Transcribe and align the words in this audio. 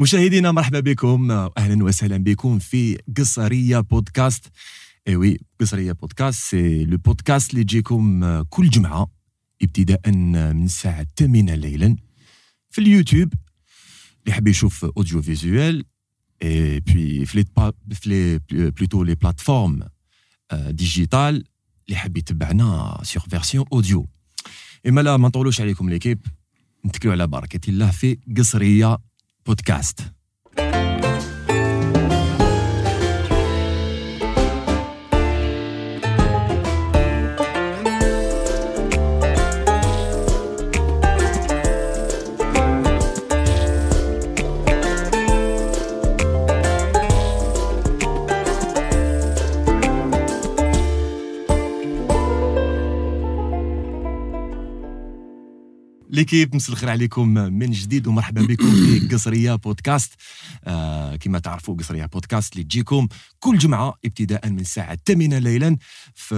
مشاهدينا 0.00 0.52
مرحبا 0.52 0.80
بكم 0.80 1.30
أهلا 1.30 1.84
وسهلا 1.84 2.16
بكم 2.16 2.58
في 2.58 2.98
قصرية 3.16 3.80
بودكاست. 3.80 4.46
Eh 5.08 5.16
oui 5.16 5.38
قصرية 5.60 5.92
بودكاست 5.92 6.40
c'est 6.50 6.84
le 6.84 6.96
podcast 6.96 7.50
اللي 7.50 7.60
يجيكم 7.60 8.42
كل 8.42 8.70
جمعة 8.70 9.10
ابتداء 9.62 10.10
من 10.10 10.64
الساعة 10.64 11.00
الثامنه 11.00 11.54
ليلا 11.54 11.96
في 12.70 12.80
اليوتيوب 12.80 13.32
اللي 14.22 14.34
حاب 14.34 14.48
يشوف 14.48 14.84
audiovisuel 14.84 15.84
et 16.42 16.80
puis 16.80 17.26
في 17.26 17.44
les 18.06 18.40
plutôt 18.50 19.04
les 19.04 19.14
plateformes 19.14 19.82
digitales 20.52 21.44
اللي 21.86 21.98
حاب 21.98 22.16
يتبعنا 22.16 23.00
sur 23.02 23.22
version 23.22 23.64
audio 23.72 24.06
إما 24.86 25.00
لا 25.00 25.16
ما 25.16 25.28
نطولوش 25.28 25.60
عليكم 25.60 25.90
l'équipe. 25.90 26.26
نتكلوا 26.86 27.12
على 27.12 27.26
بركة 27.26 27.70
الله 27.70 27.90
في 27.90 28.18
قصرية 28.38 28.98
بودكاست 29.46 30.00
L'équipe 56.12 56.56
مساء 56.56 56.72
الخير 56.72 56.90
عليكم 56.90 57.28
من 57.28 57.70
جديد 57.70 58.06
ومرحبا 58.06 58.42
بكم 58.42 58.70
في 58.70 59.00
قصرية 59.14 59.54
بودكاست. 59.54 60.12
آه 60.64 61.16
كما 61.16 61.38
تعرفوا 61.38 61.74
قصرية 61.76 62.06
بودكاست 62.06 62.52
اللي 62.52 62.64
تجيكم 62.64 63.08
كل 63.38 63.58
جمعة 63.58 63.94
ابتداء 64.04 64.48
من 64.48 64.60
الساعة 64.60 64.98
8 65.06 65.38
ليلا 65.38 65.76
في 66.14 66.34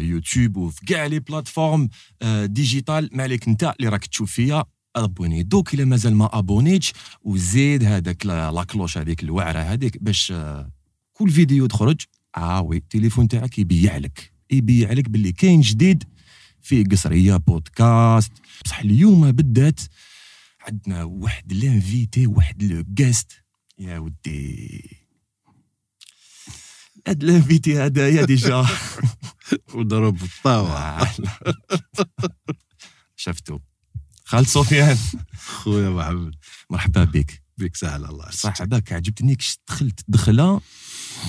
يوتيوب 0.00 0.56
وفي 0.56 0.86
كاع 0.86 1.06
les 1.06 1.18
plateformes 1.18 1.88
آه 2.22 2.46
digitales. 2.46 3.10
ما 3.12 3.22
عليك 3.22 3.48
انت 3.48 3.74
اللي 3.78 3.88
راك 3.88 4.06
تشوف 4.06 4.32
فيا 4.32 4.64
abonné. 4.96 5.42
دوك 5.42 5.74
إلا 5.74 5.84
مازال 5.84 6.14
ما 6.14 6.38
أبونيتش 6.38 6.92
وزيد 7.22 7.84
هذاك 7.84 8.26
la 8.26 8.64
cloche 8.70 8.98
هذيك 8.98 9.22
الوعرة 9.22 9.58
هذيك 9.58 10.02
باش 10.02 10.32
آه 10.32 10.70
كل 11.12 11.30
فيديو 11.30 11.66
تخرج 11.66 12.00
آه 12.36 12.60
وي 12.60 12.76
التليفون 12.76 13.28
تاعك 13.28 13.58
يبيع 13.58 13.96
لك. 13.96 14.32
يبيع 14.50 14.92
لك 14.92 15.08
باللي 15.08 15.32
كاين 15.32 15.60
جديد 15.60 16.04
في 16.62 16.84
قصرية 16.84 17.36
بودكاست. 17.36 18.32
بصح 18.64 18.78
اليوم 18.78 19.32
بالذات 19.32 19.80
عندنا 20.60 21.04
واحد 21.04 21.52
لانفيتي 21.52 22.26
واحد 22.26 22.62
لو 22.62 22.84
جاست 22.88 23.32
يا 23.78 23.98
ودي. 23.98 24.96
هاد 27.08 27.24
لانفيتي 27.24 27.78
هذايا 27.78 28.24
ديجا. 28.24 28.66
وضرب 29.74 30.22
الطاوة. 30.22 31.06
شفتو. 33.16 33.58
خالد 34.24 34.46
سفيان 34.46 34.98
خويا 35.36 35.90
محمد. 35.90 36.34
مرحبا 36.70 37.04
بك. 37.04 37.42
بك 37.58 37.76
سهل 37.76 38.04
الله 38.04 38.30
صح 38.30 38.60
عجبتني 38.92 39.36
كش 39.36 39.58
دخلت 39.68 40.00
دخلة. 40.08 40.60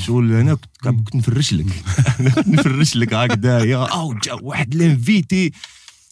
شغل 0.02 0.32
أنا 0.34 0.58
كنت 0.84 1.16
نفرش 1.16 1.54
لك 1.54 1.66
كنت 2.36 2.48
نفرش 2.60 2.96
لك. 2.96 3.14
هكذايا 3.14 3.86
أو 3.86 4.14
جا 4.14 4.34
واحد 4.34 4.76
لانفيتي. 4.76 5.52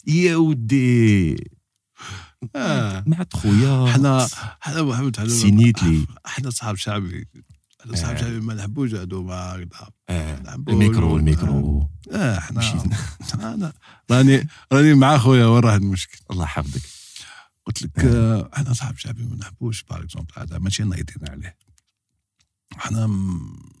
يا 0.06 0.36
ودي. 0.36 1.36
آه. 2.56 3.04
مع 3.06 3.26
خويا. 3.32 3.92
حنا 3.92 4.28
حنا 4.60 4.82
محمد 4.82 5.16
حنا 5.16 5.28
سينيت 5.28 5.82
لي. 5.82 6.06
حنا 6.26 6.50
صحاب 6.50 6.76
شعبي. 6.76 7.28
حنا 7.84 7.96
صحاب 7.96 8.16
آه. 8.16 8.20
شعبي 8.20 8.40
ما 8.40 8.54
نحبوش 8.54 8.94
هادو 8.94 9.22
ما 9.22 9.34
هكذا. 9.34 9.88
آه. 10.08 10.42
الميكرو 10.68 11.16
الميكرو. 11.16 11.88
آه 12.12 12.38
حنا 12.38 12.84
أنا 13.34 13.72
راني 14.10 14.48
راني 14.72 14.94
مع 14.94 15.18
خويا 15.18 15.46
وين 15.46 15.64
راه 15.64 15.76
المشكل؟ 15.76 16.18
الله 16.30 16.44
يحفظك. 16.44 16.82
قلت 17.66 17.82
لك 17.82 17.98
آه، 17.98 18.50
إحنا 18.56 18.72
صحاب 18.72 18.98
شعبي 18.98 19.22
ما 19.22 19.36
نحبوش 19.36 19.82
باغ 19.82 20.02
اكزومبل 20.02 20.32
هذا 20.38 20.58
ماشي 20.58 20.82
نايضين 20.82 21.28
عليه. 21.30 21.56
إحنا 22.78 23.06
م- 23.06 23.72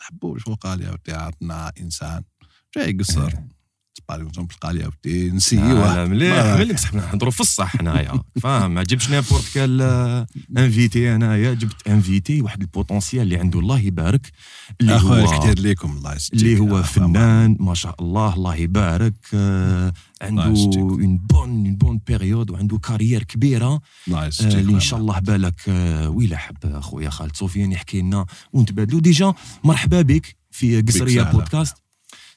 نحبوش 0.00 0.46
وقال 0.48 0.82
يا 0.82 0.90
ودي 0.92 1.12
عطنا 1.12 1.72
إنسان؟ 1.80 2.24
جاي 2.76 2.90
يقصر 2.90 3.32
par 4.08 4.22
exemple 4.22 4.54
قال 4.60 4.80
يا 4.80 4.86
ودي 5.04 5.30
نسيوه. 5.30 5.94
لا 5.94 6.04
مليح 6.04 6.44
مليح 6.58 6.76
صح 6.76 6.94
نهضروا 6.94 7.30
في 7.30 7.40
الصح 7.40 7.76
هنايا. 7.80 8.22
فاهم؟ 8.40 8.74
ما 8.74 8.82
جبتش 8.82 9.10
n'importe 9.10 9.44
quel 9.54 9.82
invité 10.58 11.14
انايا 11.14 11.54
جبت 11.54 11.88
invité 11.88 12.42
واحد 12.42 12.60
ال 12.60 12.66
potentiel 12.66 13.22
اللي 13.22 13.36
عنده 13.36 13.58
الله 13.60 13.80
يبارك 13.80 14.32
اللي 14.80 14.92
هو 14.92 15.38
كثير 15.40 15.58
ليكم 15.58 15.96
الله 15.96 16.14
يسجدك. 16.14 16.42
اللي 16.42 16.58
هو 16.58 16.78
آه، 16.78 16.82
فنان 16.82 17.56
ما 17.60 17.74
شاء 17.74 17.94
الله 18.00 18.34
الله 18.34 18.54
يبارك 18.54 19.14
آه، 19.34 19.92
عنده. 20.22 20.44
une 20.44 21.18
bonne 21.18 21.66
une 21.66 21.76
bonne 21.76 22.00
période 22.06 22.50
وعنده 22.50 22.78
carrière 22.78 23.22
كبيرة. 23.22 23.80
الله 24.08 24.26
آه، 24.26 24.30
اللي 24.40 24.72
إن 24.74 24.80
شاء 24.80 25.00
الله 25.00 25.18
بالك 25.18 25.60
آه، 25.68 26.08
ويلا 26.08 26.36
حب 26.36 26.56
أخويا 26.64 27.10
خالد 27.10 27.36
سفيان 27.36 27.72
يحكي 27.72 28.00
لنا 28.00 28.26
ونتبادلوا 28.52 29.00
déjà 29.00 29.34
مرحبا 29.64 30.02
بك 30.02 30.36
في 30.50 30.82
قصرية. 30.82 31.22
بودكاست. 31.22 31.76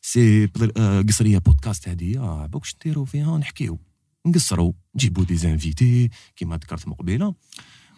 c'est 0.01 0.49
آه، 0.77 1.01
قصرية 1.01 1.37
بودكاست 1.37 1.87
هذه 1.87 2.17
آه، 2.17 2.45
بوكش 2.45 2.75
نديروا 2.75 3.05
فيها 3.05 3.37
نحكيو 3.37 3.79
نقصروا 4.25 4.73
نجيبوا 4.95 5.23
des 5.23 5.35
invités 5.35 6.09
كما 6.35 6.55
ذكرت 6.55 6.87
مقبلة 6.87 7.35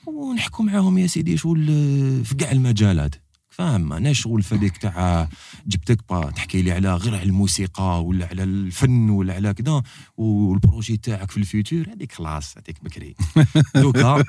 ونحكوا 0.07 0.65
معاهم 0.65 0.97
يا 0.97 1.07
سيدي 1.07 1.37
شغل 1.37 1.69
آه، 1.69 2.23
في 2.23 2.35
كاع 2.35 2.51
المجالات. 2.51 3.15
فاهم؟ 3.49 3.93
أنا 3.93 4.13
شغل 4.13 4.43
فديك 4.43 4.77
تاع 4.77 5.29
جبتك 5.67 6.09
با 6.09 6.31
تحكي 6.31 6.61
لي 6.61 6.71
على 6.71 6.95
غير 6.95 7.15
على 7.15 7.23
الموسيقى 7.23 8.03
ولا 8.03 8.25
على 8.25 8.43
الفن 8.43 9.09
ولا 9.09 9.33
على 9.33 9.53
كذا 9.53 9.83
وال 10.17 10.37
projet 10.37 10.97
تاعك 10.97 11.31
في 11.31 11.37
ال 11.37 11.46
futur 11.46 11.89
هذيك 11.89 12.11
خلاص 12.11 12.57
هذيك 12.57 12.83
بكري. 12.83 13.15
دوكا 13.75 14.23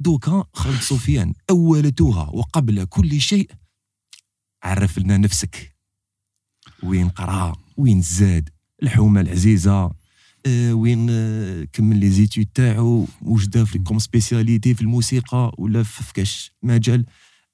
دوكا 0.00 0.44
خالد 0.52 0.80
سفيان 0.80 1.34
اولتها 1.50 2.30
وقبل 2.32 2.84
كل 2.84 3.20
شيء 3.20 3.50
عرف 4.62 4.98
لنا 4.98 5.16
نفسك. 5.16 5.69
وين 6.82 7.08
قرا 7.08 7.56
وين 7.76 8.02
زاد 8.02 8.48
الحومة 8.82 9.20
العزيزة 9.20 9.90
آه، 10.46 10.72
وين 10.72 11.06
آه، 11.10 11.66
كمل 11.72 11.96
les 11.96 12.10
études 12.10 12.46
تاعو 12.54 13.06
واش 13.22 13.46
دا 13.46 13.64
في 13.64 13.78
comme 13.78 13.98
spécialité 13.98 14.74
في 14.74 14.82
الموسيقى 14.82 15.52
ولا 15.58 15.82
في 15.82 16.12
كاش 16.12 16.52
مجال؟ 16.62 17.06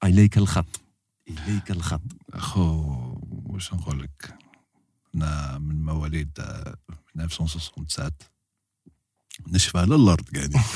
إليك 0.03 0.37
الخط 0.37 0.81
إليك 1.29 1.71
الخط. 1.71 2.01
أخو 2.33 2.61
واش 3.45 3.73
نقول 3.73 4.01
لك؟ 4.01 4.35
أنا 5.15 5.57
من 5.57 5.85
مواليد 5.85 6.29
آه، 6.39 6.75
1967 7.19 8.11
نشفى 9.47 9.77
على 9.77 9.95
الأرض 9.95 10.23
قاعدين. 10.35 10.61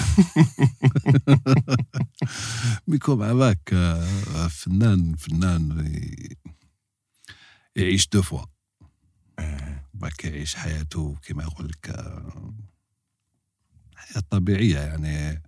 بيكون 2.88 3.18
مع 3.18 3.34
باك 3.34 3.70
آه، 3.74 4.48
فنان 4.48 5.16
فنان 5.16 5.88
يعيش 7.76 8.08
deux 8.08 8.22
fois. 8.22 8.46
باك 9.94 10.26
يعيش 10.26 10.56
حياته 10.56 11.18
كما 11.22 11.44
يقول 11.44 11.68
لك 11.68 11.90
آه، 11.90 12.54
حياة 13.96 14.24
طبيعية 14.30 14.80
يعني. 14.80 15.42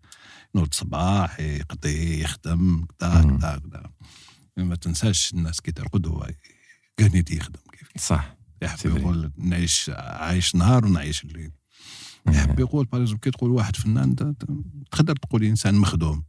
نوض 0.56 0.68
الصباح 0.68 1.40
يقضي 1.40 2.22
يخدم 2.22 2.86
كذا. 3.00 3.22
كذا 3.22 3.62
كذا 3.72 3.92
ما 4.58 4.76
تنساش 4.76 5.34
الناس 5.34 5.62
كي 5.62 5.72
ترقد 5.72 6.08
هو 6.08 6.20
قاعد 7.00 7.32
يخدم 7.32 7.60
كيف. 7.72 8.06
صح. 8.06 8.36
يحب. 8.62 8.98
يقول 8.98 9.32
نعيش 9.38 9.92
عايش 9.94 10.56
نهار 10.56 10.86
ونعيش 10.86 11.24
الليل. 11.24 11.52
يحب 12.28 12.60
يقول 12.60 12.86
parce 12.86 13.14
que 13.14 13.32
تقول 13.32 13.52
واحد 13.52 13.76
فنان 13.76 14.16
تقدر 14.92 15.16
تقول 15.16 15.44
إنسان 15.44 15.76
مخدوم. 15.76 16.24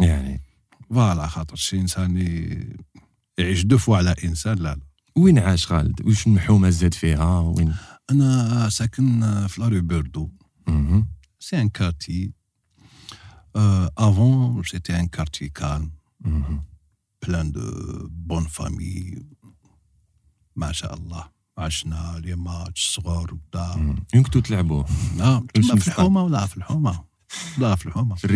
يعني. 0.00 0.42
Voilà 0.90 1.26
خاطر 1.26 1.56
شي 1.56 1.80
إنسان 1.80 2.16
يعيش 3.38 3.64
deux 3.64 3.78
fois 3.78 3.96
على 3.96 4.14
إنسان 4.24 4.58
لا 4.58 4.74
لا. 4.74 4.89
وين 5.16 5.38
عاش 5.38 5.66
خالد؟ 5.66 6.06
واش 6.06 6.26
المحومة 6.26 6.70
زاد 6.70 6.94
فيها؟ 6.94 7.38
وين؟ 7.38 7.74
أنا 8.10 8.68
ساكن 8.68 9.20
في 9.46 9.60
لاري 9.60 9.80
بيردو. 9.80 10.30
c'est 11.40 11.60
un 11.60 11.68
quartier 11.68 12.32
avant 13.98 14.62
c'était 14.62 15.00
un 15.00 15.06
quartier 15.06 15.48
calme. 15.48 15.90
plein 17.26 17.52
de 17.52 17.60
bonnes 18.10 18.44
familles 18.44 19.22
ما 20.56 20.72
شاء 20.72 20.94
الله 20.94 21.24
عشنا 21.58 22.20
les 22.24 22.34
matchs 22.34 22.88
صغار 22.94 23.34
وكذا. 23.34 23.96
وين 24.14 24.22
كنتوا 24.22 24.40
تلعبوا؟ 24.40 24.84
لا 25.16 25.46
في؟ 25.76 25.88
الحومة 25.88 26.24
ولا 26.24 26.46
في 26.46 26.56
الحومة؟ 26.56 27.04
لا 27.58 27.74
في 27.74 27.86
الحومة. 27.86 28.14
في 28.14 28.26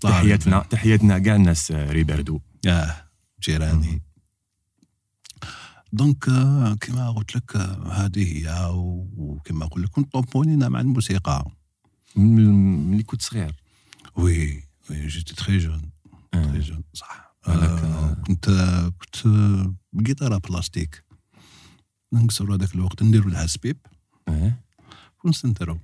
طبعاً. 0.00 0.12
تحياتنا 0.12 0.58
تحياتنا 0.70 1.18
كاع 1.18 1.36
الناس 1.36 1.70
ريباردو 1.72 2.40
آه 2.66 2.96
جيراني. 3.42 4.02
donc 5.96 6.28
آه، 6.28 6.74
كما 6.80 7.10
قلت 7.10 7.36
لك 7.36 7.56
آه، 7.56 7.92
هذه 7.92 8.32
هي 8.38 8.68
وكما 9.16 9.66
نقول 9.66 9.82
لك 9.82 9.88
كنت 9.90 10.12
طومبونينا 10.12 10.68
مع 10.68 10.80
الموسيقى. 10.80 11.44
من- 12.16 12.90
ملي 12.90 13.02
كنت 13.02 13.22
صغير؟ 13.22 13.54
oui 14.16 14.62
oui 14.90 15.06
j'étais 15.06 15.34
très 15.34 15.58
jeune 15.58 15.90
آه. 16.34 16.44
très 16.44 16.58
jeune 16.60 16.82
صح. 16.92 17.34
هذاك، 17.44 17.84
آه، 17.84 18.14
كنت 18.26 18.50
كنت 19.00 19.16
بقيطاره 19.92 20.38
بلاستيك 20.38 21.04
نكسروا 22.12 22.56
هذاك 22.56 22.74
الوقت 22.74 23.02
نديروا 23.02 23.30
لها 23.30 23.46
سبيب. 23.46 23.76
آه. 24.28 24.52
ونسنترو. 25.24 25.78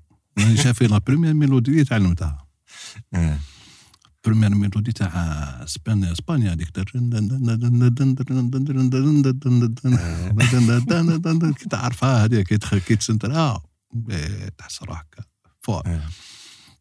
j'avais 0.55 0.87
la 0.87 0.99
première 0.99 1.35
mélodie 1.35 1.85
تعلمتها 1.85 2.47
première 4.25 4.55
mélodie 4.55 4.93
تاع 4.93 5.09
اسبانيا 5.65 6.13
اسبانيا 6.13 6.53
هذيك 6.53 6.71
كي 11.55 11.69
تعرفها 11.69 12.25
هذيك 12.25 12.47
كي 12.47 12.59
إيه، 14.11 14.49
تحس 14.49 14.83
روحك 14.83 15.19
آه. 15.69 16.09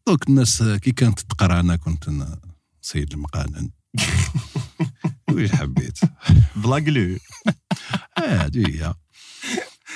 donc 0.06 0.28
الناس 0.28 0.62
كي 0.62 0.92
كانت 0.92 1.20
تقرا 1.20 1.60
أنا 1.60 1.76
كنت 1.76 2.10
سيد 2.82 3.12
المقانن 3.12 3.70
وش 5.32 5.52
حبيت 5.52 5.98
بلا 6.56 6.76
قلو 6.76 7.18
آه 8.18 8.36
هذه 8.36 8.66
هي 8.68 8.94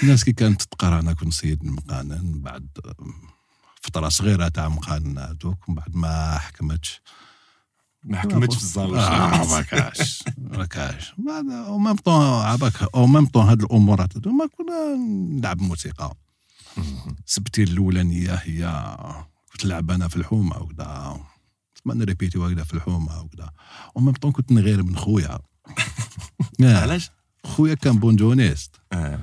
الناس 0.02 0.25
كي 0.25 0.32
كانت 0.32 0.62
تقرا 0.62 1.00
أنا 1.00 1.12
كنت 1.12 1.32
سيد 1.32 1.62
المقانن 1.62 2.40
بعد 2.40 2.69
فتره 3.82 4.08
صغيره 4.08 4.49
تاع 4.49 4.69
مقانن 4.69 5.19
هذوك 5.19 5.69
ومن 5.69 5.76
بعد 5.76 5.96
ما 5.96 6.38
حكمتش 6.38 7.00
ما 8.04 8.19
حكمتش 8.19 8.56
في 8.56 8.62
الزاويه 8.62 9.00
آه 9.00 9.46
ما 9.56 9.62
كاش 9.62 10.25
ما 10.38 10.64
كاش. 10.64 11.14
en 11.67 11.78
même 11.78 11.96
temps 11.96 12.23
عباك 12.25 12.82
en 12.94 13.06
même 13.06 13.26
temps 13.26 13.46
هاد 13.48 13.62
الامورات 13.62 14.16
هادو 14.16 14.31
ما 14.31 14.46
كنا 14.46 14.96
نلعب 15.38 15.60
موسيقى. 15.62 16.14
c'était 17.26 17.62
الأولانية 17.62 18.34
هي 18.34 18.96
كنت 19.52 19.66
نلعب 19.66 19.90
أنا 19.90 20.08
في 20.08 20.16
الحومه 20.16 20.58
وكذا 20.58 21.20
ما 21.84 21.94
نريبيتي 21.94 22.38
وكذا 22.38 22.64
في 22.64 22.75
الحومه 22.75 23.20
وكذا 23.20 23.50
أو 23.96 24.00
ميم 24.02 24.14
طون 24.14 24.32
كنت 24.32 24.52
نغير 24.52 24.82
من 24.82 24.96
خويا. 24.96 25.38
آه، 26.64 26.76
علاش؟ 26.82 27.10
خويا 27.44 27.75
كان 27.75 27.99
banjoïste. 27.99 28.76
آه. 28.92 29.19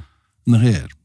نغير 0.48 0.96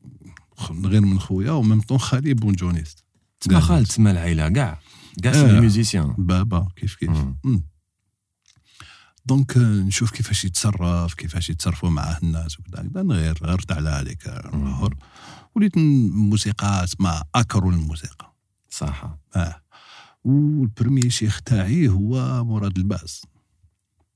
نغير 0.70 1.00
من 1.00 1.20
خويا 1.20 1.52
و 1.52 1.58
même 1.58 1.80
temps 1.80 1.98
خالي 1.98 2.34
banjoïste. 2.34 3.04
تسمى 3.40 3.60
خالد 3.60 3.86
تسمى 3.86 4.10
العائله 4.10 4.48
كاع 4.48 4.78
كاع 5.22 5.32
c'est 5.32 5.44
آه. 5.44 5.52
des 5.52 5.60
musiciens 5.60 6.14
بابا 6.18 6.68
كيف 6.76 6.94
كيف. 6.94 7.10
donc 9.26 9.56
آه، 9.56 9.60
نشوف 9.60 10.10
كيفاش 10.10 10.44
يتصرف 10.44 11.14
كيفاش 11.14 11.50
يتصرفوا 11.50 11.90
معاه 11.90 12.18
الناس 12.22 12.60
وكذا. 12.60 12.82
كذا 12.82 13.02
نغير 13.02 13.38
غيرت 13.42 13.72
على 13.72 13.90
هذيك 13.90 14.28
النهار 14.28 14.94
وليت 15.54 15.78
موسيقى 15.78 16.84
اسمها 16.84 17.24
أكرو 17.34 17.70
الموسيقى. 17.70 18.34
صح. 18.70 19.18
آه. 19.36 19.62
وال 20.24 20.44
premier 20.44 21.10
شيخ 21.10 21.40
تاعي 21.40 21.88
هو 21.88 22.44
مراد 22.44 22.78
الباز 22.78 23.22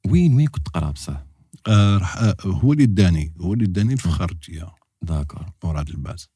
وين 0.08 0.34
وين 0.34 0.48
كنت 0.48 0.66
تقرأ 0.66 0.90
بصح؟ 0.90 1.24
آه 1.68 1.98
آه 1.98 2.36
هو 2.44 2.72
اللي 2.72 2.84
اداني 2.84 3.34
هو 3.40 3.52
اللي 3.54 3.64
اداني 3.64 3.92
الفخارجيه 3.92 4.68
d'accord. 5.02 5.46
مراد 5.64 5.88
الباز 5.88 6.28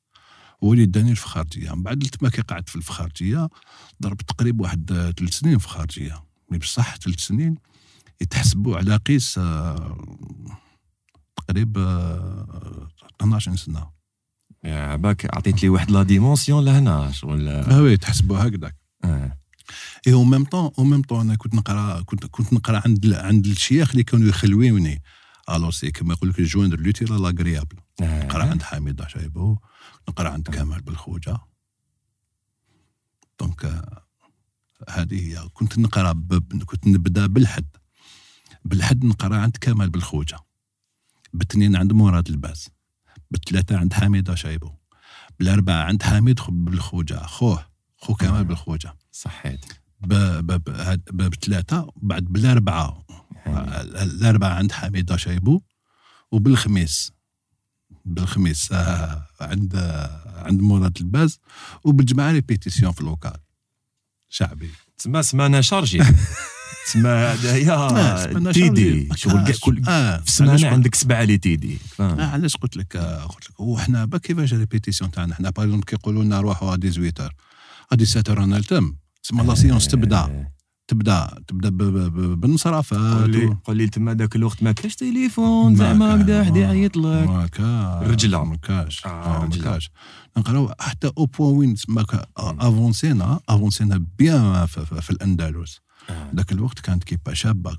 هو 0.65 0.73
اللي 0.73 0.85
اداني 0.85 1.11
الفخارجيه 1.11 1.75
من 1.75 1.83
بعد 1.83 1.99
تما 1.99 2.29
كي 2.29 2.43
قعدت 2.43 2.69
في 2.69 2.77
الفخارجيه 2.77 3.49
ضربت 4.03 4.29
تقريبا 4.29 4.63
واحد 4.63 4.93
آه، 4.93 5.11
ثلاث 5.11 5.33
سنين 5.33 5.59
فخارجيه 5.59 6.23
mais 6.51 6.59
بصح 6.59 6.97
ثلاث 6.97 7.19
سنين 7.19 7.55
يتحسبوا 8.21 8.77
على 8.77 8.97
قيس 8.97 9.39
آه، 9.39 10.07
تقريبا 11.37 11.83
آه، 11.83 12.89
12 13.21 13.57
سنة. 13.57 13.91
يا 14.65 14.79
عباك 14.79 15.37
عطيت 15.37 15.63
لي 15.63 15.69
واحد 15.69 15.91
la 15.91 16.03
dimension 16.03 16.65
لهنا 16.65 17.13
شغل 17.13 17.49
آه. 17.49 17.83
oui 17.83 17.97
تحسبوا 17.97 18.39
هكذاك. 18.39 18.77
آه. 19.05 19.39
اي 20.07 20.13
en 20.13 20.25
même 20.25 20.45
temps 20.45 20.71
en 20.79 20.85
même 20.85 21.03
temps 21.03 21.21
أنا 21.21 21.35
كنت 21.37 21.55
نقرا 21.55 22.01
كنت 22.03 22.27
كنت 22.27 22.53
نقرأ 22.53 22.83
عند 22.85 23.13
عند 23.15 23.47
الشيخ 23.47 23.91
اللي 23.91 24.03
كانوا 24.03 24.29
يخلويوني. 24.29 25.03
alors 25.51 25.71
c'est 25.71 25.91
كما 25.91 26.15
يقول 26.15 26.31
لك 26.31 26.41
joindre 26.41 26.81
l'utile 26.81 27.13
à 27.13 27.19
l'agréable 27.19 27.77
نقرأ 28.01 28.45
عند 28.45 28.63
حميدة 28.63 29.03
شايبو 29.03 29.57
نقرا 30.09 30.29
عند 30.29 30.49
كمال 30.49 30.83
بالخوجة. 30.83 31.39
donc 33.41 33.65
آه، 33.65 34.03
هذه 34.91 35.29
هي. 35.29 35.49
كنت 35.55 35.79
نقرأ 35.79 36.13
كنت 36.67 36.87
نبدأ 36.87 37.27
بالحد. 37.27 37.67
بالحد 38.65 39.05
نقرأ 39.05 39.37
عند 39.37 39.57
كمال 39.61 39.91
بالخوجة. 39.91 40.39
بالاثنين 41.33 41.77
عند 41.77 41.93
مراد 41.93 42.29
الباز. 42.29 42.69
بالثلاثه 43.31 43.79
عند 43.79 43.93
حميدة 43.93 44.31
شايبو 44.31 44.71
بالأربعة 45.39 45.85
عند 45.85 46.03
حميد 46.03 46.39
خو- 46.41 46.53
بالخوجة. 46.53 47.15
خوه 47.27 47.67
خو 47.99 48.15
كمال 48.15 48.45
بالخوجة. 48.45 48.95
صحيت. 49.13 49.65
ب- 50.01 50.15
ب- 50.47 50.65
ب- 50.65 50.69
هاد- 50.69 51.09
ب- 51.13 51.23
بثلاثة 51.31 51.93
بعد 51.97 52.25
بالأربعة. 52.25 53.07
يعني. 53.47 53.81
الأربعة 54.03 54.55
عند 54.55 54.73
حميدة 54.73 55.17
شايبو. 55.17 55.61
وبالخميس 56.33 57.13
بالخميس 58.07 58.73
آه، 58.73 59.27
عند 59.41 59.77
عند 60.37 60.61
مراد 60.61 60.97
الباز 61.01 61.39
وبالجمعة 61.85 62.33
ريبيتيسيون 62.33 62.93
في 62.93 63.01
اللوكال 63.01 63.37
شعبي. 64.29 64.71
تسمى 64.99 65.23
سمانة 65.23 65.61
شارجي. 65.61 66.03
تسمى 66.87 67.09
هذايا 67.11 68.53
تيدي. 68.53 69.09
شغل 69.17 69.45
كاع 69.45 69.55
كل 69.61 69.83
آه، 69.89 70.17
في 70.17 70.23
علاش 70.23 70.29
سمانه 70.31 70.53
قلت- 70.55 70.65
عندك 70.65 70.95
سبعة 70.95 71.25
لي 71.25 71.39
تيدي. 71.39 71.79
علاش 72.01 72.57
قلت 72.57 72.77
لك 72.77 72.97
آه، 72.97 73.25
قلت 73.25 73.51
لك 73.51 73.61
وحنا 73.61 74.05
با 74.05 74.19
كيفاش 74.19 74.55
ريبيتيسيون 74.55 75.11
تاعنا؟ 75.11 75.35
حنا 75.35 75.51
باغ 75.51 75.65
اكزومبل 75.65 75.85
كيقولوا 75.85 76.25
لنا 76.25 76.41
روحوا 76.41 76.77
18 76.77 77.33
ا 77.93 78.05
17 78.05 78.35
رانا 78.39 78.57
نلتم 78.57 78.95
تسمى 79.23 79.45
لا 79.45 79.55
سيونس 79.55 79.89
تبدأ. 79.89 80.49
تبدا 80.89 81.43
تبدا 81.49 81.69
ب- 81.69 81.77
ب- 81.83 82.13
ب- 82.17 82.41
بالنصرافات 82.41 82.99
قول 83.23 83.31
لي 83.31 83.47
و- 83.47 83.57
قول 83.65 83.77
لي 83.77 83.89
تما 83.89 84.15
ذاك 84.15 84.37
الوقت 84.37 84.63
ما 84.63 84.73
كاش 84.73 84.97
تليفون 84.97 85.73
ما 85.73 85.79
زعما 85.79 86.15
هكذا 86.23 86.45
حد 86.45 86.57
يعيط 86.57 86.97
لك 86.97 87.29
ما 87.29 87.47
كاش 87.47 88.09
رجلة. 88.11 88.45
ما 88.45 88.57
كاش 88.57 89.07
آه، 89.07 89.09
آه، 89.09 89.45
ما. 89.47 89.63
كاش 89.65 89.91
نقراو 90.37 90.73
حتى 90.81 91.11
au 91.19 91.27
point 91.27 91.57
وين 91.57 91.75
تسمى 91.75 92.05
أفونسينا 92.37 93.41
أفونسينا 93.49 94.05
bien 94.19 94.67
في, 94.67 94.87
في, 94.87 95.01
في 95.03 95.11
الأندلس. 95.11 95.81
آه. 96.11 96.31
ذاك 96.37 96.53
الوقت 96.53 96.79
كانت 96.81 97.05
équipe 97.05 97.35
شابة 97.35 97.77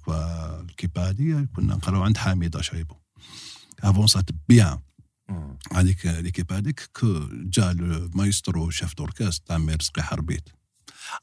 ال 0.69 0.75
équipe 0.75 1.10
هذه 1.09 1.48
كنا 1.56 1.75
نقراو 1.75 2.01
عند 2.04 2.18
حميدة 2.18 2.62
شايبو 2.62 2.95
أفونسات 3.83 4.30
bien. 4.50 4.78
آه. 5.30 5.57
هذيك 5.74 6.06
l'équipe 6.06 6.54
هذيك 6.54 6.89
جا 7.33 7.74
le 7.74 8.10
maestro 8.16 8.69
chef 8.69 8.96
d'orchestre 8.98 9.48
تاع 9.48 9.57
ميرزقي 9.57 10.04
حربيت. 10.04 10.50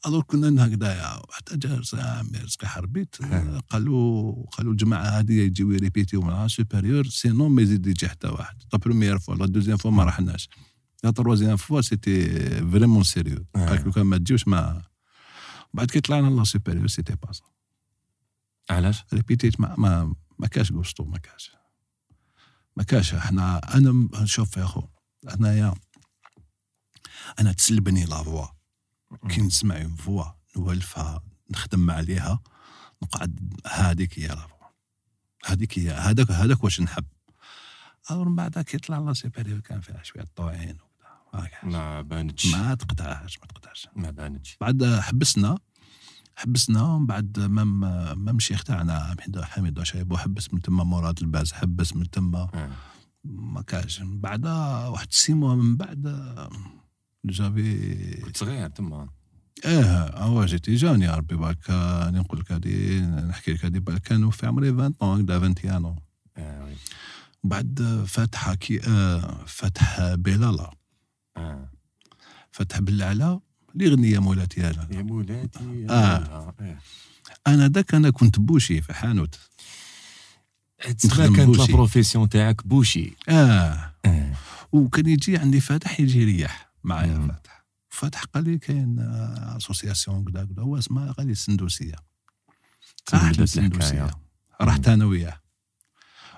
alors 0.07 0.23
كنا 0.23 0.65
هكذايا 0.65 1.21
حتى 1.31 1.57
جا 1.57 1.81
ساعة 1.83 2.21
ميرزقي 2.21 2.67
حربيت. 2.67 3.15
قالوا 3.69 4.45
قالوا 4.45 4.71
الجماعة 4.71 5.03
هذه 5.03 5.33
يجيو 5.33 5.71
يريبيتيو 5.71 6.21
مع 6.21 6.47
supérieure 6.47 7.05
sinon 7.07 7.51
ما 7.51 7.61
يزيد 7.61 7.87
يجي 7.87 8.09
حتى 8.09 8.27
واحد. 8.27 8.63
la 8.73 8.79
première 8.79 9.19
fois 9.19 9.35
la 9.35 9.45
deuxième 9.45 9.77
fois 9.77 9.91
ما 9.91 10.03
رحناش. 10.03 10.49
la 11.03 11.11
troisième 11.11 11.57
fois 11.57 11.81
c'était 11.81 12.39
vraiment 12.71 13.03
sérieux. 13.03 13.45
قالك 13.55 13.85
لو 13.85 13.91
كان 13.91 14.05
ما 14.05 14.17
تجيوش 14.17 14.47
ما 14.47 14.81
بعد 15.73 15.91
كي 15.91 16.01
طلعنا 16.01 16.35
la 16.35 16.43
supérieure 16.43 16.87
c'était 16.87 17.15
pas 17.15 17.31
علاش؟ 18.69 19.03
ريبيتيت 19.13 19.59
ما 19.59 19.75
ما 19.77 20.15
ما 20.39 20.47
كاش 20.47 20.71
غوستو 20.71 21.03
ما 21.03 21.17
كاش. 21.17 21.51
ما 22.77 22.83
كاش. 22.83 23.13
إحنا 23.13 23.75
أنا 23.77 23.91
م- 23.91 24.25
شوف 24.25 24.57
يا 24.57 24.65
خو 24.65 24.83
انايا 25.33 25.73
أنا 27.39 27.51
تسلبني 27.51 28.05
la 28.05 28.23
voix. 28.23 28.54
كي 29.29 29.41
نسمع 29.41 29.81
une 29.81 29.95
voix 29.95 30.25
نولفها 30.57 31.23
نخدم 31.51 31.91
عليها 31.91 32.39
نقعد 33.03 33.53
هذيك 33.67 34.19
هي 34.19 34.27
la 34.27 34.35
voix 34.35 34.67
هذيك 35.45 35.79
هي 35.79 35.91
هذاك 35.91 36.31
هذاك 36.31 36.63
واش 36.63 36.81
نحب. 36.81 37.05
اور 38.11 38.29
من 38.29 38.35
بعد 38.35 38.59
كي 38.59 38.77
طلع 38.77 38.97
لا 38.97 39.13
سيبيريور 39.13 39.59
كان 39.59 39.81
فيها 39.81 40.03
شوية 40.03 40.25
طوعين 40.35 40.77
ما 41.63 42.01
بانتش. 42.01 42.45
ما 42.45 42.75
تقطعهاش 42.75 43.39
ما 43.39 43.47
تقطعش 43.47 43.87
ما 43.95 44.11
بانتش. 44.11 44.57
بعد 44.61 44.85
حبسنا 44.85 45.57
حبسنا 46.35 46.81
ومن 46.81 47.05
بعد 47.05 47.39
مام 47.39 47.79
مام 48.25 48.39
شيخ 48.39 48.63
تاعنا 48.63 49.15
حميد 49.19 49.41
حميد 49.41 49.83
شايبو 49.83 50.17
حبس 50.17 50.53
من 50.53 50.61
تما 50.61 50.83
مراد 50.83 51.19
الباز 51.21 51.53
حبس 51.53 51.95
من 51.95 52.09
تما. 52.09 52.49
آه. 52.53 52.71
ما 53.23 53.61
كاش 53.61 54.01
من 54.01 54.19
بعد 54.19 54.45
واحد 54.45 55.13
سي 55.13 55.33
موا 55.33 55.55
من 55.55 55.77
بعد 55.77 56.07
جافي 57.29 58.21
كنت 58.21 58.37
صغير 58.37 58.67
تما 58.69 59.09
آه 59.65 60.23
هو 60.23 60.45
جيتي 60.45 60.75
جون 60.75 61.01
يا 61.01 61.15
ربي 61.15 61.35
بالك 61.35 61.69
راني 61.69 62.19
نقول 62.19 62.39
لك 62.39 62.51
هذه 62.51 62.99
نحكي 63.27 63.53
لك 63.53 63.65
هذه 63.65 63.77
بالك 63.79 64.01
كانوا 64.01 64.31
في 64.31 64.45
عمري 64.47 64.69
20 64.69 64.91
طون 64.91 65.21
هكذا 65.21 65.35
21 65.37 65.83
ans. 65.95 65.99
آه. 66.37 66.65
oui. 66.65 66.75
بعد 67.43 68.03
فتحة 68.07 68.55
كي 68.55 68.81
آه 68.87 69.43
فتح 69.47 70.13
بلالا 70.15 70.71
آه. 71.37 71.69
فتح 72.51 72.79
بلعلة 72.79 73.41
اللي 73.75 73.89
غني 73.89 74.11
يا 74.11 74.19
مولاتي 74.19 74.69
أنا 74.69 74.87
يا 74.91 75.01
مولاتي 75.01 75.81
يا 75.81 75.89
آه. 75.89 76.53
آه. 76.61 76.77
أنا 77.47 77.67
ذاك 77.67 77.93
أنا 77.95 78.09
كنت 78.09 78.39
boucher 78.39 78.81
في 78.81 78.93
حانوت 78.93 79.39
تسمى 80.97 81.35
كانت 81.35 81.57
la. 81.57 81.65
profession 81.65 82.29
تاعك 82.29 82.67
boucher 82.67 83.13
آه 83.29 83.91
آه. 84.05 84.33
وكان 84.71 85.07
يجي 85.07 85.37
عندي 85.37 85.59
فاتح 85.59 85.99
يجي 85.99 86.21
يريح 86.21 86.69
معايا 86.85 87.17
مم. 87.17 87.27
فاتح 87.27 87.65
فاتح 87.89 88.23
قال 88.23 88.43
لي 88.43 88.57
كاين 88.57 88.99
association 89.57 90.25
كذا 90.25 90.45
كذا 90.45 90.63
هو 90.63 90.77
اسمها 90.77 91.11
قال 91.11 91.25
لي 91.25 91.31
السندسية 91.31 91.95
بدات 93.13 93.39
السندسية 93.39 94.11
رحت 94.61 94.87
أنا 94.87 95.05
وياه. 95.05 95.41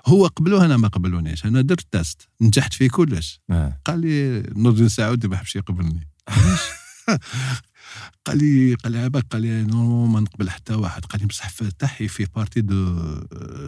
هو 0.06 0.26
قبلوه 0.26 0.64
أنا 0.64 0.76
ما 0.76 0.88
قبلونيش 0.88 1.46
أنا 1.46 1.60
درت 1.60 1.86
test 1.92 2.28
نجحت 2.40 2.74
في 2.74 2.88
كلش. 2.88 3.40
آه 3.50 3.80
قال 3.84 4.00
لي 4.00 4.42
نور 4.56 4.72
الدين 4.72 4.88
سعودي 4.88 5.28
ما 5.28 5.36
حبش 5.36 5.56
يقبلني. 5.56 6.08
قال 8.26 8.38
لي 8.38 8.74
قال 8.74 8.92
لي 8.92 8.98
عباك 8.98 9.26
قال 9.30 9.42
لي 9.42 9.62
non 9.62 10.06
ما 10.06 10.20
نقبل 10.20 10.50
حتى 10.50 10.74
واحد. 10.74 11.04
قال 11.04 11.20
لي 11.20 11.26
بصح 11.26 11.48
فتحي 11.48 12.08
في 12.08 12.26
partie 12.36 12.60
de 12.60 13.14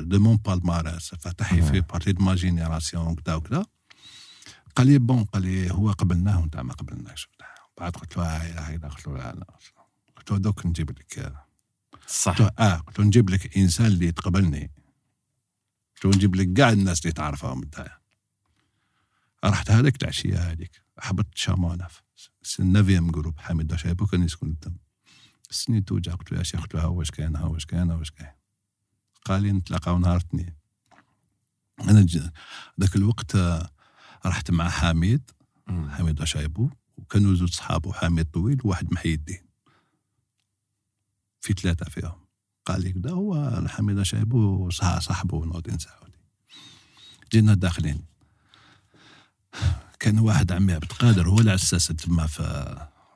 de 0.00 0.18
mon 0.18 0.36
palmarès 0.36 1.14
فتحي 1.14 1.62
في 1.62 1.78
آه. 1.78 1.80
partie 1.80 2.12
de 2.12 2.24
ma 2.24 2.34
génération 2.34 3.14
كذا 3.14 3.34
وكذا 3.34 3.64
قال 4.76 4.86
لي 4.86 4.98
بون 4.98 5.24
قال 5.24 5.42
لي 5.42 5.70
هو 5.70 5.90
قبلناه 5.90 6.40
وانت 6.40 6.56
ما 6.56 6.72
قبلناش. 6.72 7.28
بعد 7.78 7.92
قلت 7.92 8.16
له 8.16 8.36
هاي 8.36 8.50
هاي 8.50 8.76
قلت 8.76 9.06
له 9.06 9.16
لا 9.16 9.32
لا. 9.32 9.46
قلت 10.16 10.30
له 10.30 10.38
دوك 10.38 10.66
نجيب 10.66 10.90
لك. 10.90 11.32
صح. 12.06 12.32
قلت 12.32 12.40
له 12.40 12.50
آه. 12.58 12.76
قلت 12.76 12.98
له 12.98 13.04
نجيب 13.04 13.30
لك 13.30 13.56
إنسان 13.56 13.86
اللي 13.86 14.06
يتقبلني. 14.06 14.70
قلت 15.94 16.04
له 16.04 16.10
نجيب 16.10 16.34
لك 16.34 16.52
كاع 16.52 16.70
الناس 16.70 17.00
اللي 17.00 17.12
تعرفهم 17.12 17.62
انت. 17.62 17.90
رحت 19.44 19.70
هذيك 19.70 20.02
العشية 20.02 20.38
هذيك. 20.38 20.82
حبطت 20.98 21.36
شامونف 21.38 22.02
النافيام 22.60 23.10
جروب 23.10 23.40
حميد 23.40 23.66
داشايبو 23.66 24.06
كان 24.06 24.22
يسكن 24.22 24.54
قدام 24.54 24.76
سنين 25.50 25.84
توجع. 25.84 26.14
قلت 26.14 26.32
له 26.32 26.38
يا 26.38 26.42
شيخ 26.42 26.60
قلت 26.60 26.74
له 26.74 26.88
واش 26.88 27.10
كاين؟ 27.10 27.36
ها 27.36 27.44
واش 27.44 27.66
كاين؟ 27.66 27.90
واش 27.90 28.10
كاين؟ 28.10 28.32
قال 29.24 29.42
لي 29.42 29.52
نتلاقاو 29.52 29.98
نهار 29.98 30.16
الاثنين 30.16 30.54
أنا 31.80 32.06
ذاك 32.80 32.96
الوقت 32.96 33.36
آه، 33.36 33.70
رحت 34.26 34.50
مع 34.50 34.68
حميد. 34.68 35.30
حميد 35.68 36.14
داشايبو 36.14 36.70
وكانوا 36.96 37.34
زوج 37.34 37.50
صحابه 37.54 37.92
حميد 37.92 38.26
طويل 38.30 38.58
وواحد 38.64 38.92
محي 38.92 39.14
الدين 39.14 39.40
في 41.40 41.52
ثلاثة 41.52 41.84
فيهم. 41.90 42.20
قال 42.66 42.80
لي 42.82 42.92
كذا 42.92 43.10
هو 43.10 43.62
حميد 43.68 44.02
شايبو 44.02 44.70
صح- 44.70 44.98
صاحبه 44.98 45.44
نوردين 45.44 45.78
سعودي 45.78 46.18
جينا 47.32 47.54
داخلين. 47.54 48.04
كان 50.00 50.18
واحد 50.18 50.52
عمي 50.52 50.72
عبد 50.72 50.84
القادر 50.90 51.28
هو 51.28 51.38
العساس 51.40 51.86
تما 51.86 52.26
في 52.26 52.42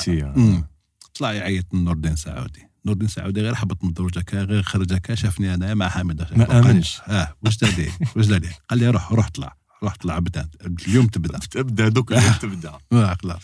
طلع 1.15 1.33
يعيط 1.33 1.73
نور 1.73 1.93
الدين 1.93 2.15
سعودي 2.15 2.67
نور 2.85 2.93
الدين 2.93 3.07
سعودي 3.07 3.41
غير 3.41 3.55
حبط 3.55 3.83
من 3.83 3.89
الدرج 3.89 4.17
هكا 4.19 4.43
غير 4.43 4.63
خرج 4.63 4.93
هكا 4.93 5.15
شافني 5.15 5.53
أنا 5.53 5.73
مع 5.73 5.89
حامد. 5.89 6.27
ما 6.37 6.59
آمنش. 6.59 7.01
آه 7.07 7.35
واش 7.45 7.57
دادي؟ 7.57 7.91
واش 8.15 8.25
دادي؟ 8.25 8.49
قال 8.69 8.79
لي 8.79 8.89
روح 8.89 9.11
روح 9.11 9.29
طلع. 9.29 9.57
روح 9.83 9.95
طلع 9.95 10.19
بدأ. 10.19 10.49
اليوم 10.87 11.07
تبدأ. 11.07 11.39
تبدأ 11.39 11.87
دوك 11.87 12.11
اليوم 12.11 12.33
تبدأ. 12.41 12.77
آه 12.93 13.17
خلاص. 13.23 13.41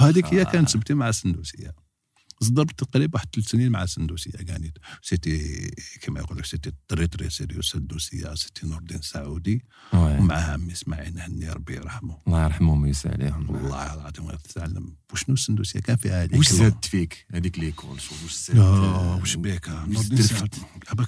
وهذيك 0.00 0.26
هي 0.34 0.40
آه. 0.40 0.44
كانت 0.44 0.68
سبتي 0.68 0.94
مع 0.94 1.08
السندوسية. 1.08 1.85
صدرت 2.40 2.84
تقريبا 2.84 3.14
واحد 3.18 3.28
ثلاث 3.34 3.46
سنين 3.48 3.72
مع 3.72 3.82
السندوسيه 3.82 4.30
كانت. 4.30 4.78
c'était 5.02 5.70
كما 6.00 6.20
يقول 6.20 6.38
لك 6.38 6.44
c'était 6.44 6.72
très 6.88 7.06
très 7.06 7.30
sérieux 7.30 7.58
السندوسيه 7.58 8.34
c'était 8.34 8.66
نور 8.66 8.78
الدين 8.78 9.02
سعودي. 9.02 9.64
oui. 9.92 10.18
ومع 10.18 10.34
عمي 10.34 10.72
إسماعيل 10.72 11.20
هني 11.20 11.50
ربي 11.50 11.74
يرحمه. 11.74 12.18
الله 12.26 12.44
يرحمهم 12.44 12.82
ويسع 12.82 13.10
عليهم. 13.10 13.50
والله 13.50 13.94
العظيم 13.94 14.26
غير 14.26 14.36
تتعلم. 14.38 14.96
وشنو 15.12 15.34
السندوسية؟ 15.34 15.80
كان 15.80 15.96
فيها 15.96 16.22
هذيك 16.22 16.38
واش 16.38 16.52
زادت 16.52 16.84
فيك؟ 16.84 17.26
هذيك 17.34 17.58
l'école 17.58 17.90
واش 17.90 18.34
زادت 18.46 18.58
آه، 18.60 19.16
واش 19.16 19.36
بيك؟ 19.36 19.68
واش 19.68 19.76
نور 19.88 20.02
الدين 20.02 20.22
سعودي 20.22 20.58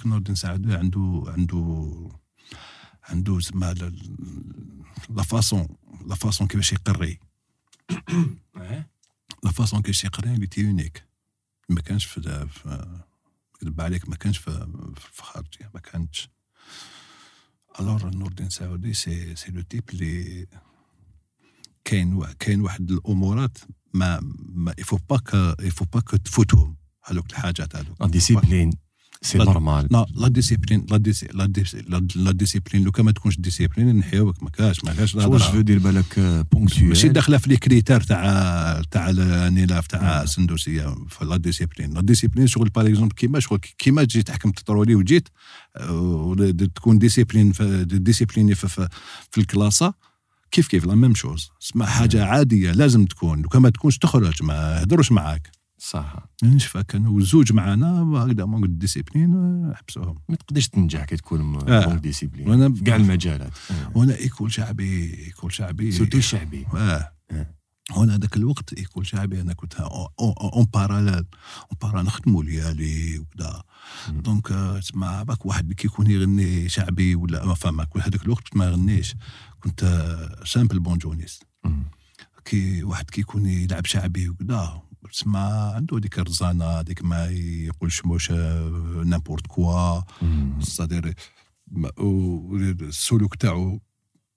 نور 0.06 0.18
الدين 0.18 0.34
سعودي 0.34 0.74
عنده 0.74 1.24
عنده 1.26 2.10
عنده 3.08 3.40
زعما 3.40 3.72
la- 3.74 5.22
façon. 5.22 5.68
la 6.06 6.14
façon 6.14 6.46
كيفاش 6.46 6.72
يقري. 6.72 7.18
آه 8.56 8.86
la 9.44 9.50
façon 9.50 9.82
كيفاش 9.82 10.04
يقري 10.04 10.34
elle 10.34 10.46
était 10.46 10.60
unique 10.60 11.07
ما 11.68 11.80
كانش 11.80 12.04
في 12.04 12.20
نكذب 13.62 13.80
عليك 13.80 14.08
ما 14.08 14.16
كانش 14.16 14.38
في 14.38 14.66
في 14.96 15.22
خارجيه 15.22 15.70
ما 15.74 15.80
كانش. 15.80 16.28
alors 17.80 18.10
نور 18.14 18.28
الدين 18.28 18.50
سعودي 18.50 18.94
c'est 18.94 19.36
c'est 19.36 19.50
le 19.50 19.60
type 19.62 19.90
اللي 19.90 20.46
كاين 21.84 22.24
كاين 22.38 22.60
واحد 22.60 22.90
الأمورات 22.90 23.58
ما 23.94 24.20
ما 24.38 24.74
يفو 24.78 24.98
با 25.10 25.56
يفو 25.60 25.84
با 25.84 26.00
تفوتهم 26.00 26.76
هذوك 27.04 27.30
الحاجات 27.30 27.76
هذوك. 27.76 28.02
ديسيبلين 28.02 28.70
سي 29.22 29.38
نورمال 29.38 29.88
لا 29.90 30.06
لا 30.14 30.28
ديسيبلين 30.28 30.86
لا 30.90 30.96
ديسي 30.96 31.28
لا 31.34 31.46
ديسي 31.46 31.82
لا- 32.16 32.32
ديسيبلين 32.32 32.84
لو 32.84 32.90
كان 32.92 33.04
ما 33.04 33.12
تكونش 33.12 33.36
ديسيبلين 33.40 33.96
نحيوك 33.96 34.42
ما 34.42 34.50
كاش 34.50 34.84
ما 34.84 34.94
كاش 34.94 35.14
واش 35.14 35.52
جو 35.52 35.60
دير 35.60 35.78
بالك 35.78 36.18
بونكتويل 36.52 36.88
ماشي 36.88 37.08
داخلة 37.08 37.38
في 37.38 37.48
لي 37.48 37.56
كريتير 37.56 38.00
تاع 38.00 38.82
تاع 38.90 39.10
النلاف 39.10 39.86
تاع 39.86 40.22
السندوسية 40.22 40.94
في 41.08 41.24
لا 41.24 41.36
ديسيبلين 41.36 41.94
لا 41.94 42.00
ديسيبلين 42.00 42.46
شغل 42.46 42.68
باغ 42.68 42.86
اكزومبل 42.86 43.14
كيما 43.14 43.40
شغل 43.40 43.58
كيما 43.78 44.04
تجي 44.04 44.22
تحكم 44.22 44.50
تطرولي 44.50 44.94
وجيت 44.94 45.28
آه، 45.76 46.52
تكون 46.74 46.98
ديسيبلين 46.98 47.52
ديسيبليني 47.84 48.54
في, 48.54 48.68
في, 48.68 48.88
في 49.30 49.40
الكلاسة 49.40 49.94
كيف 50.50 50.68
كيف؟ 50.68 50.84
لا 50.86 50.94
ميم 50.94 51.14
شوز 51.14 51.50
حاجة 51.80 52.24
عادية 52.24 52.72
لازم 52.72 53.04
تكون. 53.04 53.42
لو 53.42 53.48
كان 53.48 53.62
ما 53.62 53.70
تكونش 53.70 53.98
تخرج 53.98 54.42
ما 54.42 54.78
يهدروش 54.80 55.12
معاك. 55.12 55.50
صح. 55.78 56.28
مانيش 56.42 56.76
كانوا 56.76 57.20
زوج 57.20 57.52
معنا 57.52 58.02
هكذا 58.02 58.44
مونك 58.44 58.70
ديسيبلين 58.70 59.34
آه، 59.34 59.74
حبسوهم. 59.74 60.18
ما 60.28 60.36
تقدرش 60.36 60.68
تنجح 60.68 61.04
كي 61.04 61.16
تكون 61.16 61.68
آه. 61.68 61.86
بونك 61.86 62.00
ديسيبلين 62.00 62.48
وأنا 62.48 62.74
في 62.74 62.82
كاع 62.84 62.96
المجالات. 62.96 63.52
وأنا 63.94 64.16
إيكول 64.16 64.52
شعبي 64.52 65.14
إيكول 65.26 65.52
شعبي. 65.52 65.92
سورتو 65.92 66.18
الشعبي 66.18 66.66
آه. 66.74 67.12
آه. 67.30 67.54
هنا 67.90 68.18
ذاك 68.18 68.36
الوقت 68.36 68.72
يكون 68.72 69.04
شعبي 69.04 69.40
أنا 69.40 69.52
كنت 69.52 69.74
اون 70.20 70.64
باراليل 70.74 71.14
اون 71.14 71.78
بارا 71.82 72.02
نخدموا 72.02 72.44
ليالي 72.44 73.18
وكذا. 73.18 73.62
دونك 74.08 74.52
آه، 74.52 74.78
تسمع 74.78 75.22
باك 75.22 75.46
واحد 75.46 75.62
اللي 75.62 75.74
كيكون 75.74 76.10
يغني 76.10 76.68
شعبي 76.68 77.14
ولا 77.14 77.46
ما 77.46 77.54
فما 77.54 77.84
كل 77.84 78.00
هذاك 78.00 78.22
الوقت 78.22 78.56
ما 78.56 78.70
غنيش. 78.70 79.14
كنت 79.60 79.84
آه، 79.84 80.44
سامبل 80.44 80.78
بونجونيست. 80.78 81.42
كي 82.44 82.82
واحد 82.82 83.10
كيكون 83.10 83.46
يلعب 83.46 83.86
شعبي 83.86 84.28
وكذا. 84.28 84.82
تسمع 85.12 85.72
عنده 85.74 85.98
ديك 85.98 86.18
الرزانة 86.18 86.82
ديك 86.82 87.04
ما 87.04 87.26
يقولش 87.26 88.04
موش 88.04 88.30
n'importe 89.04 89.46
quoi. 89.46 90.00
صدير 90.60 91.14
السلوك 92.82 93.34
تاعو 93.34 93.80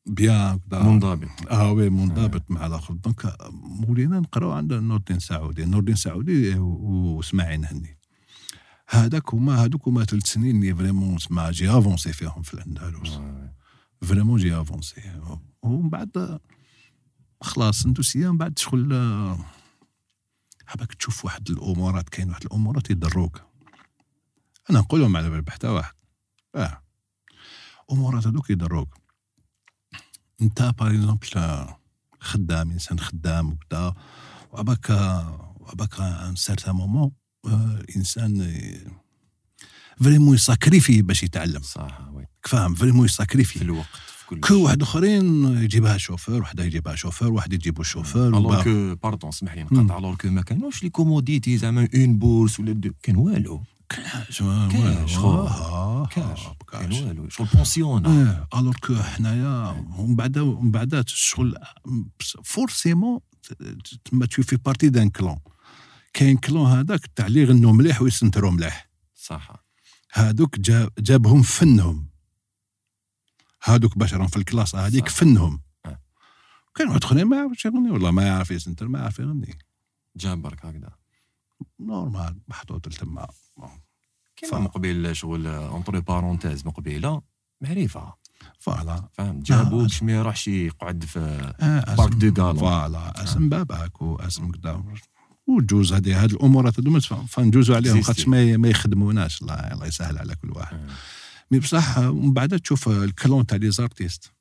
bien 0.05 0.59
منضبط. 0.71 1.27
آه 1.51 1.71
oui 1.71 1.89
منضبط 1.89 2.51
مع 2.51 2.65
الآخر. 2.65 2.93
donc 2.93 3.38
مولينا 3.51 4.19
نقراو 4.19 4.51
عند 4.51 4.73
نور 4.73 4.97
الدين 4.97 5.19
سعودي 5.19 5.65
نور 5.65 5.79
الدين 5.79 5.95
سعودي 5.95 6.55
واسماعيل 6.55 7.65
هني. 7.65 7.97
هذاك 8.89 9.33
هما 9.33 9.55
هذوك 9.65 9.87
هما 9.87 10.05
ثلاث 10.05 10.25
سنين 10.25 10.55
اللي 10.55 10.75
vraiment 10.75 11.17
تسمع 11.17 11.51
j'ai 11.51 11.69
avancé 11.69 12.13
فيهم 12.13 12.41
في 12.41 12.53
الأندلس. 12.53 13.09
آه. 13.09 13.53
vraiment 14.01 14.39
j'ai 14.39 14.61
avancé. 14.61 15.01
ومن 15.63 15.89
بعد 15.89 16.39
خلاص 17.41 17.81
سندوسيه 17.81 18.31
من 18.31 18.37
بعد 18.37 18.59
شغل 18.59 18.93
حبك 20.71 20.93
تشوف 20.93 21.25
واحد 21.25 21.49
الامورات 21.49 22.09
كاين 22.09 22.29
واحد 22.29 22.45
الامورات 22.45 22.89
يضروك 22.89 23.41
أنا 24.69 24.79
نقولهم 24.79 25.17
على 25.17 25.29
بال 25.29 25.51
حتى 25.51 25.67
واحد. 25.67 25.93
آه. 26.55 26.83
امورات 27.91 28.27
هذوك 28.27 28.49
يضروك. 28.49 28.97
أنت 30.41 30.61
par 30.61 30.88
exemple 30.88 31.67
خدام 32.19 32.71
إنسان 32.71 32.99
خدام 32.99 33.51
وكذا 33.51 33.93
وعباك 34.51 34.89
وعباك 35.59 35.99
un 36.00 36.35
certain 36.35 36.75
moment 36.75 37.11
إنسان 37.95 38.55
vraiment 40.01 40.35
يساكريفي 40.35 41.01
باش 41.01 41.23
يتعلم. 41.23 41.61
صح 41.61 42.09
oui. 42.11 42.27
فاهم 42.45 42.75
vraiment 42.75 43.07
في 43.07 43.13
يساكريفي 43.13 43.61
الوقت 43.61 43.87
في 43.87 44.01
كل 44.01 44.10
كل 44.39 44.53
واحد 44.53 44.81
آخرين 44.81 45.45
يجيبها 45.57 45.97
شوفور 45.97 46.41
واحد 46.41 46.59
يجيبها 46.59 46.95
شوفور 46.95 47.31
واحد 47.31 47.53
يجيبو 47.53 47.81
ال 47.81 47.86
chauffeur 47.86 48.27
alors 48.27 48.63
كو 48.63 48.95
pardon 48.95 49.29
اسمح 49.29 49.53
لي. 49.53 49.63
نقطع. 49.63 49.97
alors 49.97 50.15
que 50.15 50.27
ما 50.27 50.41
كانوش 50.41 50.83
les 50.83 50.89
commodités 50.89 51.57
زعما 51.57 51.88
une 51.95 52.17
bourse 52.17 52.59
ولا 52.59 52.71
دو 52.71 52.91
كان 53.03 53.15
والو. 53.15 53.63
كاش 53.89 54.43
كاش، 56.11 56.41
كاش. 56.71 57.01
والو. 57.01 57.29
شغل 57.29 57.47
pension 57.53 58.05
alors 58.55 58.73
que 58.83 58.95
حنايا 58.95 59.85
ومن 59.97 60.15
بعد 60.15 60.38
ومن 60.38 60.71
بعد 60.71 60.93
الشغل 60.93 61.55
forcément 62.43 63.19
تما 64.05 64.25
تشوف 64.25 64.45
في 64.45 64.55
parti 64.55 64.89
d'un 64.89 65.09
clan 65.09 65.38
كاين 66.13 66.38
كلون 66.38 66.71
هذاك 66.71 67.01
تاع 67.15 67.27
اللي 67.27 67.41
يغنوا 67.41 67.73
مليح 67.73 68.01
ويسنتروا 68.01 68.51
مليح. 68.51 68.89
صح. 69.15 69.63
جاب 70.57 70.89
جابهم 71.00 71.41
فنهم. 71.41 72.10
هذوك 73.63 73.97
بشرا 73.97 74.27
في 74.27 74.37
الكلاس 74.37 74.75
هذيك. 74.75 75.09
فنهم. 75.09 75.61
آه. 75.85 75.99
كان 76.75 76.87
واحد 76.87 77.03
اخرين 77.03 77.25
ما 77.25 77.37
يعرفش 77.37 77.65
يغني 77.65 77.91
والله 77.91 78.11
ما 78.11 78.23
يعرف 78.27 78.51
يسنتر 78.51 78.87
ما 78.87 78.99
يعرف 78.99 79.19
يغني 79.19 79.57
جابرك 80.15 80.65
هكذا. 80.65 80.89
نورمال 81.79 82.39
محطوط 82.47 82.89
تما. 82.89 83.27
كيما 84.35 84.59
مقبل 84.59 85.15
شغل 85.15 85.47
اونتري 85.47 86.01
بارونتيز 86.01 86.65
مقبله 86.65 87.21
معرفة. 87.61 88.13
فوالا. 88.59 89.09
فهمت. 89.13 89.45
جابوك 89.45 89.81
باش 89.81 90.03
ما 90.03 90.11
يروحش 90.11 90.47
يقعد 90.47 91.03
في 91.03 91.19
آه، 91.59 91.95
بارك 91.95 92.13
دو 92.13 92.43
غالون 92.43 92.59
فوالا. 92.59 93.23
أسم 93.23 93.49
باباك 93.49 94.01
وأسم 94.01 94.51
كذا. 94.51 94.83
وجوز 95.47 95.93
هذه 95.93 96.23
هذه 96.23 96.31
الأمور 96.31 96.69
هذو 96.69 96.99
فنجوزوا 97.27 97.75
عليهم. 97.75 98.01
خاطش 98.01 98.27
ما 98.27 98.69
يخدموناش. 98.69 99.41
الله 99.41 99.55
الله 99.55 99.85
يسهل 99.85 100.17
على 100.17 100.35
كل 100.35 100.51
واحد. 100.51 100.77
آه. 100.77 101.20
مي 101.51 101.60
بصح 101.60 101.98
ومن 101.98 102.34
بعد 102.34 102.60
تشوف 102.60 102.89
الكلون 102.89 103.46
تاع 103.46 103.58
لي 103.58 103.72
زارتيست 103.72 104.31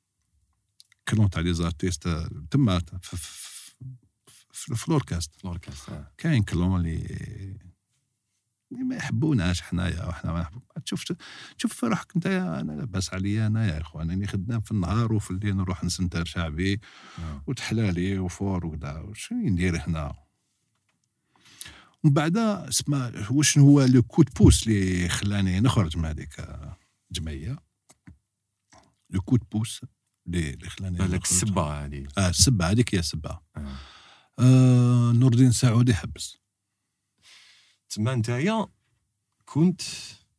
الكلون 0.99 1.29
تاع 1.29 1.41
لي 1.41 1.53
زارتيست 1.53 2.07
تما 2.51 2.79
في, 3.01 3.17
في, 3.17 3.41
في, 4.51 4.75
في 4.75 4.87
الاوركستر. 4.87 5.37
كاين 6.17 6.43
كلون 6.43 6.79
اللي 6.79 7.57
ما 8.71 8.95
يحبوناش 8.95 9.61
حنايا 9.61 10.05
وحنا 10.05 10.31
ما 10.31 10.41
نحب 10.41 10.61
تشوف 10.85 11.03
تشوف 11.57 11.83
روحك 11.83 12.11
انت 12.15 12.25
أنا 12.27 12.71
لاباس 12.71 13.13
عليا 13.13 13.47
أنا 13.47 13.67
يا 13.67 13.81
إخوان 13.81 14.09
راني 14.09 14.27
خدام 14.27 14.61
في 14.61 14.71
النهار 14.71 15.13
وفي 15.13 15.31
الليل 15.31 15.57
نروح 15.57 15.83
نسنتر 15.83 16.25
شعبي 16.25 16.79
آه. 17.19 17.43
وتحلالي 17.47 18.19
و 18.19 18.28
fort 18.28 18.65
وكذا 18.65 18.99
وش 18.99 19.33
ندير 19.33 19.77
هنا 19.87 20.15
ومن 22.03 22.13
بعد 22.13 22.37
اسمع 22.37 23.11
واش 23.31 23.57
هو 23.57 23.83
le 23.83 24.03
coup 24.03 24.20
de 24.20 24.29
pouce 24.39 24.67
اللي 24.67 25.09
خلاني 25.09 25.59
نخرج 25.59 25.97
من 25.97 26.05
هذيك 26.05 26.39
الجمعيه 27.11 27.59
le 29.09 29.21
coup 29.21 29.36
de 29.36 29.43
pouce 29.51 29.81
اللي 30.27 30.69
خلاني 30.69 30.97
بالك. 30.97 31.23
السبه 31.23 31.85
هذه. 31.85 32.07
آه 32.17 32.29
السبه 32.29 32.71
هذيك 32.71 32.95
هي 32.95 32.99
السبه 32.99 33.39
آه. 33.57 33.75
آه 34.39 35.11
نور 35.11 35.31
الدين 35.33 35.51
سعودي 35.51 35.93
حبس 35.93 36.37
تما 37.89 38.15
نتايا 38.15 38.67
كنت 39.45 39.81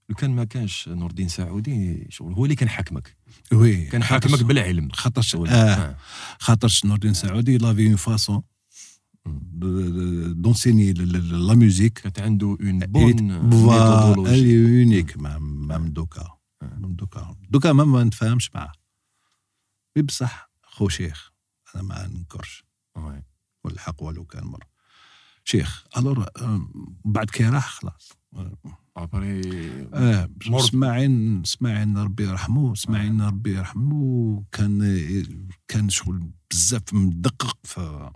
لو 0.08 0.14
كان 0.16 0.30
ما 0.30 0.44
كانش 0.44 0.88
نور 0.88 1.10
الدين 1.10 1.28
سعودي 1.28 2.06
شغل 2.10 2.32
هو 2.34 2.44
اللي 2.44 2.56
كان 2.56 2.68
حاكمك. 2.68 3.16
oui 3.52 3.84
كان 3.84 4.02
حاكمك 4.02 4.42
بالعلم. 4.42 4.88
خاطرش. 4.92 5.34
آه 5.34 5.48
آه. 5.48 5.96
خاطرش 6.38 6.84
نور 6.84 6.94
الدين 6.94 7.14
سعودي 7.14 7.58
il 7.58 7.66
avait 7.66 7.86
une 7.86 7.96
façon 7.96 8.42
d'enseigner 10.42 10.92
la 10.92 11.54
musique 11.54 11.98
كانت 11.98 12.18
عنده 12.18 12.46
une 12.46 12.78
bonne 12.78 13.22
méthodologie 13.44 14.52
unique 14.52 15.16
même 15.16 15.88
دوكا. 15.88 16.41
même 16.62 16.94
دوكا 16.94 17.36
دوكا 17.50 17.72
ما 17.72 17.84
ما 17.84 18.04
نتفاهمش 18.04 18.54
معاه 18.54 18.72
mais 19.96 20.02
بصح 20.02 20.50
خو 20.62 20.88
شيخ 20.88 21.32
أنا 21.74 21.82
ما 21.82 22.06
ننكرش. 22.06 22.64
oui. 22.96 23.22
والحق 23.64 24.02
ولو 24.02 24.24
كان 24.24 24.44
مر. 24.44 24.64
شيخ 25.44 25.84
alors 25.96 26.26
بعد 27.04 27.30
كي 27.30 27.44
راح 27.48 27.68
خلاص. 27.68 28.12
après 28.96 29.42
آه 29.94 30.30
اسماعيل 30.46 31.42
اسماعيل 31.44 31.96
ربي 31.96 32.24
يرحمه 32.24 32.72
اسماعيل 32.72 33.20
ربي 33.20 33.54
يرحمه. 33.56 34.44
كان 34.52 34.78
كان 35.68 35.88
شغل 35.88 36.30
بزاف 36.50 36.94
مدقق 36.94 37.58
في 37.64 38.10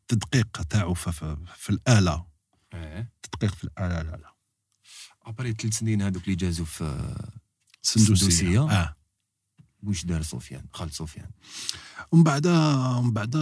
التدقيق 0.00 0.62
تاعو 0.62 0.94
في, 0.94 1.12
في, 1.12 1.36
في 1.56 1.70
الآلة. 1.70 2.26
آه 2.72 3.08
التدقيق 3.24 3.54
في 3.54 3.64
الآلة 3.64 4.02
لا 4.02 4.16
لا. 4.16 4.33
ابري 5.26 5.52
ثلاث 5.52 5.78
سنين 5.78 6.02
هذوك 6.02 6.24
اللي 6.24 6.36
جازوا 6.36 6.66
في 6.66 7.14
سندوسية 7.82 8.14
سندوسية. 8.26 8.60
آه 8.70 8.96
واش 9.82 10.04
دار 10.04 10.22
سفيان 10.22 10.64
خالد 10.72 10.92
سفيان 10.92 11.30
ومن 12.12 12.22
بعد 12.22 12.46
ومن 12.46 13.12
بعد 13.12 13.36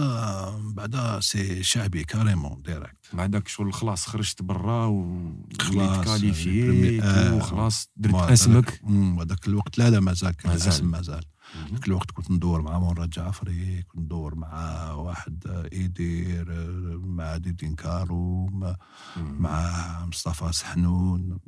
من 0.63 0.73
بعد 0.73 1.19
سي 1.19 1.63
شعبي 1.63 2.03
carrément 2.03 2.61
direct 2.61 2.97
مع 3.13 3.25
داك 3.25 3.47
شغل 3.47 3.73
خلاص 3.73 4.05
خرجت 4.05 4.41
برا 4.41 4.85
و 4.85 5.33
خلاص، 5.61 6.05
كاليفيت 6.05 7.03
آه. 7.03 7.35
وخلاص 7.35 7.89
درت 7.95 8.15
اسمك 8.31 8.81
أمم، 8.83 9.17
وهذاك 9.17 9.47
الوقت 9.47 9.77
لا 9.77 9.89
لا 9.89 9.99
مازال 9.99 10.31
كان 10.35 10.51
مازال. 10.51 10.67
الاسم 10.67 10.91
مازال 10.91 11.23
ذاك 11.71 11.87
الوقت 11.87 12.11
كنت 12.11 12.31
ندور 12.31 12.61
مع 12.61 12.79
مراد 12.79 13.09
جعفري 13.09 13.81
كنت 13.81 14.01
ندور 14.01 14.35
مع 14.35 14.91
واحد 14.91 15.47
آه، 15.47 15.69
ايدير 15.73 16.47
آه، 16.51 16.97
مع 16.97 17.37
ديدين 17.37 17.75
كارو 17.75 18.45
مع. 18.45 18.75
مع 19.17 20.05
مصطفى 20.05 20.53
سحنون 20.53 21.39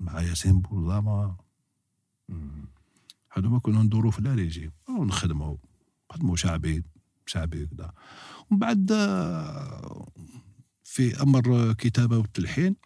مع 0.00 0.20
ياسين 0.20 0.60
بوزامة 0.60 1.36
مم. 2.28 2.64
هذوما 3.32 3.58
كنا 3.58 3.82
ندوروا 3.82 4.10
في 4.10 4.18
الاريجي 4.18 4.70
ونخدموا 4.88 5.56
نخدموا. 6.10 6.36
شعبي 6.36 6.84
شعبي 7.26 7.66
كذا 7.66 7.92
ومن 8.50 8.58
بعد 8.58 8.92
آه، 8.92 10.06
في 10.84 11.22
أمر 11.22 11.72
كتابة 11.72 12.18
والتلحين 12.18 12.76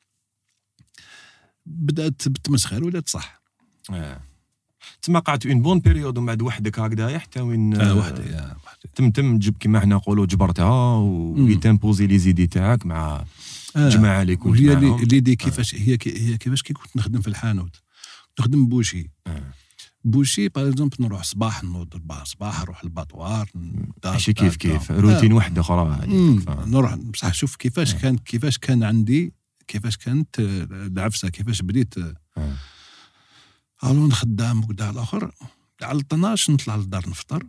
بدأت 1.66 2.28
بالتمسخير 2.28 2.84
ولات 2.84 3.08
صح. 3.08 3.42
آه. 3.90 4.20
تما 5.02 5.18
قعدت 5.18 5.46
une 5.46 5.62
bonne 5.62 5.78
période 5.80 6.18
ومن 6.18 6.26
بعد 6.26 6.42
وحدك 6.42 6.78
هكذايا 6.78 7.18
حتى 7.18 7.40
وين 7.40 7.80
آه 7.80 7.94
وحدي 7.94 8.22
آه 8.22 8.56
تم 8.94 9.10
تم 9.10 9.38
تجيب 9.38 9.56
كيما 9.58 9.80
حنا 9.80 9.94
نقولوا 9.94 10.26
جبرتها 10.26 10.96
و 10.96 11.07
t'imposer 11.07 12.06
les 12.06 12.18
idées 12.18 12.46
تاعك 12.46 12.86
مع 12.86 13.24
آه. 13.76 13.86
الجماعه 13.86 14.22
اللي 14.22 14.36
كنت 14.36 14.46
وهي 14.52 14.72
اللي 14.74 14.86
معاهم. 14.86 15.02
اللي 15.02 15.20
دي 15.20 15.36
كيفاش 15.36 15.74
هي 15.74 15.98
هي 16.06 16.36
كيفاش 16.36 16.62
كي 16.62 16.72
كنت 16.72 16.96
نخدم 16.96 17.20
في 17.20 17.28
الحانوت. 17.28 17.76
نخدم 18.40 18.66
boucher. 18.66 19.10
آه. 19.26 19.42
boucher 20.04 20.48
par 20.48 20.68
exemple 20.68 20.96
نروح 21.00 21.22
صباح 21.22 21.64
نوض 21.64 21.94
ربع 21.94 22.24
صباح 22.24 22.60
نروح 22.62 22.84
لل 22.84 22.97
abattoir 22.97 23.50
ماشي 24.04 24.32
كيف 24.32 24.56
كيف. 24.56 24.90
روتين 24.90 25.32
واحدة 25.32 25.60
أخرى 25.60 25.98
هذيك 26.02 26.40
ف- 26.40 26.66
نروح 26.66 26.94
بصح 26.94 27.34
شوف 27.34 27.56
كيفاش 27.56 27.94
آه. 27.94 27.98
كان 27.98 28.18
كيفاش 28.18 28.58
كان 28.58 28.82
عندي 28.82 29.32
كيفاش 29.68 29.96
كانت 29.96 30.40
آه، 30.40 30.66
العفسه 30.70 31.28
كيفاش 31.28 31.62
بديت 31.62 31.94
آه، 31.98 32.14
آه. 33.84 33.90
alors 33.90 34.10
خدام 34.10 34.64
وكذا 34.64 34.90
الآخر. 34.90 35.34
على 35.82 36.00
12 36.00 36.52
نطلع 36.52 36.76
للدار 36.76 37.08
نفطر. 37.08 37.46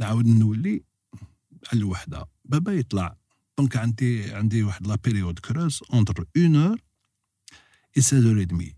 نعاود 0.00 0.26
نولي 0.26 0.84
على 1.72 1.80
الوحدة. 1.80 2.26
بابا 2.44 2.72
يطلع. 2.72 3.16
donc 3.58 3.76
عندي 3.76 4.34
عندي 4.34 4.62
واحد 4.62 4.86
la 4.86 4.96
période 4.96 5.38
creuse 5.38 5.80
entre 5.92 6.24
une 6.36 6.56
heure 6.56 6.80
et 7.96 8.02
16 8.02 8.42
demi 8.42 8.76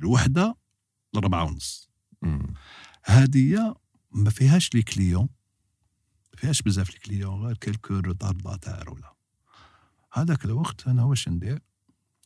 الوحدة 0.00 0.56
لربعة 1.14 1.44
ونص. 1.44 1.90
هادية 3.06 3.74
ما 4.10 4.30
فيهاش 4.30 4.74
les 4.74 4.82
clients 4.82 5.28
ما 6.32 6.36
فيهاش 6.36 6.62
بزاف 6.62 6.90
les 6.90 6.98
clients 6.98 7.46
غير 7.46 7.56
quelques 7.56 7.94
retardataires 7.94 8.90
ولا. 8.90 9.14
هذاك 10.12 10.44
الوقت 10.44 10.88
أنا 10.88 11.04
واش 11.04 11.28
ندير؟ 11.28 11.62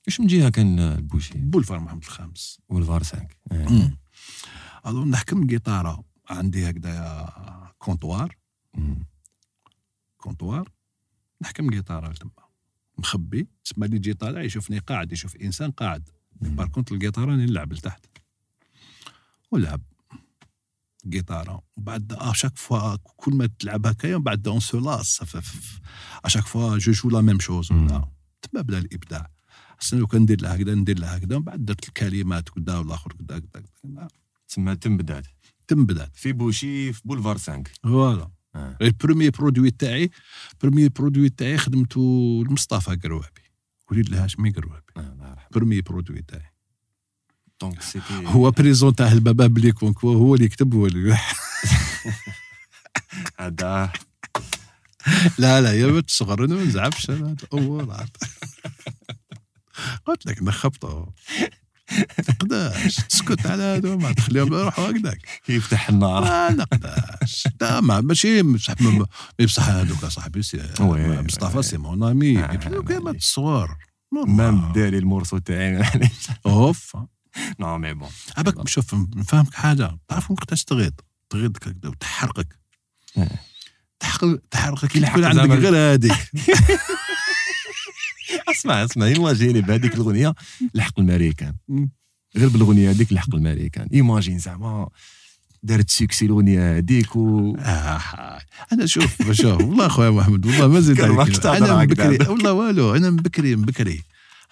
واش 0.06 0.20
من 0.20 0.26
جهه 0.26 0.48
كان 0.48 0.78
ال 0.78 0.85
boucher؟ 0.85 1.38
boulevard 1.38 1.80
محمد 1.80 2.02
الخامس. 2.02 2.58
والفار 2.68 3.04
5 3.04 3.28
آه. 3.52 3.92
alors 4.86 5.04
نحكم 5.04 5.42
الجيتارة 5.42 6.04
عندي 6.30 6.70
هكذايا 6.70 7.28
comptoir. 7.78 8.36
مم. 8.74 9.06
comptoir. 10.16 10.72
نحكم 11.42 11.70
جيتارة 11.70 12.12
تما. 12.12 12.30
مخبي. 12.98 13.48
تسمى 13.64 13.88
لي 13.88 13.98
جي 13.98 14.14
طالع 14.14 14.42
يشوفني 14.42 14.78
قاعد 14.78 15.12
يشوف 15.12 15.36
إنسان 15.36 15.70
قاعد. 15.70 16.08
par 16.40 16.68
contre 16.68 16.92
الجيتارة 16.92 17.24
راني 17.24 17.46
نلعب 17.46 17.72
لتحت. 17.72 18.06
ولعب 19.50 19.82
جيتارة 21.06 21.62
وبعد 21.76 22.12
à 22.12 22.19
chaque 22.19 22.58
fois 22.58 22.96
كل 22.96 23.34
ما 23.34 23.46
تلعب 23.46 23.86
هكايا 23.86 24.16
بعد 24.16 24.48
on 24.48 24.60
se 24.60 24.78
lasse 24.78 25.24
à 26.24 26.27
chaque 26.27 26.46
fois 26.46 26.92
je 26.92 26.98
joue 26.98 27.10
la 27.10 27.20
même 27.20 27.40
chose. 27.40 27.72
ولا 27.72 28.08
تما 28.42 28.60
بدا 28.60 28.78
الإبداع. 28.78 29.33
أصلا 29.84 29.98
لو 29.98 30.06
كان 30.06 30.22
ندير 30.22 30.40
لها 30.42 30.56
هكذا 30.56 30.74
ندير 30.74 30.98
لها 30.98 31.16
هكذا 31.16 31.36
ومن 31.36 31.44
بعد 31.44 31.64
درت 31.64 31.88
الكلمات 31.88 32.48
كدا 32.48 32.78
والآخر 32.78 33.12
كدا 33.12 33.38
كدا 33.38 33.62
كدا. 33.82 34.08
تما 34.48 34.74
تم 34.74 34.96
بدات 34.96 35.26
تم 35.68 35.86
بدات 35.86 36.16
في 36.16 36.32
boucher 36.32 36.92
في 36.92 37.02
بولفار 37.04 37.38
5 37.38 37.62
voilà. 37.82 38.30
آه. 38.54 38.76
ال 38.82 38.88
premier 38.88 39.30
produit 39.30 39.70
تاعي 39.70 40.10
ال 40.52 40.57
premier 40.57 40.88
produit 40.88 41.28
تاعي 41.28 41.58
خدمته 41.58 42.44
لمصطفى 42.48 42.96
قروابي. 42.96 43.44
وليد 43.90 44.06
الهاشمي 44.06 44.50
قروابي. 44.50 44.92
آه، 44.96 45.36
البروميي 45.46 45.80
برودوي 45.80 46.22
تاعي. 46.22 46.52
دونك 47.60 47.82
سيتي 47.82 48.26
هو 48.26 48.50
بريزون 48.50 48.94
تاع 48.94 49.12
البابا 49.12 49.46
بلي 49.46 49.72
كونكو 49.72 50.12
هو 50.12 50.34
اللي 50.34 50.46
يكتب 50.46 50.74
هو 50.74 50.86
اللي 50.86 51.18
هذا. 53.38 53.92
لا 55.38 55.60
لا 55.60 55.72
يا 55.72 55.86
بنت 55.86 56.10
صغر 56.10 56.44
أنا 56.44 56.54
ما 56.54 56.64
نزعفش 56.64 57.10
أنا 57.10 57.36
اول 57.52 57.88
قلت 60.06 60.26
لك 60.26 60.42
نخبطه 60.42 61.12
نقداش 62.28 62.96
تسكت 62.96 63.46
على 63.46 63.62
هذا 63.62 63.96
ما 63.96 64.12
تخليهم 64.12 64.54
يروحوا 64.54 64.90
هكذاك 64.90 65.18
يفتح 65.48 65.88
النار. 65.88 66.24
ما 66.24 66.50
نقداش 66.50 67.48
لا 67.60 67.80
ما 67.80 68.00
ماشي 68.00 68.42
بصح 68.42 68.74
بصح 69.40 69.68
هذوك 69.68 70.04
صاحبي 70.06 70.42
مصطفى. 71.22 71.62
c'est 71.62 71.76
mon 71.78 72.02
ami. 72.02 72.44
آه، 72.44 72.54
دوك 72.54 72.92
ما 72.92 72.98
معليش. 72.98 73.22
تصور 73.22 73.76
même 74.26 74.72
داري 74.72 74.98
ال 74.98 75.03
morceau 75.03 75.38
تاعي 75.38 75.84
اوف 76.46 76.96
non 77.60 77.78
mais 77.78 77.94
bon 77.94 78.08
عباك 78.36 78.68
شوف 78.68 78.94
نفهمك 78.94 79.54
حاجة. 79.54 79.98
تعرف 80.08 80.30
وقتاش 80.30 80.64
تغيض 80.64 80.92
تغيض 81.30 81.56
وتحرقك. 81.84 82.58
آه. 83.18 83.28
تحرق 84.00 84.40
تحرقك 84.50 84.88
كي 84.88 85.02
يكون 85.02 85.24
عندك 85.24 85.50
غير 85.50 85.94
هذيك 85.94 86.12
اسمع 88.50 88.84
اسمع 88.84 89.06
imagine 89.06 89.60
بهذيك 89.60 89.94
الأغنية 89.94 90.34
لحق 90.74 91.00
الماريكان. 91.00 91.54
غير 92.36 92.48
بالأغنية 92.48 92.90
هذيك 92.90 93.12
لحق 93.12 93.34
الماريكان 93.34 93.88
imagine 93.94 94.38
زعما 94.38 94.88
دارت 95.62 95.90
succès 95.90 96.26
الأغنية 96.26 96.76
هذيك 96.76 97.16
و 97.16 97.56
آه 97.58 98.40
أنا 98.72 98.86
شوف 98.86 99.30
شوف 99.32 99.60
والله 99.60 99.88
خويا 99.88 100.10
محمد 100.10 100.46
والله 100.46 100.68
ما 100.68 100.80
زلت 100.80 101.00
أنا 101.00 101.76
من. 101.76 101.86
بكري 101.86 102.28
والله 102.28 102.52
والو 102.52 102.94
أنا 102.96 103.10
من 103.10 103.16
بكري 103.16 103.56
من 103.56 103.64
بكري 103.64 104.02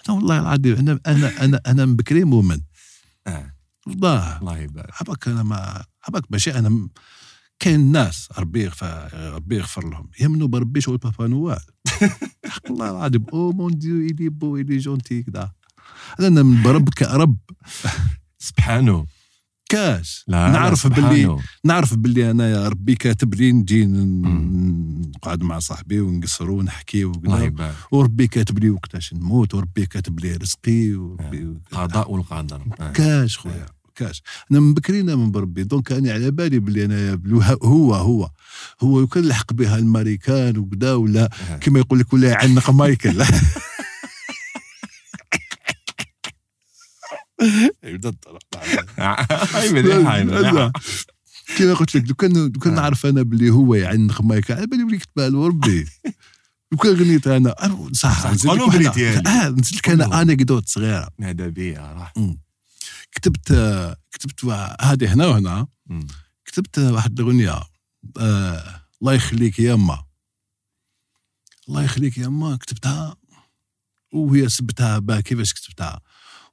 أنا 0.09 0.17
والله 0.17 0.41
العظيم 0.41 0.77
أنا 0.77 1.01
أنا 1.07 1.45
أنا 1.45 1.61
أنا 1.67 1.87
من 1.87 1.97
بكري 1.97 2.25
مؤمن. 2.25 2.61
آه. 3.27 3.55
والله. 3.87 4.39
الله 4.39 4.59
يبارك. 4.59 4.91
حبك 4.95 5.29
أنا 5.29 5.43
ما 5.43 5.85
حبك 6.01 6.23
ماشي 6.31 6.55
أنا 6.59 6.69
م- 6.69 6.91
كاين 7.59 7.93
ناس 7.93 8.29
ربي 8.39 8.63
يغفر 8.65 9.11
ربي 9.35 9.57
يغفر 9.57 9.91
لهم. 9.91 10.11
يمنوا 10.21 10.49
بربي 10.49 10.81
شغل 10.81 10.97
بابا 10.99 11.27
نوال. 11.27 11.61
حق 12.47 12.71
الله 12.71 12.91
العظيم. 12.91 13.27
oh 13.33 13.53
mon 13.53 13.79
Dieu 13.79 13.97
il 13.97 14.29
est 14.29 14.41
beau 14.41 14.57
il 14.57 14.79
est 14.79 14.93
gentil 14.93 15.23
كدا 15.23 15.51
أنا 16.21 16.43
من 16.43 16.63
برب 16.63 16.89
كرب. 16.89 17.37
سبحانه. 18.39 19.07
كاش. 19.69 20.25
لا 20.29 20.51
نعرف 20.51 20.79
سبحانه. 20.79 21.09
باللي 21.09 21.39
نعرف 21.65 21.95
باللي 21.95 22.31
أنا 22.31 22.51
يا 22.51 22.69
ربي 22.69 22.95
كاتب 22.95 23.35
لي 23.35 23.53
نجي. 23.53 23.87
نقعد 23.87 25.43
مع 25.43 25.59
صاحبي 25.59 26.01
ونقصروا 26.01 26.59
ونحكي 26.59 27.13
وربي 27.93 28.27
كاتب 28.27 28.59
لي 28.59 28.71
وقتاش 28.71 29.15
نموت 29.15 29.55
وربي 29.55 29.87
كاتب 29.87 30.21
لي 30.21 30.37
رزقي 30.37 30.95
وربي 30.95 31.55
قضاء 31.73 32.13
والقدر. 32.13 32.63
آه. 32.81 32.93
كاش 32.93 33.39
خويا. 33.39 33.67
كاش 34.03 34.23
أنا 34.51 34.61
من 34.61 34.75
بكرينا 34.75 35.17
من 35.17 35.31
بربي. 35.31 35.65
donc 35.65 35.93
أنا 35.93 36.13
على 36.13 36.31
بالي 36.31 36.59
بلي 36.59 36.85
أنا 36.85 37.21
هو 37.63 37.95
هو. 37.95 38.31
هو 38.81 39.01
لو 39.01 39.07
كان 39.07 39.25
لحق 39.25 39.53
بها 39.53 39.79
الامريكان 39.79 40.59
وكذا 40.59 40.95
ولا 40.95 41.31
آه. 41.51 41.57
كما 41.57 41.79
يقول 41.79 41.99
لك 41.99 42.13
ولا 42.13 42.29
يعنق 42.29 42.71
مايكل. 42.71 43.25
يبدأ 47.85 48.13
كما 51.59 51.75
قلت 51.75 51.97
لك 51.97 52.09
لو 52.09 52.15
كان 52.15 52.33
لو 52.37 52.61
كان 52.61 52.73
آه. 52.73 52.77
نعرف 52.77 53.07
أنا 53.07 53.23
بلي 53.23 53.51
هو 53.51 53.75
يعنق 53.75 54.23
مايكل 54.23 54.55
على 54.55 54.67
بالي 54.67 54.85
بلي 54.85 54.99
كتبها 54.99 55.29
له 55.29 55.47
ربي. 55.47 55.87
لو 56.73 56.79
كان 56.79 56.93
غنيت 56.93 57.27
أنا 57.27 57.55
صح 57.93 58.27
قالوا 58.27 58.73
هذه. 58.73 59.19
آه 59.19 59.49
نزيد 59.49 59.79
لك 59.79 59.89
أنا 59.89 60.23
انكدوت 60.23 60.69
صغيرة. 60.69 61.09
هذا 61.21 61.49
بيها 61.49 61.93
راح. 61.93 62.13
كتبت 63.13 63.53
كتبت 64.13 64.45
هذه 64.81 65.13
هنا 65.13 65.27
وهنا. 65.27 65.67
كتبت 66.45 66.79
واحد 66.79 67.21
الأغنية 67.21 67.63
آه 68.21 68.83
الله 69.03 69.13
يخليك 69.13 69.59
يا 69.59 69.75
اما. 69.75 70.05
الله 71.69 71.83
يخليك 71.83 72.19
يا 72.19 72.27
اما 72.27 72.57
كتبتها 72.57 73.17
وهي 74.13 74.49
سبتها 74.49 75.21
كيفاش 75.21 75.53
كتبتها. 75.53 76.01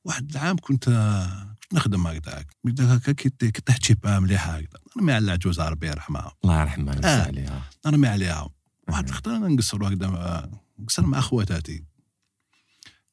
واحد 0.04 0.32
العام 0.32 0.58
كنت 0.58 0.86
كنت 1.62 1.74
نخدم 1.74 2.08
هكذاك 2.08 2.48
هكا 2.80 3.12
كنت 3.12 3.46
تحكي 3.46 3.94
بها 3.94 4.20
مليحه 4.20 4.52
هكذا. 4.52 4.80
نرمي 4.98 5.14
على 5.14 5.26
العجوز 5.26 5.60
ربي 5.60 5.88
يرحمها 5.88 6.32
الله 6.44 6.62
يرحمها 6.62 7.02
آه. 7.04 7.26
عليها. 7.26 7.70
نرمي 7.86 8.08
عليها. 8.08 8.50
واحد. 8.90 9.08
الخطره 9.10 9.38
أنا 9.38 9.48
نقصر 9.48 9.88
هكذا 9.88 10.50
نقصر 10.80 11.06
مع 11.06 11.22
خواتاتي 11.22 11.84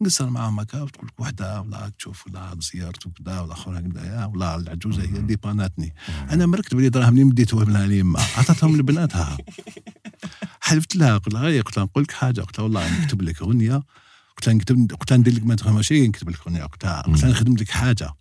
نقصر 0.01 0.31
معاهم 0.31 0.61
هكا 0.61 0.83
وتقول 0.83 1.07
لك 1.07 1.21
وحدة 1.21 1.61
ولا 1.61 1.93
تشوف 1.99 2.27
ولا 2.27 2.57
زيارت 2.61 3.07
وكذا 3.07 3.41
ولا 3.41 3.53
اخر 3.53 3.79
هكذا 3.79 4.05
يا 4.05 4.25
ولا 4.25 4.57
العجوزة 4.57 5.03
هي 5.03 5.19
اللي 5.19 5.37
باناتني 5.37 5.95
أنا 6.31 6.47
مركت 6.47 6.75
بلي 6.75 6.89
دراهم 6.89 7.13
اللي 7.13 7.25
مديتهم 7.25 7.71
لها 7.71 7.85
اليما 7.85 8.21
عطاتهم 8.37 8.77
لبناتها. 8.77 9.37
حلفت 10.61 10.97
لها 10.97 11.19
قلت 11.19 11.35
لها 11.35 11.43
غير 11.43 11.63
قلت 11.63 11.77
لها 11.77 11.85
نقول 11.85 12.03
لك 12.03 12.13
حاجة. 12.13 12.41
قلت 12.41 12.59
لها 12.59 12.65
والله 12.65 13.03
نكتب 13.03 13.23
لك 13.23 13.43
أغنية. 13.43 13.83
قلت 14.37 14.47
لها 14.47 14.55
نكتب 14.55 14.93
قلت 14.93 15.11
لها 15.11 15.19
ندير 15.19 15.35
لك 15.35 15.45
ما 15.45 15.55
تفهمش 15.55 15.89
شيء 15.89 16.09
نكتب 16.09 16.31
لك 16.31 16.41
أغنية. 16.47 16.65
قلت 16.65 16.85
لها 16.85 17.03
قلت 17.03 17.23
لها 17.23 17.31
نخدم 17.31 17.57
لك 17.57 17.71
حاجة 17.71 18.15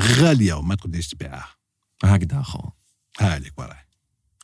غالية 0.00 0.54
وما 0.54 0.74
تقدريش 0.74 1.08
تبيعها. 1.08 1.48
هكذا 2.04 2.40
أخو. 2.40 2.70
هالك 3.20 3.58
وراه 3.58 3.86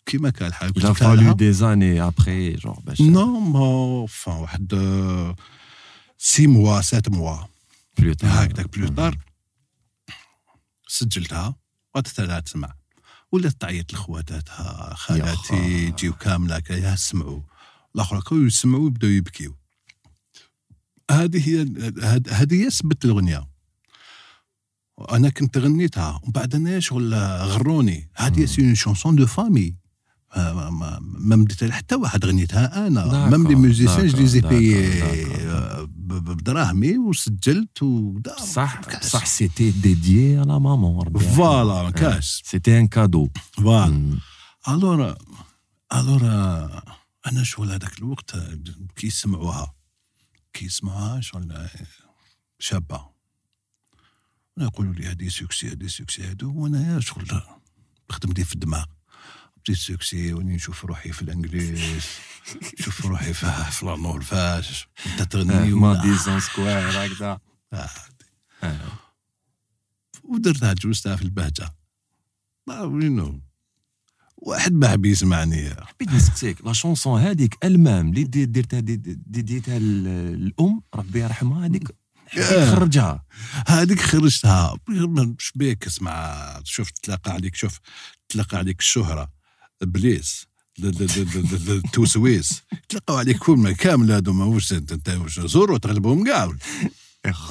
كيما 0.06 0.30
كان 0.30 0.48
الحال 0.48 0.72
fallu 0.94 1.02
لها. 1.02 1.34
des 1.34 1.62
années 1.62 2.00
après 2.00 2.60
genre 2.60 2.80
باش 2.84 3.00
نو 3.00 3.40
ما 3.40 4.06
واحد 4.26 4.74
آه، 6.22 6.24
six 6.24 6.46
mois 6.46 6.80
sept 6.80 7.08
mois. 7.08 7.36
plus 8.00 8.14
tard. 8.14 8.24
هكذاك 8.24 8.78
plus 8.78 8.88
tard 8.88 9.18
سجلتها 10.88 11.56
لها 12.18 12.40
تسمع. 12.40 12.74
ولات 13.32 13.60
تعيط 13.60 13.92
لخواتاتها 13.92 14.94
خالاتي. 14.94 15.86
يجيو 15.86 16.12
كاملة 16.12 16.62
يا 16.70 16.96
سمعوا. 16.96 17.40
الآخر 17.94 18.22
يسمعوا 18.32 18.86
يبداو 18.86 19.10
يبكيو. 19.10 19.56
هذه 21.10 21.48
هي 21.48 21.60
هذه 22.30 22.64
هي 22.64 22.70
سبت 22.70 23.04
الأغنية. 23.04 23.48
أنا 25.10 25.28
كنت 25.28 25.58
غنيتها 25.58 26.20
ومن 26.22 26.32
بعد 26.32 26.54
أنا 26.54 26.80
شغل 26.80 27.14
غروني. 27.14 28.10
هذه 28.14 28.44
c'est 28.44 28.62
une 28.62 28.74
chanson 28.74 29.16
de 29.16 29.26
famille. 29.26 29.76
ما 30.36 31.36
مديتها 31.36 31.68
لحتى 31.68 31.94
واحد 31.94 32.24
غنيتها 32.24 32.86
أنا. 32.86 33.04
d'accord، 33.04 33.38
même 33.38 33.48
les 33.48 33.54
musiciens 33.54 34.06
je 34.06 34.18
les 34.18 34.26
ai 34.26 34.40
d'accord، 34.40 34.58
payé 34.58 35.02
بدراهمي 36.02 36.98
وسجلت 36.98 37.82
ودا 37.82 38.36
صح 38.40 39.00
صح 39.00 39.26
c'était 39.26 39.70
dédié 39.70 40.38
à 40.38 40.60
ma 40.60 40.75
maman. 40.75 41.18
voilà 41.18 41.90
كاش. 41.90 42.42
c'était 42.44 42.78
un 42.78 42.88
cadeau 42.88 43.28
voilà 43.52 44.18
alors 44.68 45.16
alors 45.92 46.22
أنا 47.26 47.42
شغل 47.42 47.70
هذاك 47.70 47.98
الوقت؟ 47.98 48.36
كي 48.96 49.06
يسمعوها. 49.06 49.74
كي 50.52 50.64
يسمعوها 50.64 51.20
شغل 51.20 51.68
شابة. 52.58 53.12
يقولوا 54.58 54.94
لي 54.94 55.06
هذه 55.06 55.28
succès 55.28 55.72
هذه 55.72 55.86
succès 55.86 56.22
هادو 56.22 56.52
وأنا 56.54 57.00
شغل 57.00 57.42
خدم 58.10 58.32
لي 58.32 58.44
في 58.44 58.54
الدماغ. 58.54 58.84
بديت 59.62 59.78
succès 59.78 60.32
وني 60.32 60.54
نشوف 60.54 60.84
روحي 60.84 61.12
في 61.12 61.22
الإنجليز 61.22 61.80
نشوف 62.80 63.06
روحي 63.06 63.32
في 63.34 63.64
في 63.70 63.86
لانور 63.86 64.22
فاش 64.22 64.88
أنت 65.06 65.22
تغني 65.22 65.70
ماديسون 65.70 66.40
سكوير 66.40 66.90
هكذا. 67.06 67.38
آه. 67.72 67.88
ودرتها 70.24 70.72
جوزتها 70.72 71.16
في 71.16 71.22
البهجة. 71.22 71.74
ما 72.66 72.80
وينو 72.82 73.40
واحد 74.36 74.72
ما 74.72 74.88
حب 74.88 75.04
يسمعني. 75.04 75.74
حبيت 75.74 76.08
نسقسيك. 76.12 76.64
لا 76.66 76.72
شونسون 76.72 77.20
هذيك 77.20 77.58
ألمام 77.64 78.08
اللي 78.08 78.24
دي- 78.24 78.44
درتها 78.46 78.80
دي- 78.80 78.96
دي- 78.96 79.42
ديتها 79.42 79.76
الأم 79.76 80.82
ربي 80.94 81.20
يرحمها 81.20 81.66
هذيك 81.66 81.88
آه. 82.38 82.74
خرجها. 82.74 83.24
هذيك 83.66 84.00
خرجتها. 84.00 84.76
مش 85.38 85.52
بيك 85.54 85.86
اسمع 85.86 86.60
شوف 86.64 86.90
تلاقى 86.90 87.32
عليك 87.32 87.54
شوف 87.56 87.80
تلاقى 88.28 88.58
عليك 88.58 88.80
الشهرة 88.80 89.41
بليس 89.84 90.46
د- 90.78 90.86
د- 90.86 91.02
د- 91.02 91.30
د- 91.32 91.46
د- 91.50 91.64
د- 91.68 91.82
توسويس. 91.92 92.62
تلقاو 92.88 93.16
عليك 93.16 93.38
كل 93.38 93.72
كامل 93.72 94.12
هادو 94.12 94.32
ما 94.32 94.44
واش 94.44 94.72
انت 94.72 95.08
واش 95.08 95.40
زورو 95.40 95.76
تغلبهم 95.76 96.24
كاع 96.24 96.46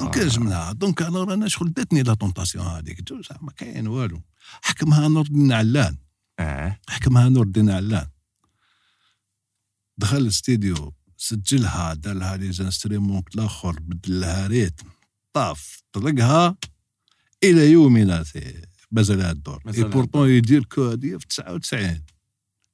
ما 0.00 0.10
كانش 0.10 0.38
منها. 0.38 0.72
donc 0.72 1.02
أنا 1.02 1.24
رانا 1.24 1.48
شغل 1.48 1.72
داتني 1.72 2.02
la 2.02 2.14
tentation 2.14 2.66
هذيك 2.66 3.12
ما 3.40 3.52
كاين 3.52 3.86
والو. 3.88 4.22
حكمها 4.62 5.08
نور 5.08 5.24
الدين 5.26 5.52
علان. 5.52 5.96
آه. 6.38 6.78
حكمها 6.88 7.28
نور 7.28 7.42
الدين 7.44 7.70
علان. 7.70 8.06
دخل 9.98 10.16
الاستديو 10.16 10.92
سجلها 11.16 11.94
دار 11.94 12.14
لها 12.14 12.36
les 12.36 12.52
instruments 12.52 13.22
الآخر 13.34 13.80
بدل 13.80 14.20
لها 14.20 14.46
rythme 14.46 14.86
طاف 15.32 15.82
طلقها 15.92 16.56
إلى 17.44 17.70
يومنا 17.70 18.24
مازال 18.90 19.20
هاد 19.20 19.36
الدور. 19.36 19.62
et 19.74 19.84
pourtant 19.84 20.28
dire 20.28 20.64
que 20.64 20.90
هادي 20.90 21.18
في 21.18 21.26
99 21.26 22.04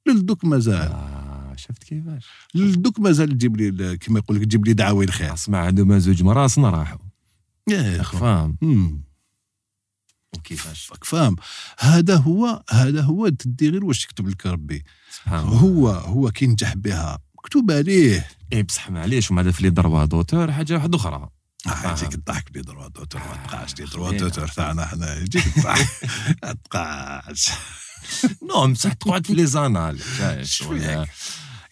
للدوك 0.09 0.45
مازال. 0.45 0.91
آه، 0.91 1.53
شفت 1.55 1.83
كيفاش؟ 1.83 2.25
للدوك 2.55 2.99
مازال 2.99 3.29
تجيب 3.29 3.57
لي 3.57 3.97
كيما 3.97 4.19
يقول 4.19 4.37
لك 4.37 4.43
تجيب 4.43 4.65
لي 4.65 4.73
دعاوي 4.73 5.05
الخير 5.05 5.33
اسمع 5.33 5.67
هذوما 5.67 5.99
زوج 5.99 6.23
مراسنا 6.23 6.69
راحوا 6.69 6.99
يا 7.69 8.03
فاهم. 8.03 8.57
وكيفاش؟ 10.35 10.91
فاهم 11.03 11.35
هذا 11.79 12.15
هو 12.15 12.63
هذا 12.69 13.01
هو 13.01 13.29
تدي 13.29 13.69
غير 13.69 13.85
واش 13.85 14.03
يكتب 14.03 14.27
لك 14.27 14.45
ربي. 14.45 14.83
سبحان 15.11 15.39
الله. 15.47 15.57
هو 15.57 15.89
هو 15.89 16.31
كي 16.31 16.47
نجح 16.47 16.73
بها. 16.75 17.19
مكتوب 17.37 17.71
عليه. 17.71 18.27
اي 18.53 18.63
بصح 18.63 18.89
معليش 18.89 19.31
ومع 19.31 19.51
في 19.51 19.63
les 19.63 19.69
droits 19.69 20.05
d'auteur 20.05 20.51
حاجة 20.51 20.73
واحدة 20.73 20.97
أخرى. 20.97 21.29
آه، 21.67 21.91
يجيك 21.91 22.13
الضحك 22.13 22.51
les 22.55 22.61
droits 22.61 22.87
d'auteur 22.87 23.21
ما 23.21 23.35
تبقاش 23.47 23.79
les 23.79 23.85
droits 23.85 24.07
خلينا. 24.07 24.23
d'auteur 24.23 24.47
تاعنا 24.47 24.85
حنا 24.85 25.17
يجيك 25.17 25.57
الضحك 25.57 25.87
ما 26.43 26.53
تبقاش. 26.53 27.49
non 28.49 28.73
بصح 28.73 28.93
تقعد 28.93 29.27
في 29.27 29.33
les 29.33 29.45
annales. 29.45 29.99
شوية. 30.43 31.05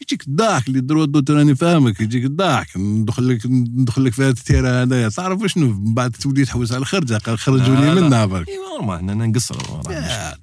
يجيك 0.02 0.28
الضحك 0.28 0.68
les 0.68 0.82
droits 0.82 1.06
d'auteur 1.06 1.38
راني 1.38 1.56
فاهمك 1.56 2.00
يجيك 2.02 2.26
الضحك. 2.26 2.78
ندخل 2.78 3.28
لك 3.28 3.46
ندخل 3.46 4.06
لك 4.06 4.14
في 4.14 4.24
هذه 4.24 4.30
التيره 4.30 4.82
هذايا. 4.84 5.10
تعرف 5.10 5.46
شنو 5.46 5.68
من 5.68 5.94
بعد 5.94 6.12
تولي 6.12 6.46
تحوس 6.46 6.72
على 6.72 6.82
الخرجة 6.82 7.18
قال 7.18 7.38
لي 7.48 7.60
لا. 7.60 7.94
منها 7.94 8.26
برك 8.26 8.48
et 8.50 8.58
normal 8.58 8.98
حنا 8.98 9.14
نقصروا 9.14 9.82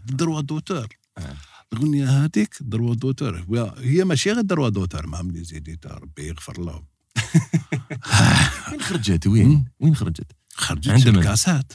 droit 0.07 0.41
d'auteur 0.41 0.87
آه. 1.19 1.37
الاغنيه 1.73 2.25
هذيك 2.25 2.55
droit 2.61 2.95
d'auteur 2.95 3.45
هي 3.79 4.05
ماشي 4.05 4.33
غير 4.33 4.41
droit 4.41 4.69
d'auteur 4.69 5.07
ما 5.07 5.23
ملي 5.23 5.45
زيديت 5.45 5.87
ربي 5.87 6.29
يغفر 6.29 6.61
لهم. 6.61 6.85
وين 8.73 8.81
خرجت؟ 8.81 9.27
وين؟ 9.27 9.65
وين 9.81 9.97
خرجت؟ 9.97 10.33
خرجت. 10.55 10.97
sur 10.97 11.16
cassette. 11.16 11.73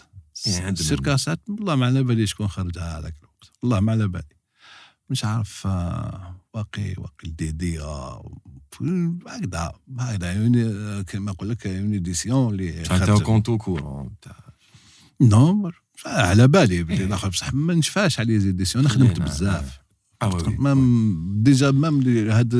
إيه،. 0.47 0.73
سيركاسات 0.73 1.39
والله 1.49 1.75
ما 1.75 1.85
على 1.85 2.03
بالي 2.03 2.27
شكون 2.27 2.47
خرجها 2.47 2.99
هذاك. 2.99 3.13
والله 3.63 3.79
ما 3.79 3.91
على 3.91 4.07
بالي 4.07 4.23
مش 5.09 5.25
عارف 5.25 5.67
آه، 5.67 6.35
واقي 6.53 6.93
واقي 6.97 7.27
الديدي 7.27 7.81
آه، 7.81 8.31
هكذا 9.27 9.71
هكذا 9.99 10.31
يعني 10.33 10.63
آه، 10.65 11.01
كما 11.01 11.31
نقول 11.31 11.49
لك 11.49 11.65
يعني 11.65 11.99
ديسيون 11.99 12.53
اللي 12.53 12.83
خرجت. 12.85 13.23
كونتو 13.23 13.57
كورون 13.57 14.15
نو 15.21 15.71
على 16.05 16.47
بالي 16.47 16.83
بلي 16.83 17.03
الآخر 17.03 17.29
بصح 17.29 17.53
ما 17.53 17.73
نشفاش 17.73 18.19
على 18.19 18.37
لي 18.37 18.51
ديسيون 18.51 18.85
أنا 18.85 18.93
خدمت. 18.93 19.19
بزاف. 19.21 19.79
مام 20.59 21.43
ديجا 21.43 21.71
مام 21.71 22.01
هاد 22.29 22.53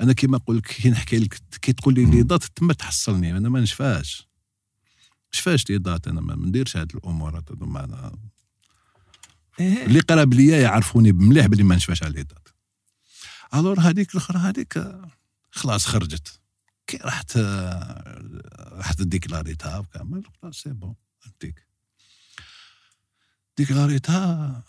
أنا 0.00 0.12
كيما 0.12 0.36
نقول 0.38 0.56
لك 0.56 0.66
كي 0.66 0.90
نحكي 0.90 1.18
لك 1.18 1.34
كي 1.62 1.72
تقول 1.72 1.94
لي 1.94 2.04
لي 2.04 2.22
دات 2.22 2.44
تما 2.44 2.72
تحصلني 2.72 3.36
أنا 3.36 3.48
ما 3.48 3.60
نشفاش 3.60 4.28
نشفاش 5.34 5.70
les 5.70 5.78
dates 5.78 6.08
أنا 6.08 6.20
ما 6.20 6.34
نديرش 6.34 6.76
هاد 6.76 6.92
الأمور 6.96 7.36
هادو 7.36 7.66
ما 7.66 7.86
أنا- 7.86 8.04
إيه. 8.04 8.30
اللي 9.60 10.00
قراب 10.00 10.34
ليا 10.34 10.58
يعرفوني 10.60 11.12
مليح 11.12 11.46
بلي 11.46 11.62
ما 11.62 11.76
نشفاش 11.76 12.02
على 12.02 12.12
date 12.12 12.48
alors 13.54 13.80
هذيك 13.80 14.10
الأخرى 14.10 14.38
هذيك 14.38 14.76
آه، 14.76 15.10
خلاص 15.50 15.86
خرجت. 15.86 16.40
كي 16.86 16.96
رحت 17.04 17.36
آه، 17.36 18.22
رحت 18.78 19.02
ديكلاريتها 19.02 19.78
وكامل 19.78 20.22
خلاص 20.42 20.56
c'est 20.62 20.70
bon 20.72 20.94
هديك 21.22 21.66
ديكلاريتها 23.56 24.62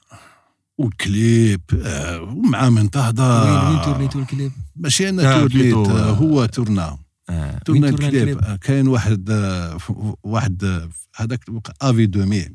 والكليب 0.78 1.62
آه، 1.86 2.22
ومع 2.22 2.70
من 2.70 2.92
تهضر. 2.92 3.44
وين 3.46 3.76
وين 3.76 3.82
تورنيتو 3.86 4.20
الكليب؟ 4.20 4.52
ماشي 4.76 5.06
آه، 5.08 5.10
أنا 5.10 5.40
تورنيت 5.40 5.74
آه، 5.74 6.10
آه. 6.10 6.12
هو 6.12 6.46
تورنا. 6.46 6.98
آه. 7.30 7.58
تورنا 7.66 7.90
الكليب. 7.90 8.38
آه، 8.44 8.56
كاين 8.56 8.88
واحد 8.88 9.30
آه، 9.30 9.78
واحد 10.24 10.64
آه، 10.64 10.90
هذاك 11.16 11.50
الوقت 11.50 11.72
افي 11.82 12.04
2000 12.04 12.54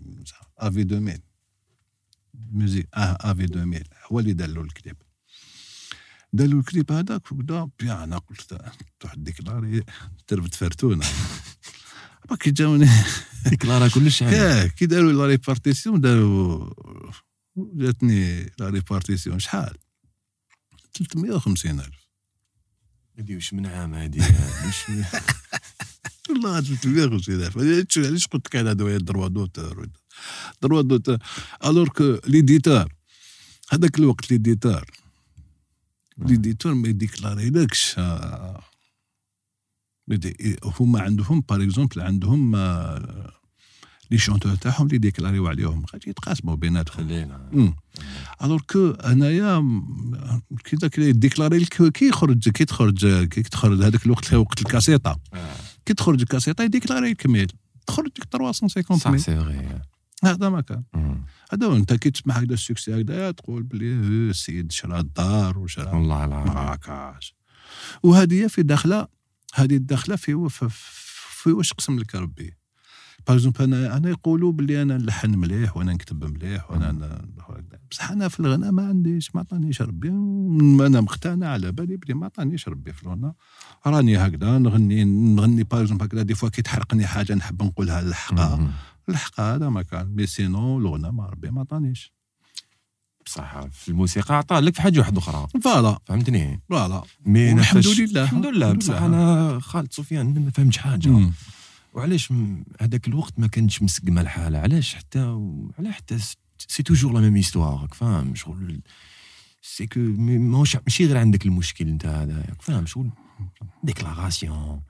افي 0.59 0.83
2000 0.83 1.19
ميوزيك. 2.53 2.89
آه 2.95 3.19
افي 3.21 3.45
2000 3.45 3.83
هو 4.13 4.21
اللي 4.21 4.33
دار 4.33 4.49
له 4.49 4.61
الكليب 4.63 4.97
دار 6.33 6.47
له 6.49 6.59
الكليب 6.59 6.93
هذاك 6.93 7.33
وكذا 7.33 7.69
bien 7.79 7.97
أنا 7.97 8.19
قلت 8.19 8.59
تروح 9.01 9.15
déclarer 9.15 9.83
تربت 10.27 10.55
فرتونة. 10.55 11.07
كي 12.41 12.51
جاوني 12.51 12.89
ديكلارا 13.51 13.89
كلش. 13.89 14.23
ياه 14.23 14.67
كي 14.67 14.87
داروا 14.87 15.13
la 15.13 15.27
répartition 15.27 16.01
داروا 16.01 16.71
جاتني 17.57 18.43
la 18.59 18.69
répartition. 18.69 19.39
شحال؟ 19.39 19.77
350 20.95 21.81
ألف. 21.81 22.07
هادي 23.19 23.35
واش 23.35 23.55
من 23.55 23.67
عام 23.67 23.95
هادي 23.95 24.23
آه، 24.23 24.67
واش 24.67 24.91
والله 26.31 26.61
350 26.61 27.35
ألف. 27.35 27.59
علاش 27.99 28.27
قلت 28.27 28.47
لك؟ 28.47 28.57
هذا 28.57 28.73
droit 28.99 29.29
d'auteur 29.29 29.89
droit 30.63 30.83
d'auteur 30.83 31.19
alors 31.65 31.89
que 31.89 32.19
l'éditeur 32.27 32.93
هذاك 33.71 33.99
الوقت 33.99 34.31
l'éditeur 34.31 34.85
l'éditeur 36.19 36.75
ما 36.75 36.89
يديكلاريلكش 36.89 37.99
هما 40.81 41.01
عندهم 41.01 41.41
par 41.49 41.63
exemple 41.63 42.01
عندهم 42.01 42.57
les 44.11 44.19
chanteurs 44.19 44.55
تاعهم 44.55 44.87
اللي 44.87 44.99
ديكلاريو 44.99 45.47
عليهم 45.49 45.85
غادي 45.93 46.11
يتقاسموا 46.11 46.55
بيناتهم. 46.55 47.07
الور 48.43 48.61
كو 48.71 48.91
انايا 48.91 49.59
م- 49.61 50.41
كي 50.65 50.77
داك 50.77 50.99
اللي 50.99 51.13
ديكلاري 51.13 51.65
كي 51.65 52.09
يخرج 52.09 52.49
كي 52.49 52.65
تخرج 52.65 53.25
كي 53.25 53.43
تخرج 53.43 53.83
هذاك 53.83 54.07
الوقت 54.07 54.35
وقت 54.35 54.59
الكاسيطه. 54.61 55.21
كي 55.87 55.95
تخرج 55.95 56.21
الكاسيطه 56.21 56.65
يديكلاري 56.65 57.11
الكميل 57.11 57.53
تخرج 57.87 58.07
ديك 58.15 58.25
350 58.33 58.99
صح 58.99 59.11
ميل 59.11 59.21
سي 59.21 59.37
فغي 59.37 59.81
هذا 60.27 60.49
ما 60.49 60.61
كان. 60.61 60.83
هذا 61.53 61.67
أنت 61.77 61.93
كي 61.95 62.11
تسمع 62.11 62.35
هكذا 62.35 62.55
السوكسي 62.55 63.01
هكذا 63.01 63.31
تقول 63.31 63.63
بلي 63.63 63.93
آه، 63.95 64.31
السيد 64.31 64.73
شرا 64.73 65.01
الدار 65.01 65.59
وشرا 65.59 65.95
والله 65.95 66.25
العظيم. 66.25 66.55
ما 66.55 66.75
هكاش 66.75 67.35
وهذه 68.03 68.47
في 68.47 68.63
داخلة 68.63 69.07
هذه 69.55 69.77
الداخلة 69.77 70.17
في 70.17 70.49
في- 70.69 71.51
واش 71.53 71.73
قسم 71.73 71.99
لك 71.99 72.15
ربي؟ 72.15 72.55
باغ 73.29 73.37
اكزومبل 73.37 73.63
أنا 73.63 73.97
أنا 73.97 74.11
يقولوا 74.11 74.53
بلي 74.53 74.83
أنا 74.83 74.97
نلحن 74.99 75.31
مليح 75.39 75.77
وأنا 75.77 75.93
نكتب 75.93 76.25
مليح 76.25 76.71
وأنا. 76.71 77.25
بصح 77.91 78.11
أنا 78.11 78.29
في 78.29 78.41
الغناء 78.41 78.73
ما 78.73 78.89
عنديش 78.89 79.35
ما 79.35 79.41
عطانيش 79.41 79.83
ربي. 79.83 80.09
أنا 80.87 81.01
مقتنع 81.01 81.49
على 81.49 81.73
بالي 81.73 81.97
بلي 81.97 82.15
ما 82.15 82.27
عطانيش 82.27 82.69
ربي 82.69 82.93
في 82.93 83.03
الغناء. 83.03 83.33
راني 83.87 84.17
هكذا 84.19 84.59
نغني 84.59 85.05
نغني 85.05 85.63
par 85.65 85.81
exemple 85.83 86.05
هكذا 86.05 86.23
des 86.23 86.35
fois 86.35 86.49
كي 86.49 86.63
تحرقني 86.63 87.07
حاجة 87.07 87.35
نحب 87.35 87.63
نقولها 87.63 88.01
الحقها 88.01 88.71
مم. 89.09 89.15
الحقها 89.15 89.55
هذا 89.55 89.69
ما 89.69 89.83
كان 89.83 90.07
mais 90.07 90.27
sinon 90.27 90.79
الغناء 90.79 91.11
ما 91.13 91.27
ربي 91.27 91.51
ما 91.51 91.61
عطانيش. 91.61 92.13
بصح 93.27 93.61
في 93.67 93.89
الموسيقى 93.89 94.35
عطاه 94.37 94.61
لك 94.61 94.75
في 94.75 94.83
حاجة 94.83 94.99
واحدة 95.01 95.19
أخرى. 95.19 95.47
voilà. 95.65 95.99
فهمتني؟ 96.07 96.61
voilà. 96.69 97.03
mais 97.27 97.63
فاش- 97.65 98.01
لله. 98.01 98.23
الحمد 98.23 98.47
لله. 98.47 98.67
الحمد 98.67 98.79
بصح. 98.79 99.03
أنا 99.03 99.59
خالد 99.61 99.93
سفيان 99.93 100.45
ما 100.45 100.51
فهمتش 100.51 100.79
حاجة. 100.79 101.09
مم. 101.09 101.33
وعلاش 101.95 102.33
هذاك 102.81 103.09
الوقت 103.09 103.39
ما 103.39 103.47
كانتش 103.47 103.83
مسقمه 103.83 104.21
الحالة؟ 104.21 104.59
علاش 104.59 104.95
حتى 104.95 105.19
علاه 105.79 105.91
حتى 105.91 106.19
c'est 106.69 106.83
toujours 106.83 107.13
la 107.13 107.21
même 107.21 107.37
histoire 107.37 107.81
راك 107.83 107.95
فاهم 107.95 108.35
شغل؟ 108.35 108.81
c'est 109.63 109.87
que 109.87 110.01
ماهوش 110.01 110.77
ماشي 110.77 111.07
غير 111.07 111.17
عندك 111.19 111.47
المشكل 111.47 111.89
أنت 111.89 112.07
هذا 112.07 112.45
فاهم 112.61 112.87
شغل؟ 112.87 113.11
déclaration 113.85 114.81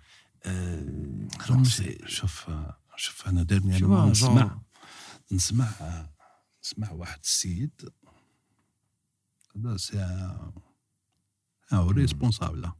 c'est- 1.64 1.98
شوف 2.06 2.46
شوف 2.96 3.28
أنا 3.28 3.42
دارني 3.42 3.78
tu 3.78 3.82
أنا 3.82 4.06
نسمع 4.06 4.60
نسمع 5.32 5.70
نسمع 6.64 6.90
واحد 6.90 7.18
السيد 7.24 7.92
هذا 9.56 9.76
c'est 9.76 9.98
هو 11.72 11.90
responsable 11.90 12.72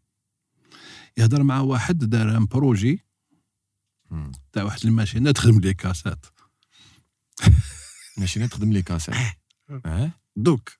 يهضر 1.17 1.43
مع 1.43 1.61
واحد 1.61 1.99
دار 1.99 2.37
un 2.37 2.47
projet. 2.47 3.07
تاع 4.53 4.63
واحد 4.63 4.85
الماشينة 4.85 5.33
تخدم 5.33 5.61
les 5.61 5.75
cassettes. 5.75 6.27
ماشي 8.19 8.49
تخدم 8.49 8.73
les 8.73 8.83
cassettes. 8.83 9.17
آه 9.87 10.11
دوك. 10.37 10.73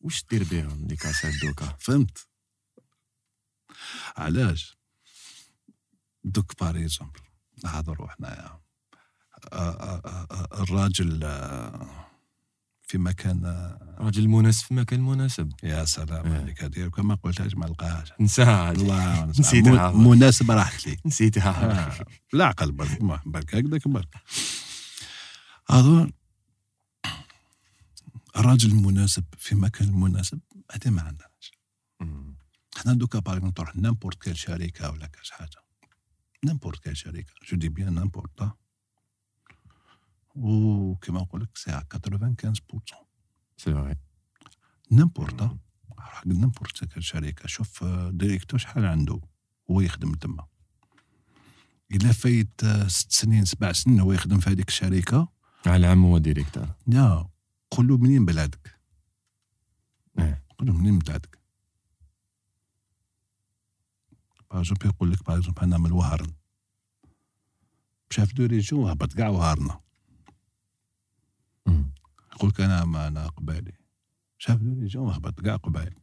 واش 0.00 0.24
دير 0.30 0.44
بهم 0.44 0.86
les 0.86 0.96
cassettes 0.96 1.34
دوكا؟ 1.42 1.76
فهمت. 1.80 2.28
علاش؟ 4.16 4.78
دوك 6.24 6.60
par 6.60 6.78
exemple 6.78 7.20
نهضروا 7.64 8.08
حنايا. 8.08 8.61
الراجل 9.52 11.20
آه، 11.24 11.86
في 12.82 12.98
مكان 12.98 13.44
آه، 13.44 13.96
راجل 14.00 14.28
مناسب 14.28 14.64
في 14.66 14.74
مكان 14.74 15.00
مناسب. 15.00 15.52
يا 15.62 15.84
سلام 15.84 16.26
آه. 16.26 16.40
عليك 16.40 16.64
هذه. 16.64 16.88
كما 16.88 17.14
قلتهاش 17.14 17.54
ما 17.54 17.66
لقاهاش. 17.66 18.12
نساها. 18.20 18.72
الله 18.72 19.24
نسيتها. 19.40 19.92
مناسبة 19.92 20.54
راحت 20.54 20.86
لي. 20.86 20.96
نسيتها. 21.06 22.00
آه، 22.00 22.06
لا 22.32 22.46
عقل 22.46 22.72
برك 22.72 23.02
برك 23.26 23.54
هكذاك 23.54 23.88
برك. 23.88 24.14
اظن 25.70 26.12
الراجل 28.36 28.70
المناسب 28.70 29.24
في 29.38 29.54
مكان 29.54 29.88
المناسب 29.88 30.40
هذه 30.72 30.90
ما 30.90 31.02
عندناش. 31.02 31.52
حنا 32.76 32.94
دوكا 32.94 33.18
باغ 33.18 33.50
تروح 33.50 33.76
n'importe 33.76 34.22
quelle 34.22 34.36
شركة 34.36 34.90
ولا 34.90 35.06
كاش 35.06 35.30
حاجة. 35.30 35.56
نامبورت 36.44 36.78
كال 36.78 36.96
شركة. 36.96 37.32
je 37.50 37.56
dis 37.56 37.68
bien 37.68 37.94
n'importe. 37.94 38.52
وكما 40.34 41.20
نقول 41.20 41.42
لك 41.42 41.58
c'est 41.58 41.80
95% 41.80 42.54
c'est 43.56 43.72
vrai 43.72 43.96
n'importe 44.90 45.42
روح 45.98 46.26
n'importe 46.26 46.84
quelle 46.84 47.04
شركه 47.04 47.46
شوف 47.46 47.84
directeur 48.10 48.58
شحال 48.58 48.86
عنده 48.86 49.20
هو 49.70 49.80
يخدم 49.80 50.14
تما 50.14 50.46
الا 51.92 52.12
فايت 52.12 52.66
ست 52.86 53.12
سنين 53.12 53.44
سبع 53.44 53.72
سنين 53.72 54.00
هو 54.00 54.12
يخدم 54.12 54.38
في 54.38 54.50
هذيك 54.50 54.68
الشركة 54.68 55.28
على 55.66 55.86
عام 55.86 56.04
هو 56.04 56.18
directeur 56.18 56.68
يا 56.86 57.28
قول 57.70 57.88
له 57.88 57.96
منين 57.96 58.24
بلادك 58.24 58.80
إيه. 60.18 60.44
قول 60.58 60.68
له 60.68 60.74
منين 60.74 60.98
بلادك 60.98 61.38
par 64.50 64.72
يقول 64.84 65.10
لك 65.10 65.26
par 65.26 65.50
أنا 65.62 65.78
من 65.78 65.86
الوهرن 65.86 66.32
chef 68.12 68.32
de 68.32 68.46
région 68.46 68.90
هبط 68.90 69.12
كاع 69.12 69.28
وهرنا. 69.28 69.80
يقول 71.66 72.50
لك 72.50 72.60
أنا 72.60 72.84
ما 72.84 73.08
أنا 73.08 73.28
قبالي 73.28 73.72
chef 74.38 74.58
de 74.58 74.80
région 74.80 75.12
هبط 75.12 75.40
كاع 75.40 75.56
قبالي 75.56 75.96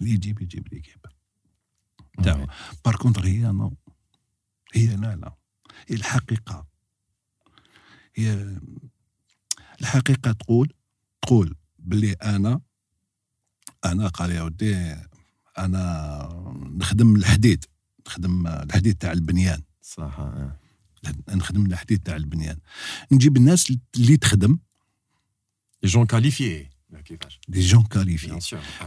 اللي 0.00 0.10
يجيب 0.10 0.42
يجيب 0.42 0.66
اللي 0.66 0.78
يجيب. 0.78 1.06
تاعو. 2.24 2.46
par 2.84 2.96
contre 2.96 3.24
هي 3.24 3.52
non. 3.52 3.76
هي 4.74 4.96
لا 4.96 5.16
لا. 5.16 5.34
هي 5.88 5.96
الحقيقة. 5.96 6.66
هي 8.14 8.58
الحقيقة 9.80 10.32
تقول 10.32 10.72
تقول 11.22 11.56
بلي 11.78 12.12
أنا 12.12 12.60
أنا 13.84 14.08
قال 14.08 14.30
يا 14.30 14.42
ودي 14.42 14.96
أنا 15.58 16.52
نخدم 16.56 17.16
الحديد. 17.16 17.64
نخدم 18.06 18.46
الحديد 18.46 18.94
تاع 18.94 19.12
البنيان. 19.12 19.62
صح 19.82 20.18
آه. 20.18 20.56
نخدم 21.28 21.66
الحديد 21.66 22.02
تاع 22.02 22.16
البنيان. 22.16 22.56
نجيب 23.12 23.36
الناس 23.36 23.72
اللي 23.96 24.16
تخدم. 24.16 24.58
les 25.82 25.88
gens 25.88 26.06
qualifiés 26.06 26.70
كيفاش 27.04 27.40
des 27.48 27.60
gens 27.60 27.82
qualifiés. 27.82 28.38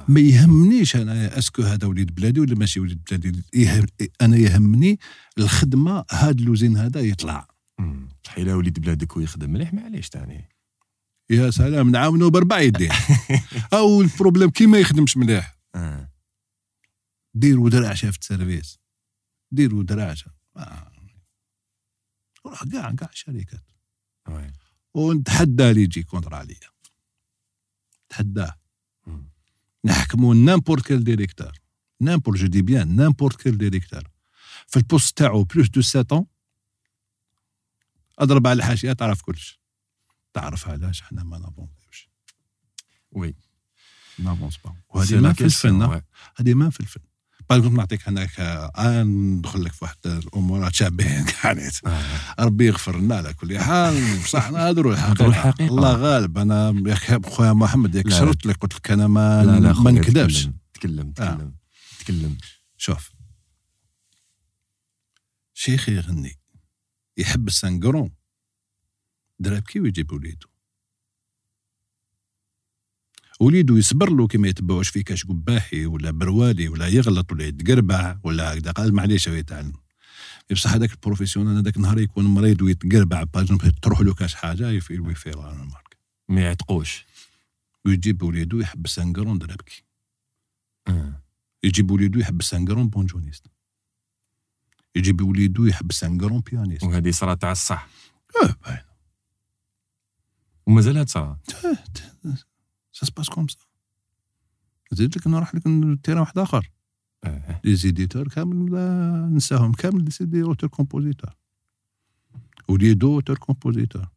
ما 0.07 0.19
يهمنيش 0.19 0.95
أنا 0.95 1.37
est-ce 1.37 1.53
que 1.53 1.61
هذا 1.61 1.87
وليد 1.87 2.15
بلادي 2.15 2.39
ولا 2.39 2.55
ماشي 2.55 2.79
وليد 2.79 3.01
بلادي. 3.11 3.43
يهم 3.53 3.85
أنا 4.21 4.37
يهمني 4.37 4.99
الخدمة 5.37 6.05
هذا 6.11 6.31
l'usine 6.31 6.77
هذا 6.77 7.01
يطلع. 7.01 7.47
مم. 7.79 8.09
تحيلا 8.23 8.55
وليد 8.55 8.79
بلادك 8.79 9.17
ويخدم 9.17 9.49
مليح 9.49 9.73
معليش 9.73 10.09
تاني. 10.09 10.49
يا 11.29 11.51
سلام 11.51 11.89
نعاونوا 11.89 12.29
باربع 12.29 12.59
يدين 12.59 12.91
أو 13.73 14.01
ال 14.01 14.07
problème 14.07 14.49
كي 14.49 14.65
ما 14.65 14.77
يخدمش 14.77 15.17
مليح. 15.17 15.57
آه. 15.75 16.09
ديروا 17.33 17.69
درعشه 17.69 18.11
في 18.11 18.19
ال 18.19 18.26
service. 18.26 18.79
ديروا 19.51 19.83
درعشه 19.83 20.31
آه. 20.57 20.92
روح 22.45 22.63
كاع 22.63 22.91
كاع 22.91 23.09
الشركات. 23.09 23.63
ونتحدى 24.93 25.69
اللي 25.71 25.81
يجي 25.83 26.03
contre 26.03 26.35
عليا 26.35 26.69
نتحداه. 28.05 28.59
نحكموا 29.85 30.35
n'importe 30.35 30.87
quel 30.87 31.03
directeur. 31.03 31.51
n'importe 31.99 32.37
je 32.39 32.47
dis 32.47 32.61
bien 32.61 32.95
n'importe 32.95 33.41
quel 33.41 33.57
directeur. 33.57 34.09
في 34.67 34.77
ال 34.77 34.84
poste 34.84 35.17
تاعو 35.17 35.43
plus 35.43 35.69
de 35.69 35.81
7 35.81 36.25
أضرب 38.19 38.47
على 38.47 38.57
الحاشية 38.57 38.93
تعرف 38.93 39.21
كلش. 39.21 39.59
تعرف 40.33 40.67
علاش 40.67 41.01
حنا 41.01 41.23
ما 41.23 41.37
نافونسيوش. 41.37 42.09
oui. 43.11 43.35
n'avance 44.19 44.57
pas. 44.57 44.75
وهذه 44.89 45.19
ما 45.19 45.33
في 45.33 45.43
الفن. 45.43 46.01
هذه 46.35 46.53
ما 46.53 46.69
في 46.69 46.79
الفن. 46.79 47.01
باغ 47.49 47.57
اكزومبل 47.57 47.77
نعطيك 47.77 48.07
هناك 48.07 48.39
آه، 48.39 49.03
ندخل 49.03 49.63
لك 49.63 49.71
في 49.73 49.85
واحد 49.85 49.97
الأمور 50.05 50.71
شابين 50.71 51.25
كانت 51.41 51.85
آه. 51.85 52.01
ربي 52.39 52.67
يغفر 52.67 52.99
لنا 52.99 53.15
على 53.15 53.33
كل 53.33 53.59
حال. 53.59 54.17
بصح 54.23 54.51
نهضروا 54.51 54.93
الحقيقة. 54.93 55.61
الله 55.61 55.93
غالب. 55.93 56.37
أنا 56.37 56.83
ياك 56.87 57.25
خويا 57.25 57.53
محمد 57.53 57.95
ياك. 57.95 58.09
شرط 58.09 58.45
لك 58.45 58.57
قلت 58.57 58.75
لك 58.75 58.91
أنا 58.91 59.07
ما 59.07 59.43
لا 59.45 59.59
لا 59.59 59.73
ما 59.73 59.91
نكذبش. 59.91 60.43
تكلم 60.73 61.11
تكلم 61.11 61.11
تكلم 61.11 61.53
تكلم. 61.99 62.37
شوف. 62.77 63.11
شيخ 65.53 65.89
يغني 65.89 66.39
يحب 67.17 67.47
السنقرون 67.47 68.11
دراب 69.39 69.61
كي 69.61 69.79
ويجيب 69.79 70.11
وليدو 70.11 70.47
وليدو 73.43 73.77
يصبر 73.77 74.09
له 74.09 74.27
كي 74.27 74.37
ما 74.37 74.47
يتبعوش 74.47 74.89
فيه 74.89 75.03
كاش 75.03 75.25
قباحي 75.25 75.85
ولا 75.85 76.11
بروالي 76.11 76.67
ولا 76.67 76.87
يغلط 76.87 77.31
ولا 77.31 77.45
يتقربع 77.45 78.19
ولا 78.23 78.53
هكذا. 78.53 78.71
قال 78.71 78.93
معليش 78.93 79.29
هو 79.29 79.35
يتعلم 79.35 79.73
بصح 80.51 80.73
هذاك 80.73 80.91
البروفيسيونال 80.91 81.57
هذاك 81.57 81.77
النهار 81.77 81.99
يكون 81.99 82.25
مريض 82.25 82.61
ويتقربع 82.61 83.23
باجنب 83.23 83.71
تروح 83.81 84.01
له 84.01 84.13
كاش 84.13 84.35
حاجة 84.35 84.69
يفير 84.69 85.01
ويفير 85.01 85.39
على 85.39 85.53
المارك 85.53 85.97
ما 86.29 86.41
يعتقوش. 86.41 87.05
ويجيب 87.85 88.23
وليدو 88.23 88.59
يحب 88.59 88.85
السنقرون 88.85 89.37
درابكي 89.37 89.83
آه. 90.87 91.21
يجيب 91.63 91.91
وليدو 91.91 92.19
يحب 92.19 92.39
السنقرون 92.39 92.89
بونجونيست. 92.89 93.47
يجيب 94.95 95.21
وليدو 95.21 95.65
يحب 95.65 95.89
السنقرون 95.89 96.39
بيانيست. 96.39 96.83
وهذه 96.83 97.11
صرا 97.11 97.33
تاع 97.33 97.51
الصح. 97.51 97.87
آه 98.43 98.55
باين 98.65 98.81
ومازال 100.67 101.05
تصرا 101.05 101.39
ça 102.93 103.05
se 103.05 103.12
passe 103.12 103.29
comme 103.29 103.47
ça 103.47 103.57
زيد 104.91 105.17
لك 105.17 105.27
نروح 105.27 105.55
لك 105.55 105.67
ال 105.67 105.74
terrain 105.74 106.19
واحد 106.19 106.37
آخر. 106.37 106.71
آه. 107.23 107.61
les 107.63 107.75
éditeurs 107.75 108.27
كامل 108.27 108.73
نساهم 109.35 109.71
كامل 109.71 110.11
c'est 110.11 110.25
des 110.25 110.43
auteurs 110.43 110.69
compositeurs. 110.69 111.33
وليدو 112.67 113.15
auteur 113.15 113.37
compositeur. 113.37 114.07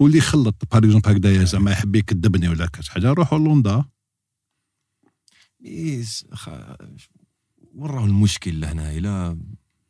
واللي 0.00 0.18
يخلط 0.18 0.64
par 0.72 0.78
exemple 0.78 1.10
هكذايا 1.10 1.44
زعما 1.44 1.70
يحب 1.70 1.96
يكذبني 1.96 2.48
ولا 2.48 2.66
كاش 2.66 2.88
حاجة 2.88 3.12
روح 3.12 3.32
ل 3.32 3.42
ONDA 3.42 3.84
إيس 5.64 6.26
خ... 6.32 6.48
وراه 7.74 8.04
المشكل 8.04 8.60
لهنا 8.60 8.92
الا 8.92 9.40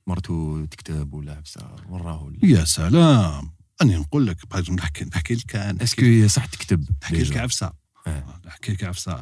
مرتو 0.06 0.64
تكتب 0.64 1.14
ولا 1.14 1.40
بسا 1.40 1.76
وراه 1.88 2.32
يا 2.42 2.64
سلام. 2.64 3.55
أني 3.82 3.96
نقول 3.96 4.26
لك 4.26 4.70
نحكي 4.70 5.04
نحكي 5.04 5.34
لك 5.34 5.56
اسكو 5.56 6.26
صح 6.28 6.46
تكتب 6.46 6.88
نحكي 7.02 7.22
لك؟ 7.22 7.36
عفسة. 7.36 7.72
آه. 8.06 8.40
نحكي 8.46 8.72
لك 8.72 8.84
عفسة. 8.84 9.12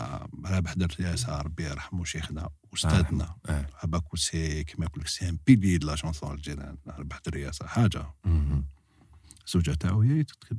رابح 0.45 0.73
درت 0.73 1.01
ياسر 1.01 1.45
ربي 1.47 1.65
يرحمه 1.65 2.05
شيخنا 2.05 2.51
أستاذنا 2.75 3.37
آه. 3.47 3.67
هباك 3.79 4.17
سي 4.17 4.65
كيما 4.65 4.85
يقول 4.87 5.01
لك 5.01 5.09
سي 5.09 5.29
ان 5.29 5.39
بيلي 5.47 5.79
لا 5.79 5.97
شونسون 5.97 6.35
الجيران 6.35 6.79
ربح 6.87 7.19
درياسه 7.27 7.67
حاجة. 7.67 8.15
مهم. 8.25 8.67
الزوجه 9.47 9.75
تاعو 9.75 10.01
هي 10.01 10.25
تكتب. 10.25 10.59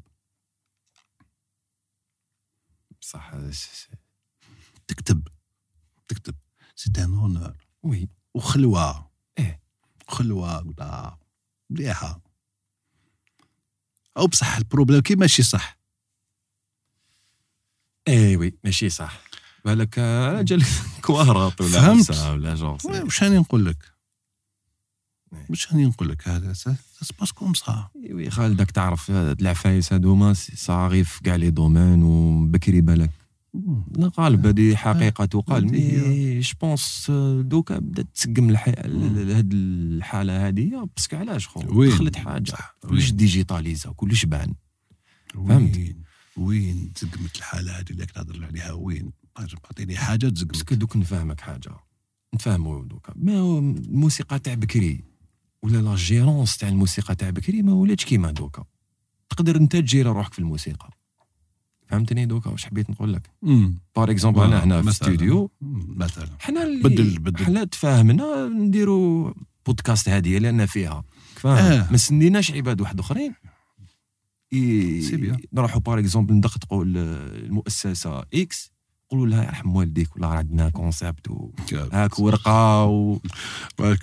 صح 3.02 3.34
تكتب. 4.88 5.28
تكتب. 6.08 6.36
سي 6.76 6.92
ان 6.98 7.14
اونور 7.14 7.58
وي. 7.84 8.10
وخلوة. 8.34 9.12
إيه. 9.40 9.62
خلوة 10.08 10.58
قدا 10.58 11.18
مليحة. 11.70 12.22
أو 14.18 14.28
بصح 14.28 14.58
البروبليم 14.58 15.02
كي 15.02 15.16
ماشي 15.16 15.44
صح. 15.44 15.78
اي 18.08 18.36
وي 18.36 18.58
ماشي 18.64 18.90
صح. 18.90 19.20
بالك 19.66 20.00
آه، 20.00 20.42
جالك 20.42 20.66
كوارط 21.06 21.62
ولا 21.62 21.70
فهمت. 21.72 22.12
ولا 22.12 22.56
جونغ 22.56 22.78
سي- 22.78 22.88
واش 23.04 23.24
راني 23.24 23.38
نقول 23.38 23.66
لك؟ 23.66 23.78
إيه. 25.34 25.46
واش 25.50 25.72
راني 25.72 25.86
نقول 25.86 26.10
لك؟ 26.10 26.28
هذا 26.28 26.54
سا 26.54 26.76
سباس 27.02 27.32
كوم 27.32 27.54
سا 27.54 27.88
إي 27.96 28.14
وي 28.14 28.30
خالدك 28.30 28.72
تعرف 28.72 29.12
هاد 29.12 29.42
العفايس 29.42 29.94
هادوما 29.94 30.34
صاغي 30.34 31.04
في 31.04 31.22
كاع 31.24 31.36
لي 31.36 31.50
دومين 31.50 32.04
وبكري 32.04 32.82
بالك. 32.82 33.12
لا 33.96 34.08
قالب 34.08 34.48
هذه 34.48 34.76
حقيقة 34.76 35.26
تقال 35.26 35.66
هذه 35.66 35.76
هي. 35.76 36.08
mais 36.08 36.40
je 36.40 36.54
pense 36.62 37.12
دوكا 37.40 37.80
بدات 37.80 38.08
تسقم 38.14 38.50
الحي... 38.50 38.72
هاد 38.72 39.54
الحالة 39.54 40.48
هذه 40.48 40.90
parce 40.96 41.08
que 41.08 41.16
علاش 41.16 41.48
خو؟ 41.48 41.86
دخلت 41.86 42.16
حاجة. 42.16 42.52
صح. 42.52 42.76
كلش؟ 42.90 43.12
digitalisé 43.12 43.92
كلش 43.92 44.26
بان. 44.26 44.54
فهمت. 45.34 45.78
وين 45.78 46.04
وين 46.38 46.94
تسقمت 46.94 47.36
الحالة 47.36 47.80
هذه 47.80 47.90
اللي 47.90 48.06
تهضر 48.06 48.46
عليها؟ 48.46 48.72
وين؟ 48.72 49.12
اعطيني 49.38 49.98
حاجة 49.98 50.30
تسقمت 50.30 50.52
parce 50.52 50.67
que 50.67 50.76
دوك 50.76 50.98
نفهمك 50.98 51.42
حاجة. 51.42 51.72
نفهمو 52.36 52.84
دوكا. 52.84 53.14
ما 53.16 53.60
الموسيقى 53.60 54.40
تاع 54.40 54.54
بكري؟ 54.54 55.04
ولا 55.62 55.78
la 55.78 55.96
gérance 55.96 56.58
تاع 56.58 56.70
الموسيقى 56.70 57.16
تاع 57.16 57.30
بكري 57.30 57.62
ما 57.62 57.74
ولاتش 57.74 58.06
كيما 58.06 58.32
دوكا. 58.32 58.64
تقدر 59.30 59.56
انت 59.56 59.76
تجير 59.76 60.08
روحك 60.08 60.34
في 60.34 60.40
الموسيقى. 60.40 60.90
فهمتني 61.88 62.26
دوكا 62.26 62.50
واش 62.50 62.66
حبيت 62.66 62.90
نقول 62.90 63.14
لك 63.14 63.30
par 63.96 64.12
exemple 64.12 64.42
أنا 64.44 64.64
هنا 64.64 64.82
في. 64.82 64.92
ستوديو 64.92 65.52
مثلا 65.88 66.28
حنا 66.40 66.64
اللي 66.64 66.84
بدل- 66.84 67.20
بدل. 67.20 67.46
حنا 67.46 67.64
تفاهمنا 67.64 68.48
نديروا 68.48 69.34
بودكاست 69.66 70.10
هذه 70.10 70.38
لأن 70.38 70.66
فيها 70.66 71.04
فاهم 71.36 71.72
آه. 71.82 71.92
ما 71.92 71.98
سنيناش 71.98 72.52
عباد 72.52 72.82
واحد 72.82 73.00
آخرين. 73.00 73.34
نروحوا 75.54 75.82
par 75.82 76.00
exemple 76.00 76.34
ندقدقوا 76.34 76.84
ال- 76.86 76.98
المؤسسة 77.46 78.20
X 78.34 78.72
نقولوا 79.08 79.28
لها 79.28 79.44
يرحم 79.44 79.76
والديك 79.76 80.16
ولا 80.16 80.28
راه 80.28 80.34
عندنا 80.38 80.70
concept 80.70 81.30
هاك 81.74 82.20
ورقة 82.20 82.86
و... 82.86 83.20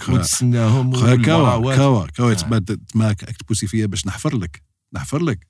وتسناهم. 0.09 0.93
كاوا 1.23 2.07
كاوا 2.07 2.31
آه. 2.31 2.35
تسمى 2.35 2.61
تما 2.61 3.13
تpousser 3.13 3.67
فيا 3.67 3.87
باش 3.87 4.07
نحفر 4.07 4.37
لك 4.37 4.63
نحفر 4.95 5.23
لك 5.23 5.47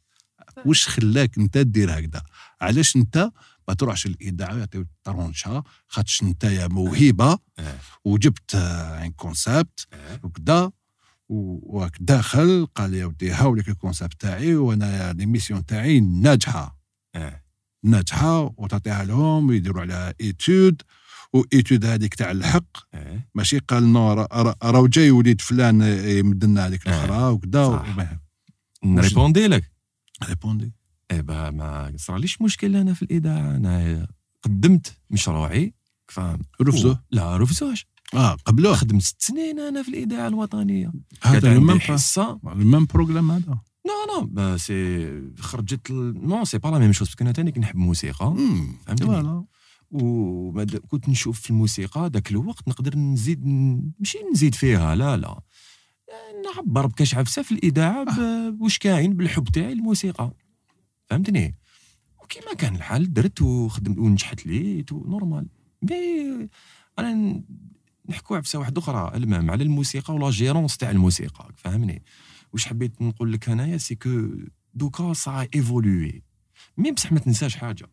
واش 0.66 0.88
خلاك 0.88 1.38
انت 1.38 1.58
دير 1.58 1.98
هكذا 1.98 2.22
علاش 2.60 2.96
انت 2.96 3.30
ما 3.68 3.74
تروحش 3.74 4.06
الاذاعه 4.06 4.54
يعطيو 4.56 4.86
tranche 5.04 5.62
خاطش 5.88 6.22
انت 6.22 6.44
يا 6.44 6.66
موهبة 6.66 7.38
آه. 7.58 7.78
وجبت 8.04 8.54
un 8.54 9.12
concept. 9.12 9.86
وكذا 10.22 10.70
وراك 11.28 11.96
داخل 12.00 12.66
قال 12.74 12.94
يا 12.94 13.06
ودي 13.06 13.30
هاولك 13.32 13.68
ال 13.68 13.75
concept 13.75 14.20
تاعي 14.20 14.54
وأنا 14.54 15.12
l'émission 15.12 15.66
تاعي 15.66 16.00
ناجحة 16.00 16.78
آه. 17.14 17.42
ناجحة 17.84 18.54
وتعطيها 18.56 19.04
لهم 19.04 19.48
ويديروا 19.48 19.80
عليها 19.82 20.14
étude 20.20 20.82
و 21.32 21.41
étude 21.41 21.84
هذيك 21.84 22.14
تاع 22.14 22.30
الحق. 22.30 22.76
ماشي 23.34 23.58
قال 23.58 23.92
non 23.92 24.12
راه- 24.12 24.86
جاي 24.88 25.10
وليد 25.10 25.40
فلان 25.40 25.82
يمد 26.08 26.44
لنا 26.44 26.66
هذيك. 26.66 26.86
الأخرى 26.88 27.22
وكذا 27.32 27.84
ن 28.84 28.91
répondre 28.91 29.46
لك 29.46 29.70
répondre. 30.28 30.72
إيه 31.10 31.20
bah 31.20 31.50
ما 31.50 31.92
صراليش 31.96 32.42
مشكل 32.42 32.76
أنا 32.76 32.94
في 32.94 33.02
الاذاعه 33.02 33.56
أنا 33.56 34.06
قدمت 34.42 34.96
مشروعي. 35.10 35.74
فاهم 36.08 36.38
رفضوه 36.62 37.02
لا 37.10 37.36
رفضوش 37.36 37.86
آه 38.14 38.32
قبلوه. 38.34 38.74
خدمت 38.74 39.02
ست 39.02 39.22
سنين 39.22 39.60
أنا 39.60 39.82
في 39.82 39.88
الاذاعه 39.88 40.28
الوطنية. 40.28 40.92
هذا 41.22 41.52
même 41.52 41.80
حصة. 41.80 42.40
même 42.46 42.84
programme 42.84 43.30
هذا؟ 43.30 43.58
non 43.86 44.28
non 44.34 44.56
si 44.56 45.08
خرجت 45.38 45.90
non 45.90 46.44
c'est 46.44 46.58
pas 46.58 46.68
la 46.68 46.78
même 46.78 46.92
chose 46.92 47.08
parce 47.08 47.18
que 47.18 47.24
أنا 47.24 47.32
تاني 47.32 47.52
كنحب 47.52 47.74
الموسيقى. 47.74 48.34
فهمتني؟ 48.86 49.06
voilà. 49.06 49.44
وماد- 49.90 50.76
كنت 50.76 51.08
نشوف 51.08 51.40
في 51.40 51.50
الموسيقى 51.50 52.10
ذاك 52.12 52.30
الوقت 52.30 52.68
نقدر 52.68 52.96
نزيد 52.98 53.46
ماشي 53.98 54.18
نزيد 54.32 54.54
فيها 54.54 54.94
لا 54.94 55.16
لا. 55.16 55.40
نعبر 56.44 56.86
بكاش 56.86 57.14
عفسه 57.14 57.42
في 57.42 57.52
الاذاعه 57.52 58.04
ب- 58.04 58.58
بواش 58.58 58.78
كاين 58.78 59.12
بالحب 59.16 59.44
تاعي 59.48 59.74
للموسيقى 59.74 60.32
فهمتني؟ 61.10 61.54
وكيما 62.22 62.54
كان 62.54 62.74
الحال. 62.76 63.12
درت 63.12 63.42
وخدمت 63.42 63.98
ونجحت 63.98 64.46
ليت 64.46 64.92
normal. 64.92 65.46
mais 65.82 66.48
أنا 66.98 67.42
نحكوا 68.08 68.36
عفسة 68.36 68.58
واحدة 68.58 68.80
أخرى 68.80 69.16
même 69.16 69.50
على 69.50 69.64
الموسيقى 69.64 70.14
ولا 70.14 70.30
gérance 70.30 70.76
تاع 70.76 70.90
الموسيقى. 70.90 71.48
فهمني؟ 71.56 72.02
واش 72.52 72.66
حبيت 72.66 73.02
نقول 73.02 73.32
لك 73.32 73.48
انايا 73.48 73.76
c'est 73.78 73.94
que 73.94 74.28
دوكا 74.74 75.12
ça 75.12 75.48
évolue 75.54 76.22
mais 76.76 76.92
بصح 76.92 77.12
ما 77.12 77.18
تنساش 77.18 77.56
حاجة. 77.56 77.86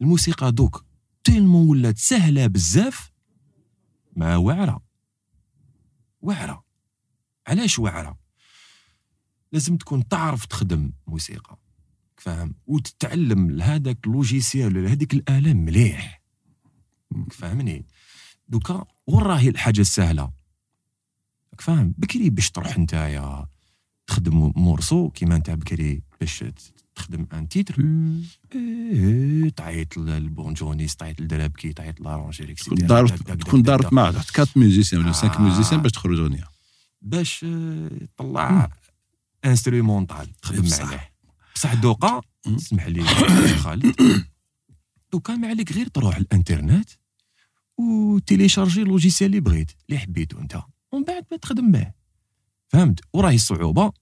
الموسيقى 0.00 0.52
دوك 0.52 0.84
tellement 1.24 1.68
ولات 1.68 1.98
سهلة 1.98 2.46
بزاف 2.46 3.12
ما 4.16 4.36
واعره 4.36 4.82
واعره 6.22 6.64
علاش 7.46 7.78
واعرة؟ 7.78 8.18
لازم 9.52 9.76
تكون 9.76 10.08
تعرف 10.08 10.46
تخدم 10.46 10.92
موسيقى 11.06 11.58
فاهم؟ 12.16 12.54
وتتعلم 12.66 13.60
هذاك 13.60 14.06
ال 14.06 14.14
logiciel 14.14 14.76
ولا 14.76 14.92
هذيك 14.92 15.14
الاله 15.14 15.52
مليح. 15.52 16.22
فاهمني؟ 17.30 17.86
دوكا 18.48 18.84
وين 19.06 19.22
راهي 19.22 19.48
الحاجة 19.48 19.80
السهلة. 19.80 20.32
فاهم؟ 21.58 21.94
بكري 21.98 22.30
باش 22.30 22.50
تروح 22.50 22.78
نتايا 22.78 23.46
تخدم 24.06 24.52
morceau 24.56 25.10
كيما 25.10 25.36
انت 25.36 25.50
بكري 25.50 26.02
باش 26.20 26.44
تخدم 26.94 27.26
un 27.32 27.48
titre. 27.48 27.84
إيه، 28.54 29.48
تعيط 29.48 29.96
لل 29.96 30.13
banjoniste 30.13 30.96
تعيط 30.96 31.20
للدرابكي 31.20 31.72
تعيط 31.72 32.00
l'arrangeur 32.00 32.54
تكون 32.54 32.78
دارت 32.78 33.32
تكون 33.32 33.62
دارت 33.62 33.92
مع 33.92 34.08
4 34.08 34.24
musiciens 34.56 35.02
ولا 35.02 35.12
5 35.12 35.34
آه. 35.34 35.40
musiciens 35.42 35.82
باش 35.82 35.92
تخرج 35.92 36.18
اغنيه 36.18 36.44
باش 37.02 37.44
تطلع 38.16 38.70
instrumental 39.44 40.34
تخدم. 40.42 40.84
عليه 40.84 41.12
بصح 41.54 41.74
دوقا 41.74 42.20
même. 42.46 42.54
اسمح 42.54 42.86
لي 42.86 43.04
خالد. 43.64 44.24
دوكا 45.12 45.36
ما 45.36 45.48
عليك 45.48 45.72
غير 45.72 45.86
تروح 45.88 46.16
الانترنت 46.16 46.90
وت 47.78 47.94
télécharger 47.94 48.82
ال 48.82 48.87
logiciel 48.87 49.30
اللي 49.30 49.40
بغيت 49.40 49.72
اللي 49.88 50.00
حبيتو 50.00 50.38
انت. 50.38 50.62
ومن 50.92 51.04
بعد 51.04 51.26
ما 51.30 51.36
تخدم 51.36 51.72
به 51.72 51.92
فهمت؟ 52.68 53.00
وراهي 53.12 53.34
الصعوبة 53.34 53.92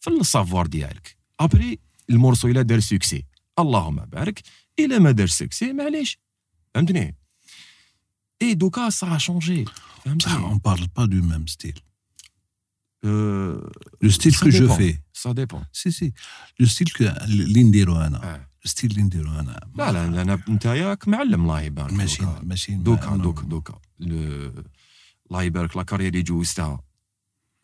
في 0.00 0.10
ال 0.10 0.18
savoir 0.18 0.66
ديالك. 0.66 1.16
après 1.40 1.78
ال 2.10 2.15
morceau 2.15 2.48
الا 2.48 2.62
دار 2.62 2.80
succès 2.80 3.24
اللهم 3.58 3.96
بارك 3.96 4.42
الا 4.78 4.98
ما 4.98 5.10
دار 5.10 5.26
succès 5.26 5.72
معليش. 5.72 6.18
فهمتني؟ 6.74 7.16
إي 8.42 8.54
دوكا 8.54 8.90
ça 8.90 9.18
changeait. 9.18 9.64
بصح 9.64 9.74
فهمتني 10.04 10.34
on 10.34 10.58
parle 10.58 10.86
pas 10.96 11.04
du 11.04 11.16
même 11.22 11.46
style 11.46 11.80
أه، 13.04 13.72
le 14.02 14.10
style 14.10 14.34
ça 14.34 14.40
que 14.42 14.48
je 14.48 14.68
dépend. 14.68 14.72
في 14.76 14.98
ça 15.12 15.32
dépend 15.32 15.64
c'est 15.72 15.90
c'est 15.90 16.12
le 16.60 16.66
style 16.66 16.88
que- 16.88 17.04
اللي 17.24 17.62
نديرو 17.62 17.96
أنا 17.96 18.34
آه. 18.34 18.48
ال 18.64 18.68
style 18.68 18.90
اللي 18.90 19.02
نديرو 19.02 19.30
أنا 19.32 19.60
لا 19.76 19.92
لا 19.92 20.22
أنا 20.22 20.38
انت 20.48 20.64
ياك 20.64 21.08
معلم 21.08 21.42
الله 21.42 21.60
يبارك 21.60 21.92
ماشي. 21.92 22.22
ماشي 22.42 22.74
دوكا 22.74 23.16
دوكا 23.16 23.42
دوكا 23.42 23.78
الله 25.30 25.42
يبارك 25.42 25.76
la 25.76 25.82
carrière 25.82 26.08
اللي 26.08 26.22
جوزتها 26.22 26.80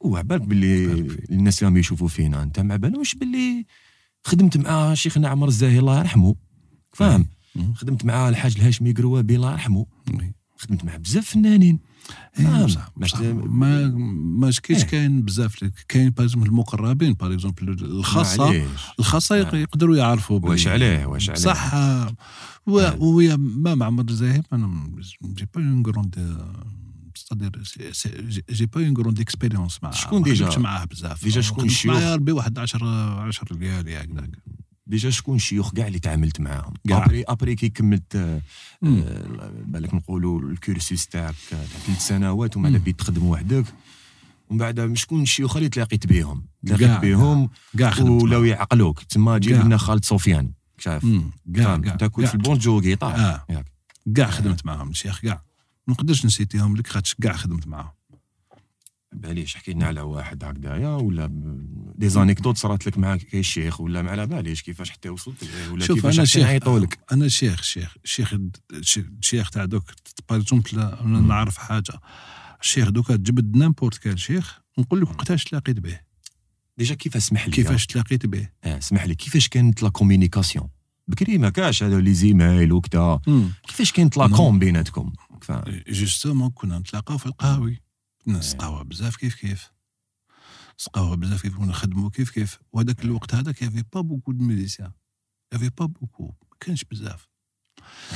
وعبالك 0.00 0.40
باللي. 0.40 0.84
الناس 1.30 1.62
راهم 1.64 1.76
يشوفوا 1.76 2.08
فينا 2.08 2.42
انت 2.42 2.60
ما 2.60 2.76
بالوش 2.76 3.14
باللي 3.14 3.66
خدمت 4.24 4.56
مع 4.56 4.94
شيخنا 4.94 5.28
عمر 5.28 5.48
الزاهي 5.48 5.78
الله 5.78 5.98
يرحمه 5.98 6.34
فاهم. 6.92 7.26
خدمت 7.74 8.04
مع 8.04 8.28
الحاج 8.28 8.56
الهاشمي 8.56 8.92
قروابي 8.92 9.36
الله 9.36 9.52
يرحمه. 9.52 9.86
خدمت 10.56 10.84
مع 10.84 10.96
بزاف 10.96 11.30
فنانين 11.30 11.78
إيه، 12.38 12.44
فاهم. 12.46 12.66
بصح 12.66 13.20
ما 13.20 13.86
ما 13.86 14.50
كاينش. 14.62 14.84
كاين 14.84 15.22
بزاف 15.22 15.64
كاين 15.88 16.10
par 16.10 16.32
المقربين 16.34 17.12
par 17.12 17.32
exemple 17.34 17.68
الخاصة. 17.84 18.66
الخاصة 18.98 19.34
آه. 19.52 19.56
يقدروا 19.56 19.96
يعرفوا 19.96 20.40
واش 20.42 20.66
عليه 20.66 21.06
واش 21.06 21.30
عليه 21.30 21.40
صح 21.40 21.74
و- 22.66 22.80
آه. 22.80 23.02
ويا 23.02 23.36
ما 23.36 23.74
مع 23.74 23.86
عمر 23.86 24.04
الزاهي 24.10 24.42
أنا 24.52 24.90
j'ai 25.24 25.46
pas 25.54 25.60
un 25.62 25.82
grand 25.82 26.38
c'est-à-dire 27.14 27.62
j'ai 28.50 28.66
pas 28.66 28.80
une 28.86 28.94
grande 28.94 29.20
expérience 29.20 29.78
معاه 29.82 29.92
شكون 29.92 30.22
déjà؟ 30.22 30.58
معاه 30.58 30.84
بزاف 30.84 31.24
déjà 31.24 31.40
شكون 31.40 31.64
الشيوخ؟ 31.64 31.94
معايا 31.96 32.14
ربي 32.14 32.32
واحد 32.32 32.58
10 32.58 32.86
10 33.20 33.56
ريال 33.56 33.88
هكذاك 33.88 34.30
déjà 34.88 35.10
شكون 35.10 35.36
الشيوخ 35.36 35.72
كاع 35.72 35.86
اللي 35.86 35.98
تعاملت 35.98 36.40
معاهم 36.40 36.74
كاع. 36.88 37.04
après 37.04 37.22
après 37.22 37.54
كي 37.54 37.68
كملت 37.68 38.16
آه،. 38.16 38.42
آه، 38.84 39.52
بالك 39.66 39.94
نقولوا 39.94 40.40
ال 40.40 40.49
cursus 40.49 41.06
تاعك 41.06 41.34
تاع 41.50 41.58
ثلاث 41.58 42.06
سنوات 42.06 42.56
ومن 42.56 42.72
بعد 42.72 42.80
بديت 42.80 42.98
تخدم 42.98 43.26
وحدك 43.26 43.64
ومن 44.50 44.58
بعد 44.58 44.92
شكون 44.94 45.22
الشيوخ 45.22 45.56
اللي 45.56 45.68
تلاقيت 45.68 46.06
بهم 46.06 46.44
تلاقيت. 46.62 46.98
بهم 46.98 47.50
معاه. 47.74 48.44
يعقلوك 48.44 49.02
تما 49.02 49.38
جيب. 49.38 49.60
لنا 49.60 49.76
خالد 49.76 50.04
سفيان 50.04 50.50
أنت 51.74 52.04
كنت. 52.04 52.26
في 52.26 52.34
ال 52.34 52.58
banjo 52.58 52.80
guitare 52.80 53.14
آه 53.14 53.44
ياك. 53.50 53.72
كاع 54.16 54.30
خدمت 54.30 54.66
معاهم 54.66 54.90
الشيخ 54.90 55.20
كاع 55.20 55.42
ما 55.86 55.94
نقدرش 55.94 56.26
نسيتيهم 56.26 56.76
لك 56.76 56.86
خاطش 56.86 57.14
كاع 57.14 57.32
خدمت 57.32 57.66
معاهم 57.66 57.97
باليش 59.12 59.56
حكي 59.56 59.72
لنا 59.72 59.86
على 59.86 60.00
واحد 60.00 60.44
هكذايا 60.44 60.88
ولا 60.88 61.30
des 61.94 62.08
anecdotes 62.08 62.56
صارت 62.56 62.86
لك 62.86 62.98
مع 62.98 63.16
كي 63.16 63.40
الشيخ 63.40 63.80
ولا 63.80 64.02
ما 64.02 64.10
على 64.10 64.26
باليش 64.26 64.62
كيفاش 64.62 64.90
حتى 64.90 65.08
وصلت 65.08 65.36
ولا 65.70 65.84
شوف 65.84 65.96
كيفاش 65.96 66.18
أنا 66.18 66.24
شيخ 66.26 66.68
لك 66.68 66.98
أنا 67.12 67.28
شيخ 67.28 67.62
شيخ 67.62 67.96
الشيخ 68.04 68.34
الشيخ 68.72 69.50
تاع 69.50 69.64
دوك 69.64 69.84
par 70.30 70.40
exemple 70.40 70.80
أنا 70.80 71.20
نعرف 71.20 71.56
حاجة. 71.56 72.00
الشيخ 72.62 72.88
دوكا 72.88 73.16
تجبد 73.16 73.56
n'importe 73.56 73.98
كان 73.98 74.16
شيخ 74.16 74.60
نقول 74.78 75.00
لك 75.00 75.10
وقتاش 75.10 75.44
تلاقيت 75.44 75.78
به؟ 75.78 76.00
déjà 76.78 76.94
كيفاش 76.94 77.22
اسمح 77.22 77.46
لي؟ 77.46 77.52
كيفاش 77.52 77.86
تلاقيت 77.86 78.26
به؟ 78.26 78.48
آه 78.64 78.78
اسمح 78.78 79.04
لي 79.04 79.14
كيفاش 79.14 79.48
كانت 79.48 79.82
la 79.82 79.88
communication 79.88 80.68
بكري 81.08 81.38
ما 81.38 81.50
كاش 81.50 81.82
هذا 81.82 82.00
les 82.00 82.14
emails 82.14 82.72
وكذا 82.72 83.20
كيفاش 83.68 83.92
كانت 83.92 84.16
la. 84.16 84.28
com 84.28 84.58
بيناتكم 84.58 85.12
justement 85.88 86.50
كنا 86.50 86.78
نتلاقاو 86.78 87.18
في 87.18 87.26
القهاوي 87.26 87.87
نسقاوها 88.26 88.82
بزاف 88.82 89.16
كيف 89.16 89.34
كيف. 89.34 89.72
نسقاوها 90.80 91.14
بزاف 91.16 91.42
كيف 91.42 91.60
نخدموا 91.60 92.10
كيف 92.10 92.30
كيف. 92.30 92.58
وهذاك 92.72 93.04
الوقت 93.04 93.34
هذاك 93.34 93.62
y 93.62 93.66
avait 93.66 93.84
pas 93.92 94.00
beaucoup 94.00 94.32
de 94.32 94.44
musiciens 94.44 94.92
y 95.52 95.55
avait 95.55 95.68
pas 95.68 95.86
beaucoup 95.86 96.24
ما 96.24 96.56
كانش 96.60 96.84
بزاف. 96.84 97.28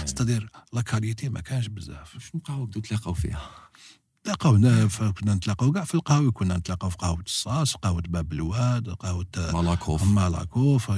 c'est-à-dire 0.05 0.51
la 0.73 0.81
qualité 0.81 1.29
ما 1.29 1.41
كانش 1.41 1.67
بزاف. 1.67 2.15
واش 2.15 2.35
نبقاو 2.35 2.67
بدو 2.67 2.81
تلاقاو 2.81 3.15
فيها؟ 3.15 3.51
تلاقاونا 4.25 4.89
ف- 4.89 5.03
كنا 5.03 5.35
نتلاقاو 5.35 5.73
كاع 5.73 5.85
في 5.85 5.95
القهاوي 5.95 6.31
كنا 6.31 6.57
نتلاقاو 6.57 6.91
في 6.91 6.97
قهوة 6.97 7.21
الصاص 7.21 7.75
قهوة 7.77 8.03
باب 8.09 8.33
الواد 8.33 8.89
قهوة 8.91 9.27
مالاكوف. 9.37 10.03
مالاكوف. 10.05 10.91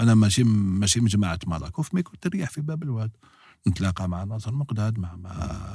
أنا 0.00 0.14
ماشي 0.14 0.44
ماشي 0.44 1.00
من 1.00 1.06
جماعة 1.06 1.38
مالاكوف 1.46 1.94
mais 1.94 2.02
كنت 2.02 2.26
نريح 2.26 2.50
في 2.50 2.60
باب 2.60 2.82
الواد. 2.82 3.10
نتلاقى 3.68 4.08
مع 4.08 4.24
ناصر 4.24 4.52
مقداد 4.54 4.98
مع 4.98 5.16
مع 5.16 5.30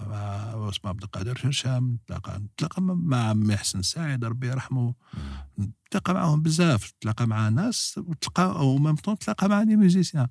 مع 0.10 0.70
اسمه 0.70 0.90
عبد 0.90 1.04
القادر 1.04 1.40
هشام 1.44 1.94
نتلاقى 2.04 2.40
نتلاقى 2.40 2.82
مع 2.82 3.18
عمي 3.30 3.58
حسن 3.58 3.82
سعيد 3.82 4.26
ربي 4.26 4.48
يرحمه. 4.48 4.94
نتلاقى 5.60 6.14
معاهم 6.14 6.42
بزاف 6.42 6.94
نتلاقى 6.98 7.28
مع 7.28 7.50
ناس 7.50 8.00
وتلقى 8.04 8.44
au 8.46 8.78
même 8.78 8.96
temps 8.96 9.14
نتلاقى 9.14 9.50
مع 9.50 9.64
des 9.64 9.76
musiciens 9.76 10.28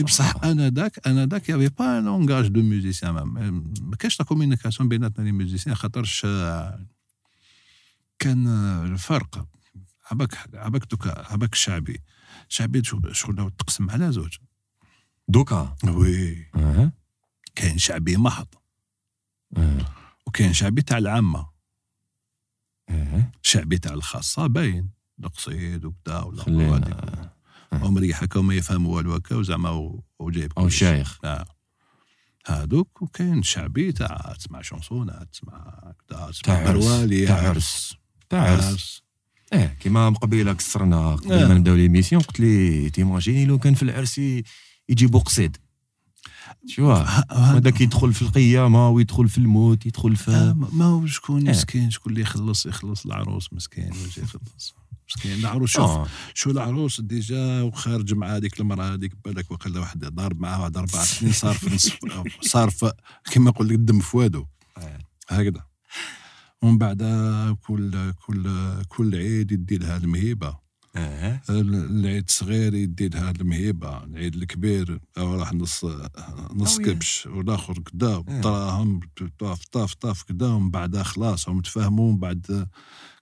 بصح 0.00 0.44
أنا 0.44 0.68
داك 0.68 1.06
أنا 1.06 1.24
داك 1.24 1.48
y 1.48 1.51
avait 1.51 1.68
pas 1.68 1.98
un 1.98 2.04
langage 2.04 2.46
de 2.48 2.62
musiciens 2.62 3.10
ما- 3.14 3.96
كاش 3.98 4.20
la 4.20 4.26
communication 4.26 4.88
بيناتنا 4.88 5.24
les 5.24 5.32
musiciens 5.32 5.74
خاطرش 5.74 6.22
آه، 6.24 6.86
كان 8.18 8.46
آه، 8.46 8.84
الفرق. 8.84 9.46
عباك 10.10 10.34
عباك 10.54 10.90
دوكا 10.90 11.32
عباك 11.32 11.52
الشعبي. 11.52 12.00
الشعبي 12.50 12.82
شغل 13.12 13.50
تقسم 13.58 13.90
على 13.90 14.12
زوج. 14.12 14.36
دوكا. 15.28 15.76
وي. 15.84 16.50
كاين 17.54 17.78
شعبي 17.78 18.16
محض 18.16 18.46
وكاين 20.26 20.52
شعبي 20.52 20.82
تاع 20.82 20.98
العامة. 20.98 21.48
شعبي 23.42 23.78
تاع 23.78 23.92
الخاصة 23.92 24.46
باين. 24.46 24.90
القصيد 25.24 25.84
وكذا 25.84 26.20
ولا. 26.20 27.32
ومريح 27.72 28.22
هكا 28.22 28.38
وما 28.38 28.54
يفهموا 28.54 28.96
والو 28.96 29.14
هكا 29.14 29.36
وزعما 29.36 30.00
وجايب 30.18 30.52
أو. 30.58 30.68
شايخ 30.68 31.24
آه. 31.24 31.44
هادوك 32.46 33.02
وكاين 33.02 33.42
شعبي 33.42 33.92
تاع 33.92 34.34
تسمع 34.38 34.62
شونسونات 34.62 35.28
تسمع 35.32 35.92
كذا 36.08 36.30
تسمع 36.30 36.54
تاع 36.54 36.68
عرس. 36.68 36.84
بروالي 36.84 37.26
تاع 37.26 37.48
عرس. 37.48 37.96
تاع 38.28 38.40
عرس. 38.40 39.02
آه 39.52 39.66
كيما 39.66 40.08
قبيلة 40.10 40.52
كسرنا 40.52 41.14
قبل 41.14 41.32
آه. 41.32 41.48
ما 41.48 41.54
نبداو 41.54 41.74
l'émission 41.74 42.22
قلت 42.22 42.40
لي 42.40 42.90
t'imagines 42.90 43.44
لو 43.44 43.58
كان 43.58 43.74
في 43.74 43.82
العرس 43.82 44.20
يجيبوا 44.88 45.20
قصيد. 45.20 45.56
شو 46.66 46.92
هذاك 47.30 47.80
يدخل 47.80 48.14
في 48.14 48.22
القيامة 48.22 48.88
ويدخل 48.88 49.28
في 49.28 49.38
الموت 49.38 49.86
يدخل 49.86 50.10
آه، 50.10 50.14
في 50.14 50.30
ما 50.30 50.68
ما 50.72 50.84
هو 50.84 51.06
شكون 51.06 51.48
آه. 51.48 51.50
مسكين؟ 51.50 51.90
شكون 51.90 52.12
اللي 52.12 52.22
يخلص 52.22 52.66
يخلص 52.66 53.06
العروس 53.06 53.52
مسكين 53.52 53.90
واش 53.90 54.18
يخلص؟ 54.18 54.74
مسكين. 55.08 55.32
العروس 55.38 55.70
شوف 55.70 55.90
آه. 55.90 56.06
شو 56.34 56.50
العروس 56.50 57.00
déjà 57.00 57.62
وخارج 57.62 58.14
مع 58.14 58.36
هذيك 58.36 58.60
المرأة 58.60 58.94
هذيك 58.94 59.12
بالك 59.24 59.50
وقال 59.50 59.78
واحد 59.78 60.04
ضارب 60.04 60.40
معاه 60.40 60.60
واحد 60.60 60.76
أربع 60.76 61.04
سنين 61.04 61.32
صار 61.32 61.54
في 61.54 61.74
نصف 61.74 61.98
صار 62.52 62.70
في 62.70 62.92
كما 63.32 63.50
يقول 63.50 63.68
لك 63.68 63.74
الدم 63.74 64.00
في 64.00 64.16
وادو 64.16 64.46
آه. 64.78 64.98
هكذا. 65.28 65.64
ومن 66.62 66.78
بعد 66.78 67.02
كل 67.66 68.12
كل 68.12 68.44
كل 68.88 69.14
عيد 69.14 69.52
يدي 69.52 69.78
لها 69.78 69.96
المهيبة. 69.96 70.61
آه 70.96 71.40
العيد 71.50 72.24
الصغير 72.28 72.74
يدي 72.74 73.08
لها 73.08 73.30
المهيبة 73.30 74.04
العيد 74.04 74.34
الكبير 74.34 75.00
أو 75.18 75.34
راح 75.34 75.52
نص 75.54 75.84
نص. 76.54 76.78
كبش 76.78 77.26
والآخر 77.26 77.78
كدا 77.78 78.20
دراهم 78.20 79.00
طاف 79.38 79.64
طاف 79.64 79.94
طاف 79.94 80.22
كدا 80.22 80.46
ومن 80.46 80.70
بعد 80.70 80.96
خلاص 81.02 81.48
هم 81.48 81.60
تفاهموا 81.60 82.12
من 82.12 82.18
بعد 82.18 82.68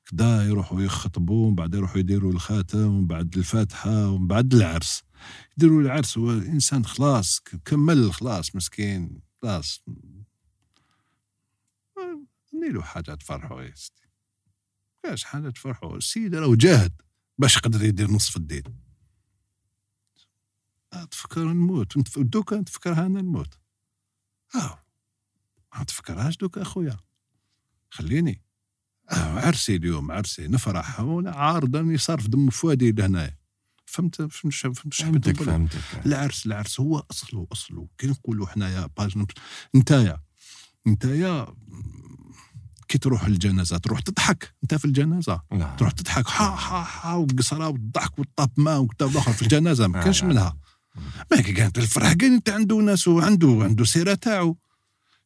كدا 0.07 0.45
يروحوا 0.45 0.83
يخطبوا 0.83 1.47
ومن 1.47 1.55
بعد 1.55 1.75
يروحوا 1.75 1.99
يديروا 1.99 2.33
الخاتم 2.33 2.87
ومن 2.87 3.07
بعد 3.07 3.37
الفاتحة 3.39 4.09
ومن 4.11 4.27
بعد 4.27 4.55
العرس. 4.55 5.03
يديروا 5.57 5.81
العرس 5.83 6.18
هو 6.18 6.31
الانسان 6.31 6.85
خلاص 6.85 7.41
كمل 7.64 8.12
خلاص 8.12 8.57
مسكين 8.57 9.21
خلاص. 9.43 9.85
نيلو 12.62 12.83
حاجة 12.83 13.14
تفرحوا 13.14 13.62
يا 13.62 13.73
سيدي 13.75 14.01
كاش 15.03 15.25
حاجة 15.25 15.51
تفرحوا؟ 15.51 15.97
السيد 15.97 16.35
راه 16.35 16.55
جاهد. 16.55 16.93
باش 17.41 17.57
يقدر 17.57 17.84
يدير 17.84 18.11
نصف 18.11 18.36
الدين. 18.36 18.62
تفكر 21.11 21.45
نموت. 21.45 22.18
دوكا 22.18 22.57
نتفكرها 22.57 23.07
أنا 23.07 23.22
نموت. 23.22 23.59
آه. 24.55 24.84
ما 25.78 25.84
تفكرهاش 25.84 26.36
دوكا 26.36 26.62
أخويا. 26.62 26.97
خليني. 27.91 28.43
آه 29.11 29.47
عرسي 29.47 29.76
اليوم 29.76 30.12
عرسي. 30.12 30.49
نفرح. 30.49 31.01
وأنا 31.01 31.30
عارض 31.30 31.76
راني 31.76 31.99
صار 31.99 32.20
في 32.20 32.28
دم 32.28 32.51
فؤادي 32.51 32.93
لهنايا 32.93 33.38
فهمت؟ 33.86 34.22
فهمت 34.22 34.55
فهمتك؟ 34.95 35.43
فهمتك. 35.43 36.07
العرس 36.07 36.47
العرس 36.47 36.80
هو 36.80 36.99
أصله 37.11 37.47
أصله. 37.53 37.88
كي 37.99 38.07
نقولوا 38.07 38.47
حنايا 38.47 38.86
باج 38.86 39.26
نتايا. 39.76 40.22
نتايا 40.86 41.55
كي 42.91 42.99
تروح 42.99 43.28
للجنازة 43.28 43.78
تروح 43.78 44.01
تضحك. 44.01 44.55
أنت 44.62 44.74
في 44.74 44.84
الجنازة. 44.84 45.43
لا. 45.53 45.76
تروح 45.78 45.93
تضحك. 45.93 46.28
ها 46.28 46.45
ها 46.47 46.88
ها 47.03 47.14
والقصرة 47.14 47.68
والضحك 47.68 48.18
والطاب 48.18 48.51
ماء 48.57 48.80
وكذا 48.80 49.09
والاخر 49.09 49.32
في 49.32 49.43
الجنازة. 49.43 49.86
ما 49.86 50.01
كانش 50.05 50.22
لا. 50.22 50.28
منها. 50.28 50.57
ما 51.30 51.41
كانت 51.41 51.78
الفرح. 51.78 52.12
كان 52.12 52.32
أنت 52.34 52.49
عنده 52.51 52.76
ناس 52.76 53.09
وعنده 53.09 53.59
عنده 53.62 53.84
سيرة 53.84 54.14
تاعو. 54.14 54.57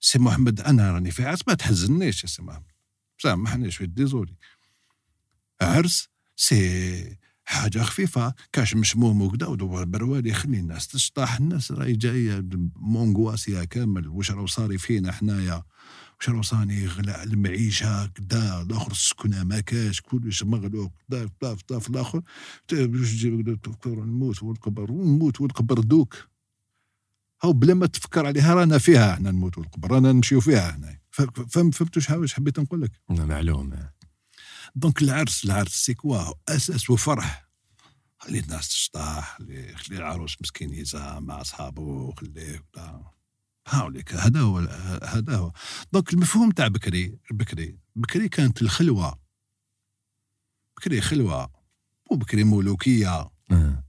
سي 0.01 0.19
محمد 0.19 0.61
أنا 0.61 0.93
راني 0.93 1.11
في 1.11 1.25
عرس 1.25 1.41
ما 1.49 1.55
تحزنيش 1.55 2.25
يا 2.25 2.29
سي 2.29 2.43
محمد. 2.43 2.73
سامحني 3.19 3.71
شوي 3.71 3.87
désolé 3.87 4.35
عرس 5.61 6.09
سي 6.37 7.17
حاجة 7.45 7.79
خفيفة. 7.79 8.35
كاش 8.53 8.75
مشموم 8.75 9.23
وكذا 9.23 9.47
ودور 9.47 9.85
بروالي. 9.85 10.33
خلي 10.35 10.59
الناس 10.59 10.89
تشطح. 10.89 11.37
الناس 11.37 11.73
راهي 11.73 11.93
جاية 11.93 12.45
مونغواسيا 12.77 13.65
كامل. 13.65 14.09
واش 14.09 14.31
راهو 14.31 14.47
صاري 14.47 14.79
فينا 14.79 15.13
حنايا؟ 15.13 15.63
صاني 16.43 16.87
غلاء 16.87 17.23
المعيشة 17.23 18.07
كدا 18.07 18.63
الآخر 18.63 18.91
السكنة 18.91 19.45
ما 19.45 19.61
كاش 19.61 20.01
كلش 20.01 20.43
مغلوق 20.43 20.93
كدا 21.09 21.29
كدا 21.29 21.55
كدا 21.55 21.79
في 21.79 21.91
الآخر. 21.91 22.23
باش 22.73 23.11
تجي 23.13 23.43
كدا 23.43 23.55
تفكر 23.55 24.05
نموت 24.05 24.43
ونقبر 24.43 24.93
ونموت 24.93 25.41
ونقبر 25.41 25.81
دوك. 25.81 26.29
هاو 27.43 27.53
بلا 27.53 27.75
ما 27.75 27.87
تفكر 27.87 28.27
عليها 28.27 28.55
رانا 28.55 28.79
فيها 28.79 29.15
إحنا 29.15 29.31
نموت 29.31 29.59
ونقبر 29.59 29.91
رانا 29.91 30.13
نمشيو 30.13 30.41
فيها 30.41 30.77
هنا. 30.77 30.99
فهم 31.49 31.71
شحال 31.99 32.19
واش 32.19 32.35
حبيت 32.35 32.61
نقول 32.61 32.83
لك؟ 32.83 32.93
لا، 33.11 33.25
معلوم 33.25 33.89
donc 34.75 35.03
العرس 35.03 35.45
العرس 35.45 35.73
c'est 35.73 35.95
quoi؟ 35.95 36.33
أساس 36.49 36.91
وفرح. 36.91 37.49
خلي 38.19 38.39
الناس 38.39 38.69
تشطح 38.69 39.39
خلي 39.75 39.97
العروس 39.97 40.37
مسكين 40.41 40.75
يزا 40.75 41.21
مع 41.21 41.41
اصحابه 41.41 42.15
خليه 42.15 42.65
هاوليك 43.69 44.15
هذا 44.15 44.41
هو 44.41 44.59
هذا 45.03 45.37
هو. 45.37 45.53
donc 45.93 46.13
المفهوم 46.13 46.51
تاع 46.51 46.69
بكري 46.69 47.19
بكري 47.31 47.79
بكري 47.97 48.29
كانت 48.29 48.63
الخلوة. 48.63 49.21
بكري 50.77 51.01
خلوة 51.01 51.51
وبكري 52.11 52.45
ملوكية. 52.45 53.31
آه. 53.51 53.85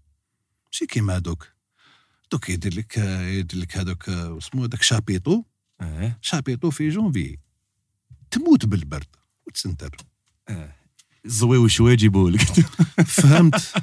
ماشي 0.65 0.86
كيما 0.86 1.19
دوك 1.19 1.47
دوك 2.32 2.49
يدير 2.49 2.76
لك 2.76 2.97
يدير 2.97 3.61
لك 3.61 3.78
هذوك 3.78 4.09
اسمه 4.09 4.65
هذاك 4.65 4.82
chapiteau. 4.82 5.43
آه. 5.82 6.17
شابيطو 6.21 6.69
في 6.69 6.89
جونفي. 6.89 7.38
تموت 8.32 8.65
بالبرد 8.65 9.15
وتسنتر. 9.47 9.97
زوي 11.26 11.57
وشوي 11.57 11.95
جيبوا 11.95 12.30
لك. 12.30 12.41
فهمت؟ 13.17 13.73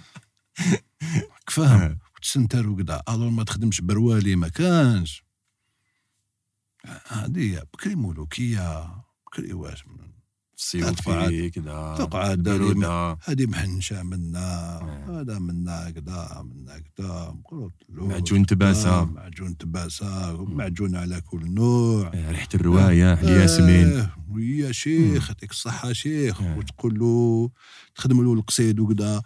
فاهم 1.49 1.99
وتسنتر 2.17 2.69
وكذا 2.69 3.03
ألور 3.09 3.31
ما 3.31 3.45
تخدمش 3.45 3.81
بروالي 3.81 4.37
ما 4.37 4.49
كانش. 4.49 5.25
هذه 7.09 7.63
بكري 7.75 7.95
ملوكية 7.95 8.95
بكري 9.27 9.53
واش 9.53 9.85
فيه 11.29 11.49
كذا 11.51 11.95
تقعد. 11.99 12.49
هذه 13.25 13.47
محنشه 13.47 14.03
منا 14.03 14.79
آه. 14.81 15.21
هذا 15.21 15.39
منا 15.39 15.91
كذا 15.91 16.45
منا 16.45 16.79
كذا 16.79 17.37
معجون 17.89 18.47
تباسة. 18.47 19.05
كذا، 19.05 19.13
معجون 19.15 19.57
تباسه 19.57 20.45
معجون 20.45 20.97
على 20.97 21.21
كل 21.21 21.55
نوع 21.55 22.11
آه، 22.15 22.31
ريحة 22.31 22.49
الرواية 22.55 23.13
الياسمين 23.13 23.93
آه، 23.93 24.11
ويا 24.31 24.73
شيخ 24.73 25.29
يعطيك 25.29 25.51
الصحة 25.51 25.93
شيخ 25.93 26.43
آه. 26.43 26.59
وتقول 26.59 26.99
له 26.99 27.51
تخدم 27.95 28.23
له 28.25 28.33
القصيد 28.33 28.81
وكذا 28.81 29.23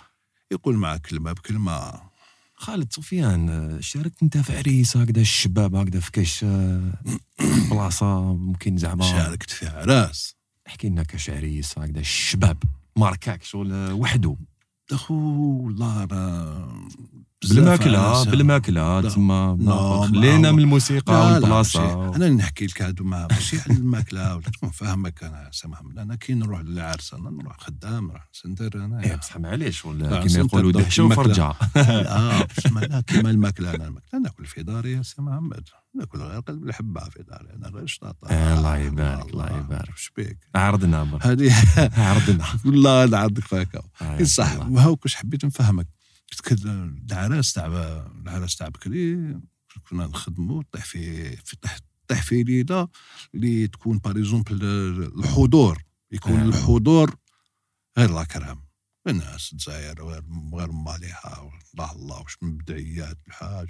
يقول 0.52 0.76
معك 0.76 1.07
كلمة 1.07 1.32
بكلمة 1.32 1.92
خالد 2.66 2.92
سفيان 2.92 3.76
شاركت 3.80 4.22
انت 4.22 4.38
في 4.38 4.56
عريس 4.58 4.96
هكذا 4.96 5.20
الشباب 5.20 5.74
هكذا 5.74 6.00
في 6.00 6.10
كاش 6.10 6.44
آه، 6.44 6.92
بلاصة 7.70 8.34
ممكن 8.36 8.76
زعما. 8.76 9.04
شاركت 9.04 9.50
في 9.50 9.66
عراس. 9.66 10.36
احكي 10.66 10.88
لنا 10.88 11.02
كاش 11.02 11.30
عريس 11.30 11.78
هكذا 11.78 12.00
الشباب. 12.00 12.62
ماركاك 12.96 13.42
شغل 13.42 13.92
وحده 13.92 14.36
أخو 14.92 15.14
والله 15.64 16.04
أنا 16.04 16.88
بالماكله. 17.45 18.24
بالماكله 18.24 19.01
لا. 19.01 19.09
تما 19.11 19.57
لا، 19.61 20.07
خلينا 20.07 20.53
من 20.53 20.59
الموسيقى 20.59 21.12
لا 21.12 21.18
لا 21.28 21.34
والبلاصة. 21.34 22.16
أنا 22.16 22.28
نحكي 22.28 22.66
لك 22.66 22.82
هادو 22.82 23.05
ما 23.05 23.28
ماشي 23.30 23.61
على 23.61 23.78
الماكلة 23.78 24.37
ولا 24.37 24.43
تكون 24.57 24.70
فاهمك 24.70 25.24
أنا 25.24 25.49
سي 25.53 25.68
محمد 25.68 25.99
أنا 25.99 26.14
كي 26.16 26.34
نروح 26.34 26.61
للعرس 26.61 27.14
أنا 27.14 27.30
نروح 27.30 27.57
خدام 27.61 28.07
نروح 28.09 28.28
سنتر 28.32 28.84
أنا 28.84 29.03
إيه 29.05 29.16
بصح 29.16 29.37
معليش 29.37 29.84
لا، 29.84 29.91
ولا 29.91 30.28
سنتر 30.28 30.39
يقولوا 30.59 30.72
دهشه. 30.72 31.03
وفرجه 31.03 31.53
لا 31.76 32.47
بسم 32.59 32.78
الله 32.78 33.01
كيما 33.01 33.30
الماكلة 33.30 33.74
أنا 33.74 33.87
الماكلة 33.87 34.20
ناكل 34.20 34.47
في 34.47 34.62
داري 34.62 34.93
يا 34.93 35.03
سي 35.03 35.22
محمد 35.22 35.68
ناكل 35.95 36.18
غير 36.18 36.41
قلب 36.41 36.62
الحبة 36.68 37.01
في 37.01 37.22
داري 37.22 37.49
أنا 37.57 37.68
غير 37.68 37.87
شطاطة 37.87 38.28
آه، 38.30 38.59
الله 38.59 38.76
يبارك، 38.76 39.30
الله 39.30 39.47
يبارك. 39.59 39.95
وش 39.95 40.11
بيك 40.16 40.39
عرضنا 40.55 41.18
هذه 41.22 41.53
عرضنا 41.97 42.45
والله 42.64 43.07
نعرضك 43.07 43.45
فيك 43.45 43.68
آه، 44.03 44.22
صح. 44.22 44.68
وهاو 44.70 44.97
كش 44.97 45.14
حبيت 45.14 45.45
نفهمك 45.45 45.95
العراس 47.10 47.52
تاع 47.52 47.66
العراس 48.26 48.56
تاع 48.56 48.68
بكري 48.68 49.34
كنا 49.88 50.06
نخدموا 50.06 50.62
طيح 50.72 50.84
في 50.84 51.36
في 51.36 51.56
طيح 51.56 51.78
طيح 52.08 52.22
في 52.22 52.42
ليلة 52.42 52.88
اللي 53.34 53.66
تكون 53.66 53.98
باريزومبل 53.98 54.64
الحضور. 55.18 55.82
يكون 56.12 56.36
آه. 56.36 56.44
الحضور 56.48 57.16
غير 57.98 58.10
لاكرام 58.10 58.66
الناس 59.08 59.50
تزاير 59.50 60.04
غير 60.04 60.24
غير 60.54 60.72
ماليها 60.72 61.50
الله 61.74 61.92
الله 61.92 62.20
واش 62.20 62.36
من 62.42 62.56
بدعيات 62.56 63.18
الحاج 63.26 63.68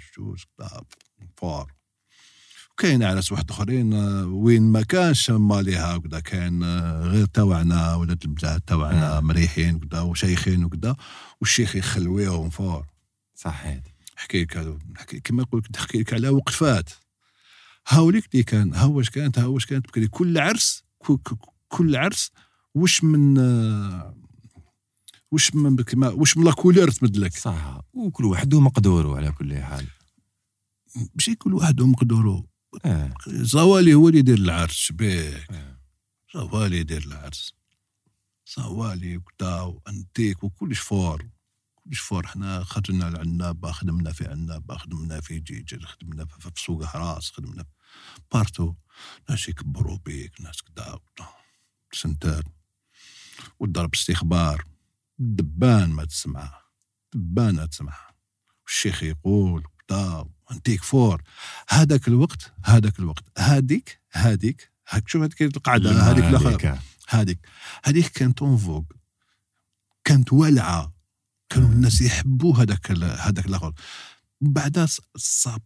كذا 0.57 0.81
فار. 1.37 1.73
كاين 2.77 3.03
عراس 3.03 3.31
واحد 3.31 3.49
اخرين 3.51 3.93
آه، 3.93 4.25
وين 4.25 4.63
ما 4.63 4.81
كانش 4.81 5.29
ماليها 5.29 5.95
وكذا 5.95 6.19
كان 6.19 6.63
آه، 6.63 7.01
غير 7.03 7.25
تاوعنا 7.25 7.95
ولاد 7.95 8.23
البلاد 8.23 8.61
تاوعنا 8.61 9.17
آه. 9.17 9.19
مريحين 9.19 9.75
وكذا 9.75 10.01
وشيخين 10.01 10.63
وكذا 10.63 10.95
والشيخ 11.41 11.75
يخلويهم 11.75 12.49
فور. 12.49 12.85
صحيح. 13.35 13.79
نحكي 14.17 14.41
لك 14.41 14.77
نحكي 14.95 15.19
كما 15.19 15.43
نقول 15.43 15.61
لك 15.61 15.77
نحكي 15.77 15.99
لك 15.99 16.13
على 16.13 16.29
وقفات 16.29 16.89
هاوليك 17.87 18.29
اللي 18.33 18.43
كان 18.43 18.73
ها 18.73 18.85
واش 18.85 19.09
كانت 19.09 19.39
ها 19.39 19.45
واش 19.45 19.65
كانت 19.65 19.87
بكري 19.87 20.07
كل 20.07 20.37
عرس 20.37 20.83
كل, 21.67 21.95
عرس 21.95 22.31
وش 22.75 23.03
من 23.03 23.37
آه، 23.37 24.15
وش 25.31 25.55
من 25.55 25.75
كما 25.75 26.09
وش 26.09 26.37
من 26.37 26.43
لا 26.43 26.51
كولور 26.51 26.89
تمدلك 26.89 27.33
صح 27.33 27.81
وكل 27.93 28.25
واحد 28.25 28.53
ومقدوره 28.53 29.15
على 29.17 29.31
كل 29.31 29.57
حال. 29.57 29.85
ماشي 31.15 31.35
كل 31.35 31.53
واحد 31.53 31.81
ومقدورو 31.81 32.47
زوالي 33.27 33.93
هو 33.93 34.07
اللي 34.07 34.19
يدير 34.19 34.37
العرس 34.37 34.73
شبيك 34.73 35.51
آه. 35.51 35.77
زوالي 36.33 36.77
يدير 36.77 37.03
العرس. 37.03 37.53
زوالي 38.57 39.17
وكدا 39.17 39.61
وأنتيك 39.61 40.43
وكلش 40.43 40.79
فور. 40.79 41.29
كلش 41.75 41.99
فور. 41.99 42.27
حنا 42.27 42.63
خرجنا 42.63 43.03
لعنابة 43.03 43.71
خدمنا 43.71 44.11
في 44.11 44.27
عنابة 44.27 44.77
خدمنا 44.77 45.21
في 45.21 45.39
جيجل 45.39 45.85
خدمنا 45.85 46.25
في 46.25 46.51
سوق 46.57 46.83
حراس 46.83 47.31
خدمنا 47.31 47.65
بارتو. 48.33 48.75
ناس 49.29 49.49
يكبروا 49.49 49.97
بيك 50.05 50.41
ناس 50.41 50.61
كدا. 50.61 50.99
سنتر. 51.93 52.43
والضرب 53.59 53.93
استخبار. 53.93 54.65
دبان 55.19 55.89
ما 55.89 56.07
دبان 57.13 57.55
ما 57.55 57.65
تسمعه. 57.65 58.15
والشيخ 58.65 59.03
يقول 59.03 59.63
كدا 59.87 60.25
انتيك 60.51 60.83
فور 60.83 61.21
هذاك 61.69 62.07
الوقت 62.07 62.53
هذاك 62.63 62.99
الوقت. 62.99 63.23
هذيك 63.37 63.99
هذيك. 64.11 64.71
هاك 64.89 65.07
شوف 65.09 65.21
هذيك 65.21 65.41
القعده 65.41 65.91
هذيك 65.91 66.23
هذيك. 67.09 67.39
هذيك 67.83 68.07
كانت 68.07 68.41
اون 68.41 68.57
فوق 68.57 68.85
كانت 70.03 70.33
والعه 70.33 70.93
كانوا 71.49 71.69
الناس 71.69 72.01
يحبوا 72.01 72.57
هذاك 72.57 72.91
هذاك 72.91 73.45
الآخر. 73.45 73.73
بعد 74.41 74.87
صاب- 75.17 75.61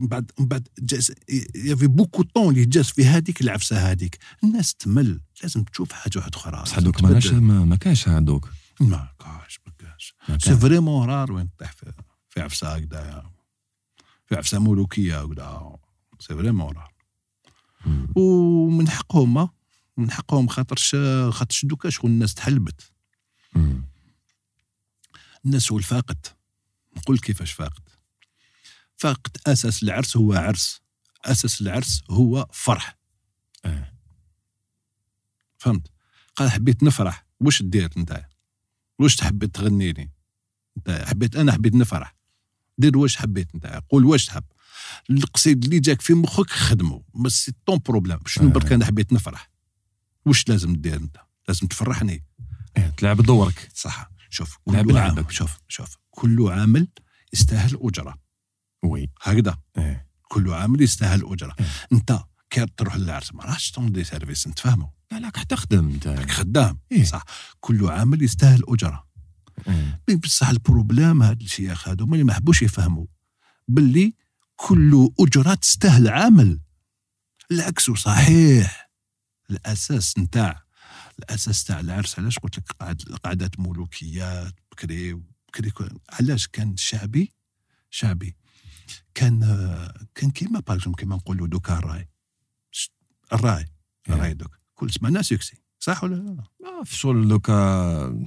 بعد 0.00 0.30
بعد 0.38 0.68
جاز 0.78 1.12
يافي 1.54 1.86
بوكو 1.86 2.22
طون 2.22 2.54
اللي 2.54 2.64
جاز 2.64 2.84
في 2.84 3.04
هذيك 3.06 3.40
العفسة 3.40 3.90
هذيك. 3.90 4.18
الناس 4.44 4.74
تمل. 4.74 5.20
لازم 5.42 5.64
تشوف 5.64 5.92
حاجة 5.92 6.18
واحدة 6.18 6.36
أخرى. 6.38 6.62
بصح 6.62 6.78
دوك 6.78 7.02
ما 7.02 7.08
كاش 7.12 7.26
هذوك. 8.08 8.48
ما 8.80 9.08
كاش 9.18 9.60
ما 9.66 9.72
كاش 9.78 10.14
ما 10.28 10.38
سي. 10.38 10.56
فريمون 10.56 11.08
رار 11.08 11.32
وين 11.32 11.50
تطيح 11.56 11.72
في, 11.72 12.40
عفسة 12.40 12.74
هكذايا. 12.74 13.35
في 14.26 14.34
عفسه 14.34 14.58
ملوكيه 14.58 15.22
هكذا. 15.22 15.78
c'est 16.18 16.34
vraiment 16.34 16.74
مم. 17.86 18.08
ومن 18.16 18.88
حقهم 18.88 19.48
من 19.96 20.10
حقهم 20.10 20.48
خاطرش 20.48 20.96
خاطرش 21.30 21.64
دوكا 21.64 21.90
شغل 21.90 22.10
الناس 22.10 22.34
تحلبت. 22.34 22.92
الناس 25.44 25.72
هو 25.72 25.78
الفاقد. 25.78 26.26
نقول 26.96 27.18
كيفاش 27.18 27.52
فاقد. 27.52 27.88
فاقد 28.96 29.36
أساس 29.46 29.82
العرس 29.82 30.16
هو 30.16 30.32
عرس. 30.32 30.80
أساس 31.24 31.60
العرس 31.60 32.02
هو 32.10 32.48
فرح. 32.52 32.98
آه. 33.64 33.92
فهمت؟ 35.58 35.90
قال 36.36 36.50
حبيت 36.50 36.82
نفرح. 36.82 37.26
واش 37.40 37.62
دير 37.62 37.90
انت 37.96 38.26
واش 38.98 39.16
تحب 39.16 39.44
تغني 39.44 39.92
لي 39.92 40.10
حبيت 40.88 41.36
أنا 41.36 41.52
حبيت 41.52 41.74
نفرح. 41.74 42.16
دير 42.78 42.98
واش 42.98 43.16
حبيت 43.16 43.48
انت 43.54 43.82
قول 43.90 44.04
واش 44.04 44.26
تحب. 44.26 44.44
القصيد 45.10 45.64
اللي 45.64 45.80
جاك 45.80 46.00
في 46.00 46.14
مخك 46.14 46.50
خدمه 46.50 47.02
parce 47.14 47.44
que 47.44 47.52
c'est 47.66 47.74
ton 47.74 47.78
problème 47.88 48.18
شنو 48.26 48.48
آه. 48.48 48.52
برك 48.52 48.72
أنا 48.72 48.84
حبيت 48.84 49.12
نفرح؟ 49.12 49.50
واش 50.26 50.48
لازم 50.48 50.72
دير 50.72 50.96
أنت؟ 50.96 51.16
لازم 51.48 51.66
تفرحني. 51.66 52.24
إيه، 52.76 52.88
تلعب 52.96 53.22
دورك. 53.22 53.68
صح. 53.74 54.10
شوف 54.30 54.56
كل 54.64 54.76
عام 54.76 54.90
لعبك. 54.90 55.30
شوف 55.30 55.58
شوف 55.68 55.96
كل 56.10 56.48
عامل 56.48 56.88
يستاهل 57.32 57.78
أجرة. 57.82 58.18
oui. 58.82 59.10
هكذا. 59.22 59.58
إيه. 59.78 60.06
كل 60.22 60.52
عامل 60.52 60.82
يستاهل 60.82 61.32
أجرة. 61.32 61.54
إيه. 61.60 61.66
أنت 61.92 62.18
كي 62.50 62.66
تروح 62.76 62.96
للعرس 62.96 63.34
ما 63.34 63.44
راهش 63.44 63.70
تمضي 63.70 64.04
service 64.04 64.48
نتفاهموا 64.48 64.88
لا 65.12 65.18
لا 65.20 65.32
حتى 65.36 65.56
خدم 65.56 65.88
أنت. 65.88 66.06
راك 66.06 66.30
خدام. 66.30 66.78
إيه. 66.92 67.04
صح. 67.04 67.24
كل 67.60 67.86
عامل 67.88 68.22
يستاهل 68.22 68.62
أجرة. 68.68 69.05
بصح 70.22 70.48
ال 70.48 70.56
problème 70.56 71.22
هاد 71.22 71.40
الشيخ 71.40 71.88
هادو 71.88 72.04
اللي 72.04 72.24
ما 72.24 72.32
حبوش 72.32 72.62
يفهموا 72.62 73.06
باللي 73.68 74.14
كل 74.56 75.10
أجرة 75.20 75.54
تستاهل 75.54 76.08
عامل 76.08 76.60
العكس 77.50 77.90
صحيح. 77.90 78.90
الأساس 79.50 80.18
نتاع 80.18 80.62
الأساس 81.18 81.64
تاع 81.64 81.80
العرس 81.80 82.18
علاش 82.18 82.38
قلت 82.38 82.58
لك 82.58 82.72
قعد 82.80 83.02
قعدات 83.02 83.60
ملوكيات 83.60 84.54
بكري 84.72 85.12
بكري 85.48 85.72
علاش 86.12 86.46
كان 86.46 86.76
شعبي؟ 86.76 87.32
شعبي. 87.90 88.36
كان 89.14 89.40
كان 90.14 90.30
كيما 90.30 90.60
باغ 90.60 90.92
كيما 90.92 91.16
نقولوا 91.16 91.46
دوكا 91.46 91.78
الراي. 91.78 92.08
الراي. 93.32 93.66
الراي 94.08 94.34
دوك 94.34 94.58
كل 94.74 94.90
سمعنا 94.90 95.22
succès 95.22 95.62
صح 95.78 96.04
ولا 96.04 96.14
لا؟ 96.14 96.44
ما 96.60 96.84
في 96.84 96.96
شغل 96.96 97.28
دوكا 97.28 98.26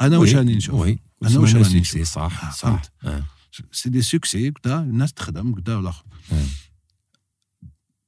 أنا 0.00 0.18
واش. 0.18 0.34
راني 0.34 0.54
نشوف 0.54 0.74
وي 0.74 0.98
أنا 1.22 1.38
واش 1.38 1.54
راني 1.54 1.80
نشوف. 1.80 2.02
صح 2.08 2.44
آه، 2.44 2.50
صح. 2.50 2.82
آه. 3.04 3.24
سي 3.72 3.90
دي 3.90 4.02
سوكسي 4.02 4.50
كدا 4.50 4.80
الناس 4.80 5.12
تخدم 5.12 5.54
كدا 5.54 5.76
والآخر 5.76 6.04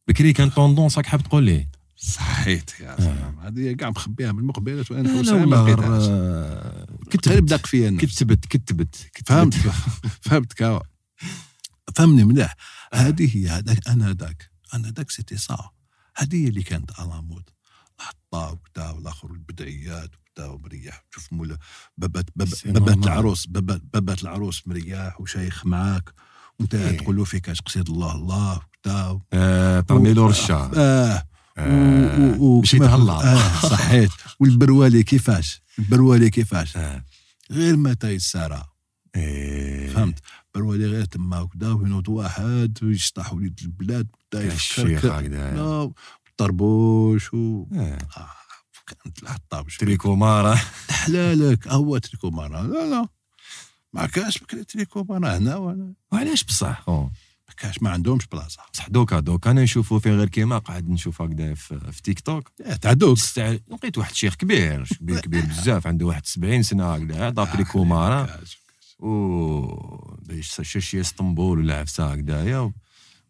بكري 0.09 0.33
كان 0.33 0.51
طوندونس 0.51 0.97
راك 0.97 1.07
حاب 1.07 1.23
تقول 1.23 1.45
لي 1.45 1.69
صحيت 1.97 2.81
يا 2.81 2.93
آه. 2.93 3.01
سلام 3.01 3.41
هذه 3.41 3.73
كاع 3.73 3.91
مخبيها 3.91 4.33
من 4.33 4.39
المقبلات 4.39 4.91
وأنا 4.91 5.17
حوسها 5.17 5.47
ما 5.47 5.57
لقيتهاش. 5.57 6.05
كتبت 7.11 7.51
داق 7.51 7.67
فيا 7.67 7.89
النفس. 7.89 8.05
كتبت 8.19 8.45
كتبت. 8.45 9.11
فهمت 9.27 9.55
فهمت 10.27 10.53
كاوا 10.53 10.81
فهمني 11.97 12.25
مليح 12.25 12.57
هذه 12.95 13.37
هي 13.37 13.49
هذا 13.49 13.77
أنا 13.89 14.13
ذاك 14.13 14.51
أنا 14.75 14.91
ذاك 14.91 15.11
سيتي 15.11 15.37
صا 15.37 15.71
هذه 16.17 16.45
هي 16.45 16.49
اللي 16.49 16.63
كانت 16.63 17.01
على 17.01 17.23
مود 17.23 17.51
الحطه 18.01 18.53
وكذا 18.53 18.91
والآخر 18.91 19.31
البدعيات 19.31 20.11
وكذا 20.39 20.47
ومريح 20.47 21.05
تشوف 21.11 21.33
مولا 21.33 21.59
بابات 21.99 22.25
بابات. 22.37 23.05
العروس 23.05 23.47
بابات, 23.47 24.23
العروس 24.23 24.69
مريح 24.69 25.21
وشايخ 25.21 25.67
معاك 25.67 26.13
وانت 26.61 26.75
إيه. 26.75 26.99
تقول 26.99 27.17
له 27.17 27.25
فيك 27.25 27.51
قصيد 27.51 27.89
الله 27.89 28.15
الله 28.15 28.61
وكذا 28.85 29.21
آه، 29.33 29.81
ترمي 29.81 30.13
له 30.13 30.27
رشة 30.27 30.71
آه 30.77 31.25
آه، 31.59 32.37
باش 32.61 32.77
كما- 32.77 32.87
يتهلا 32.87 33.13
آه 33.13 33.61
صحيت 33.69 34.11
والبروالي 34.41 35.03
كيفاش 35.03 35.63
البروالي 35.79 36.31
كيفاش 36.31 36.77
آه. 36.77 37.05
غير 37.51 37.77
متى 37.77 38.09
يسارى 38.11 38.65
إيه. 39.17 39.89
فهمت 39.91 40.19
برولي 40.55 40.87
غير 40.87 41.05
تما 41.05 41.41
وكذا 41.41 41.73
وينوض 41.73 42.09
واحد 42.09 42.79
ويشطح 42.83 43.33
وليد 43.33 43.59
البلاد 43.63 44.07
بدا 44.33 44.53
الشيخ 44.55 45.05
هكذا 45.05 45.91
طربوش 46.37 47.35
و 47.35 47.67
آه. 47.75 47.99
آه، 48.17 48.29
كانت 48.95 49.23
الحطاب 49.23 49.69
tricot 49.69 50.15
marin 50.15 50.55
حلالك 50.91 51.69
هو 51.69 51.99
tricot 51.99 52.31
marin 52.31 52.63
لا 52.63 52.91
لا. 52.91 53.09
ما 53.93 54.07
كاش 54.07 54.39
بكري 54.39 54.65
tricot 54.65 55.05
marin 55.09 55.39
هنا 55.39 55.57
ولا. 55.57 55.95
وعلاش 56.13 56.45
بصح. 56.45 56.89
ما 56.89 57.11
كاش 57.57 57.83
ما 57.83 57.91
عندهمش 57.91 58.27
بلاصة. 58.27 58.63
بصح 58.73 58.89
دوكا 58.89 59.21
دوكا. 59.21 59.51
أنا 59.51 59.63
نشوفو 59.63 59.99
فيه 59.99 60.11
غير 60.11 60.29
كيما 60.29 60.59
قاعد 60.59 60.89
نشوف 60.89 61.23
هكذا 61.23 61.55
في, 61.55 61.93
في 61.93 62.03
تيك 62.03 62.21
توك. 62.21 62.49
تاع 62.81 62.93
دوك. 62.93 63.19
لقيت 63.71 63.99
واحد 63.99 64.15
شيخ 64.15 64.35
كبير 64.35 64.89
كبير 65.01 65.21
كبير 65.21 65.45
بزاف 65.45 65.87
عنده 65.87 66.07
واحد 66.07 66.27
70 66.27 66.63
سنة 66.63 66.95
هكذا 66.95 67.31
دابري 67.31 67.65
كومارا 67.65 68.27
كاش. 68.27 68.59
و 68.99 69.61
باش 70.23 70.61
شي 70.79 71.01
اسطنبول 71.01 71.59
ولا 71.59 71.79
عفسة 71.79 72.13
هكذايا 72.13 72.73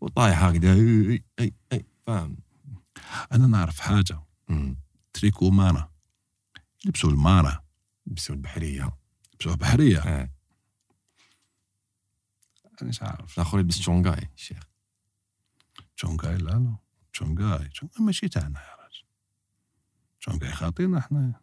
وطايح 0.01 0.43
هكذا 0.43 0.73
أي 0.73 1.23
أي 1.41 1.53
أي 1.73 1.85
فاهم. 2.07 2.37
أنا 3.33 3.47
نعرف 3.47 3.81
حاجة. 3.81 4.21
مم. 4.49 4.77
tricot 5.13 5.51
marin. 5.51 5.93
لبسوا 6.85 7.11
ال 7.11 7.18
marins. 7.18 7.65
بسوا 8.07 8.35
البحرية. 8.35 8.97
لبسوها 9.35 9.57
بحرية. 9.57 9.99
آه 9.99 10.31
أنا 12.83 12.89
مش 12.89 13.03
عارف. 13.03 13.35
الآخر 13.35 13.59
يلبس 13.59 13.79
تشونغاي 13.79 14.31
الشيخ 14.35 14.63
تشونغاي 15.97 16.37
لا 16.37 16.51
لا. 16.51 16.77
تشونغاي 17.13 17.69
تشونغاي 17.69 18.05
ماشي 18.05 18.29
تاعنا 18.29 18.61
يا 18.61 18.75
راجل. 18.83 19.05
تشونغاي 20.21 20.53
خاطينا 20.53 20.99
إحنا. 20.99 21.41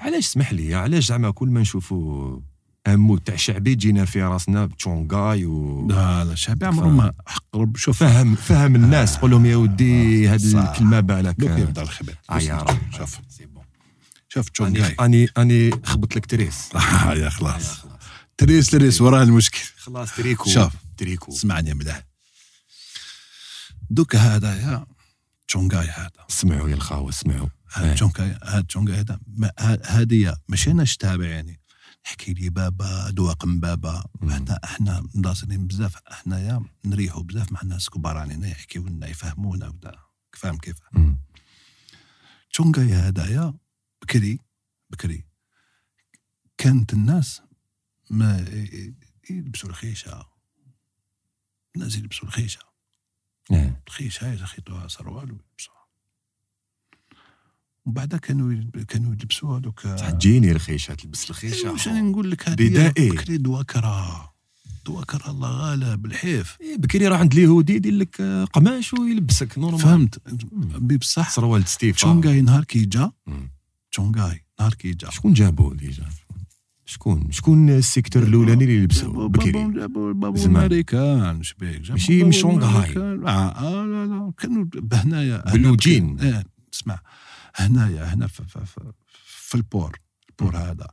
علاش 0.00 0.24
اسمح 0.26 0.52
لي؟ 0.52 0.74
علاش 0.74 1.06
زعما 1.06 1.30
كل 1.30 1.48
ما 1.48 1.60
نشوفوا 1.60 2.40
ان 2.88 2.98
مود 2.98 3.20
تاع 3.20 3.36
شعبي 3.36 3.74
تجينا 3.74 4.04
في 4.04 4.22
راسنا 4.22 4.66
بتشونغاي 4.66 5.44
و 5.44 5.86
لا 5.88 6.24
لا 6.24 6.34
شعبي 6.34 6.66
عمره. 6.66 6.86
ما 6.88 7.12
حق 7.26 7.56
رب 7.56 7.76
شوف. 7.76 7.98
فهم 7.98 8.34
فهم 8.34 8.74
الناس. 8.76 9.16
قول 9.16 9.30
لهم 9.30 9.46
يا 9.46 9.56
ودي 9.56 10.28
هذه 10.28 10.52
صح. 10.52 10.58
الكلمة 10.58 11.00
بالك 11.00 11.34
دوك 11.38 11.50
يبدأ 11.50 11.82
الخبيط 11.82 12.16
آه 12.30 12.38
يا 12.38 12.56
رب. 12.56 12.78
شوف. 12.98 13.18
شوف 14.28 14.48
تشونغاي. 14.48 14.94
اني 15.00 15.28
أني 15.38 15.70
خبط 15.84 16.16
لك 16.16 16.26
تريس. 16.26 16.68
آه 16.76 17.14
يا 17.14 17.26
آه، 17.26 17.28
خلاص. 17.28 17.84
تريس 18.38 18.70
تريس 18.70 19.00
وراه 19.00 19.22
المشكل. 19.22 19.60
خلاص 19.78 20.16
تريكو. 20.16 20.50
شوف. 20.50 20.72
تريكو. 20.96 21.32
اسمعني 21.32 21.74
مليح. 21.74 22.02
دوك 23.90 24.16
هذا 24.16 24.54
يا 24.54 24.86
تشونغاي 25.48 25.86
هذا. 25.86 26.10
اسمعوا 26.30 26.68
يا 26.68 26.74
الخاوة 26.74 27.08
اسمعوا. 27.08 27.48
هذا 27.72 27.86
إيه. 27.88 27.94
تشونغاي 27.94 28.38
هذا. 28.44 28.60
تشونغاي 28.60 28.96
هذا 28.96 29.18
هذه 29.84 30.36
ماشي 30.48 30.70
أنا 30.70 30.84
تابع 30.98 31.26
يعني 31.26 31.60
نحكي 32.06 32.32
لي 32.32 32.50
بابا 32.50 33.10
دواقم 33.10 33.60
بابا 33.60 34.04
مم. 34.20 34.44
إحنا 34.64 35.06
مداصرين 35.14 35.66
بزاف 35.66 35.96
احنايا 35.96 36.64
نريحوا 36.84 37.22
بزاف 37.22 37.52
مع 37.52 37.60
الناس 37.62 37.90
كبار 37.90 38.16
علينا 38.16 38.48
يحكيوا 38.48 38.88
لنا 38.88 39.06
يفهمونا 39.08 39.68
ودا 39.68 39.98
فاهم 40.32 40.58
كيف 40.58 40.76
مم. 40.92 41.18
تشونغاي 42.50 42.92
هذايا 42.92 43.54
بكري 44.02 44.40
بكري 44.90 45.26
كانت 46.58 46.92
الناس 46.92 47.42
ما 48.10 48.44
يلبسوا 49.30 49.68
الخيشة 49.68 50.26
الناس 51.76 51.96
يلبسوا 51.96 52.28
الخيشة 52.28 52.60
إيه. 53.50 53.82
الخيشة 53.86 54.32
يخيطوها 54.32 54.88
سروال 54.88 55.32
ويلبسوها 55.32 55.75
ومن 57.86 57.94
بعد 57.94 58.14
كانوا 58.14 58.62
كانوا 58.88 59.12
يلبسوها 59.12 59.58
دوك 59.58 59.80
صح 59.80 60.10
تجيني 60.10 60.52
الخيشة 60.52 60.94
تلبس 60.94 61.30
الخيشة. 61.30 61.72
واش 61.72 61.88
راني 61.88 62.00
نقول 62.00 62.30
لك 62.30 62.48
هذه 62.48 62.68
بدائي. 62.68 63.10
بكري 63.10 63.36
دواكره 63.36 64.32
دواكره 64.86 65.30
الله 65.30 65.50
غالب 65.50 66.06
الحيف 66.06 66.56
إيه، 66.60 66.76
بكري 66.76 67.08
راه 67.08 67.16
عند 67.16 67.32
اليهودي 67.32 67.74
يدير 67.74 67.92
لك 67.92 68.20
آه، 68.20 68.44
قماش 68.44 68.94
ويلبسك 68.94 69.58
normal 69.58 69.80
فهمت. 69.80 70.20
بصح 71.00 71.30
سروال 71.30 71.68
ستيفا 71.68 71.96
تشونغاي 71.98 72.40
نهار 72.40 72.64
كي 72.64 72.84
جا. 72.84 73.12
تشونغاي 73.92 74.44
نهار 74.60 74.74
كي 74.74 74.92
جا. 74.92 75.10
شكون 75.10 75.32
جابوه 75.32 75.74
déjà 75.74 76.04
شكون؟ 76.86 77.30
شكون 77.30 77.70
السيكتور 77.70 78.22
الأولاني 78.22 78.64
اللي 78.64 78.84
لبسوا 78.84 79.28
بكري. 79.28 79.52
زمان. 79.52 80.36
الامريكان 80.36 81.42
شبيك 81.42 81.90
ماشي 81.90 82.24
من 82.24 82.32
شونغهاي. 82.32 82.96
آه, 82.96 83.28
آه 83.28 83.84
لا 83.86 84.06
لا 84.06 84.32
كانوا 84.38 84.64
بهنايا 84.74 85.42
هنا 85.46 85.52
بلوجين. 85.62 86.16
اسمع 86.74 86.98
هنايا 87.56 88.14
هنا 88.14 88.26
في, 88.26 88.44
في, 88.44 88.66
في, 88.66 88.92
في 89.26 89.54
البور 89.54 89.98
البور 90.30 90.56
هذا. 90.56 90.88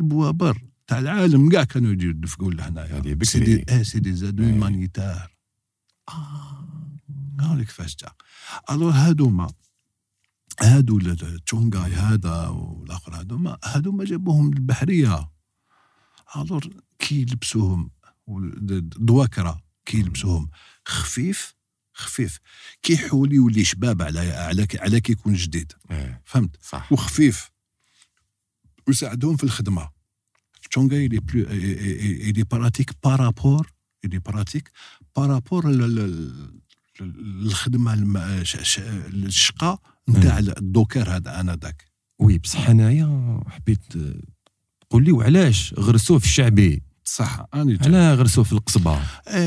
البوابر 0.00 0.62
تاع 0.86 0.98
العالم 0.98 1.48
كاع 1.48 1.64
كانوا 1.64 1.92
يجيو 1.92 2.10
يدفقوا 2.10 2.52
لهنايا. 2.52 3.18
سيدي 3.24 3.64
آه 3.68 3.82
سيدي 3.82 4.12
زادو 4.14 4.42
إيه. 4.42 4.52
مانيتار 4.52 5.30
هاوليك 7.40 7.66
كيفاش 7.66 7.96
جا 7.96 8.08
الور 8.70 8.90
هادوما 8.92 9.50
هادو 10.62 10.98
ال- 10.98 11.10
ال- 11.22 11.44
تشونغاي 11.44 11.92
هذا 11.92 12.46
والآخر 12.48 13.14
هادوما 13.14 13.58
هادوما 13.64 14.04
جابوهم 14.04 14.54
للبحرية. 14.54 15.30
alors 16.36 16.62
كي 16.98 17.20
يلبسوهم 17.20 17.90
دواكرة 18.98 19.62
كي 19.84 19.98
يلبسوهم. 19.98 20.50
خفيف 20.86 21.54
خفيف. 21.98 22.38
كي 22.82 22.92
يحول 22.92 23.32
يولي 23.32 23.64
شباب 23.64 24.02
على 24.02 24.20
على 24.20 24.66
على 24.78 25.00
كي 25.00 25.12
يكون 25.12 25.34
جديد. 25.34 25.72
إيه، 25.90 26.22
فهمت؟ 26.24 26.56
صح. 26.62 26.92
وخفيف. 26.92 27.50
ويساعدهم 28.86 29.36
في 29.36 29.44
الخدمة. 29.44 29.90
تشونغاي 30.70 31.06
اللي 31.06 31.20
plus 31.20 31.44
اللي 31.50 32.44
pratique 32.44 32.90
par 33.04 33.24
rapport 33.24 33.72
اللي 34.04 34.18
pratique 34.18 34.70
par 35.16 35.30
rapport 35.30 35.64
الخدمه 37.00 37.94
الشقه 39.12 39.80
نتاع 40.08 40.38
ال 40.38 40.49
docker 40.49 41.16
هذا 41.16 41.40
أنا 41.40 41.56
ذاك 41.56 41.84
oui 42.18 42.38
بصح 42.38 42.68
انايا 42.68 43.40
حبيت 43.48 43.80
تقول 44.80 45.04
لي 45.04 45.12
وعلاش 45.12 45.74
غرسوه 45.74 46.18
في 46.18 46.24
الشعبي؟ 46.24 46.82
صح 47.08 47.46
أنا 47.54 47.78
علاه 47.82 48.14
غرسوه 48.14 48.44
في 48.44 48.52
القصبة. 48.52 49.02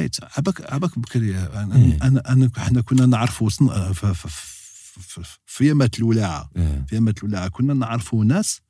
ت- 0.08 0.38
عباك 0.38 0.74
عباك 0.74 1.00
بكري 1.00 1.38
أنا 1.40 1.76
إيه. 1.76 1.98
أنا, 2.04 2.32
أنا 2.32 2.50
إحنا 2.58 2.82
كنا 2.82 3.06
نعرفوا 3.06 3.50
ف- 3.50 5.36
في 5.46 5.68
يامات 5.68 6.00
الولاعة. 6.00 6.50
إيه. 6.58 6.86
في 6.88 6.96
يامات 6.96 7.18
الولاعة. 7.24 7.48
كنا 7.48 7.74
نعرفوا 7.74 8.26
ناس 8.26 8.62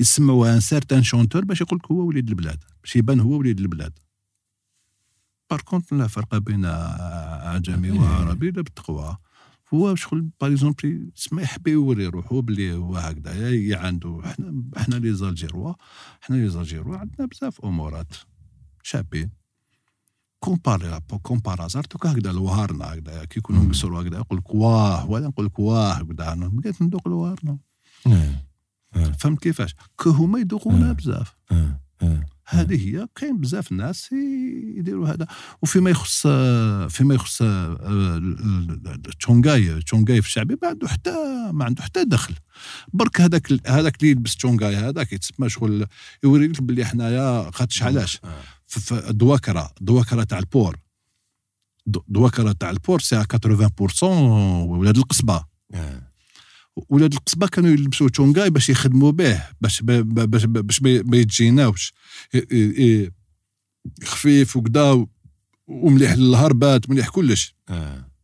يسمعوا 0.00 0.54
un 0.54 0.60
certain 0.60 1.02
chanteur 1.02 1.44
باش 1.44 1.60
يقول 1.60 1.78
لك 1.84 1.90
هو 1.92 2.06
وليد 2.06 2.28
البلاد 2.28 2.64
باش 2.82 2.96
يبان 2.96 3.20
هو 3.20 3.30
وليد 3.38 3.60
البلاد. 3.60 3.92
بار 5.50 5.60
كونت 5.60 5.92
لا 5.92 6.06
فرق 6.06 6.38
بين 6.38 6.64
عجمي 6.64 7.92
إيه. 7.92 8.00
وعربي 8.00 8.50
لا 8.50 8.62
بالتقوى. 8.62 9.16
هو 9.74 9.94
شغل 9.94 10.28
باغ 10.40 10.50
اكزومبل 10.52 11.10
سما 11.14 11.42
يحب 11.42 11.66
يوري 11.68 12.06
روحو 12.06 12.40
بلي 12.40 12.72
هو 12.74 12.96
هكذا 12.96 13.50
يا 13.50 13.78
عنده 13.78 14.20
إحنا 14.24 14.62
إحنا 14.76 14.94
لي 14.94 15.14
زالجيروا 15.14 15.74
إحنا 16.22 16.36
لي 16.36 16.48
زالجيروا 16.48 16.96
عندنا 16.96 17.26
بزاف 17.26 17.64
أمورات. 17.64 18.12
شابين 18.84 19.30
كومباري 20.40 21.00
كومبارازار 21.22 21.84
توك 21.84 22.06
هكذا 22.06 22.30
الوهارنا 22.30 22.94
هكذا 22.94 23.24
كي 23.24 23.38
يكونوا. 23.38 23.64
نقصروا 23.64 24.02
هكذا 24.02 24.16
يقول 24.16 24.38
لك 24.38 24.54
واه 24.54 25.10
ولا 25.10 25.28
نقول 25.28 25.46
لك 25.46 25.58
واه 25.58 25.92
هكذا 25.92 26.34
بقيت 26.34 26.82
ندوق 26.82 27.02
الوهارنا 27.06 27.58
إيه. 28.06 28.44
فهمت 29.18 29.42
كيفاش 29.42 29.74
كو 29.96 30.10
هما 30.10 30.38
يذوقونا 30.38 30.90
آه. 30.90 30.92
بزاف 30.92 31.36
إيه. 31.52 31.80
إيه. 32.02 32.26
هذه 32.46 32.88
هي 32.88 33.06
كاين 33.14 33.38
بزاف 33.38 33.72
ناس 33.72 34.12
يديروا 34.76 35.08
هذا 35.08 35.26
وفيما 35.62 35.90
يخص 35.90 36.26
فيما 36.88 37.14
يخص 37.14 37.42
آه، 37.42 38.34
تشونغاي 39.18 39.82
تشونغاي 39.82 40.22
في 40.22 40.28
الشعبي 40.28 40.56
ما 40.62 40.68
عنده 40.68 40.88
حتى 40.88 41.14
ما 41.52 41.64
عنده 41.64 41.82
حتى 41.82 42.04
دخل 42.04 42.34
برك 42.92 43.20
هذاك 43.20 43.52
هذاك 43.66 43.96
اللي 43.96 44.10
يلبس 44.10 44.36
تشونغاي 44.36 44.76
هذاك 44.76 45.12
يتسمى 45.12 45.48
شغل 45.48 45.86
يوري 46.24 46.46
لك 46.46 46.62
باللي 46.62 46.84
حنايا 46.84 47.50
خاطش 47.50 47.82
علاش 47.82 48.20
آه. 48.24 48.42
الدواكره 48.92 49.72
الدواكره 49.80 50.22
تاع 50.22 50.38
ال 50.38 50.44
port. 50.44 50.76
الدواكره 51.86 52.52
تاع 52.52 52.70
ال 52.70 52.76
port 52.76 53.00
c'est 53.00 53.24
80% 53.24 54.02
ولاد 54.02 54.96
القصبة. 54.96 55.44
إيه. 55.74 56.14
ولاد 56.88 57.12
القصبة 57.12 57.46
كانوا 57.46 57.70
يلبسوا 57.70 58.08
تشونغاي 58.08 58.50
باش 58.50 58.68
يخدموا 58.68 59.10
به 59.10 59.42
باش 59.60 59.82
باش 59.82 60.44
باش 60.44 60.82
ما 60.82 61.16
يتجيناوش. 61.16 61.92
خفيف 64.04 64.56
وكدا 64.56 65.06
ومليح 65.66 66.12
للهربات 66.12 66.90
مليح 66.90 67.08
كلش. 67.08 67.54
إيه. 67.70 68.14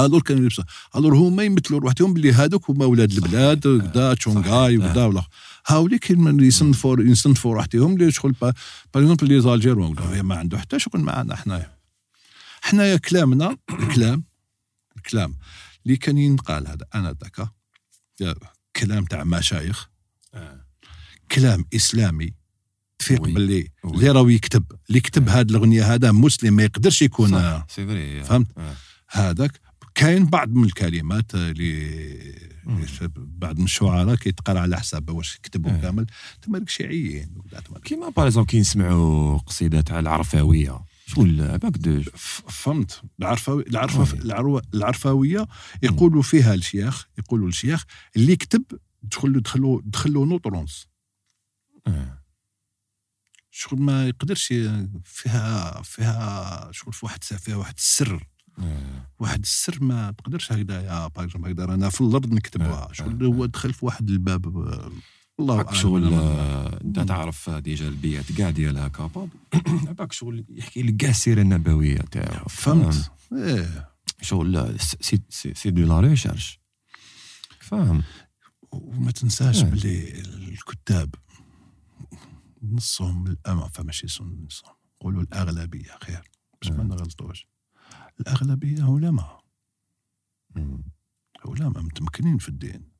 alors 0.00 0.22
كانوا 0.22 0.42
يلبسوا. 0.42 0.64
alors 0.96 1.16
هما 1.16 1.42
يمثلوا 1.42 1.80
روحهم 1.80 2.14
باللي 2.14 2.32
هذوك 2.32 2.70
هما 2.70 2.84
ولاد 2.84 3.12
البلاد 3.12 3.66
وكدا 3.66 4.14
تشونغاي 4.14 4.78
صحيح. 4.78 4.90
وكدا 4.90 5.04
ولا 5.04 5.22
هاوليك 5.66 6.12
كاين 6.12 6.40
يصنفوا 6.40 6.96
يصنفوا 7.00 7.54
روحتهم 7.54 7.92
اللي 7.92 8.12
شغل 8.12 8.32
با- 8.32 8.54
par 8.94 9.02
exemple 9.02 9.28
les 9.28 9.40
Algérois 9.40 9.96
ما 10.22 10.34
عنده 10.36 10.58
حتى 10.58 10.78
شغل 10.78 11.00
معنا 11.00 11.36
حنايا 11.36 11.76
حنايا 12.62 12.96
كلامنا 12.96 13.56
الكلام 13.70 14.24
الكلام 14.96 15.36
اللي 15.86 15.96
كان 15.96 16.18
ينقال 16.18 16.68
هذا 16.68 16.86
أنا 16.94 17.14
ذاك 17.22 17.48
كلام 18.76 19.04
تاع 19.04 19.24
مشايخ 19.24 19.88
إيه. 20.34 20.66
كلام 21.32 21.64
إسلامي 21.74 22.34
تفيق. 22.98 23.20
باللي. 23.22 23.68
اللي 23.84 24.10
راهو 24.10 24.28
يكتب 24.28 24.64
اللي 24.88 24.98
يكتب 24.98 25.28
هذه 25.28 25.50
الأغنية 25.50 25.94
هذا 25.94 26.12
مسلم 26.12 26.54
ما 26.56 26.62
يقدرش 26.62 27.02
يكون 27.02 27.30
صح، 27.30 27.36
فهمت؟ 28.24 28.58
إيه. 28.58 28.74
هذاك 29.08 29.60
كاين 29.94 30.26
بعض 30.26 30.48
من 30.48 30.64
الكلمات 30.64 31.34
اللي. 31.34 32.55
بعض 33.16 33.58
من 33.58 33.64
الشعراء 33.64 34.14
كيتقرا 34.14 34.60
على 34.60 34.76
حساب 34.78 35.10
واش 35.10 35.38
كتبوا 35.42 35.70
إيه. 35.70 35.80
كامل. 35.80 36.06
تما 36.42 36.58
داك 36.58 36.68
شيعيين 36.68 37.34
داك- 37.52 37.80
كيما 37.84 38.08
باريزون 38.08 38.44
كي 38.44 38.60
نسمعوا 38.60 39.38
قصيدة 39.38 39.80
تاع 39.80 39.98
العرفاوية. 39.98 40.84
شغل 41.06 41.40
عباك 41.42 41.76
دو. 41.78 42.02
فهمت. 42.48 43.02
العرفاوي 43.18 43.62
العرفة 43.68 44.00
وي. 44.00 44.20
العرو- 44.20 44.62
العرفاوية 44.74 45.46
يقولوا 45.82 46.22
فيها 46.22 46.54
الشيخ 46.54 47.06
يقولوا 47.18 47.48
الشيخ 47.48 47.84
اللي 48.16 48.32
يكتب 48.32 48.62
دخلوا 49.02 49.40
دخلوا 49.40 49.80
دخلوا 49.84 50.26
en 50.26 50.41
transe 50.41 50.86
إيه. 51.86 52.22
شغل 53.50 53.80
ما 53.80 54.08
يقدرش 54.08 54.46
فيها 55.04 55.82
فيها 55.82 56.68
شغل 56.72 56.92
في 56.92 57.06
واحد 57.06 57.24
فيها 57.24 57.56
واحد 57.56 57.74
السر 57.78 58.14
إيه. 58.14 58.35
واحد 59.18 59.42
السر 59.42 59.84
ما 59.84 60.10
تقدرش 60.10 60.52
هكذا 60.52 60.80
يا 60.80 61.06
par 61.06 61.24
exemple 61.24 61.50
هكذا 61.50 61.74
أنا 61.74 61.90
في 61.90 62.00
الأرض 62.00 62.32
نكتبها 62.32 62.88
آه، 62.88 62.92
شغل 62.92 63.24
آه، 63.24 63.26
هو 63.26 63.46
دخل 63.46 63.72
في 63.72 63.86
واحد 63.86 64.08
الباب 64.10 64.56
آه، 64.56 64.90
الله 65.40 65.56
باك 65.56 65.66
أعلم. 65.66 65.78
شغل 65.78 66.14
آه، 66.14 66.80
انت 66.84 67.00
تعرف 67.00 67.50
déjà 67.50 67.88
البيات 67.88 68.32
كاع 68.32 68.50
ديالها 68.50 68.88
كاباب. 68.88 69.28
باك 69.98 70.12
شغل 70.12 70.44
يحكي 70.48 70.82
لك 70.82 70.96
كاع 70.96 71.10
السيرة 71.10 71.42
النبوية 71.42 71.98
تاعو. 71.98 72.44
فهمت. 72.48 73.12
إيه. 73.32 73.88
شغل 74.22 74.56
آه، 74.56 74.76
c'est 75.00 75.22
c'est, 75.54 75.70
de 75.70 75.82
la 75.82 76.00
recherche. 76.00 76.60
فاهم؟ 77.60 78.02
وما 78.72 79.10
تنساش 79.10 79.62
آه. 79.62 79.68
باللي 79.68 80.20
الكتاب 80.48 81.14
نصهم 82.62 83.26
الأمة 83.26 83.68
فماشي 83.68 84.06
نصهم 84.06 84.48
نقولوا 85.00 85.22
الأغلبية 85.22 85.90
خير 86.02 86.22
باش 86.62 86.70
ما 86.72 86.82
آه. 86.82 86.86
نغلطوش. 86.86 87.46
الأغلبية 88.20 88.82
علماء. 88.82 89.44
علماء 91.46 91.82
متمكنين 91.82 92.38
في 92.38 92.48
الدين 92.48 92.96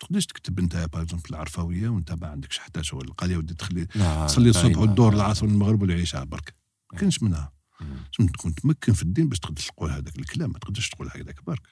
تقدرش 0.00 0.26
تكتب 0.26 0.58
أنت 0.58 0.76
باغ 0.76 1.06
العرفوية 1.30 1.88
وانت 1.88 2.12
ما 2.12 2.26
عندكش 2.26 2.58
حتى 2.58 2.82
شغل 2.82 3.14
يا 3.22 3.38
ودي 3.38 3.54
تخلي 3.54 3.84
تصلي 4.26 4.50
الصبح. 4.50 4.78
والدور 4.78 5.12
العصر 5.12 5.46
والمغرب 5.46 5.82
والعشاء 5.82 6.24
برك. 6.24 6.54
ما 6.92 6.98
كاينش 6.98 7.22
منها. 7.22 7.52
لازم 7.80 8.32
تكون 8.32 8.54
تمكن 8.54 8.92
في 8.92 9.02
الدين 9.02 9.28
باش 9.28 9.38
تقدر 9.38 9.62
تقول 9.62 9.90
هذاك 9.90 10.18
الكلام 10.18 10.52
ما 10.52 10.58
تقدرش 10.58 10.88
تقول 10.88 11.08
هكذاك 11.08 11.44
برك. 11.44 11.66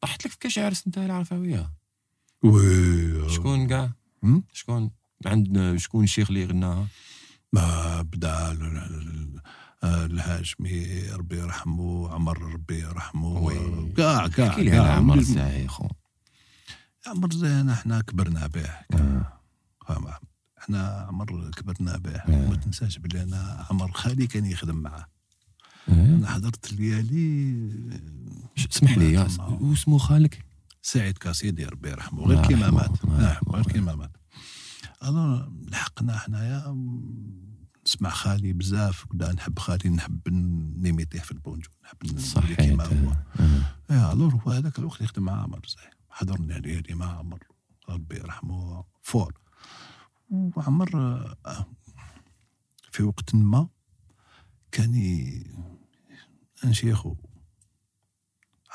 طحت 0.00 0.24
لك 0.26 0.32
في 0.32 0.38
كاش 0.38 0.58
عرس 0.58 0.86
أنت 0.86 0.98
العرفاويه 0.98 1.72
وي 2.42 3.30
شكون 3.30 3.66
كاع؟ 3.66 3.92
شكون 4.52 4.90
عندنا 5.26 5.76
شكون 5.76 6.04
الشيخ 6.04 6.28
اللي 6.28 6.44
غناها 6.44 6.86
ما 7.52 8.02
بدأ 8.02 8.52
الهاشمي 9.84 11.02
ربي 11.10 11.36
يرحمه 11.38 12.10
عمر 12.10 12.42
ربي 12.42 12.78
يرحمه. 12.80 13.92
كاع 13.96 14.26
كاع 14.28 14.48
احكي 14.48 14.62
لي 14.64 14.70
على 14.70 14.78
كاع. 14.88 14.96
عمر 14.96 15.18
الزاهي 15.18 15.68
خو 15.68 15.88
عمر 17.06 17.32
زين 17.32 17.68
إحنا 17.70 18.00
كبرنا 18.00 18.46
به 18.46 18.70
آه. 18.94 19.40
فاهم 19.88 20.06
إحنا 20.58 21.06
عمر 21.08 21.50
كبرنا 21.56 21.96
به 21.96 22.10
آه. 22.16 22.48
ما 22.48 22.56
تنساش 22.56 22.98
بلي 22.98 23.22
أنا 23.22 23.66
عمر 23.70 23.92
خالي 23.92 24.26
كان 24.26 24.44
يخدم 24.46 24.76
معاه 24.76 25.06
إيه. 25.88 25.94
أنا 25.94 26.28
حضرت 26.30 26.72
ليالي 26.72 27.70
ش- 28.56 28.66
اسمح 28.66 28.98
لي 28.98 29.12
يا 29.12 29.28
واسمو 29.60 29.98
خالك 29.98 30.44
سعيد 30.82 31.18
كاسيدي 31.18 31.64
ربي 31.64 31.90
يرحمه 31.90 32.26
غير 32.26 32.46
كيما 32.46 32.66
يرحمه، 32.66 32.76
مات 32.80 33.04
نعم. 33.04 33.36
غير 33.54 33.64
كيما 33.64 33.94
مات 33.94 34.10
انا 35.02 35.52
لحقنا 35.68 36.18
حنايا 36.18 36.76
نسمع 37.90 38.10
خالي 38.10 38.52
بزاف 38.52 39.04
وكدا 39.04 39.32
نحب 39.32 39.58
خالي 39.58 39.90
نحب 39.90 40.28
نيميتيه 40.28 41.20
في 41.20 41.32
البونجو 41.32 41.70
نحب 41.84 42.18
صحيح. 42.18 42.58
كيما 42.58 42.84
هو. 42.84 43.16
يا 43.90 44.12
الور 44.12 44.34
هو 44.34 44.50
هذاك 44.50 44.78
الوقت 44.78 45.00
يخدم 45.00 45.22
مع 45.22 45.42
عمر 45.42 45.60
زي 45.66 45.90
حضرني 46.10 46.60
ليالي 46.60 46.94
مع 46.94 47.18
عمر. 47.18 47.38
ربي 47.88 48.16
يرحمه. 48.16 48.84
فور. 49.02 49.34
وعمر 50.30 50.96
آه، 51.46 51.66
في 52.90 53.02
وقت 53.02 53.34
ما 53.34 53.68
كان 54.72 54.94
انشيخو 56.64 57.16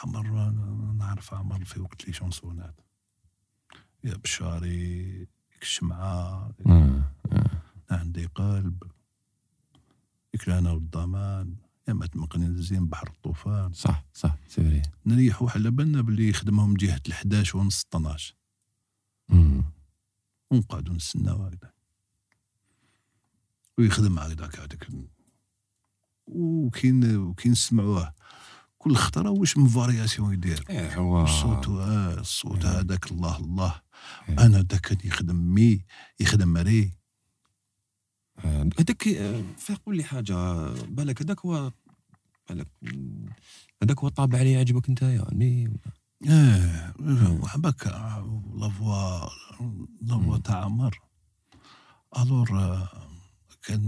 عمر 0.04 0.52
نعرف 0.98 1.34
عمر 1.34 1.66
في 1.66 1.80
وقت 1.80 2.08
لي 2.08 2.14
شونسونات. 2.14 2.80
يا 4.04 4.16
بشاري 4.16 5.28
الشمعة 5.62 6.52
آه. 6.68 7.12
عند 7.92 8.18
إكلانا 10.36 10.72
والضمان 10.72 11.56
يا 11.88 11.94
ما 11.94 12.06
تمقني 12.06 12.46
الزين 12.46 12.88
بحر 12.88 13.08
الطوفان. 13.08 13.74
صح 13.74 14.06
صح 14.14 14.38
سي 14.48 14.62
فري. 14.64 14.82
نريحوا 15.06 15.50
على 15.50 15.72
بالنا 15.72 16.02
باللي 16.02 16.30
يخدمهم 16.30 16.74
جهة 16.74 17.02
ال11 17.10 17.56
ونص 17.56 17.86
12 17.90 18.36
مم. 19.30 19.64
ونقعدوا 20.52 20.94
نستناو 20.96 21.44
هكذا. 21.44 21.72
ويخدم 23.78 24.20
هكذاك 24.20 24.60
هذاك 24.60 24.88
وكاين 26.28 27.16
وكاين 27.18 27.52
نسمعوه 27.52 28.14
كل 28.78 28.96
خطرة 28.96 29.30
واش 29.30 29.58
من 29.58 29.68
variation 29.68 30.34
يدير؟ 30.34 30.66
هو 30.72 31.24
الصوت 31.24 31.68
آه 31.68 32.20
الصوت 32.20 32.66
إيه. 32.66 32.80
هذاك 32.80 33.12
الله 33.12 33.38
الله. 33.38 33.82
إيه. 34.30 34.46
أنا 34.46 34.62
ذاك 34.62 35.06
يخدم 35.06 35.36
mais 35.36 35.86
يخدم 36.20 36.58
آه، 36.58 36.92
هذاك 38.44 39.08
آه، 39.08 39.44
فيق 39.58 39.82
قول 39.86 39.98
لي 39.98 40.04
حاجة 40.04 40.68
بالك 40.70 41.22
هذاك 41.22 41.40
هو 41.40 41.72
بالك 42.50 42.68
هذاك 43.84 44.00
هو 44.00 44.08
الطابع 44.08 44.40
اللي 44.40 44.52
يعجبك 44.52 44.90
أنت 44.90 45.02
يا 45.02 45.26
mais 45.32 45.70
آه 46.30 46.94
وحبك 47.42 47.88
la 47.88 48.70
voix 48.70 49.30
la 50.02 50.20
voix 50.20 50.36
مم. 50.36 50.38
تاع 50.38 50.64
عمر 50.64 51.00
alors 52.18 52.60
آه، 52.60 52.90
كان 53.64 53.88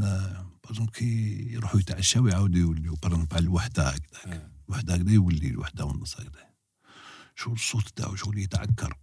بازم 0.67 0.85
كي 0.85 1.05
يروحوا 1.53 1.79
يتعشاو 1.79 2.27
يعاودوا 2.27 2.59
يوليو 2.59 2.95
بارن 2.95 3.27
على 3.31 3.43
الوحدة 3.43 3.89
هكذا 3.89 4.33
آه. 4.33 4.51
الوحدة 4.69 4.93
هكذا 4.93 5.11
يولي 5.11 5.47
الوحدة 5.47 5.85
ونص 5.85 6.15
هكذا 6.19 6.47
شو 7.35 7.53
الصوت 7.53 7.89
تاعو 7.89 8.15
شغل 8.15 8.37
يتعكر 8.37 8.97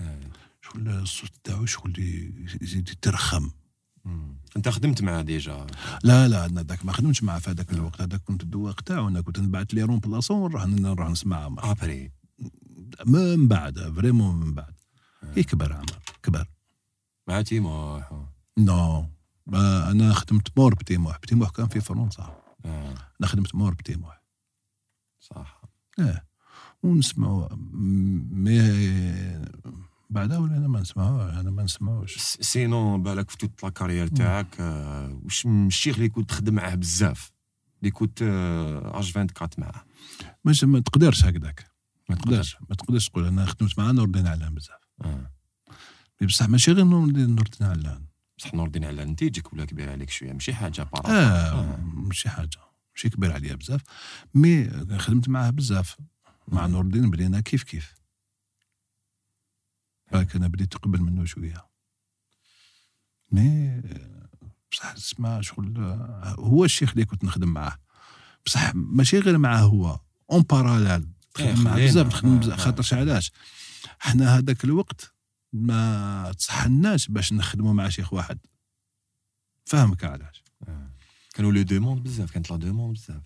آه. 0.00 0.20
شغل 0.62 0.88
الصوت 0.88 1.30
تاعو 1.44 1.66
شغل 1.66 1.98
يزيد 2.62 2.88
يترخم. 2.88 3.50
أنت 4.56 4.68
خدمت 4.68 5.02
معاه 5.02 5.22
déjà؟ 5.22 5.66
لا 6.04 6.28
لا 6.28 6.46
أنا 6.46 6.62
ذاك 6.62 6.84
ما 6.84 6.92
خدمتش 6.92 7.22
معاه 7.22 7.38
في 7.38 7.50
هذاك 7.50 7.72
الوقت. 7.72 8.00
هذاك 8.00 8.20
كنت 8.20 8.42
الدواق 8.42 8.80
تاعو 8.80 9.08
أنا 9.08 9.20
كنت 9.20 9.40
نبعث 9.40 9.66
لي 9.66 9.82
remplaçant 9.82 10.42
ونروح 10.42 10.66
نروح 10.66 11.08
نسمع 11.10 11.46
après 11.58 12.12
من 13.06 13.48
بعد 13.48 13.92
vraiment 13.96 14.34
من 14.34 14.54
بعد. 14.54 14.74
آه. 15.22 15.34
كي 15.34 15.42
كبر 15.42 15.72
عمر 15.72 15.98
كبر. 16.22 16.46
مع 17.28 17.42
تيموح 17.42 18.12
non. 18.58 19.06
ما 19.46 19.90
أنا 19.90 20.12
خدمت 20.12 20.58
مور 20.58 20.74
بتيموح. 20.74 21.18
بتيموح 21.18 21.50
كان 21.50 21.68
في 21.68 21.80
فرنسا. 21.80 22.42
آه. 22.64 22.94
أنا 23.20 23.28
خدمت 23.28 23.54
مور 23.54 23.74
بتيموح. 23.74 24.22
صح. 25.20 25.62
آه 25.98 26.22
ونسمعوا. 26.82 27.48
mais 28.30 28.60
بعدها 30.10 30.38
ولينا 30.38 30.68
ما 30.68 30.80
نسمعوه 30.80 31.40
أنا 31.40 31.50
ما 31.50 31.62
نسمعوش. 31.62 32.18
س- 32.18 32.38
sinon 32.40 33.02
بالك 33.02 33.30
في 33.30 33.36
toute 33.36 33.62
la 33.64 33.68
carrière 33.70 34.06
تاعك 34.06 34.60
آه، 34.60 35.20
واش 35.24 35.46
من 35.46 35.66
الشيخ 35.66 35.96
اللي 35.96 36.08
كنت 36.08 36.28
تخدم 36.30 36.54
معاه 36.54 36.74
بزاف 36.74 37.32
اللي 37.80 37.90
كنت 37.90 38.22
آه، 38.22 38.98
اج 38.98 39.12
24 39.16 39.48
معاه. 39.58 39.84
مش 40.44 40.64
ما 40.64 40.80
تقدرش 40.80 41.24
هكذاك. 41.24 41.64
ما 42.08 42.16
تقدرش 42.16 42.56
ما 42.70 42.76
تقدرش 42.76 43.08
تقول 43.08 43.26
أنا 43.26 43.46
خدمت 43.46 43.78
مع 43.78 43.90
نور 43.90 44.04
الدين 44.04 44.26
علان 44.26 44.54
بزاف. 44.54 44.78
آه. 45.04 45.30
بصح 46.22 46.48
ماشي 46.48 46.72
غير 46.72 46.84
نور 46.84 47.04
الدين 47.06 47.36
علان. 47.60 48.04
بصح 48.38 48.54
نور 48.54 48.66
الدين 48.66 48.84
على 48.84 49.04
نتيجك 49.04 49.52
ولا 49.52 49.64
كبير 49.64 49.90
عليك 49.90 50.10
شوية 50.10 50.32
ماشي 50.32 50.54
حاجة 50.54 50.82
بارا 50.92 51.10
آه 51.10 51.76
ماشي 51.94 52.28
حاجة. 52.28 52.58
ماشي 52.96 53.08
كبير 53.08 53.32
عليا 53.32 53.54
بزاف. 53.54 53.80
مي 54.34 54.70
خدمت 54.98 55.28
معاه 55.28 55.50
بزاف 55.50 55.96
مع 56.48 56.66
نور 56.66 56.84
الدين 56.84 57.10
بدينا 57.10 57.40
كيف 57.40 57.62
كيف. 57.62 57.94
بالك 60.12 60.36
أنا 60.36 60.48
بديت 60.48 60.74
قبل 60.74 61.00
منه 61.00 61.24
شوية 61.24 61.66
مي 63.32 63.82
بصح 64.72 64.92
تسمى 64.92 65.42
شغل 65.42 65.74
آه، 65.78 66.36
هو 66.38 66.64
الشيخ 66.64 66.90
اللي 66.90 67.04
كنت 67.04 67.24
نخدم 67.24 67.48
معاه 67.48 67.78
بصح 68.46 68.74
ماشي 68.74 69.18
غير 69.18 69.38
معاه 69.38 69.60
هو 69.60 70.00
en 70.30 70.42
parallèle 70.42 71.08
إيه، 71.38 71.52
نخدم 71.52 71.64
معاه 71.64 71.74
خلينا. 71.74 71.90
بزاف 71.90 72.06
نخدم 72.06 72.34
آه، 72.34 72.38
بزاف 72.38 72.58
آه. 72.60 72.64
خاطرش 72.64 72.94
علاش 72.94 73.32
حنا 73.98 74.38
هذاك 74.38 74.64
الوقت 74.64 75.14
ما 75.52 76.32
تصحناش 76.38 77.08
باش 77.08 77.32
نخدموا 77.32 77.74
مع 77.74 77.88
شيخ 77.88 78.12
واحد 78.12 78.38
فاهمك 79.64 80.04
علاش 80.04 80.42
آه. 80.68 80.90
كانوا 81.34 81.52
les 81.52 81.62
demandes 81.62 82.02
بزاف 82.02 82.30
كانت 82.30 82.50
la 82.50 82.56
demande 82.56 82.94
بزاف 82.96 83.22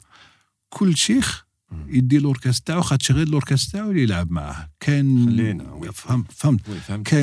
كل 0.68 0.96
شيخ. 0.96 1.46
يدي 1.86 2.18
لوركاس 2.18 2.60
تاعو 2.60 2.82
خاطش 2.82 3.12
غير 3.12 3.28
لوركاس 3.28 3.70
تاعو 3.70 3.90
اللي 3.90 4.02
يلعب 4.02 4.30
معاه 4.30 4.70
كان 4.80 5.26
خلينا، 5.26 5.90
فهمت 5.92 6.32
فهمت 6.32 6.60
كاين- 6.66 6.80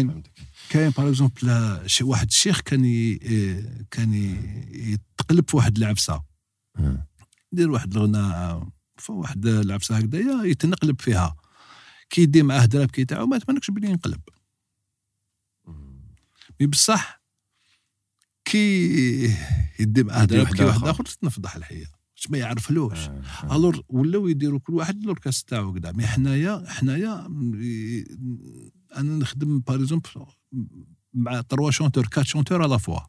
فهمتك. 0.08 0.32
كاين 0.70 0.90
par 0.90 1.10
exemple 1.10 1.80
شي 1.90 2.04
واحد 2.04 2.28
الشيخ 2.28 2.62
كان 2.62 2.86
ي... 2.86 3.16
كان 3.92 4.14
ي- 4.14 4.94
يتقلب 5.20 5.50
في 5.50 5.58
واحد 5.58 5.78
العفسة. 5.78 6.24
يدير 7.54 7.72
واحد 7.72 7.96
الغناء 7.98 8.68
في 8.98 9.12
واحد 9.12 9.46
العفسة 9.46 9.98
هكذايا 9.98 10.44
يتنقلب 10.44 11.02
فيها 11.02 11.36
كي 12.10 12.22
يدي 12.22 12.44
معاه 12.44 12.66
دراب 12.66 12.92
كي 12.92 13.06
تاعو 13.06 13.26
ما 13.26 13.38
تمنكش 13.38 13.72
بلي 13.72 13.88
ينقلب. 13.90 14.22
مي 16.60 16.68
بصح 16.68 17.22
كي 18.46 18.86
يدي 19.80 20.04
معاه 20.04 20.26
دراب 20.26 20.42
واحد 20.42 20.56
كي 20.56 20.64
واحد 20.64 20.78
آخر. 20.78 20.90
آخر 20.92 21.04
تنفضح 21.06 21.56
الحياة 21.56 21.88
ما 22.30 22.38
يعرفلوش 22.38 23.00
آه. 23.00 23.22
آه. 23.44 23.56
الور 23.56 23.84
ولاو 23.90 24.28
يديروا 24.28 24.60
كل 24.60 24.74
واحد 24.74 25.06
لوركاس 25.06 25.44
تاعو 25.44 25.74
كذا 25.74 25.92
مي 25.92 26.08
حنايا 26.08 26.64
حنايا 26.68 27.26
أنا 28.98 29.18
نخدم 29.18 29.60
par 29.60 29.75
exemple 29.75 30.10
مع 31.14 31.42
trois 31.42 31.72
chanteurs 31.72 32.08
quatre 32.08 32.26
chanteurs 32.26 32.64
à 32.64 32.69
la 32.69 32.80
fois 32.80 33.00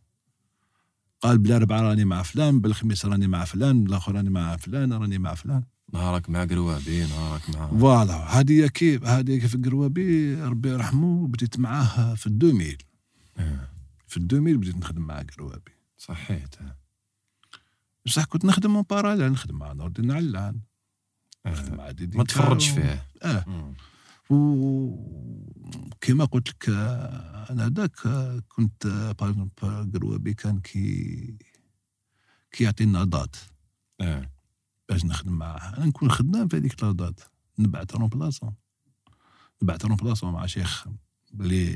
قال 1.21 1.39
بلا 1.39 1.59
ربعه 1.59 1.81
راني 1.81 2.05
مع 2.05 2.23
فلان 2.23 2.61
بالخميس 2.61 3.07
راني 3.07 3.29
مع 3.29 3.45
فلان 3.45 3.85
بالاخر 3.85 4.15
راني 4.15 4.31
مع 4.31 4.57
فلان 4.57 4.93
راني 4.93 5.19
مع 5.19 5.35
فلان 5.35 5.63
نهارك 5.93 6.31
مع 6.31 6.45
قروابي 6.45 7.05
نهارك 7.05 7.51
مع 7.51 7.67
voilà 7.67 8.41
هذه 8.41 8.67
كيف 8.67 9.05
هذه 9.05 9.39
كيف 9.39 9.57
قروابي 9.57 10.35
ربي 10.35 10.69
يرحمه 10.69 11.29
بديت 11.29 11.59
معاه 11.59 12.15
في 12.15 12.27
ال 12.27 12.32
deux 12.32 12.55
mille 12.55 12.83
آه. 13.39 13.69
في 14.07 14.17
ال 14.17 14.21
deux 14.21 14.38
mille 14.38 14.59
بديت 14.59 14.77
نخدم 14.77 15.03
مع 15.03 15.23
قروابي 15.23 15.73
صحيت 15.97 16.55
آه. 16.61 16.80
بصح 18.07 18.25
كنت 18.25 18.45
نخدم 18.45 18.75
en 18.77 18.85
parallèle 18.91 19.33
نخدم 19.33 19.59
مع 19.59 19.73
نور 19.73 19.87
الدين 19.87 20.11
علان 20.11 20.61
نخدم. 21.47 21.77
مع 21.77 21.91
ديدي 21.91 22.19
ما 22.19 22.25
تفرجش. 22.25 22.69
فيه 22.69 23.07
آه. 23.23 23.75
وكما 24.31 26.25
قلت 26.25 26.49
لك 26.49 26.69
أنا 27.51 27.67
هذاك 27.67 27.95
كنت 28.49 28.87
باغ 29.21 29.87
قروابي 29.95 30.35
كان 30.35 30.61
كي 30.61 31.39
كي 32.51 32.65
يعطينا 32.65 33.05
date 33.05 33.37
آه. 34.01 34.31
باش 34.89 35.05
نخدم 35.05 35.33
معاه 35.33 35.77
أنا 35.77 35.87
نكون 35.87 36.11
خدام 36.11 36.49
في 36.49 36.57
هذيك 36.57 36.83
la 36.83 36.95
date 36.95 37.21
نبعث 37.59 37.95
remplaçant 37.95 38.55
نبعث 39.63 39.85
remplaçant 39.85 40.33
مع 40.33 40.47
شيخ 40.47 40.89
اللي 41.35 41.71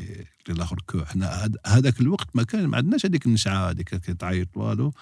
اللي 0.44 0.56
الآخر 0.56 0.80
كو. 0.86 1.04
حنا 1.04 1.50
هذاك 1.66 2.00
الوقت 2.00 2.36
ما 2.36 2.42
كان 2.42 2.66
ما 2.66 2.76
عندناش 2.76 3.06
هذيك 3.06 3.26
النشعة 3.26 3.70
هذيك 3.70 3.94
كي 3.94 4.14
تعيط 4.14 4.56
والو. 4.56 4.92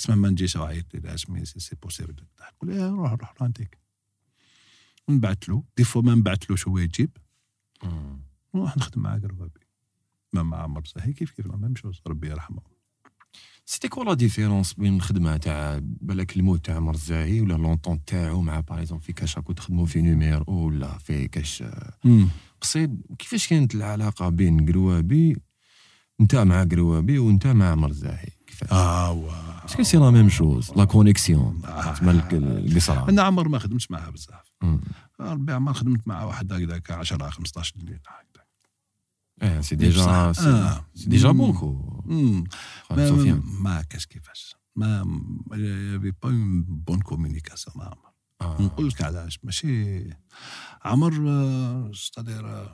اسمع 0.00 0.14
ما 0.14 0.28
نجيش 0.28 0.56
عيط 0.56 0.94
لي 0.94 1.14
اسمي 1.14 1.44
si 1.44 1.60
c'est 1.60 1.76
possible 1.82 2.14
تقول 2.58 2.70
لي 2.70 2.88
روح 2.88 3.12
روح 3.12 3.34
رانتيك 3.42 3.78
نبعث 5.08 5.48
له 5.48 5.64
des 5.76 5.84
fois 5.84 6.02
ما 6.02 6.14
نبعثلوش 6.14 6.68
هو 6.68 6.78
يجيب. 6.78 7.10
نروح 8.54 8.76
نخدم 8.76 9.02
مع 9.02 9.18
قروابي 9.18 9.60
ما 10.32 10.42
مع 10.42 10.62
عمر 10.62 10.84
صحي 10.84 11.12
كيف 11.12 11.30
كيف؟ 11.30 11.46
même 11.46 11.76
chose. 11.76 12.00
ربي 12.06 12.28
يرحمه. 12.28 12.62
c'était 13.66 13.88
quoi 13.88 14.04
la 14.04 14.14
différence 14.14 14.72
بين 14.72 14.96
الخدمة 14.96 15.36
تاع 15.36 15.80
بالك 15.82 16.36
الموت 16.36 16.64
تاع 16.64 16.76
عمر 16.76 16.94
الزاهي 16.94 17.40
ولا 17.40 17.54
لونطون 17.54 18.04
تاعو 18.04 18.40
مع 18.40 18.60
باغ 18.60 18.98
في 18.98 19.12
كاش 19.12 19.36
راكو 19.36 19.52
تخدموا 19.52 19.86
في 19.86 20.02
numéro 20.02 20.44
ولا 20.48 20.98
في 20.98 21.28
كاش 21.28 21.64
قصيد 22.62 23.02
كيفاش 23.18 23.48
كانت 23.48 23.74
العلاقة 23.74 24.28
بين 24.28 24.70
قروابي؟ 24.70 25.36
انت 26.20 26.34
مع 26.36 26.64
قروابي 26.64 27.18
وانت 27.18 27.46
مع 27.46 27.70
عمر 27.70 27.88
الزاهي 27.90 28.28
كيفاش؟ 28.46 28.72
آه 28.72 29.12
و... 29.12 29.30
est-ce 29.64 29.76
que 29.76 29.82
c'est 29.82 29.96
la 29.96 30.10
même 30.10 30.28
chose 30.28 30.70
la 30.76 30.84
connexion 30.84 31.62
آه. 31.64 31.92
تسمى 31.94 32.10
الك- 32.10 32.34
القصره 32.34 33.08
أنا 33.08 33.22
عمر 33.22 33.48
ما 33.48 33.58
خدمتش 33.58 33.90
معاه 33.90 34.10
بزاف. 34.10 34.52
ربي 35.20 35.52
عمر 35.52 35.72
خدمت 35.72 36.08
مع 36.08 36.24
واحد 36.24 36.52
هكذاك 36.52 36.90
10 36.90 37.30
15 37.30 37.74
الليل 37.76 38.00
هكذا 38.08 38.44
آه. 39.42 39.60
c'est 39.60 39.76
déjà 39.76 40.32
c'est 40.32 40.48
آه. 40.48 40.84
déjà. 41.06 41.28
خالد 42.88 43.42
ما 43.60 43.82
كاش 43.90 44.06
كيفاش. 44.06 44.56
mais 44.76 44.96
y 45.52 45.62
avait 45.62 46.10
pas 46.22 46.28
une 46.28 46.62
bonne 46.62 47.00
communication 47.00 47.76
مع 47.78 47.84
عمر. 47.84 48.11
آه. 48.42 48.62
نقول 48.62 48.88
لك 48.88 49.02
علاش 49.02 49.44
ماشي. 49.44 50.04
عمر 50.84 51.12
c'est-à-dire 51.94 52.68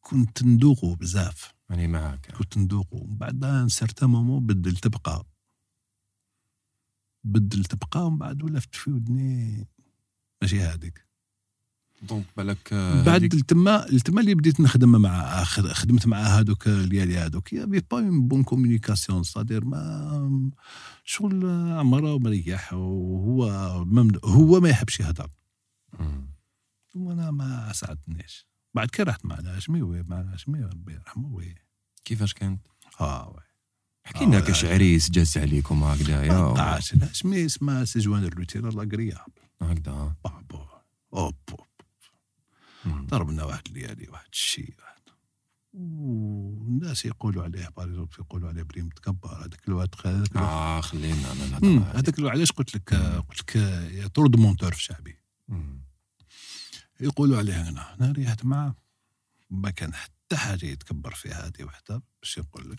كنت 0.00 0.42
ندوقو 0.42 0.94
بزاف. 0.94 1.54
راني 1.70 1.86
معاك. 1.86 2.32
كنت 2.32 2.58
ندوقو. 2.58 3.06
بعد 3.06 3.44
un 3.44 3.68
certain 3.68 4.10
moment 4.10 4.46
بدل 4.46 4.76
تبقى. 4.76 5.24
بدل 7.24 7.64
تبقى 7.64 8.06
ومن 8.06 8.18
بعد 8.18 8.42
ولفت 8.42 8.74
في 8.74 8.90
ودني. 8.90 9.68
ماشي 10.42 10.60
هذيك 10.60 11.07
donc 12.02 12.24
بالك 12.36 12.72
آه، 12.72 13.02
بعد 13.02 13.22
التما 13.34 13.88
التما 13.88 14.20
اللي 14.20 14.34
بديت 14.34 14.60
نخدم 14.60 15.02
مع 15.02 15.44
خد- 15.44 15.72
خدمت 15.72 16.06
مع 16.06 16.18
هذوك 16.18 16.68
الليالي 16.68 17.18
هذوك 17.18 17.52
y 17.52 17.57
avait 17.57 17.80
pas 17.90 17.98
une 17.98 18.28
bonne 18.28 18.42
communication 18.42 19.22
c'est-à-dire 19.22 19.64
ما 19.64 20.50
شغل 21.04 21.46
عمره 21.78 22.18
مريح 22.18 22.72
وهو 22.72 23.44
هو 24.24 24.60
ما 24.60 24.68
يحبش 24.68 25.00
يهضر. 25.00 25.30
وأنا 26.94 27.30
ما 27.30 27.72
ساعدتنيش. 27.72 28.46
بعد 28.74 28.88
كي 28.90 29.02
رحت 29.02 29.24
مع 29.26 29.38
الهاشمي 29.38 29.82
وي 29.82 30.02
مع 30.02 30.20
الهاشمي 30.20 30.60
ربي 30.64 30.92
يرحمه 30.92 31.28
وي. 31.28 31.54
كيفاش 32.04 32.34
كانت؟ 32.34 32.66
آه 33.00 33.28
وي. 33.28 33.42
حكي 34.04 34.24
لنا 34.24 34.40
كاش 34.40 34.64
عريس 34.64 35.10
جاز 35.10 35.38
عليكم 35.38 35.80
ما 35.80 35.92
و- 36.46 36.54
طاعش 36.54 36.92
الهاشمي 36.94 37.46
اسمها 37.46 37.84
سجوان 37.84 38.24
الروتير 38.24 38.72
لاغريابل 38.72 39.42
هكذا. 39.62 40.14
بابو 40.24 40.58
اوب 41.14 41.34
مم. 41.50 41.56
ضربنا 42.86 43.44
واحد 43.44 43.62
الليالي 43.66 44.08
واحد 44.08 44.28
الشيء 44.32 44.74
والناس 45.74 47.04
يقولوا 47.04 47.42
عليه 47.42 47.68
باريزومبل 47.76 48.14
يقولوا 48.18 48.48
عليه 48.48 48.62
بلي 48.62 48.82
متكبر 48.82 49.28
هذاك 49.44 49.68
الوقت 49.68 49.94
آه 50.36 50.80
خلينا 50.80 51.32
أنا. 51.32 51.92
هذاك 51.94 52.20
علاش 52.20 52.52
قلت 52.52 52.74
لك 52.74 52.94
قلت 52.94 53.40
لك 53.40 53.56
يا 53.92 54.06
طرد 54.06 54.36
مونتور 54.36 54.72
في 54.74 54.82
شعبي. 54.82 55.16
يقولوا 57.00 57.38
عليه 57.38 57.68
أنا 57.68 57.94
أنا 57.94 58.12
ريحت 58.12 58.44
معاه 58.44 58.74
ما 59.50 59.70
كان 59.70 59.94
حتى 59.94 60.36
حاجة 60.36 60.66
يتكبر 60.66 61.14
فيها 61.14 61.46
هذه 61.46 61.64
وحدة 61.64 62.02
باش 62.22 62.38
يقول 62.38 62.70
لك 62.70 62.78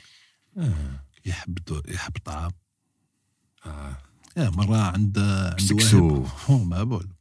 آه. 0.58 1.06
يحب 1.26 1.82
يحب 1.88 2.18
طعام 2.26 2.52
آه. 3.66 3.98
يا 4.38 4.50
مرة 4.50 4.78
عند 4.78 5.20
عند. 5.20 5.72
وهب 5.72 6.28
هو 6.46 6.64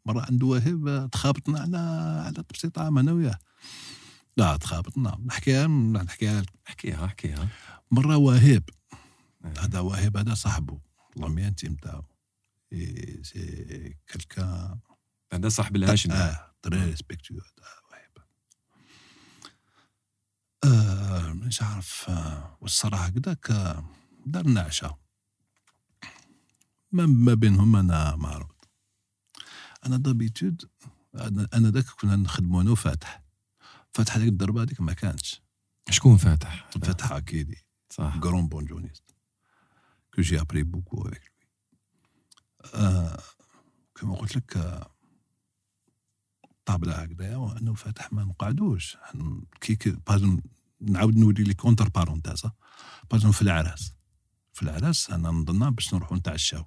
مرة 0.06 0.26
عند 0.30 0.42
وهب 0.42 1.08
تخابطنا 1.12 1.60
على 1.60 1.78
على 2.26 2.42
طبسي 2.42 2.70
طعام 2.70 2.98
أنا 2.98 3.12
وياه. 3.12 3.38
لا 4.36 4.56
تخابطنا. 4.56 5.18
نحكيها 5.26 5.66
نحكيها. 5.66 6.40
لك. 6.40 6.48
احكيها 6.68 7.04
احكيها 7.04 7.48
مرة 7.90 8.16
وهب 8.16 8.62
آه. 9.44 9.54
هذا 9.58 9.80
وهب 9.80 10.16
هذا 10.16 10.34
صاحبه. 10.34 10.80
اللهم 11.16 11.38
ينتي 11.38 11.68
نتاعو 11.68 12.02
إيه، 12.72 13.22
سي 13.22 13.96
كلكان 14.12 14.78
هذا 15.32 15.48
صاحب 15.48 15.76
الهاشمي 15.76 16.14
آه 16.14 16.52
تري 16.62 16.84
ريسبكتيو 16.84 17.36
هذا 17.36 17.68
وهب 17.90 18.24
آه 20.64 21.32
مش 21.32 21.62
عارف 21.62 22.04
آه 22.08 22.56
والصراحة 22.60 23.04
هكذاك 23.04 23.50
آه، 23.50 23.84
درنا 24.26 24.60
عشاء. 24.60 24.98
ما 26.92 27.06
ما 27.06 27.34
بينهم 27.34 27.76
أنا 27.76 28.16
معروض. 28.16 28.54
أنا 29.86 29.96
دابيتود 29.96 30.70
أنا 31.54 31.70
ذاك 31.70 31.84
كنا 31.84 32.16
نخدموا 32.16 32.62
أنا 32.62 32.70
وفاتح. 32.70 33.22
فاتح 33.92 34.16
هذيك 34.16 34.28
الضربة 34.28 34.62
هذيك 34.62 34.80
ما 34.80 34.92
كانتش. 34.92 35.42
شكون 35.90 36.16
فاتح؟ 36.16 36.70
فاتح 36.70 37.12
أكيدي. 37.12 37.64
صح. 37.90 38.18
Bonjourniste 38.20 39.14
que 40.12 40.22
j'ai 40.22 40.38
appris 40.38 40.64
beaucoup 40.64 41.06
avec 41.06 41.22
lui. 41.24 41.46
آه 42.74 43.22
كما 43.94 44.16
قلت 44.16 44.36
لك 44.36 44.56
آه، 44.56 44.94
طابلة 46.64 46.94
هكذايا 46.94 47.36
وانه 47.36 47.74
فاتح 47.74 48.12
ما 48.12 48.24
نقعدوش. 48.24 48.96
كي 49.60 49.76
كي 49.76 49.96
نعاود 50.80 51.16
نولي 51.16 51.44
لي 51.44 51.54
كونتر 51.54 51.88
بارونتازا 51.88 52.52
بازم 53.10 53.32
في 53.32 53.42
العراس. 53.42 53.92
في 54.52 54.62
العراس 54.62 55.10
أنا 55.10 55.30
نظن 55.30 55.70
باش 55.70 55.94
نروحوا 55.94 56.16
نتعشاو. 56.16 56.64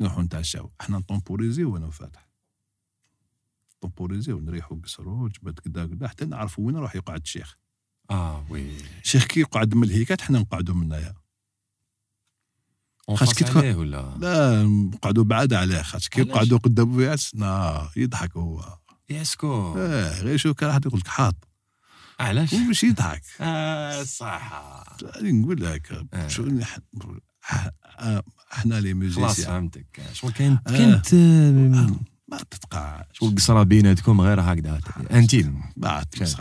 نروحوا 0.00 0.22
نتعشاو. 0.22 0.70
إحنا 0.80 0.98
نطومبوريزيو 0.98 1.72
وأنا 1.74 1.86
وفاتح 1.86 2.28
طومبوريزيو 3.80 4.40
نريحوا 4.40 4.76
قصروا 4.84 5.28
جبت 5.28 5.60
كدا 5.60 5.86
كدا 5.86 6.08
حتى 6.08 6.24
نعرفوا 6.24 6.66
وين 6.66 6.76
راح 6.76 6.96
يقعد 6.96 7.20
الشيخ. 7.20 7.56
آه 8.10 8.46
وي. 8.50 8.76
الشيخ 9.04 9.24
كي 9.24 9.40
يقعد 9.40 9.74
من 9.74 9.84
الهيكات 9.84 10.20
حنا 10.20 10.38
نقعدوا 10.38 10.74
من 10.74 10.82
هنايا 10.86 11.14
خاص 13.14 13.34
كي 13.34 13.44
تكون- 13.44 13.74
ولا؟ 13.74 14.16
لا 14.18 14.62
نقعدوا 14.64 15.24
بعاد 15.24 15.52
عليه. 15.52 15.82
خاطر 15.82 16.08
كي 16.08 16.20
علاش؟ 16.20 16.30
يقعدوا 16.34 16.58
قدام 16.58 16.96
بياس 16.96 17.34
نا 17.34 17.88
يضحك 17.96 18.36
هو. 18.36 18.78
ياسكو 19.10 19.74
آه 19.78 20.20
غير 20.22 20.36
شو 20.36 20.54
كان 20.54 20.68
واحد 20.68 20.86
يقول 20.86 21.00
لك 21.00 21.06
حاط. 21.08 21.48
علاش؟ 22.20 22.52
ومش 22.52 22.84
يضحك. 22.84 23.22
آه 23.40 24.02
صح 24.02 24.52
نقول 25.22 25.62
لك 25.64 25.92
آه. 27.52 27.72
آه، 27.98 28.22
إحنا 28.52 28.74
لي 28.74 28.94
خلاص 28.94 29.16
ميوزيسيان 29.18 29.46
فهمتك. 29.60 30.00
شغل 30.12 30.32
كانت 30.32 30.68
آه. 30.68 30.78
كانت 30.78 31.14
آه، 31.14 31.96
ما 32.28 32.36
تتقاعد 32.50 33.04
شغل 33.12 33.34
قصرة 33.36 33.62
بيناتكم 33.62 34.20
غير 34.20 34.40
هكذا. 34.40 34.80
انتيم 35.10 35.62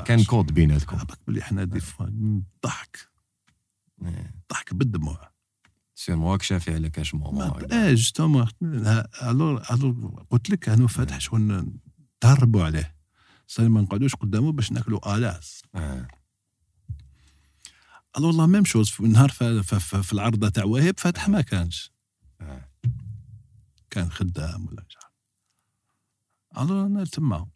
كان- 0.06 0.24
كود 0.24 0.54
بيناتكم. 0.54 0.98
بلي 1.28 1.42
إحنا 1.42 1.64
دي 1.64 1.80
فوا 1.80 2.06
ضحك. 2.66 2.98
إيه. 4.06 4.34
ضحك 4.52 4.74
بالدموع. 4.74 5.32
سير 5.96 6.16
مواك 6.16 6.42
شافي 6.42 6.74
على 6.74 6.90
كاش 6.90 7.14
موضوع 7.16 7.60
آه 7.72 7.92
جوستومون. 7.94 8.48
الور 8.62 9.62
الور 9.72 10.24
قلت 10.30 10.50
لك 10.50 10.70
أنا 10.70 10.88
فاتح 10.88 11.20
شغل 11.20 11.68
تهربوا 12.22 12.64
عليه. 12.64 12.96
صار 13.48 13.70
ما 13.70 13.82
نقعدوش 13.82 14.16
قدامه 14.16 14.52
باش 14.52 14.72
ناكلوا 14.72 15.16
آلاس. 15.18 15.62
آه. 15.76 16.08
ألو 18.18 18.28
والله 18.28 18.46
ميم 18.46 18.66
شوز 18.66 18.90
في 18.90 19.04
نهار 19.04 19.30
في, 19.30 20.14
العرضه 20.14 20.50
تاع 20.50 20.64
وهب 20.64 21.00
فاتح 21.00 21.30
ما 21.30 21.42
كانش. 21.42 21.92
آه. 22.42 22.70
كان 23.90 24.12
خدام 24.12 24.68
ولا 24.68 24.86
مش 24.90 24.98
عارف 24.98 26.68
ألو 26.70 26.86
أنا 26.86 27.06
تما. 27.06 27.48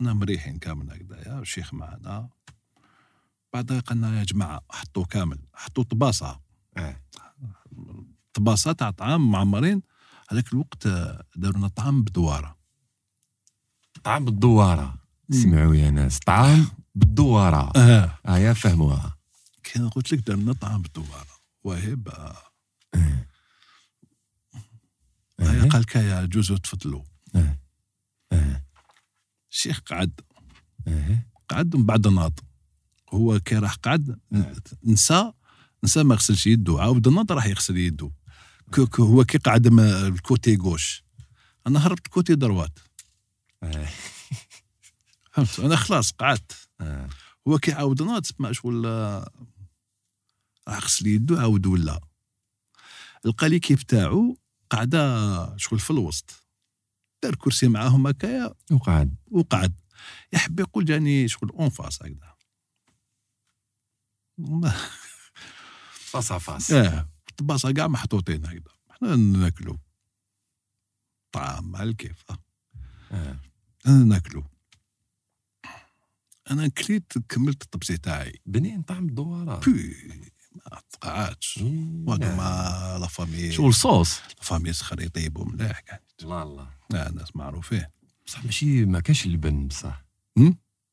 أنا 0.00 0.12
مريحين 0.12 0.58
كامل 0.58 0.90
هكذايا 0.90 1.38
الشيخ 1.38 1.74
معنا. 1.74 2.28
بعدها 3.52 3.80
قلنا 3.80 4.18
يا 4.18 4.24
جماعة 4.24 4.60
حطوا 4.70 5.04
كامل 5.04 5.38
حطوا 5.54 5.84
طباسة. 5.84 6.40
آه. 6.76 7.00
طباسة 8.34 8.72
تاع 8.72 8.90
طعام 8.90 9.30
معمرين. 9.30 9.82
هذاك 10.30 10.52
الوقت 10.52 10.86
آه، 10.86 11.24
داروا 11.36 11.58
لنا 11.58 11.68
طعام 11.68 12.02
بدوارة. 12.04 12.56
طعام 14.04 14.24
بالدوارة. 14.24 14.98
مم. 15.28 15.42
سمعوا 15.42 15.74
يا 15.74 15.90
ناس 15.90 16.18
طعام 16.18 16.66
بالدوارة 16.94 17.72
آه 17.76 18.18
آه 18.26 18.38
يا 18.38 18.52
فهموها 18.52 19.16
كان 19.64 19.88
قلت 19.88 20.12
لك 20.12 20.18
دار 20.18 20.36
لنا 20.36 20.52
طعام 20.52 20.82
بدواره 20.82 21.36
وهب 21.64 22.08
آه، 22.08 22.36
آه. 22.94 23.26
هيا 25.40 25.64
آه. 25.64 25.68
قال 25.68 25.80
لك 25.80 25.96
يا 25.96 26.24
جوزو 26.24 26.56
تفضلوا 26.56 27.02
آه. 27.34 27.58
آه. 28.32 28.64
الشيخ 29.50 29.80
قعد 29.80 30.20
آه. 30.88 31.18
قعد 31.48 31.76
من 31.76 31.86
بعد 31.86 32.08
ناض 32.08 32.40
هو 33.10 33.40
كي 33.40 33.56
راح 33.56 33.74
قعد 33.74 34.18
آه. 34.32 34.54
نسى 34.84 35.32
نسى 35.84 36.02
ما 36.02 36.14
غسلش 36.14 36.46
يدو 36.46 36.78
عاود 36.78 37.08
ناض 37.08 37.32
راح 37.32 37.46
يغسل 37.46 37.76
يدو 37.76 38.12
هو 39.00 39.24
كي 39.24 39.38
قعد 39.38 39.66
ال 39.80 39.95
côté 39.95 40.56
gauche 40.56 41.04
أنا 41.66 41.86
هربت 41.86 42.06
côté 42.06 42.34
droite 42.34 42.78
آه. 43.62 43.88
فهمت 45.32 45.60
أنا 45.60 45.76
خلاص 45.76 46.12
قعدت 46.12 46.68
آه. 46.82 47.08
هو 47.48 47.58
كي 47.58 47.72
عاود 47.72 48.02
ناض 48.02 48.26
ما 48.38 48.52
شغل 48.52 48.86
آه، 48.86 49.30
راح 50.68 50.78
غسل 50.84 51.06
يدو 51.06 51.36
عاود 51.38 51.66
ولا. 51.66 52.00
لقى 53.24 53.48
l'équipe 53.48 53.78
تاعو 53.78 54.36
قاعدة 54.70 55.56
شغل 55.56 55.78
في 55.78 55.90
الوسط. 55.90 56.46
دار 57.22 57.34
كرسي 57.34 57.68
معاهم 57.68 58.06
هكايا. 58.06 58.54
وقعد. 58.72 59.16
وقعد. 59.30 59.80
يحب 60.32 60.60
يقول 60.60 60.84
جاني 60.84 61.28
شغل 61.28 61.50
en 61.50 61.68
face 61.68 62.02
هكذا. 62.02 62.34
face 65.92 66.32
face 66.32 66.70
آه 66.72 67.08
الطباسة 67.30 67.72
كاع 67.72 67.86
محطوطين 67.88 68.46
هكذا. 68.46 68.72
إحنا 68.90 69.16
ناكلو. 69.16 69.78
طعام 71.32 71.70
مع 71.70 71.82
الكيف. 71.82 72.24
آه. 73.12 73.40
أنا 73.86 74.04
ناكلو. 74.04 74.44
أنا 76.52 76.68
كليت 76.68 77.12
كملت 77.28 77.62
الطبسي 77.62 77.96
تاعي. 77.96 78.40
بنين 78.46 78.82
طعم 78.82 79.08
الدوارة 79.08 79.60
بي 79.60 79.96
ما 80.56 80.80
تقعدش 80.92 81.58
إيه. 81.62 82.04
مع 82.36 82.96
لا 82.96 83.06
فامي 83.06 83.52
شغل 83.52 83.74
صوص 83.74 84.18
لا 84.18 84.34
فامي 84.40 84.72
سخر 84.72 85.00
يطيبوا 85.02 85.44
مليح 85.44 85.80
كانت 85.80 86.02
الله 86.22 86.42
الله. 86.42 86.68
لا 86.90 87.10
ناس 87.10 87.36
معروفين. 87.36 87.84
بصح 88.26 88.44
ماشي 88.44 88.84
ما 88.84 89.00
كاش 89.00 89.26
اللبن 89.26 89.66
بصح؟ 89.68 90.04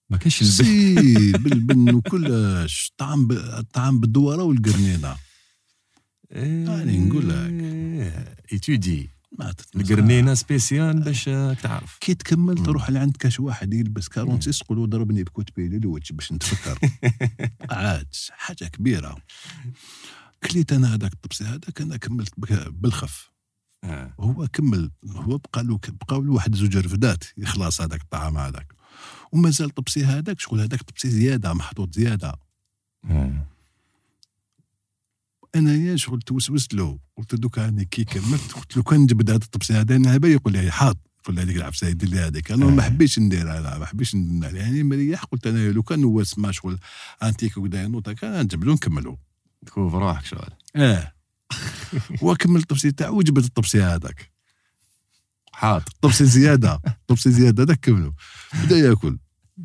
ما 0.10 0.18
كاش 0.18 0.41
اللبن 0.41 0.53
سي 0.53 1.32
بالبن 1.43 1.95
وكلش. 1.95 2.93
طعم 2.97 3.28
ب... 3.28 3.32
الطعم 3.32 3.99
بالدواره 3.99 4.43
والقرنينة. 4.43 5.16
يعني 6.32 6.97
نقول 6.97 7.30
لك. 7.30 7.64
ايتودي 8.53 9.10
القرنينه 9.76 10.34
سبيسيال 10.34 11.00
باش 11.04 11.28
آه، 11.28 11.54
تعرف. 11.54 11.98
كي 12.02 12.14
تكمل. 12.14 12.64
تروح 12.64 12.90
لعند 12.90 13.18
كاش 13.18 13.40
واحد 13.40 13.74
يلبس 13.74 14.08
كارونسيس 14.08 14.60
تقولوا 14.60 14.86
ضربني 14.86 15.24
بكتبي 15.24 15.68
لي 15.68 15.78
الوجه 15.78 16.14
باش 16.14 16.32
نتفكر. 16.32 16.80
عاد 17.72 18.08
حاجة 18.32 18.66
كبيرة. 18.66 19.18
كليت 20.44 20.74
أنا 20.74 20.96
هذاك 20.96 21.14
الطبسي 21.14 21.44
هذاك 21.44 21.82
أنا 21.82 21.98
كملت 21.98 22.34
بالخف. 22.70 23.32
آه. 23.84 24.14
هو 24.20 24.48
كمل 24.54 24.92
هو 25.12 25.38
بقى 25.38 25.64
له 25.64 25.80
بقى 25.88 26.22
له 26.22 26.32
واحد 26.32 26.56
زوج 26.56 26.78
رفدات 26.78 27.24
يخلص 27.38 27.82
هذاك 27.82 28.02
الطعام 28.02 28.38
هذاك. 28.38 28.74
ومازال 29.32 29.70
طبسي 29.70 30.06
هذاك 30.06 30.40
شغل 30.40 30.62
هذاك 30.62 30.82
طبسي 30.82 31.10
زيادة 31.10 31.54
محطوط 31.54 31.96
زيادة. 31.96 32.34
آه. 33.06 33.49
انايا 35.56 35.95
شغل 35.95 36.22
توسوست 36.22 36.74
له. 36.74 37.00
قلت 37.18 37.34
له 37.34 37.39
دوكا 37.39 37.66
راني 37.66 37.86
كي 37.86 38.04
كملت 38.04 38.52
قلت 38.52 38.78
له 38.78 38.84
كان 38.84 39.00
نجبد 39.00 39.30
هذا 39.30 39.43
الطبسي 39.43 39.74
هذا 39.74 39.95
أنا 39.95 40.16
هبا 40.16 40.28
يقول 40.28 40.54
لي 40.54 40.72
حاض 40.72 40.97
يقول 41.24 41.36
لي 41.36 41.41
هذيك 41.41 41.58
العفسة 41.58 41.88
يدير 41.88 42.10
لي 42.10 42.20
هذيك. 42.20 42.52
أنا 42.52 42.66
ما 42.66 42.82
آه. 42.82 42.86
حبيتش 42.86 43.20
ندير 43.20 43.52
هذا 43.52 43.78
ما 43.78 43.86
حبيتش 43.86 44.14
يعني 44.14 44.84
مريح 44.84 45.24
قلت 45.24 45.47
أنا 45.47 45.72
لو 45.72 45.84
كان 45.84 46.04
هو 46.04 46.24
سما 46.24 46.52
شغل 46.52 46.80
أنتيك 47.24 47.58
وكذا 47.58 47.88
نوطا 47.88 48.14
كان 48.14 48.41
نجبدو 48.41 48.74
نكملو. 48.74 49.20
تكون 49.66 49.91
روحك 49.91 50.26
شغل. 50.26 50.50
آه. 50.76 51.14
هو 52.24 52.36
كمل 52.36 52.60
الطبسي 52.60 52.91
تاعو 52.91 53.18
وجبد 53.18 53.43
الطبسي 53.43 53.82
هذاك. 53.82 54.32
حاضر 55.54 55.86
طبسي 56.02 56.26
زيادة. 56.26 56.82
طبسي 57.08 57.32
زيادة 57.32 57.64
هذاك 57.64 57.80
كملوا 57.80 58.12
بدأ 58.64 58.78
ياكل. 58.78 59.18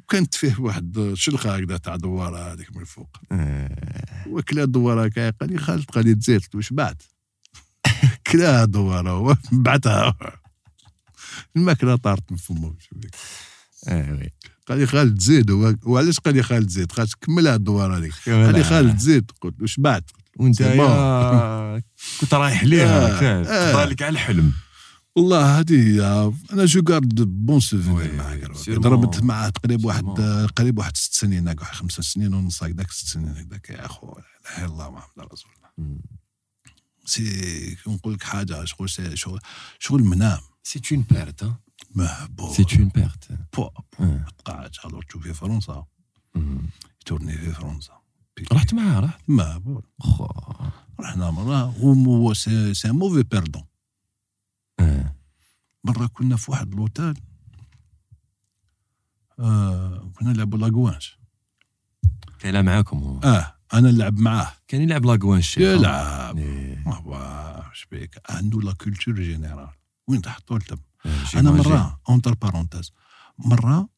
كانت 0.09 0.34
فيه 0.34 0.57
واحد 0.59 1.12
شلخه 1.14 1.57
هكذا 1.57 1.76
تاع 1.76 1.97
دوارة 1.97 2.53
هذيك 2.53 2.76
من 2.76 2.82
الفوق؟ 2.82 3.16
آه. 3.32 4.28
وكلا 4.28 4.64
دوارة 4.64 5.05
هكا 5.05 5.30
قال 5.30 5.53
لي 5.53 5.59
خالد 5.59 5.84
قال 5.84 6.05
لي 6.05 6.14
تزيد 6.14 6.42
له 6.55 6.61
شبعت 6.61 7.03
كلاها 8.26 8.64
دوارة 8.64 9.38
بعتها 9.53 10.14
الماكلة 11.57 11.97
طارت 11.97 12.32
من 12.32 12.36
فمه 12.36 12.74
oui. 13.89 14.30
قال 14.68 14.78
لي 14.78 14.86
خالد 14.86 15.20
زيد 15.20 15.51
وعلاش 15.84 16.18
قال 16.20 16.34
لي 16.34 16.42
خالد 16.42 16.68
زيد 16.68 16.92
خاطر 16.92 17.14
كملها 17.20 17.55
الدوارة 17.55 17.99
هذيك. 17.99 18.14
قال 18.26 18.55
لي 18.55 18.64
خالد 18.64 18.99
زيد 18.99 19.30
قلت 19.40 19.61
له 19.61 19.66
شبعت 19.66 20.11
وانت 20.36 20.62
كنت 22.20 22.34
رايح 22.34 22.64
ليها 22.64 23.20
آه، 23.22 23.45
آه. 23.45 23.76
على 23.76 24.09
الحلم. 24.09 24.53
والله 25.17 25.59
هذه 25.59 26.01
أنا 26.53 26.65
je 26.64 26.82
garde 26.82 27.20
bon 27.22 27.55
oui، 27.55 27.61
souvenir 27.61 28.14
معاك. 28.15 28.51
ضربت 28.71 29.23
معاه 29.23 29.49
تقريبا 29.49 29.87
واحد. 29.87 30.05
قريب 30.57 30.79
واحد 30.79 30.97
ست 30.97 31.15
سنين 31.15 31.49
هكا 31.49 31.61
واحد 31.61 31.75
خمس 31.75 31.93
سنين 31.93 32.35
ونص 32.35 32.62
هكذاك 32.62 32.91
ست 32.91 33.07
سنين 33.07 33.29
هكذاك 33.29 33.71
يا 33.71 33.87
اخو 33.87 34.07
لا 34.07 34.23
إله 34.59 34.65
إلا 34.65 34.73
الله 34.73 34.91
محمد 34.91 35.27
رسول 35.33 35.51
الله. 35.57 35.99
سي 37.07 37.77
نقول 37.87 38.15
لك 38.15 38.23
حاجة 38.23 38.65
شغل 38.65 38.91
سي- 38.91 39.17
شغل 39.17 39.41
شغل 39.79 40.03
منام. 40.05 40.41
سي 40.62 40.81
اون 40.93 41.03
بيرت 41.11 41.53
مهبول 41.95 42.57
سي 42.57 42.67
اون 42.79 42.89
بيرت 42.89 43.29
بو. 43.57 43.69
ما 43.99 44.25
تقعدش 44.45 44.87
الوغ 44.87 45.03
تشوف 45.03 45.23
في 45.23 45.35
فرنسا. 45.35 45.85
تورني 47.07 47.39
في 47.39 47.53
فرنسا. 47.53 47.93
رحت 48.53 48.75
معاه 48.75 49.01
رحت. 49.01 49.21
مهبول 49.29 49.83
خو 50.01 50.27
رحنا 51.01 51.31
مرة. 51.31 51.62
هو 51.62 52.35
سي 52.35 52.73
موفي 52.85 53.23
بيردون. 53.23 53.65
مرة 55.85 56.07
كنا 56.07 56.37
في 56.37 56.51
واحد 56.51 56.74
لوتيل 56.74 57.20
آه 59.39 60.11
كنا 60.18 60.32
نلعبوا 60.32 60.59
لاكوانش 60.59 61.18
كان 62.39 62.51
يلعب 62.51 62.64
معاكم 62.64 62.99
هو؟ 62.99 63.18
آه 63.18 63.55
أنا 63.74 63.91
نلعب 63.91 64.18
معاه. 64.18 64.53
كان 64.68 64.80
يلعب 64.80 65.05
la 65.05 65.12
coinche 65.12 65.39
الشيخ 65.39 65.62
يلعب. 65.62 66.39
إيه. 66.39 66.82
ما 66.87 66.95
هو 66.95 67.70
شبيك 67.72 68.18
عنده 68.30 68.61
la 68.61 68.72
culture 68.72 69.14
générale 69.14 69.68
وين 70.09 70.22
تحطوا 70.22 70.57
التم؟ 70.57 70.76
آه، 71.07 71.09
أنا 71.09 71.51
j'imagine. 71.51 71.72
مرة 71.72 72.01
entre 72.09 72.35
parenthèses 72.35 72.93
مرة 73.39 73.89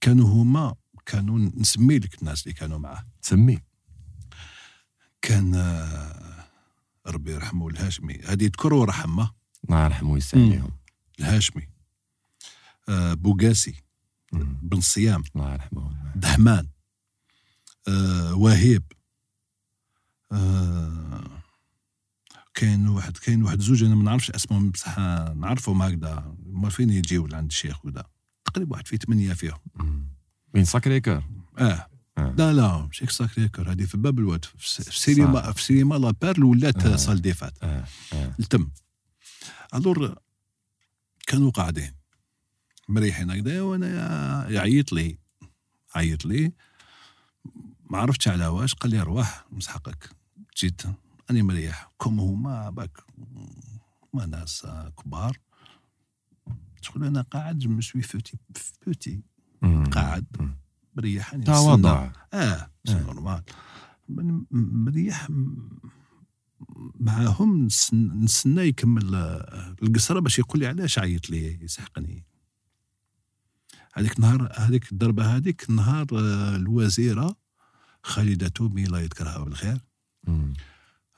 كانوا 0.00 0.28
هما 0.28 0.74
كانوا 1.06 1.38
نسمي 1.38 1.98
لك 1.98 2.18
الناس 2.22 2.42
اللي 2.42 2.54
كانوا 2.54 2.78
معاه. 2.78 3.06
تسمي؟ 3.22 3.58
كان 5.22 5.54
آه، 5.54 6.44
ربي 7.06 7.32
يرحمه 7.32 7.68
الهاشمي. 7.68 8.14
هذه 8.24 8.44
يذكر 8.44 8.74
ورحمه 8.74 9.30
الله 9.70 9.84
يرحمه 9.84 10.10
ويسع 10.10 10.38
عليهم 10.38 10.70
الهاشمي 11.20 11.68
آه، 12.88 13.14
بوغاسي 13.14 13.74
مم. 14.32 14.58
بن 14.62 14.80
صيام 14.80 15.22
الله 15.36 15.52
يرحمه. 15.52 16.12
دهمان 16.16 16.68
آه، 17.88 18.34
وهيب 18.34 18.82
آه، 20.32 21.42
كاين 22.54 22.88
واحد 22.88 23.16
كاين 23.18 23.42
واحد 23.42 23.60
زوج 23.60 23.82
أنا 23.84 23.94
ما 23.94 24.02
نعرفش 24.04 24.30
اسمهم 24.30 24.70
بصح 24.70 24.98
نعرفهم 25.36 25.82
هكذا. 25.82 26.36
فين 26.70 26.90
يجيو 26.90 27.26
لعند 27.26 27.50
الشيخ 27.50 27.84
وكذا 27.84 28.04
تقريبا 28.44 28.72
واحد 28.72 28.86
في 28.86 28.96
ثمانية 28.96 29.32
فيهم. 29.32 29.58
وين 30.54 30.64
Sacré-Cœur؟ 30.64 31.24
آه. 31.58 31.86
آه. 32.18 32.34
لا 32.38 32.52
لا 32.52 32.86
ماشي 32.86 33.06
Sacré-Cœur. 33.06 33.72
هذه 33.72 33.84
في 33.84 33.96
باب 33.96 34.18
الواد 34.18 34.44
في 34.44 34.82
سينما 34.82 35.52
في 35.52 35.62
سينما 35.62 35.94
La 35.94 36.10
Perle 36.10 36.44
ولات 36.44 36.86
آه. 36.86 36.96
salle 36.96 37.22
des 37.22 37.34
fêtes 37.34 37.58
آه. 37.62 37.84
آه. 38.12 38.34
التم. 38.40 38.70
ألور 39.74 40.18
كانوا 41.30 41.50
قاعدين. 41.50 41.92
مريحين 42.88 43.30
هكذا 43.30 43.62
وأنا 43.62 44.48
يعيط 44.48 44.92
لي. 44.92 45.18
عيط 45.94 46.24
لي. 46.24 46.52
ما 47.90 47.98
عرفتش 47.98 48.28
على 48.28 48.46
واش 48.46 48.74
قال 48.74 48.90
لي 48.90 49.00
أرواح 49.00 49.44
مسحقك. 49.50 50.10
جيت 50.58 50.82
اني 51.30 51.42
مريح. 51.42 51.92
كم 52.00 52.20
هما؟ 52.20 52.70
باك 52.70 52.98
ما 54.14 54.26
ناس 54.26 54.66
كبار. 55.02 55.38
شغل 56.80 57.04
أنا 57.04 57.22
قاعد 57.22 57.66
مسوي 57.66 58.02
فوتي 58.02 58.38
فوتي. 58.84 59.22
قاعد. 59.92 60.54
مريح 60.96 61.34
أني 61.34 61.44
تواضع. 61.44 62.10
آه 62.34 62.70
سي 62.86 62.92
آه. 62.92 63.02
نورمال. 63.02 63.42
مريح 64.74 65.28
معاهم 67.00 67.68
نستنى 68.14 68.62
يكمل 68.62 69.14
آه، 69.14 69.76
القصرة 69.82 70.20
باش 70.20 70.38
يقول 70.38 70.60
لي 70.60 70.66
علاش 70.66 70.98
عيط 70.98 71.30
لي 71.30 71.64
يسحقني. 71.64 72.24
هذيك 73.94 74.16
النهار 74.16 74.52
هذيك 74.56 74.92
الضربة 74.92 75.36
هذيك 75.36 75.70
نهار 75.70 76.06
آه، 76.12 76.56
الوزيرة 76.56 77.36
خالدة 78.02 78.48
تومي 78.48 78.84
الله 78.84 79.00
يذكرها 79.00 79.44
بالخير. 79.44 79.80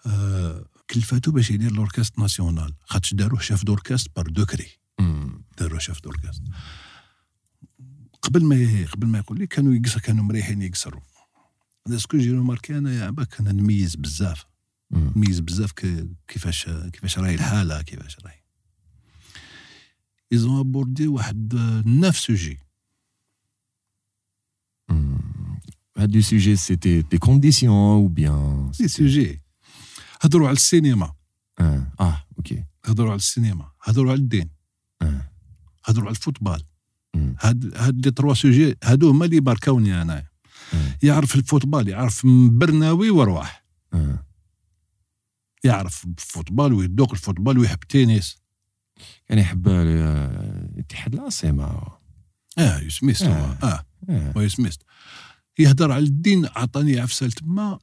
آه، 0.06 0.64
كلفاتو 0.90 1.30
باش 1.30 1.50
يدير 1.50 1.72
l'orchestre 1.72 2.18
national. 2.18 2.74
خاطش 2.84 3.14
داروه 3.14 3.40
chef 3.40 3.64
d'orchestre 3.64 4.08
par 4.16 4.26
décret. 4.26 4.68
داروه 5.58 5.78
chef 5.78 6.00
d'orchestre 6.02 6.42
قبل 8.22 8.44
ما 8.44 8.86
قبل 8.92 9.06
ما 9.06 9.18
يقول 9.18 9.38
لي 9.38 9.46
كانوا 9.46 9.74
يقصر 9.74 10.00
كانوا 10.00 10.24
مريحين 10.24 10.62
يقصروا. 10.62 11.00
أنا 11.86 11.98
ce 11.98 12.06
que 12.06 12.18
j'ai 12.18 12.30
remarqué 12.30 12.78
أنا 12.78 12.94
يا 12.94 13.04
عباك 13.04 13.40
أنا 13.40 13.52
نميز 13.52 13.96
بزاف. 13.96 14.51
مم. 14.92 15.12
نميز 15.16 15.40
بزاف 15.40 15.72
كيفاش 16.28 16.68
كيفاش 16.92 17.18
راهي 17.18 17.34
الحالة 17.34 17.82
كيفاش 17.82 18.16
راهي. 18.24 18.42
ils 20.32 20.45
ont 20.45 20.58
abordé 20.58 21.06
واحد 21.06 21.54
neuf 21.86 22.18
sujets. 22.18 22.58
هاد 25.98 26.14
le 26.14 26.20
sujet 26.20 26.56
c'était 26.56 27.02
des 27.02 27.18
conditions 27.18 27.74
ou 27.74 28.08
bien 28.08 28.72
سي 28.72 28.88
سوجي 28.88 29.40
هضروا 30.20 30.46
على 30.48 30.56
السينما. 30.56 31.12
آه. 31.60 31.92
آه 32.00 32.24
OK 32.38 32.64
هضروا 32.84 33.10
على 33.10 33.18
السينما. 33.18 33.70
هضروا 33.82 34.10
على 34.12 34.20
الدين. 34.20 34.50
آه. 35.02 35.30
هضروا 35.84 36.06
على 36.06 36.16
ال 36.16 36.21
football. 36.21 36.62
هاد 37.40 37.76
هاد 37.76 38.06
les 38.06 38.10
trois 38.10 38.34
sujets 38.34 38.76
هادو 38.84 39.10
هما 39.10 39.24
اللي 39.24 39.40
باركاوني 39.40 40.02
أنايا. 40.02 40.28
آه. 40.74 40.98
يعرف 41.02 41.34
ال 41.34 41.40
football 41.40 41.88
يعرف 41.88 42.26
برناوي 42.50 43.10
ورواح 43.10 43.64
آه. 43.94 44.26
يعرف 45.64 46.04
ال 46.04 46.12
football 46.12 46.72
ويدوق 46.72 47.12
ال 47.12 47.17
football 47.17 47.58
ويحب 47.58 47.82
التنس 47.82 48.42
كان 49.26 49.38
يحب 49.38 49.68
آه، 49.68 49.82
الاتحاد 50.74 51.14
العاصمة. 51.14 51.82
آه 52.58 52.78
USMiste 52.78 53.22
هو. 53.22 53.32
آه. 53.32 53.58
آه 53.62 53.84
آه. 54.08 54.32
و 54.36 54.42
USMiste 54.42 54.82
يهدر 55.58 55.92
على 55.92 56.04
الدين 56.04 56.46
عطاني 56.46 57.00
عفسة 57.00 57.26
لتما. 57.26 57.78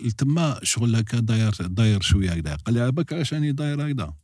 لتما 0.00 0.60
شغل 0.62 0.96
هكا 0.96 1.20
داير 1.20 1.52
داير 1.60 2.00
شوية 2.00 2.32
هكذا. 2.32 2.56
قال 2.56 2.74
لي 2.74 2.80
عباك 2.80 3.12
علاش 3.12 3.34
راني 3.34 3.52
داير 3.52 3.90
هكذا. 3.90 4.14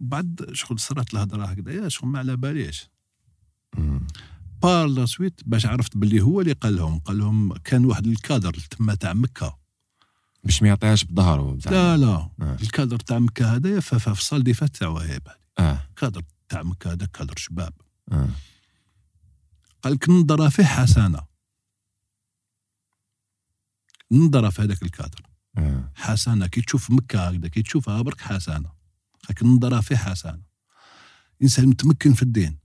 بعد 0.00 0.50
شغل 0.52 0.78
صرات 0.78 1.14
الهضره 1.14 1.44
هكذا. 1.44 1.88
شغل 1.88 2.08
ما 2.08 2.18
على 2.18 2.36
باليش. 2.36 2.90
par 4.62 4.86
la 4.86 5.06
suite 5.06 5.40
باش 5.46 5.66
عرفت 5.66 5.96
باللي 5.96 6.20
هو 6.20 6.40
اللي 6.40 6.52
قال 6.52 6.76
لهم. 6.76 6.98
قال 6.98 7.18
لهم 7.18 7.52
كان 7.52 7.84
واحد 7.84 8.06
الكادر 8.06 8.52
تما 8.52 8.94
تاع 8.94 9.12
مكة. 9.12 9.61
باش 10.44 10.62
ما 10.62 10.68
يعطيهاش 10.68 11.04
بظهره. 11.04 11.58
لا 11.66 11.96
لا. 11.96 12.06
آه. 12.40 12.56
الكادر 12.62 12.98
تاع 12.98 13.18
مكة 13.18 13.54
هذايا 13.56 13.80
ف- 13.80 13.94
ف- 13.94 14.08
في 14.08 14.20
ال 14.20 14.24
salle 14.24 14.42
des 14.44 14.54
fêtes 14.54 14.76
تاع 14.76 14.88
وهيب. 14.88 15.22
آه. 15.58 15.88
كادر 15.96 16.22
تاع 16.48 16.62
مكة 16.62 16.92
هذا 16.92 17.06
كادر 17.06 17.34
شباب. 17.36 17.72
آه. 18.12 18.28
قال 19.82 19.92
لك 19.92 20.08
نظره 20.08 20.48
فيه 20.48 20.64
حسنة. 20.64 21.20
نظره 24.12 24.50
في 24.50 24.62
هذاك 24.62 24.82
الكادر. 24.82 25.20
آه. 25.58 25.92
حسنة 25.94 26.46
كي 26.46 26.60
تشوف 26.62 26.90
مكة 26.90 27.28
هكذا 27.28 27.48
كي 27.48 27.62
تشوفها 27.62 28.02
برك 28.02 28.20
حسنة. 28.20 28.72
لكن 29.30 29.46
نظره 29.46 29.80
فيه 29.80 29.96
حسنة. 29.96 30.42
إنسان 31.42 31.68
متمكن 31.68 32.12
في 32.14 32.22
الدين. 32.22 32.58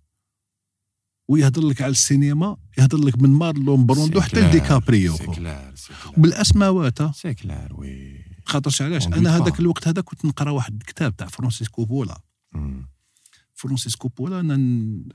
ويهضر 1.27 1.67
لك 1.67 1.81
على 1.81 1.91
السينما 1.91 2.57
يهضر 2.77 2.97
لك 2.97 3.21
من 3.21 3.29
مارلون 3.29 3.85
براندو 3.85 4.22
حتى 4.21 4.41
لديكابريو. 4.41 5.17
clair 5.18 5.73
c'est 7.11 7.34
clair 7.34 7.68
oui 7.72 8.26
خاطرش 8.45 8.81
علاش 8.81 9.07
أنا 9.07 9.37
هذاك. 9.37 9.59
الوقت 9.59 9.87
هذا 9.87 10.01
كنت 10.01 10.25
نقرأ 10.25 10.51
واحد 10.51 10.75
الكتاب 10.75 11.15
تاع 11.15 11.27
فرانسيس 11.27 11.85
كوبولا. 11.85 12.22
فرانسيس 13.53 14.07
كوبولا 14.07 14.39
أنا 14.39 14.57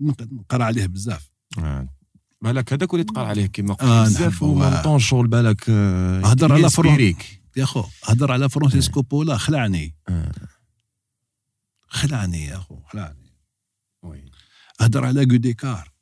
نقرأ 0.00 0.64
عليه 0.64 0.86
بزاف 0.86 1.30
آه. 1.58 1.88
بالك 2.42 2.72
هذاك 2.72 2.94
اللي 2.94 3.04
تقرأ 3.04 3.26
عليه 3.26 3.46
كيما 3.46 3.74
قلت 3.74 3.82
آه، 3.82 4.04
بزاف 4.04 4.32
نحبه، 4.32 4.46
ومام 4.46 4.72
آه. 4.72 4.82
طون 4.82 4.98
شغل 4.98 5.26
بالك 5.26 5.64
آه، 5.68 6.26
هضر 6.26 6.52
على 6.52 6.62
ينسبيريك. 6.62 7.42
يا 7.56 7.64
خو 7.64 7.84
هضر 8.04 8.32
على 8.32 8.48
فرانسيسكو 8.48 9.02
بولا 9.02 9.36
خلعني. 9.36 9.96
خلعني 11.88 12.44
يا 12.44 12.58
خو 12.58 12.82
خلعني 12.82 13.32
وي. 14.02 14.24
هضر 14.80 15.04
على 15.04 15.20
غوديكار 15.20 15.92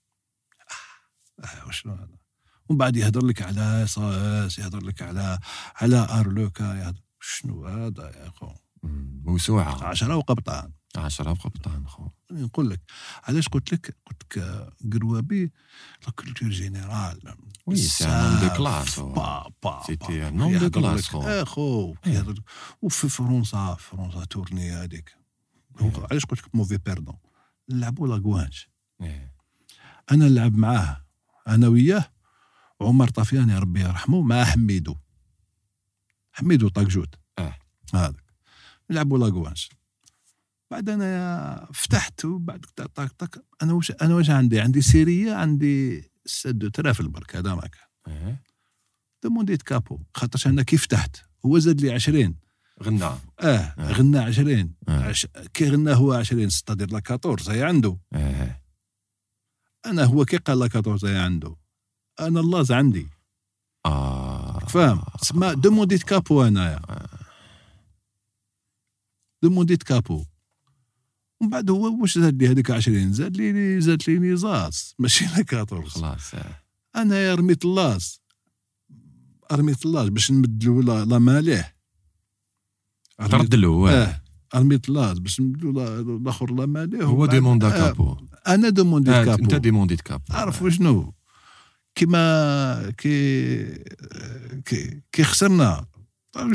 آه 1.45 1.67
وشنو 1.69 1.93
هذا؟ 1.95 2.17
ومن 2.69 2.79
بعد 2.79 2.97
يهضر 2.97 3.25
لك 3.27 3.43
على 3.43 3.87
صاص 3.87 4.59
يهضر 4.59 4.85
لك 4.85 5.03
على 5.03 5.39
على 5.77 6.07
ارلوكا 6.11 6.65
يهضر 6.65 7.01
شنو 7.21 7.67
هذا 7.67 8.13
يا 8.25 8.31
خو. 8.31 8.49
موسوعه 9.25 9.85
عشرة 9.85 10.17
وقبطان. 10.17 10.73
10 10.97 11.33
قبطان 11.35 11.87
خو 11.89 12.09
نقول 12.33 12.71
لك 12.71 12.81
علاش 13.25 13.49
قلت 13.49 13.73
لك؟ 13.73 13.97
قلت 14.07 14.23
لك 14.23 14.39
آه، 14.39 14.73
قروابي 14.93 15.53
la 16.07 16.13
culture 16.13 16.49
générale. 16.49 17.35
oui 17.67 17.77
c'est 17.77 18.05
un 18.05 18.31
homme 18.41 18.41
de 18.49 18.57
classe. 18.57 19.01
با 19.01 19.51
با 19.63 19.81
un 19.83 20.41
homme 20.41 20.59
de 20.61 20.71
classe, 20.81 21.09
خو. 21.11 21.23
أخو 21.23 21.95
لك. 22.07 22.43
وفي 22.83 23.09
فرنسا 23.09 23.75
فرنسا 23.81 24.25
tournée 24.25 24.71
هذيك. 24.73 25.17
هو- 25.81 26.07
علاش 26.11 26.25
قلت 26.25 26.43
لك 26.43 26.55
mauvais 26.55 26.79
perdant 26.79 27.17
نلعبوا 27.71 28.09
la 28.09 28.22
coinche 28.22 28.69
إيه. 29.01 29.33
أنا 30.13 30.29
نلعب 30.29 30.57
معاه 30.57 31.05
أنا 31.49 31.69
وياه 31.69 32.13
عمر 32.81 33.09
طافياني 33.09 33.59
ربي 33.59 33.81
يرحمه 33.81 34.23
مع 34.23 34.45
حميدو. 34.45 34.97
حميدو 36.33 36.69
طاكجوت 36.69 37.15
آه. 37.39 37.59
هذاك. 37.95 38.25
نلعبوا 38.91 39.19
لاكوانش 39.19 39.71
بعد 40.71 40.89
أنا 40.89 41.69
فتحت 41.73 42.25
وبعد 42.25 42.61
طاك 42.95 43.13
طاك 43.13 43.45
أنا 43.63 43.73
واش 43.73 43.91
أنا 43.91 44.15
واش 44.15 44.31
عندي؟ 44.31 44.61
عندي 44.61 44.83
سيريه 44.83 45.35
عندي 45.35 46.11
ستة 46.27 46.51
دو 46.51 46.69
ترا 46.69 46.93
في 46.93 47.01
البرك 47.01 47.37
هذا 47.37 47.55
ما 47.55 47.61
كان. 47.61 48.13
إيه. 48.15 48.43
دومونديت 49.23 49.63
كابو 49.63 49.99
خاطرش 50.15 50.47
أنا 50.47 50.63
كيف 50.63 50.83
فتحت؟ 50.83 51.17
هو 51.47 51.59
زاد 51.59 51.81
لي 51.81 51.93
20 51.93 52.37
غنى. 52.83 53.11
آه 53.41 53.75
غنى 53.93 54.19
20 54.19 54.75
آه. 54.89 55.03
عش... 55.03 55.27
كي 55.55 55.71
غنى 55.71 55.95
هو 55.95 56.13
20 56.13 56.49
ستادير 56.51 56.91
لا 56.91 57.03
14 57.11 57.53
هي 57.53 57.65
عنده. 57.65 57.99
إيه. 58.15 58.63
أنا 59.87 60.05
هو 60.05 60.25
كي 60.25 60.37
قال 60.37 60.59
لا 60.59 60.69
14 60.77 61.09
هي 61.09 61.19
عنده. 61.19 61.57
أنا 62.21 62.41
اللاز 62.41 62.73
عندي. 62.73 63.07
آه. 63.87 64.59
فاهم 64.59 65.03
تسمى 65.21 65.55
دومونديت 65.55 66.03
كابو 66.03 66.43
انايا 66.43 66.81
دومونديت 69.43 69.83
كابو. 69.83 70.25
ومن 71.41 71.51
بعد 71.51 71.71
هو 71.71 72.01
واش 72.03 72.19
زاد 72.19 72.43
لي 72.43 72.49
هذيك 72.49 72.71
20 72.71 73.13
زاد 73.13 73.37
لي 73.37 73.81
زاد 73.81 74.03
لي 74.09 74.19
نيزاس 74.19 74.95
ماشي 74.99 75.25
لا 75.25 75.45
14 75.53 75.89
خلاص 75.89 76.35
آه. 76.35 76.63
أنا 76.97 77.35
رميت 77.35 77.65
اللاز. 77.65 78.21
رميت 79.53 79.87
اللاز 79.87 80.09
باش 80.09 80.31
لا 80.31 81.05
لا 81.05 81.19
ماليه. 81.19 81.76
ترد 83.19 83.55
له. 83.55 83.91
آه 83.91 84.21
اللاز 84.89 85.19
باش 85.19 85.41
نبدلو 85.41 85.73
لا- 85.73 86.01
الآخر 86.01 86.51
لا 86.55 86.67
ماليه 86.67 87.03
هو 87.05 87.27
آه، 87.67 87.71
كابو 87.71 88.17
أنا 88.49 88.69
دومونديت 88.69 89.15
آه، 89.15 89.25
كابو 89.25 89.45
انت 89.45 89.55
ديمونديت 89.55 90.01
كابو 90.01 90.25
عرف 90.31 90.63
وشنو؟ 90.63 91.15
كيما 91.95 92.91
كي 92.99 93.65
كي 94.65 95.01
كي 95.13 95.25
خسرنا. 95.25 95.87
طيب 96.33 96.47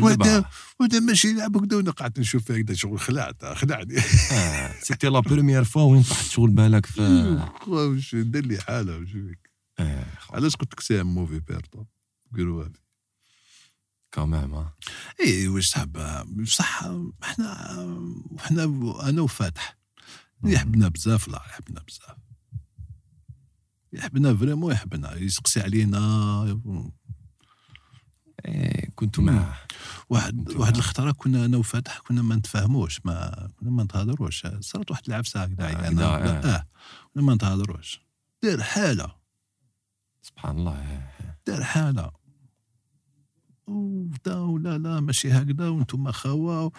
وهذا 0.00 0.44
وهذا 0.80 1.00
ماشي 1.00 1.28
يلعب 1.28 1.56
هكذا 1.56 1.76
وأنا 1.76 1.90
قعدت 1.90 2.18
نشوف 2.20 2.44
فيه 2.44 2.54
هكذا 2.54 2.74
شغل. 2.74 2.98
خلعت 3.00 3.44
خلعني. 3.44 4.00
c'était 4.82 5.06
la 5.08 5.20
première 5.20 5.64
fois 5.64 5.82
وين 5.82 6.02
طحت 6.02 6.30
شغل 6.30 6.50
بالك 6.50 6.86
في 6.86 7.38
واش 7.66 8.14
دار 8.14 8.42
لي 8.44 8.58
حالة 8.60 8.98
وش 8.98 9.10
فيك؟ 9.10 9.50
خو. 10.18 10.34
علاش 10.36 10.56
قلت 10.56 10.72
لك 10.72 10.80
c'est 10.80 11.02
mauvais 11.02 11.40
partout؟ 11.40 11.84
قولوا 12.36 12.64
هذه 14.18 14.24
كمان 14.26 14.52
آه. 14.54 14.74
إي 15.20 15.48
واش 15.48 15.70
صاحب 15.70 15.92
بصح 16.42 16.84
إحنا 17.22 17.52
إحنا 18.38 18.64
أنا 19.08 19.22
وفاتح. 19.22 19.76
يحبنا 20.44 20.88
بزاف 20.88 21.28
لا 21.28 21.42
يحبنا 21.48 21.80
بزاف. 21.80 22.16
يحبنا 23.92 24.36
فريمون 24.36 24.72
يحبنا. 24.72 25.14
يسقسي 25.14 25.60
علينا. 25.60 26.60
إيه، 28.44 28.90
كنت 28.94 29.20
معاه. 29.20 29.56
واحد 30.10 30.50
واحد. 30.50 30.76
الخطرة 30.76 31.12
كنا 31.12 31.44
أنا 31.44 31.56
وفاتح 31.56 31.98
كنا 31.98 32.22
ما 32.22 32.36
نتفاهموش 32.36 33.00
ما 33.06 33.48
كنا 33.56 33.70
ما 33.70 33.84
نتهضروش. 33.84 34.46
صارت 34.60 34.90
واحد 34.90 35.02
العفسة 35.08 35.42
هكذا 35.42 35.66
آه، 35.68 35.88
أنا. 35.88 36.04
هكذا، 36.06 36.50
آه. 36.50 36.56
آه. 36.56 36.66
كنا 37.14 37.22
ما 37.22 37.34
نتهضروش. 37.34 38.00
دار 38.42 38.62
حالة. 38.62 39.14
سبحان 40.22 40.58
الله 40.58 40.72
آه. 40.72 41.38
دار 41.46 41.64
حالة. 41.64 42.23
ولا 43.68 44.78
لا 44.78 45.00
ماشي 45.00 45.32
هكذا 45.32 45.68
وأنتم 45.68 46.10
خوا 46.12 46.70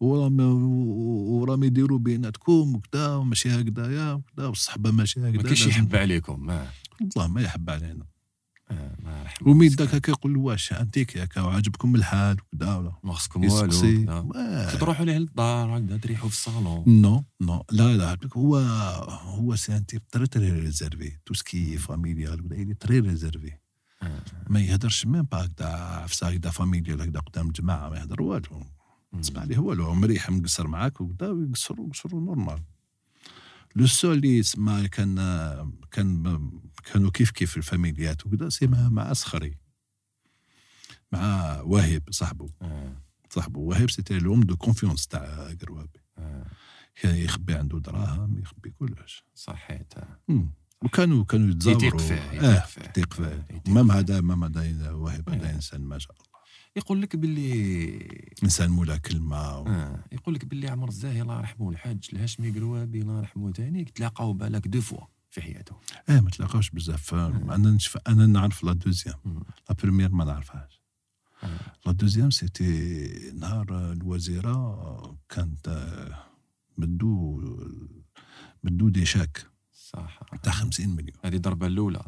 ورامي 0.00 0.44
ورامي 0.44 1.66
يديروا 1.66 1.98
بيناتكم 1.98 2.74
وكذا 2.74 3.14
وماشي 3.14 3.50
هكذا 3.50 3.92
يا 3.92 4.12
وكذا 4.12 4.46
والصحبة 4.46 4.90
ماشي 4.90 5.20
هكذا 5.20 5.30
ما 5.30 5.42
كاينش 5.42 5.66
يحب 5.66 5.96
عليكم 5.96 6.46
ما. 6.46 6.66
والله 7.00 7.32
ما 7.32 7.40
يحب 7.40 7.70
علينا. 7.70 8.06
آه، 8.70 8.96
ما 9.04 9.24
ومين 9.46 9.70
داك 9.70 9.94
هكا 9.94 10.10
يقول 10.10 10.34
له 10.34 10.40
واش 10.40 10.72
أنتيك 10.72 11.18
هكا 11.18 11.40
وعجبكم 11.40 11.94
الحال 11.94 12.36
وكذا 12.52 12.74
ولا. 12.74 12.92
ما 13.04 13.12
خصكم 13.12 13.44
والو. 13.44 14.04
تروحوا 14.78 15.04
ليه 15.04 15.18
للدار 15.18 15.78
هكذا 15.78 15.96
تريحوا 15.96 16.28
في 16.28 16.34
الصالون. 16.34 16.84
non 16.86 17.24
non. 17.40 17.64
لا 17.72 17.96
لا 17.96 18.18
هو 18.36 18.56
هو 19.22 19.56
c'est 19.56 19.76
un 19.76 19.86
type 19.86 20.06
très 20.08 20.26
très 20.26 20.50
réservé. 20.50 21.18
tout 21.26 21.34
ce 21.34 21.51
qui 21.51 21.76
familial 21.76 22.40
ولا 22.44 22.74
est 22.74 22.76
très 22.80 22.98
réservé. 22.98 23.52
ما 24.48 24.60
يهدرش 24.60 25.06
même 25.06 25.22
pas 25.22 25.44
هكذا 25.44 25.66
عفسه 25.76 26.28
هكذا 26.28 26.50
familial 26.50 27.02
هكذا 27.02 27.20
قدام 27.20 27.46
الجماعه 27.46 27.88
ما 27.88 27.96
يهدر 27.96 28.22
والو. 28.22 28.66
تسمع 29.22 29.40
عليه 29.40 29.58
والو 29.58 29.94
مريح 29.94 30.30
مقصر 30.30 30.66
معاك 30.66 31.00
وكذا 31.00 31.28
ويقصروا 31.28 31.86
يقصروا 31.86 32.20
normal. 32.20 32.62
le 33.76 33.86
seul 33.86 34.16
اللي 34.16 34.38
يسمى 34.38 34.88
كان 34.88 35.16
كان 35.90 36.50
كانوا 36.84 37.10
كيف 37.10 37.30
كيف 37.30 37.56
الفاميليات 37.56 38.26
وكذا 38.26 38.48
c'est 38.48 38.66
مع 38.66 39.12
صخري. 39.12 39.58
مع 41.12 41.60
وهيب 41.60 42.02
صاحبه 42.10 42.50
آه. 42.62 43.02
صاحبه 43.30 43.60
وهيب 43.60 43.90
c'était 43.90 44.18
l'homme 44.18 44.40
de 44.40 44.56
confiance 44.56 45.06
تاع 45.06 45.54
قروابي. 45.62 46.00
آه. 46.18 46.46
كان 47.00 47.16
يخبي 47.16 47.54
عنده 47.54 47.78
دراهم 47.78 48.38
يخبي 48.38 48.70
كلش. 48.70 49.24
صحيت. 49.34 49.94
آه. 49.98 50.48
وكانوا 50.84 51.24
كانوا 51.24 51.50
يتزاوروا 51.50 51.82
يتيق 51.82 52.00
فيه 52.00 52.40
آه 52.40 52.66
فيه 52.66 53.04
même. 53.68 53.90
هذا 53.90 54.20
même 54.20 54.44
هذا 54.44 54.90
وهب 54.90 55.30
هذا 55.30 55.50
آه. 55.50 55.54
إنسان 55.54 55.80
ما 55.80 55.98
شاء 55.98 56.12
الله 56.12 56.24
يقول 56.76 57.02
لك 57.02 57.16
باللي 57.16 57.98
إنسان 58.42 58.70
مولا 58.70 58.96
كلمة 58.96 59.58
و... 59.58 59.66
آه. 59.66 60.04
يقول 60.12 60.34
لك 60.34 60.44
باللي 60.44 60.68
عمر 60.68 60.88
الزاهي 60.88 61.22
الله 61.22 61.38
يرحمه 61.38 61.70
الحاج 61.70 62.08
الهاشمي 62.12 62.50
قروابي 62.50 63.02
الله 63.02 63.18
يرحمه 63.18 63.52
ثاني 63.52 63.84
تلاقاو 63.84 64.32
بالك 64.32 64.68
deux 64.68 64.80
fois 64.80 65.00
في 65.30 65.42
حياته 65.42 65.76
آه 66.08 66.20
ما 66.20 66.30
تلاقاوش 66.30 66.70
بزاف 66.70 67.14
أنا 67.14 67.70
نشف... 67.70 67.98
أنا 68.08 68.26
نعرف 68.26 68.64
la 68.64 68.72
deuxième. 68.72 69.42
la 69.68 69.76
première 69.82 70.12
ما 70.12 70.24
نعرفهاش 70.24 70.82
آه. 71.42 71.58
la 71.86 71.92
deuxième 71.92 72.30
c'était 72.30 73.30
نهار 73.34 73.92
الوزيرة 73.92 75.16
كانت 75.28 75.68
آه، 75.68 76.18
مدو 76.78 77.40
مدو 78.64 78.88
des 78.88 79.06
chèques 79.06 79.46
صح. 79.96 80.20
تاع 80.42 80.52
50 80.52 80.88
مليون. 80.88 81.16
هذه 81.24 81.36
الضربة 81.36 81.66
الأولى. 81.66 82.04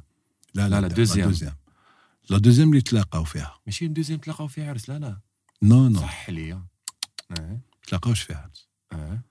لا 0.55 0.69
لا، 0.69 0.81
la، 0.81 0.89
deuxième. 0.89 1.35
la 2.31 2.39
deuxième 2.39 2.69
اللي 2.69 2.81
تلاقاو 2.81 3.25
فيها. 3.25 3.55
ماشي 3.67 3.89
deuxième 3.89 4.19
تلاقاو 4.19 4.47
فيها 4.49 4.71
عرس. 4.71 4.89
لا 4.89 4.99
لا. 4.99 5.21
non 5.63 5.89
non. 5.89 6.01
صح 6.01 6.31
ليا. 6.31 6.67
آه. 7.39 7.61
تلاقاوش 7.87 8.21
فيها 8.21 8.51
آه. 8.93 9.23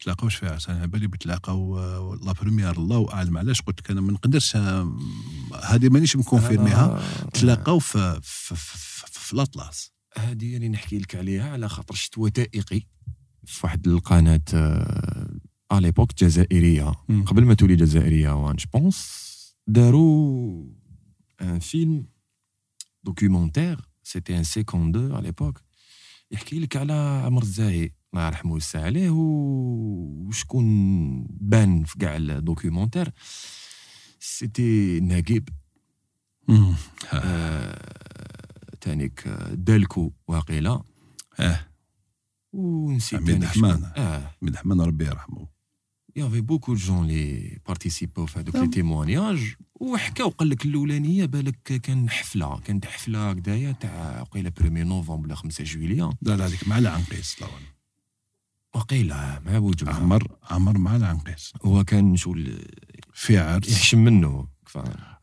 تلاقاوش 0.00 0.34
فيها 0.34 0.58
أنا 0.68 0.78
على 0.78 0.86
بالي 0.86 1.06
بتلاقاو 1.06 2.14
la 2.14 2.32
première 2.32 2.70
الله 2.76 3.12
أعلم. 3.12 3.38
علاش؟ 3.38 3.60
قلت 3.62 3.80
لك 3.80 3.90
أنا 3.90 4.00
ما 4.00 4.12
نقدرش 4.12 4.56
هذه 4.56 5.88
مانيش 5.90 6.16
مكونفيرميها. 6.16 6.84
آه. 6.86 7.28
تلاقاو 7.30 7.78
في 7.78 8.20
في, 8.22 8.54
في, 8.56 8.78
في, 8.78 9.20
في 9.20 9.32
الأطلس. 9.32 9.92
هذه 10.18 10.56
اللي 10.56 10.68
نحكي 10.68 10.98
لك 10.98 11.14
عليها 11.16 11.52
على 11.52 11.68
خاطر 11.68 11.94
شفت 11.94 12.18
وثائقي 12.18 12.82
في 13.44 13.60
واحد 13.66 13.88
القناة 13.88 14.40
ا 15.72 15.80
ليبوك 15.80 16.14
جزائريه 16.18 16.92
قبل 17.26 17.44
ما 17.44 17.54
تولي 17.54 17.76
جزائريه 17.76 18.44
وان 18.46 18.56
جو 18.56 18.66
بونس 18.74 19.26
داروا 19.66 20.64
ان 21.42 21.58
فيلم 21.58 22.06
دوكيومونتير 23.04 23.88
سيتي 24.02 24.38
ان 24.38 24.42
سيكون 24.44 24.92
دو 24.92 25.16
ا 25.18 25.20
ليبوك 25.20 25.60
يحكي 26.30 26.58
لك 26.60 26.76
على 26.76 27.22
عمر 27.24 27.42
الزاهي 27.42 27.90
الله 28.14 28.26
يرحمه 28.26 28.52
ويسع 28.52 28.82
عليه 28.82 29.10
وشكون 29.10 30.66
بان 31.30 31.84
في 31.84 31.98
كاع 31.98 32.16
الدوكيومونتير 32.16 33.12
سيتي 34.20 35.00
نجيب 35.00 35.48
مم. 36.48 36.74
آه، 37.12 38.76
تانيك 38.80 39.28
دالكو 39.52 40.12
واقيلا 40.28 40.82
آه 41.40 41.60
ونسيت 42.52 43.22
تانيك 43.22 43.44
حمان. 43.48 43.84
آه 43.84 44.30
عبد 44.42 44.48
الرحمن 44.48 44.80
ربي 44.80 45.06
يرحمه 45.06 45.46
يافي 46.16 46.40
بوكو 46.40 46.74
دو 46.74 46.78
جون 46.78 47.06
لي 47.06 47.58
بارتيسيباو 47.66 48.26
في 48.26 48.38
هذوك 48.38 48.56
les. 48.56 48.66
témoignages 48.66 49.54
وحكاو 49.74 50.28
قال 50.28 50.48
لك 50.50 50.64
الاولانيه 50.64 51.24
بالك 51.24 51.62
كان 51.62 52.10
حفله 52.10 52.60
كانت 52.60 52.86
حفله 52.86 53.30
هكذايا 53.30 53.72
تاع 53.72 54.22
قيله 54.22 54.52
premier 54.60 54.82
novembre 54.82 55.26
ولا 55.26 55.34
5 55.34 55.64
جويليا 55.64 56.10
لا 56.22 56.36
لا 56.36 56.46
هذيك 56.46 56.68
مع 56.68 56.78
العنقيس 56.78 57.42
والله. 57.42 57.76
وقيله 58.74 59.42
مع 59.46 59.58
بوجمع 59.58 59.94
عمر 59.94 60.36
عمر 60.50 60.78
مع 60.78 60.96
العنقيس 60.96 61.52
هو 61.64 61.84
كان 61.84 62.16
شغل 62.16 62.58
في 63.14 63.38
عرس 63.38 63.68
يحشم 63.68 64.04
منه 64.04 64.48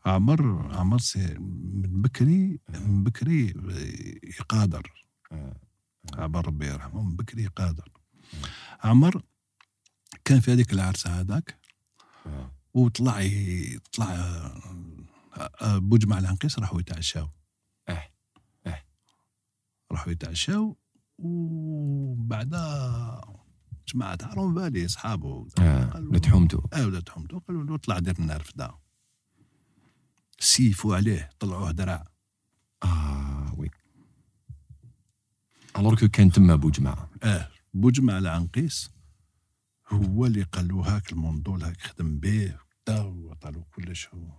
عمر 0.06 0.72
عمر 0.76 0.98
c'est 0.98 1.34
من 1.38 2.02
بكري 2.02 2.60
من 2.86 3.04
بكري 3.04 3.54
يقادر. 4.40 4.92
عمر 6.14 6.46
ربي 6.46 6.66
يرحمه 6.66 7.02
من 7.02 7.16
بكري 7.16 7.46
قادر 7.46 7.88
عمر 8.84 9.22
كان 10.24 10.40
في 10.40 10.52
هذيك 10.52 10.72
العرسه 10.72 11.20
هذاك 11.20 11.58
آه. 12.26 12.50
وطلع 12.74 13.20
طلع 13.92 14.06
آه، 14.14 14.60
آه، 15.60 15.78
بوجمع 15.78 16.18
العنقيس 16.18 16.58
راحوا 16.58 16.80
يتعشاو. 16.80 17.28
آه 17.88 18.08
آه 18.66 18.82
راحوا 19.92 20.12
يتعشاو 20.12 20.76
وبعدها 21.18 23.20
جماعة 23.88 24.14
تعرفون 24.14 24.54
بالي 24.54 24.86
اصحابه 24.86 25.46
آه 25.58 25.84
قالوا- 25.84 26.16
لتحومتو 26.16 26.60
آه 26.72 26.86
ولاد 26.86 27.08
حمدو 27.08 27.38
قالوا 27.38 27.64
له 27.64 27.76
طلع 27.76 27.98
دير 27.98 28.20
لنا 28.20 28.36
رفدة. 28.36 28.78
سيفوا 30.40 30.96
عليه 30.96 31.30
طلعوه 31.38 31.70
درع. 31.70 32.04
آه 32.82 33.54
oui. 33.58 33.70
alors 35.78 36.06
كان 36.06 36.30
تما 36.30 36.56
بوجمع. 36.56 37.08
آه 37.22 37.48
بوجمع 37.74 38.18
العنقيس 38.18 38.90
هو 39.88 40.26
اللي 40.26 40.42
قال 40.42 40.68
له 40.68 40.76
هاك 40.96 41.12
الموندول 41.12 41.62
هاك 41.64 41.80
خدم 41.80 42.18
به 42.18 42.44
وكدا 42.54 43.00
وعطى 43.02 43.50
له 43.50 43.64
كلش 43.76 44.08
هو 44.14 44.32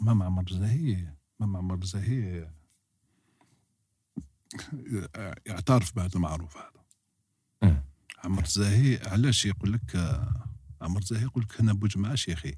و 0.00 0.04
même 0.04 0.22
عمر 0.22 0.44
الزاهي 0.50 1.08
même 1.40 1.56
عمر 1.56 1.74
الزاهي 1.82 2.50
يعترف 5.46 5.92
بهذا 5.96 6.10
المعروف 6.16 6.56
هذا. 6.56 6.84
آه 7.62 7.84
عمر 8.24 8.42
الزاهي 8.44 9.00
علاش 9.06 9.46
يقول 9.46 9.72
لك 9.72 10.20
عمر 10.82 11.00
الزاهي 11.00 11.22
يقول 11.22 11.42
لك 11.44 11.60
أنا 11.60 11.72
بوجمع 11.72 12.14
شيخي. 12.14 12.54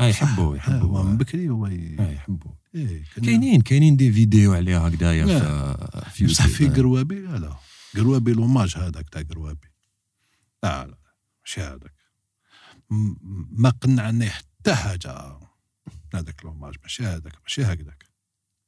آه 0.00 0.06
يحبوا 0.06 0.44
هو 0.44 0.50
من 0.50 0.56
يحبوا 0.56 1.02
بكري 1.14 1.48
هو 1.48 1.66
يحبوا 1.66 2.52
إيه 2.74 3.04
كان- 3.14 3.24
كاينين 3.24 3.60
كاينين 3.60 3.96
دي 3.96 4.12
فيديو 4.12 4.54
عليها 4.54 4.88
هكذايا 4.88 5.26
في 6.02 6.10
في 6.10 6.26
بصح 6.26 6.46
في. 6.46 6.68
قروابي 6.68 7.20
لا 7.20 7.36
لا. 7.38 7.56
قروابي 7.96 8.32
لوماج 8.32 8.76
هذاك 8.76 9.08
تاع 9.10 9.22
قروابي. 9.22 9.68
لا 10.62 10.86
لا. 10.86 10.98
ماشي 11.46 11.60
هذاك 11.60 11.94
ما 13.50 13.70
قنعني 13.70 14.30
حتى 14.30 14.74
حاجة 14.74 15.38
هذاك 16.14 16.44
لوماج 16.44 16.74
ماشي 16.82 17.06
هذاك 17.06 17.42
ماشي 17.42 17.64
هكذاك 17.64 18.10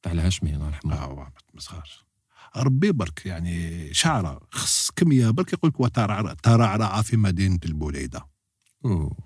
تاع 0.02 0.12
الهاشمي 0.12 0.55
الله 0.55 0.66
يرحمه. 0.66 0.94
آه 0.94 1.14
ما 1.14 1.32
تمسخرش. 1.52 2.05
ربي 2.56 2.92
برك 2.92 3.26
يعني 3.26 3.94
شعره 3.94 4.48
خص 4.50 4.90
كميه 4.90 5.30
برك 5.30 5.52
يقول 5.52 5.70
لك 5.70 5.80
وترعرع 5.80 6.34
ترعرع 6.34 7.02
في 7.02 7.16
مدينة 7.16 7.59
البوليده. 7.64 8.28
آه 8.84 9.16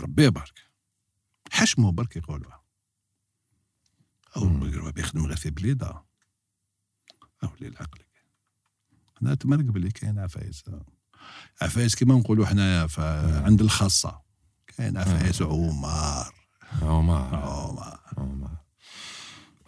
ربي 0.00 0.30
برك. 0.30 0.70
حشمه 1.52 1.92
برك 1.92 2.16
يقولوا 2.16 2.52
أو 4.36 4.44
مم. 4.44 4.70
قروابي 4.70 5.00
يخدم 5.00 5.26
غير 5.26 5.36
في 5.36 5.50
بليدة. 5.50 6.04
أو 7.44 7.48
اللي 7.54 7.68
العقل 7.68 8.00
أنا 9.22 9.34
تمرق 9.34 9.64
باللي 9.64 9.90
كاين 9.90 10.18
عفايس 10.18 10.64
عفايس 11.62 11.94
كيما 11.94 12.14
نقولوا 12.14 12.46
حنايا 12.46 12.86
عند 13.44 13.60
الخاصة. 13.60 14.18
كاين 14.76 14.96
عفايس 14.96 15.42
عمار 15.42 16.32
عمر. 16.82 17.14
عمار 17.34 17.98
عمر. 18.18 18.50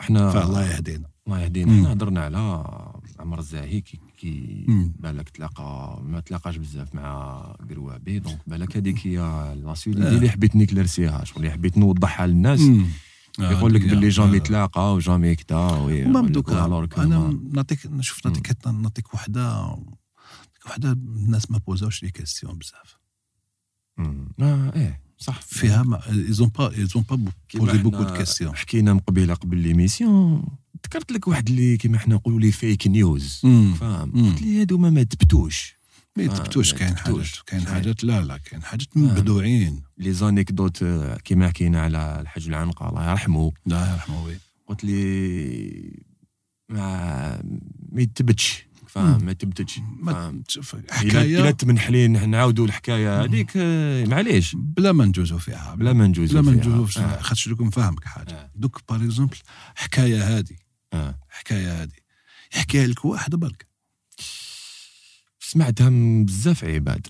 إحنا 0.00 0.30
فالله 0.30 0.66
يهدينا. 0.66 1.08
الله 1.26 1.40
يهدينا. 1.40 1.72
مم. 1.72 1.78
إحنا 1.78 1.92
هضرنا 1.92 2.20
على 2.24 2.38
عمر 3.20 3.38
الزاهي 3.38 3.80
كي, 3.80 4.00
كي. 4.18 4.66
بالك 4.98 5.28
تلاقى 5.28 6.00
ما 6.02 6.20
تلاقاش 6.20 6.56
بزاف 6.56 6.94
مع 6.94 7.40
قروابي. 7.70 8.18
donc 8.18 8.38
بالك 8.46 8.76
هذيك 8.76 9.06
هي 9.06 9.18
la 9.64 9.76
seule 9.76 10.06
آه. 10.06 10.10
اللي 10.10 10.30
حبيت 10.30 10.56
نكلارسيها 10.56 11.24
شغل 11.24 11.36
اللي 11.36 11.50
حبيت 11.50 11.78
نوضحها 11.78 12.26
للناس. 12.26 12.60
مم. 12.60 12.86
يقول 13.38 13.74
لك 13.74 13.82
آه، 13.82 13.86
باللي 13.86 14.06
آه. 14.06 14.10
jamais 14.10 14.40
تلاقى 14.40 14.94
و 14.94 15.00
jamais 15.00 15.34
كدا 15.34 15.56
وي- 15.56 16.04
وما 16.06 16.20
بدوك 16.20 16.50
que 16.50 16.98
أنا 16.98 17.38
نعطيك 17.52 17.86
نشوف 17.86 18.26
نعطيك 18.26 18.66
نعطيك 18.66 19.14
وحدة. 19.14 19.76
وحده 20.66 20.92
الناس 20.92 21.50
ما 21.50 21.58
بوزاوش 21.58 22.02
les 22.02 22.10
questions 22.10 22.58
بزاف. 22.58 22.98
مم. 23.98 24.28
آه 24.40 24.72
إيه 24.76 25.00
صح. 25.18 25.40
فيها 25.40 25.82
mais 25.82 26.08
ils 26.10 26.29
ont 26.29 26.48
pas 26.48 26.74
ils 26.78 26.90
ont 26.90 27.02
pas 27.02 27.32
posé 27.54 27.78
beaucoup 27.78 28.02
de 28.02 28.14
questions 28.14 28.56
حكينا 28.56 28.92
من 28.92 28.98
قبيلة 28.98 29.34
قبل 29.34 29.56
l'émission 29.56 30.44
ذكرت 30.86 31.12
لك 31.12 31.28
واحد 31.28 31.48
اللي 31.48 31.76
كيما 31.76 31.98
حنا 31.98 32.14
نقولوا 32.14 32.40
les 32.40 32.52
fake 32.52 32.86
news 32.86 33.40
فاهم. 33.80 34.30
قلت 34.30 34.42
لي 34.42 34.60
هادو 34.60 34.78
ما 34.78 35.02
تبتوش. 35.02 35.80
ما 36.16 36.22
يتبتوش 36.22 36.74
كاين. 36.74 36.96
حاجات 36.96 37.26
كاين. 37.46 37.66
حاجات 37.66 38.04
لا 38.04 38.22
لا 38.22 38.36
كاين 38.36 38.62
حاجات 38.62 38.96
مبدوعين. 38.96 39.82
les 39.98 40.12
anecdotes 40.12 40.82
آه، 40.82 41.16
كيما 41.16 41.48
حكينا 41.48 41.82
على 41.82 42.20
الحاج 42.20 42.48
العنقه 42.48 42.88
الله 42.88 43.10
يرحمه. 43.10 43.52
لا 43.66 43.92
يرحمه 43.92 44.24
oui. 44.24 44.38
قلت 44.66 44.84
لي 44.84 46.02
ما 46.68 47.42
ما 47.92 48.02
يتبتش. 48.02 48.66
فاهم؟ 48.90 49.24
ما 49.24 49.32
تبتش 49.32 49.78
ما 50.00 50.12
فاهم؟ 50.12 50.42
شوف 50.48 50.74
الا 50.74 50.92
حكايه 50.94 51.50
تمنحلين 51.50 52.30
نعاودوا 52.30 52.66
الحكاية 52.66 53.24
هذيك 53.24 53.52
آه، 53.56 54.04
معليش. 54.04 54.56
بلا 54.56 54.92
ما 54.92 55.04
نجوزوا 55.04 55.38
فيها 55.38 55.74
بلا 55.74 55.92
ما 55.92 56.06
نجوزو 56.06 56.32
بلا 56.32 56.42
ما 56.42 56.52
فيها. 56.52 56.60
نجوزوش 56.60 56.98
آه. 56.98 57.20
خاطش 57.20 57.48
دوك 57.48 57.60
نفهمك 57.60 58.04
حاجة. 58.04 58.34
آه. 58.34 58.50
دوك 58.56 58.80
par 58.88 59.04
exemple 59.04 59.36
حكاية 59.74 60.38
هذه 60.38 60.56
آه. 60.92 61.18
حكاية 61.28 61.82
هذه 61.82 61.92
يحكيها 62.56 62.86
لك 62.86 63.04
واحد 63.04 63.34
برك. 63.34 63.66
سمعتها 65.40 65.88
من 65.90 66.24
بزاف 66.24 66.64
عباد. 66.64 67.06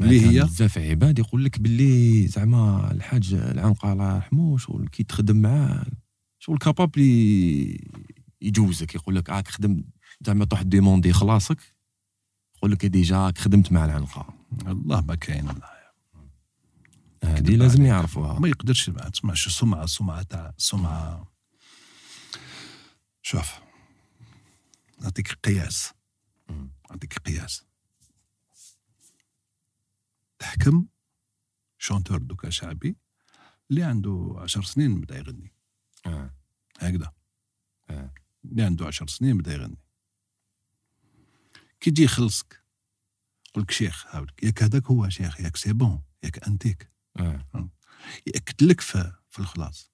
اللي 0.00 0.18
سمعتها 0.20 0.30
هي؟ 0.30 0.44
بزاف 0.44 0.78
عباد. 0.78 1.18
يقول 1.18 1.44
لك 1.44 1.60
باللي 1.60 2.26
زعما 2.26 2.92
الحاج 2.92 3.34
العنقه 3.34 3.92
الله 3.92 4.14
يرحمه 4.14 4.58
شغل 4.58 4.88
كي 4.88 5.02
تخدم 5.02 5.36
معاه 5.36 5.86
شغل 6.38 6.58
capable 6.58 7.80
يجوزك. 8.42 8.94
يقول 8.94 9.16
لك 9.16 9.30
راك 9.30 9.48
خدم 9.48 9.84
زعما 10.26 10.44
تروح 10.44 10.62
ديموندي 10.62 11.12
خلاصك 11.12 11.58
يقول 12.56 12.72
لك 12.72 12.86
déjà 12.86 13.32
خدمت 13.38 13.72
مع 13.72 13.84
العنقه 13.84 14.34
الله 14.66 15.00
ما 15.00 15.14
كاين 15.14 15.48
هذه 17.24 17.56
لازم 17.56 17.84
يعرفوها. 17.84 18.38
ما 18.38 18.48
يقدرش 18.48 18.88
ما 18.88 19.08
تسمعش 19.08 19.46
السمعه 19.46 19.84
السمعه 19.84 20.22
تاع 20.22 20.54
السمعه 20.58 21.32
شوف 23.22 23.52
نعطيك 25.00 25.32
قياس. 25.32 25.92
نعطيك 26.90 27.18
قياس. 27.18 27.64
تحكم 30.38 30.86
شونتور 31.78 32.18
دوكا 32.18 32.50
شعبي 32.50 32.96
اللي 33.70 33.82
عنده 33.82 34.34
عشر 34.38 34.62
سنين 34.62 35.00
بدا 35.00 35.16
يغني. 35.18 35.52
آه. 36.06 36.34
هكذا. 36.78 37.12
آه. 37.90 38.14
اللي 38.44 38.62
عنده 38.62 38.86
عشر 38.86 39.06
سنين 39.06 39.38
بدا 39.38 39.52
يغني. 39.52 39.83
كي 41.84 41.90
يجي 41.90 42.02
يخلصك. 42.02 42.64
يقول 43.50 43.62
لك 43.62 43.70
شيخ 43.70 44.06
هاولك 44.10 44.42
ياك 44.42 44.62
هذاك 44.62 44.86
هو 44.86 45.08
شيخ 45.08 45.40
ياك 45.40 45.56
سي 45.56 45.72
بون 45.72 46.02
ياك 46.24 46.48
أنتيك. 46.48 46.90
آه. 47.16 47.70
ياكد 48.26 48.62
لك 48.62 48.80
في, 48.80 49.12
في 49.30 49.38
الخلاص. 49.38 49.92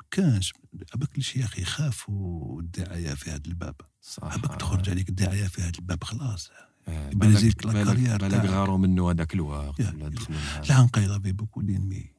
ما 0.00 0.06
كانش 0.10 0.52
ابك 0.94 1.18
الشيخ 1.18 1.58
يخافوا 1.58 2.60
الدعاية 2.60 3.14
في 3.14 3.30
هذا 3.30 3.42
الباب. 3.46 3.74
صح. 4.00 4.32
ابك 4.32 4.60
تخرج 4.60 4.90
عليك 4.90 5.08
الدعاية 5.08 5.46
في 5.46 5.62
هذا 5.62 5.72
الباب 5.78 6.04
خلاص. 6.04 6.50
بالك- 6.86 7.36
يزيدك 7.36 7.66
لا 7.66 7.84
كارير 7.84 8.18
بالك. 8.18 8.44
غاروا 8.44 8.78
منه 8.78 9.10
هذاك 9.10 9.34
الوقت. 9.34 9.80
العنقيله 10.70 11.18
في 11.18 11.32
بوكو 11.32 11.62
دينمي 11.62 12.12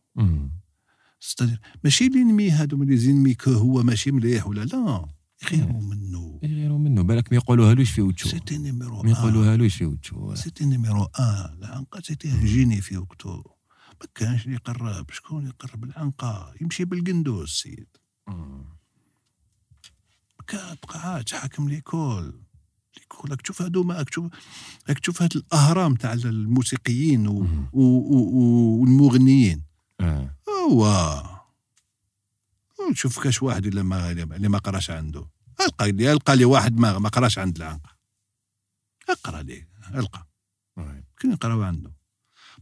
ماشي 1.83 2.07
لينمي 2.07 2.49
هادو 2.51 2.77
من 2.77 2.87
ليزينمي 2.87 3.33
كو 3.33 3.51
هو 3.51 3.83
ماشي 3.83 4.11
مليح 4.11 4.47
ولا 4.47 4.61
لا؟ 4.65 5.05
يغيروا 5.43 5.81
منه. 5.81 6.39
يغيروا 6.43 6.77
منه. 6.77 7.01
بالك 7.01 7.31
ما 7.31 7.37
يقولوها 7.37 7.75
في 7.75 8.01
وجهه؟ 8.01 8.29
سيتي 8.29 8.57
نيميرو 8.57 9.03
ما 9.03 9.11
يقولوها 9.11 9.69
في 9.69 9.85
وجهه؟ 9.85 10.35
سيتي 10.35 10.65
نيميرو 10.65 11.03
ان 11.03 11.53
العنقه 11.57 12.01
سيتي 12.01 12.39
جيني 12.45 12.81
في 12.81 12.97
وقته. 12.97 13.43
ما 14.01 14.07
كانش 14.15 14.45
اللي 14.45 14.55
يقرب. 14.55 15.11
شكون 15.11 15.47
يقرب؟ 15.47 15.83
العنقه 15.83 16.53
يمشي 16.61 16.85
بالقندوس 16.85 17.51
السيد. 17.51 17.87
كان 20.47 20.75
بقعات 20.83 21.33
حاكم 21.33 21.69
ليكول. 21.69 22.41
ليكول 22.97 23.31
راك 23.31 23.41
تشوف 23.41 23.61
هادو 23.61 23.91
راك 23.91 24.09
تشوف 24.09 24.31
راك 24.89 24.99
تشوف 24.99 25.21
هاد 25.21 25.35
الأهرام 25.35 25.95
تاع 25.95 26.13
الموسيقيين 26.13 27.27
و... 27.27 27.47
و... 27.73 27.81
و... 27.81 28.81
والمغنيين. 28.81 29.63
آه. 29.99 30.35
هو 30.49 31.23
شوف 32.93 33.19
كاش 33.19 33.43
واحد 33.43 33.65
اللي 33.65 33.83
ما 33.83 34.11
اللي 34.11 34.49
ما 34.49 34.57
قراش 34.57 34.89
عنده. 34.89 35.32
ألقى 35.61 35.91
لي 35.91 36.11
ألقى 36.11 36.35
لي 36.35 36.45
واحد 36.45 36.77
ما 36.77 36.99
ما 36.99 37.09
قراش 37.09 37.39
عند 37.39 37.57
العنقه 37.57 37.97
أقرأ 39.09 39.41
لي 39.41 39.67
ألقى 39.93 40.27
oui. 40.77 41.03
كاين 41.19 41.33
يقراو 41.33 41.63
عنده 41.63 41.93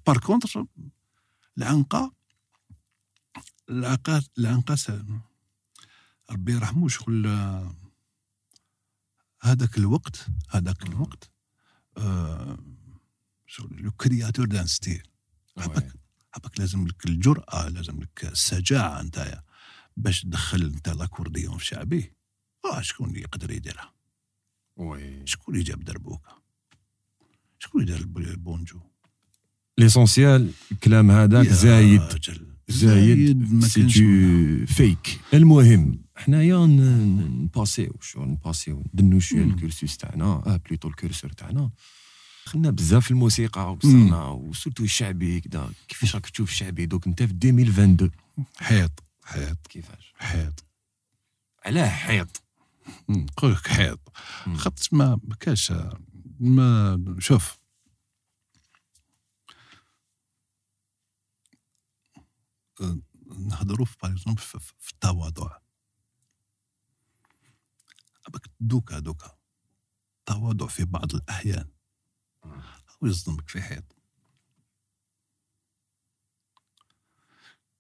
par 0.08 0.18
contre 0.18 0.66
العنقه 1.58 2.14
العنقه 3.70 4.24
العنقه 4.38 5.06
ربي 6.32 6.54
يرحمه 6.54 6.88
شغل 6.88 7.28
هذاك 9.42 9.78
الوقت 9.78 10.28
هذاك. 10.50 10.84
الوقت 10.84 11.32
آه، 11.98 12.58
شغل 13.48 13.82
le 13.82 13.92
créateur 13.92 14.46
d'un 14.46 14.68
style 14.68 15.08
وي. 15.58 15.64
عباك 15.64 15.94
عباك 16.36 16.60
لازم 16.60 16.88
لك 16.88 17.06
الجرأة 17.06 17.70
لازم 17.70 18.02
لك 18.02 18.26
الشجاعة 18.26 19.02
نتايا 19.02 19.44
باش 19.98 20.22
تدخل 20.22 20.62
أنت 20.62 20.90
لاكورديون 20.90 21.58
في 21.58 21.66
شعبي 21.66 22.16
آه 22.66 22.82
شكون 22.82 23.10
اللي 23.10 23.22
يقدر 23.22 23.52
يديرها؟ 23.52 23.94
وي. 24.78 25.22
شكون 25.26 25.54
اللي 25.56 25.66
جاب 25.66 25.84
دربوكا 25.84 26.32
شكون 27.60 27.82
اللي 27.82 27.94
دار 27.94 28.02
الب- 28.02 28.18
البونجو؟ 28.18 28.80
ليسونسيال 29.78 30.52
الكلام 30.72 31.12
هذاك 31.12 31.48
زايد. 31.48 32.02
زايد 32.68 33.64
سي 33.64 33.84
تو 33.84 34.74
فيك 34.74 35.20
المهم 35.34 36.02
حنايا 36.16 36.58
نباسيو 36.66 37.94
شو 38.02 38.26
نباسيو 38.26 38.84
ندنو 38.94 39.20
شوية. 39.20 39.44
الكورسوس 39.44 39.98
تاعنا 39.98 40.26
آه 40.26 40.62
بلوتو 40.66 40.88
الكورسور 40.88 41.32
تاعنا. 41.32 41.72
دخلنا 42.46 42.70
بزاف 42.70 43.04
في 43.06 43.12
الموسيقى 43.12 43.74
وصلنا 43.74 44.26
وسورتو 44.28 44.84
الشعبي 44.84 45.40
كدا 45.40 45.70
كيفاش 45.88 46.16
راك 46.16 46.30
تشوف 46.30 46.50
الشعبي 46.50 46.86
دوك 46.86 47.08
انت 47.08 47.24
في 47.24 47.32
2022 47.34 48.12
حيط 48.58 49.04
حيط. 49.24 49.68
كيفاش؟ 49.70 50.14
حيط. 50.18 50.66
علاه 51.66 51.90
حيط. 51.90 52.44
لك 53.44 53.68
حيط. 53.68 54.00
خاطر 54.56 54.88
ما 54.92 55.20
ما 55.24 55.36
كاش 55.36 55.74
ما 56.40 57.16
شوف. 57.20 57.62
نهضروا 63.38 63.86
في 63.86 63.98
باغ 64.04 64.36
في, 64.36 64.92
التواضع 64.94 65.58
أباك 68.28 68.42
دوكا 68.60 69.00
دوكا. 69.00 69.38
التواضع 70.20 70.68
في 70.68 70.86
بعض 70.86 71.16
الأحيان. 71.16 71.70
هو 72.46 73.08
يصدمك 73.08 73.50
في 73.50 73.62
حيط. 73.62 73.96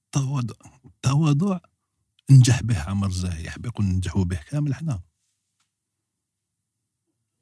التواضع 0.05 0.55
التواضع 0.85 1.59
نجح 2.31 2.61
به 2.61 2.79
عمر 2.79 3.11
زاهي 3.11 3.45
يحب 3.45 3.65
يقول 3.65 3.85
ننجحوا 3.85 4.23
به 4.23 4.39
كامل 4.49 4.71
إحنا 4.71 5.01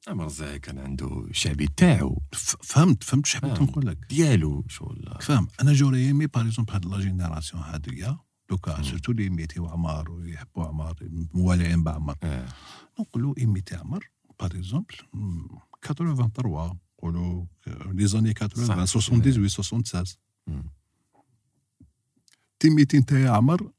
عمر 0.07 0.28
زاهي 0.28 0.60
كان 0.60 0.80
عنده 0.80 1.26
الشعبي 1.26 1.68
تاعو 1.78 2.22
فهمت 2.61 3.03
فهمت 3.03 3.26
شو 3.26 3.38
حبيت. 3.38 3.61
نقول 3.61 3.88
لك 3.88 3.98
ديالو 4.10 4.66
شغل 4.70 5.18
فاهم 5.22 5.48
أنا 5.61 5.74
جوري 5.74 6.06
ايمي 6.07 6.28
باغ 6.28 6.45
اكزومبل 6.48 6.74
هاد 6.74 6.86
لا 6.86 6.99
جينيراسيون 6.99 7.64
هاديا 7.64 8.18
دوكا. 8.49 8.82
سيرتو 8.84 9.11
اللي 9.11 9.26
يميتيو 9.26 9.68
عمار 9.68 10.11
ويحبوا 10.11 10.66
عمار 10.66 10.95
موالعين 11.34 11.84
بعمر 11.84 12.16
آه. 12.24 12.48
نقولوا 12.99 13.34
ايميتي 13.38 13.76
عمر 13.76 14.10
باغ 14.40 14.49
اكزومبل 14.52 14.95
83 15.88 16.80
نقولوا 16.98 17.45
لي 17.68 18.07
زاني 18.07 18.34
80 18.34 18.66
صح. 18.68 18.99
78 19.02 19.48
76 19.48 20.03
مم. 20.48 20.64
تيميتي 22.60 22.98
انت 22.98 23.11
يا 23.11 23.30
عمر 23.30 23.72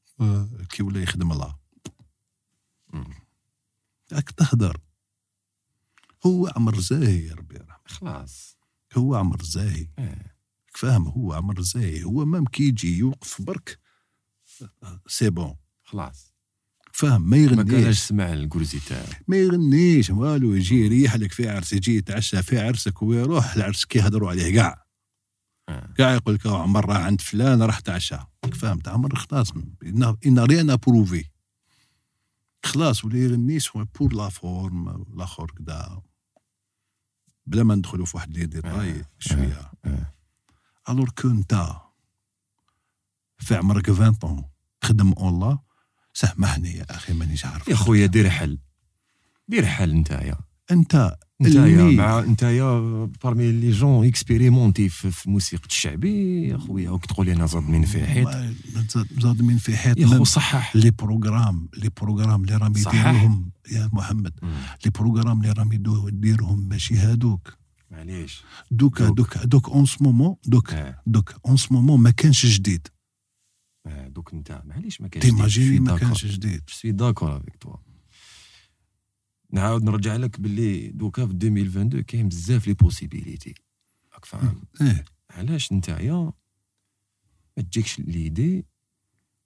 كي 0.69 0.83
ولا 0.83 1.03
يخدم 1.03 1.33
الله. 1.33 1.57
راك 4.13 4.31
تهدر. 4.31 4.81
هو 6.27 6.53
عمر 6.57 6.81
زاهي 6.81 7.27
يا 7.27 7.35
ربي 7.35 7.55
يرحمه 7.55 7.79
خلاص. 7.87 8.57
هو 8.97 9.15
عمر 9.15 9.43
زاهي. 9.43 9.89
آه. 9.99 10.35
فاهم 10.75 11.09
هو 11.09 11.33
عمر 11.33 11.61
زاهي. 11.61 12.05
هو 12.05 12.25
même 12.25 12.45
كي 12.45 12.63
يجي 12.63 12.99
يوقف 12.99 13.43
برك 13.43 13.79
c'est 15.07 15.31
bon. 15.31 15.57
خلاص. 15.83 16.31
فاهم 16.93 17.23
ما 17.23 17.29
ما 17.29 17.37
يغنيش. 17.37 17.85
كانش 17.85 18.01
سمع 18.01 18.33
الكرسي 18.33 18.81
تاعو 18.81 19.07
ما 19.29 19.37
يغنيش 19.37 20.11
والو 20.11 20.55
يجي 20.55 20.75
يريح 20.75 21.17
لك 21.17 21.33
في 21.33 21.49
عرس 21.49 21.73
يجي 21.73 21.97
يتعشى 21.97 22.43
في 22.43 22.59
عرسك 22.61 23.03
ويروح 23.03 23.55
العرس 23.55 23.85
كي 23.85 23.99
يهضروا 23.99 24.31
عليه 24.31 24.55
كاع 24.55 24.69
آه. 24.69 24.80
كاع 25.97 26.15
يقول 26.15 26.35
لك 26.35 26.47
"أوه، 26.47 26.63
عمر 26.63 26.85
راه 26.89 26.99
عند 26.99 27.21
فلان 27.21 27.63
راح 27.63 27.81
تعشى 27.81 28.17
فهمت 28.53 28.89
عمر 28.89 29.15
خلاص 29.17 29.53
en 30.27 30.39
rien 30.39 30.77
profiter. 30.77 31.25
خلاص 32.65 33.05
ولا 33.05 33.19
يغنيش 33.19 33.77
هو 33.77 33.85
pour 33.85 34.13
la 34.15 34.29
forme 34.29 34.89
الآخر 34.89 35.51
كدا 35.51 36.01
بلا 37.47 37.63
ما 37.63 37.75
ندخلوا 37.75 38.07
في 38.07 38.17
واحد 38.17 38.39
لي 38.39 38.47
ديتاي 38.47 39.01
آه. 39.01 39.05
شوية. 39.19 39.71
آه. 39.85 40.13
ألور 40.89 41.11
كو 41.11 41.29
انت 41.29 41.67
في 43.39 43.55
عمرك 43.57 43.91
20 43.91 44.13
طون 44.15 44.45
خدم 44.85 45.13
اون 45.13 45.59
سامحني 46.15 46.77
يا 46.77 46.87
أخي 46.91 47.13
مانيش 47.13 47.45
عارف 47.47 47.69
يا 47.69 47.77
خويا 47.77 48.07
دير 48.07 48.31
حل. 48.31 48.59
دير 49.49 49.67
حل 49.67 49.95
نتايا 49.95 50.39
أنت 50.71 51.17
نتايا 51.43 51.91
مع 51.91 52.21
نتايا 52.21 52.81
بارمي 53.25 53.53
لي 53.53 53.71
جون 53.71 54.07
اكسبيريمونتي 54.07 54.89
في 54.89 55.27
الموسيقى 55.27 55.67
الشعبي 55.67 56.49
يا 56.49 56.59
خويا؟ 56.59 56.91
وك 56.91 57.07
تقول 57.07 57.27
لي 57.27 57.33
أنا 57.33 57.47
زادمين 57.47 57.85
في 57.85 58.07
حيط 58.07 58.29
زادمين 59.21 59.59
في 59.59 59.77
حيط؟ 59.77 59.99
يا 59.99 60.07
خو 60.07 60.25
صحح. 60.25 60.77
لي 60.77 60.91
بروغرام 60.91 61.69
لي 61.77 61.91
بروغرام 62.01 62.43
اللي 62.43 62.57
راهم. 62.57 62.73
يديروهم 62.77 63.51
يا 63.73 63.91
محمد. 63.93 64.33
لي 64.85 64.91
بروغرام 64.91 65.41
اللي 65.41 65.53
راهم 65.53 65.73
يديروهم 66.09 66.69
ماشي 66.69 66.97
هادوك. 66.97 67.59
معليش. 67.91 68.45
دوك. 68.71 69.03
دوك. 69.03 69.39
دوك 69.39 69.69
اون 69.69 69.87
سو 69.87 70.05
مومون 70.05 70.37
دوك 70.47 70.73
آه. 70.73 71.03
دوك 71.07 71.35
اون 71.47 71.57
سو 71.57 71.75
مومون 71.75 72.01
ما 72.01 72.11
كانش 72.11 72.47
جديد. 72.47 72.89
آه. 73.87 74.09
دوك 74.09 74.33
انت. 74.33 74.63
معليش 74.65 75.01
ما 75.01 75.09
كانش 75.09 75.25
تيماجيني 75.25 75.81
ما 75.81 75.99
كانش 75.99 76.27
جديد. 76.27 76.63
سوي 76.67 76.93
داكور 76.93 77.37
افيك 77.37 77.57
توا 77.57 77.77
نعاود 79.53 79.85
نرجع 79.85 80.17
لك 80.17 80.41
باللي 80.41 80.89
دوكا 80.89 81.27
في 81.27 81.33
2022 81.33 82.03
كاين 82.03 82.29
بزاف 82.29 82.67
لي 82.67 82.75
بوسيبيليتي 82.75 83.55
راك 84.15 84.25
فاهم؟ 84.25 84.63
إيه. 84.81 85.05
علاش 85.31 85.73
نتايا 85.73 86.33
ما 87.57 87.63
تجيكش 87.63 88.01
ليدي؟ 88.01 88.67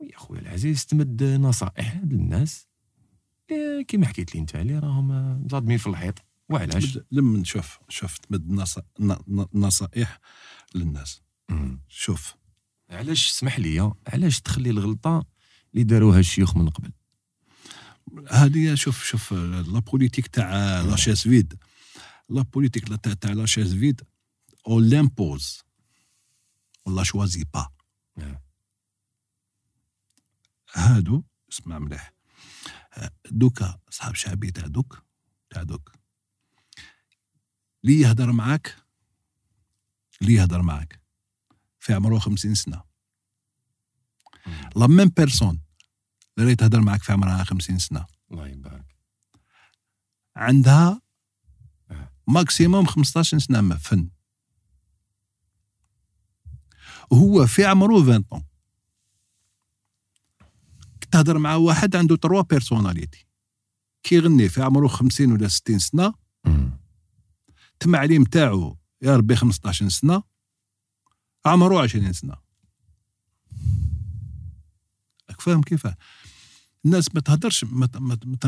يا 0.00 0.16
خويا 0.18 0.40
العزيز 0.40 0.86
تمد 0.86 1.22
نصائح 1.22 2.00
للناس 2.04 2.68
اللي 3.50 3.84
كيما 3.84 4.06
حكيت 4.06 4.34
لي 4.34 4.40
انت 4.40 4.56
اللي 4.56 4.78
راهم 4.78 5.08
مصادمين 5.44 5.78
في 5.78 5.86
الحيط. 5.86 6.18
وعلاش؟ 6.48 6.98
لما 7.10 7.38
نشوف 7.38 7.78
شوف 7.88 8.18
تمد 8.18 8.66
نصائح 9.54 10.20
للناس. 10.74 11.22
مم. 11.48 11.80
شوف. 11.88 12.34
علاش؟ 12.90 13.30
اسمح 13.30 13.58
لي 13.58 13.92
علاش 14.06 14.40
تخلي 14.40 14.70
الغلطة 14.70 15.26
اللي 15.74 15.84
داروها 15.84 16.18
الشيوخ 16.18 16.56
من 16.56 16.68
قبل؟ 16.68 16.90
هذه 18.30 18.74
شوف 18.74 19.04
شوف 19.04 19.32
لا 19.32 19.78
بوليتيك 19.78 20.26
تاع 20.26 20.80
لا 20.80 20.96
شيز 20.96 21.22
فيد 21.22 21.58
لا 22.28 22.42
بوليتيك 22.42 22.88
تاع 22.88 23.12
تاع 23.12 23.32
لا 23.32 23.46
شيز 23.46 23.74
فيد 23.74 24.02
اون 24.66 24.88
لامبوز 24.88 25.62
ولا 26.86 27.02
شوازي 27.02 27.44
با. 27.54 27.70
هادو 30.74 31.24
اسمع 31.52 31.78
مليح. 31.78 32.12
دوكا 33.30 33.80
صحاب 33.90 34.14
شعبي 34.14 34.50
تاع 34.50 34.66
دوك 34.66 35.02
تاع 35.50 35.62
دوك. 35.62 35.92
لي 37.84 38.00
يهدر 38.00 38.32
معاك؟ 38.32 38.76
لي 40.20 40.34
يهدر 40.34 40.62
معاك. 40.62 41.00
في 41.80 41.94
عمره 41.94 42.18
خمسين 42.18 42.54
مم. 44.46 44.70
la 44.76 44.86
même 44.86 45.08
personne 45.08 45.63
اللي 46.38 46.56
تهدر 46.56 46.80
معاك 46.80 47.02
في 47.02 47.12
عمرها 47.12 47.44
خمسين 47.44 47.78
سنة. 47.78 48.06
الله 48.30 48.48
يبارك. 48.48 48.96
عندها 50.36 51.00
آه. 51.90 52.12
maximum 52.28 52.86
15 52.86 53.38
سنة 53.38 53.60
ما 53.60 53.76
فن. 53.76 54.08
وهو 57.10 57.46
في 57.46 57.64
عمره 57.64 58.02
20 58.02 58.22
طون 58.22 58.44
تهضر 61.10 61.38
مع 61.38 61.54
واحد 61.54 61.96
عنده 61.96 62.16
trois 62.16 62.42
personnalités 62.42 63.26
كيغني 64.02 64.48
في 64.48 64.62
عمره 64.62 64.86
50 64.88 65.32
ولا 65.32 65.48
60 65.48 65.78
سنة 65.78 66.14
مم. 66.44 66.78
التمعليم 67.72 68.24
تاعو 68.24 68.78
يا 69.02 69.16
ربي 69.16 69.36
15 69.36 69.88
سنة 69.88 70.22
عمره 71.46 71.82
20 71.82 72.12
سنة. 72.12 72.36
راك 75.30 75.40
فاهم 75.40 75.62
كيف 75.62 75.86
الناس 76.84 77.14
ما 77.14 77.20
تهدرش 77.20 77.64
ما, 77.64 77.88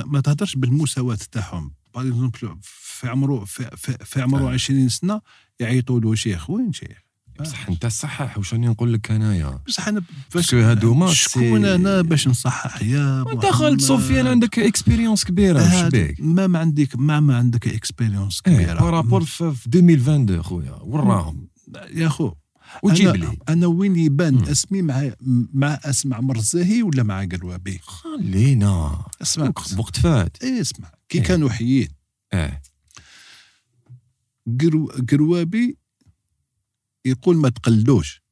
ما, 0.07 0.21
تهدرش 0.21 0.57
بالمساواة 0.57 1.19
تاعهم. 1.33 1.73
par 1.95 2.09
exemple 2.09 2.57
في 2.63 3.09
عمره 3.09 3.45
في, 3.45 3.71
في, 3.77 4.05
في 4.05 4.23
عمره 4.23 4.51
آه. 4.51 4.53
20 4.53 4.89
سنة 4.89 5.21
يعيطوا 5.61 6.01
له 6.01 6.15
شيخ. 6.15 6.51
وين 6.51 6.73
شيخ؟ 6.73 7.07
بصح 7.41 7.69
أنت 7.69 7.87
صحح 7.87 8.39
واش 8.39 8.53
راني 8.53 8.69
نقول 8.69 8.93
لك 8.93 9.11
أنايا؟ 9.11 9.61
بصح 9.67 9.89
أنا 9.89 10.03
باسكو 10.35 10.57
هادوما 10.57 11.13
شكون 11.13 11.65
أنا 11.65 12.03
باش 12.03 12.29
نصحح؟ 12.29 12.83
يا 12.83 13.25
انت 13.33 13.47
خالد 13.47 13.81
سفيان 13.81 14.27
عندك 14.27 14.59
اكسبيريونس 14.59 15.25
كبيرة. 15.25 15.63
واش 15.63 15.91
بيك؟ 15.91 16.21
ما 16.21 16.47
ما 16.47 16.59
عندك 16.59 16.97
ما 16.97 17.21
ما 17.21 17.37
عندك 17.37 17.69
اكسبيريونس 17.69 18.41
كبيرة. 18.43 18.81
بارابور 18.81 19.25
في 19.25 19.53
في 19.55 19.67
2022 19.67 20.43
خويا. 20.43 20.79
وراهم 20.83 21.49
يا 21.95 22.09
خو 22.09 22.33
وجيب 22.83 23.17
لي. 23.17 23.39
أنا 23.49 23.67
وين 23.67 23.97
يبان. 23.97 24.49
أسمي 24.49 24.83
مع 24.83 25.13
مع 25.53 25.81
أسمع 25.85 26.21
مرزاهي 26.21 26.83
ولا 26.83 27.03
مع 27.03 27.25
قروابي 27.25 27.79
خلينا. 27.79 29.05
أسمع 29.23 29.53
وقت 29.79 29.97
فات. 30.01 30.43
إيه 30.43 30.61
أسمع. 30.61 30.93
كي 31.09 31.19
إيه. 31.19 31.25
كانوا 31.25 31.51
حيين. 31.51 31.89
آه 32.33 32.63
قرو 34.61 34.87
قروابي 35.11 35.79
يقول 37.05 37.37
ما 37.37 37.49
تقلدوش. 37.49 38.23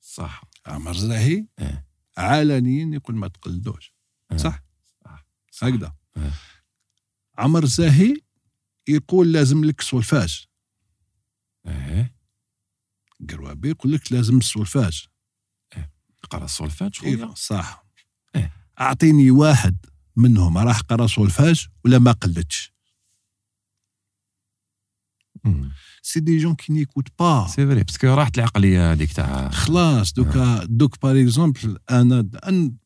صح. 0.00 0.44
مرزاهي 0.68 1.46
إيه. 1.58 1.86
علنيا 2.16 2.94
يقول 2.94 3.16
ما 3.16 3.28
تقلدوش. 3.28 3.94
آه. 4.32 4.36
صح؟ 4.36 4.64
صح. 5.04 5.26
هكذا. 5.62 5.94
آه. 6.16 6.32
عمر 7.38 7.64
زاهي 7.64 8.16
يقول 8.88 9.32
لازم 9.32 9.64
لك 9.64 9.80
سولفاج. 9.80 10.46
آه 11.66 12.10
قروابي 13.30 13.68
يقول 13.68 13.92
لك 13.92 14.12
لازم 14.12 14.38
السولفاج. 14.38 15.06
قرأ 16.30 16.44
السولفات 16.44 17.02
إيه، 17.04 17.16
خويا 17.16 17.34
صح. 17.34 17.84
إيه. 18.36 18.52
أعطيني 18.80 19.30
واحد 19.30 19.76
منهم 20.16 20.58
راح 20.58 20.80
قرأ 20.80 21.06
سولفاج 21.06 21.66
ولا 21.84 21.98
ما 21.98 22.12
قلدش 22.12 22.72
مم. 25.44 25.72
c'est 26.02 26.20
des 26.20 26.38
gens 26.38 26.54
qui 26.54 26.72
n'écoutent 26.72 27.08
pas 27.18 27.46
c'est 27.48 27.66
vrai 27.66 27.82
parce 27.82 27.97
que 27.97 28.06
راحت 28.06 28.38
العقلية 28.38 28.92
هذيك 28.92 29.12
تاع 29.12 29.48
خلاص 29.50 30.12
دوكا 30.12 30.64
donc 30.64 31.02
par 31.02 31.20
exemple 31.22 31.78
انا 31.90 32.28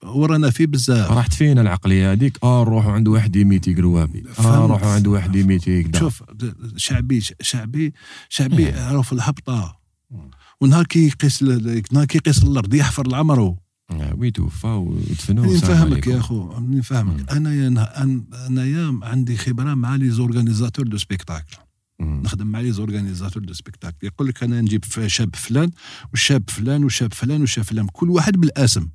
ورانا 0.05 0.51
في 0.51 0.67
بزاف. 0.67 1.11
راحت 1.11 1.33
فينا 1.35 1.61
العقلية 1.61 2.13
هذيك. 2.13 2.39
آه 2.45 2.65
نروحوا 2.65 2.93
عند 2.93 3.09
واحد 3.09 3.37
ي 3.37 3.42
imiter 3.42 3.75
قروابي 3.75 4.25
آه. 4.39 4.67
نروحوا 4.67 4.91
عند 4.91 5.07
واحد 5.07 5.37
ي 5.37 5.45
imiter 5.45 5.91
شوف 5.99 6.23
شعبي 6.77 7.21
شعبي 7.41 7.93
شعبي 8.29 8.67
إيه. 8.67 8.93
راهو 8.93 9.03
في 9.03 9.13
الهبطة. 9.13 9.82
ونهار 10.61 10.87
كي 10.87 11.07
يقيس 11.07 11.43
نهار 11.93 12.05
كي 12.05 12.19
يقيس 12.19 12.43
الأرض 12.43 12.75
يحفر 12.75 13.07
العمرو 13.07 13.59
آه، 13.91 14.15
ويتوفى 14.15 14.67
ويدفنوا 14.67 15.45
راني 15.45 15.57
وسلام 15.57 15.89
نفهمك. 15.89 16.07
يا 16.07 16.23
مم. 16.31 16.75
نفهمك 16.79 17.33
انايا 17.33 17.69
أنايا 18.47 19.01
عندي 19.03 19.37
خبرة 19.37 19.75
مع 19.75 19.97
les 19.97 20.11
organisateurs 20.11 20.87
de 20.87 20.99
spectacles. 20.99 21.57
نخدم 22.01 22.47
مع 22.47 22.61
les 22.61 22.73
organisateurs 22.73 23.45
de 23.45 23.53
spectacles 23.53 24.07
يقول 24.07 24.29
لك 24.29 24.43
أنا 24.43 24.61
نجيب 24.61 24.85
شاب 25.07 25.37
فلان 25.37 25.71
والشاب 26.11 26.51
فلان 26.51 26.85
وشاب 26.85 27.15
فلان 27.15 27.43
وشاب 27.43 27.65
فلان 27.65 27.87
كل 27.87 28.11
واحد 28.11 28.33
بالاسم. 28.37 28.89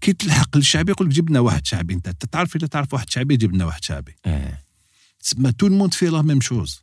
كي 0.00 0.12
تلحق 0.12 0.56
للشعبي 0.56 0.90
يقول 0.92 1.08
لك 1.08 1.14
جيب 1.14 1.30
لنا 1.30 1.40
واحد 1.40 1.66
شعبي 1.66 1.94
أنت 1.94 2.08
تعرف 2.08 2.56
اذا 2.56 2.66
تعرف 2.66 2.94
واحد 2.94 3.10
شعبي 3.10 3.36
جيب 3.36 3.54
لنا 3.54 3.64
واحد 3.64 3.84
شعبي 3.84 4.14
آه 4.26 4.58
تسمى 5.20 5.52
tout 5.52 5.66
le 5.66 5.74
monde 5.74 5.94
fait 5.94 6.06
la 6.06 6.22
même 6.22 6.40
chose 6.40 6.82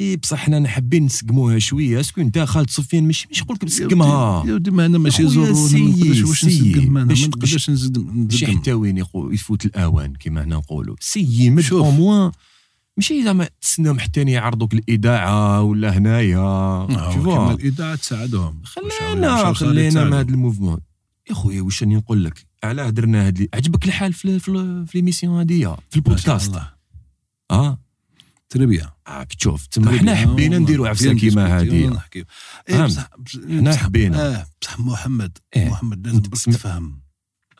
إي 0.00 0.16
بصح 0.16 0.38
حنا 0.38 0.68
حابين 0.68 1.04
نسقموها 1.04 1.58
شوية. 1.58 2.00
est-ce 2.00 2.13
que 2.13 2.20
أنت 2.20 2.38
خالد 2.38 2.70
سفيان 2.70 3.04
مش 3.04 3.26
مش 3.30 3.42
نقول 3.42 3.56
لك 3.56 3.64
نسقمها. 3.64 4.44
يا 4.46 4.54
ودي 4.54 4.70
ما 4.70 4.86
أنا 4.86 4.98
ماشي 4.98 5.28
سيي- 5.28 5.38
ما 5.38 5.90
نقدرش 5.90 6.22
واش 6.22 6.40
سيي. 6.40 6.70
نسقم 6.72 6.96
أنا 6.96 7.14
ما 7.14 7.26
نقدرش 7.26 7.70
نزدم 7.70 8.28
شي 8.30 8.46
نزدم. 8.46 8.58
حتى 8.60 8.72
وين 8.72 9.04
يفوت 9.14 9.64
الآوان 9.64 10.12
كما 10.20 10.42
حنا 10.42 10.56
نقولوا. 10.56 10.96
سيمد 11.00 11.60
شوف. 11.62 11.84
au 11.84 11.90
moins 11.90 12.32
ماشي 12.96 13.24
زعما 13.24 13.48
تسناهم 13.60 13.98
حتى 13.98 14.20
يعرضوك 14.22 14.74
الاذاعه 14.74 15.62
ولا 15.62 15.98
هنايا. 15.98 16.38
آه، 16.38 17.14
كما 17.14 17.52
الاذاعه 17.52 17.94
تساعدهم. 17.94 18.60
خلينا 18.64 19.52
خلينا 19.52 20.04
من 20.04 20.12
هذا 20.12 20.30
ال 20.30 20.35
mouvement. 20.35 20.80
يا 21.30 21.34
خويا 21.34 21.62
واش 21.62 21.82
راني 21.82 21.96
نقول 21.96 22.24
لك؟ 22.24 22.46
علاه 22.64 22.90
درنا 22.90 23.26
هاد 23.26 23.38
les- 23.38 23.48
عجبك 23.54 23.84
الحال 23.86 24.12
في 24.12 24.38
في, 24.38 24.86
l'émission 24.94 25.38
هادية 25.38 25.76
في 25.90 25.96
البودكاست. 25.96 26.54
آه. 27.50 27.83
très 28.48 28.66
bien 28.66 28.90
عاك 29.06 29.34
تشوف 29.34 29.66
تما 29.66 29.98
حنا 29.98 30.14
حبينا 30.14 30.58
نديروا 30.58 30.88
عفسه 30.88 31.12
كيما 31.14 31.58
هادي. 31.58 31.86
نحكيو 31.86 32.24
إيه 32.68 32.88
حنا 33.48 33.76
حبينا. 33.76 34.40
آه 34.40 34.46
بصح 34.62 34.78
محمد 34.80 35.38
إيه. 35.56 35.68
محمد 35.70 36.06
لازم 36.06 36.20
تفهم. 36.20 37.02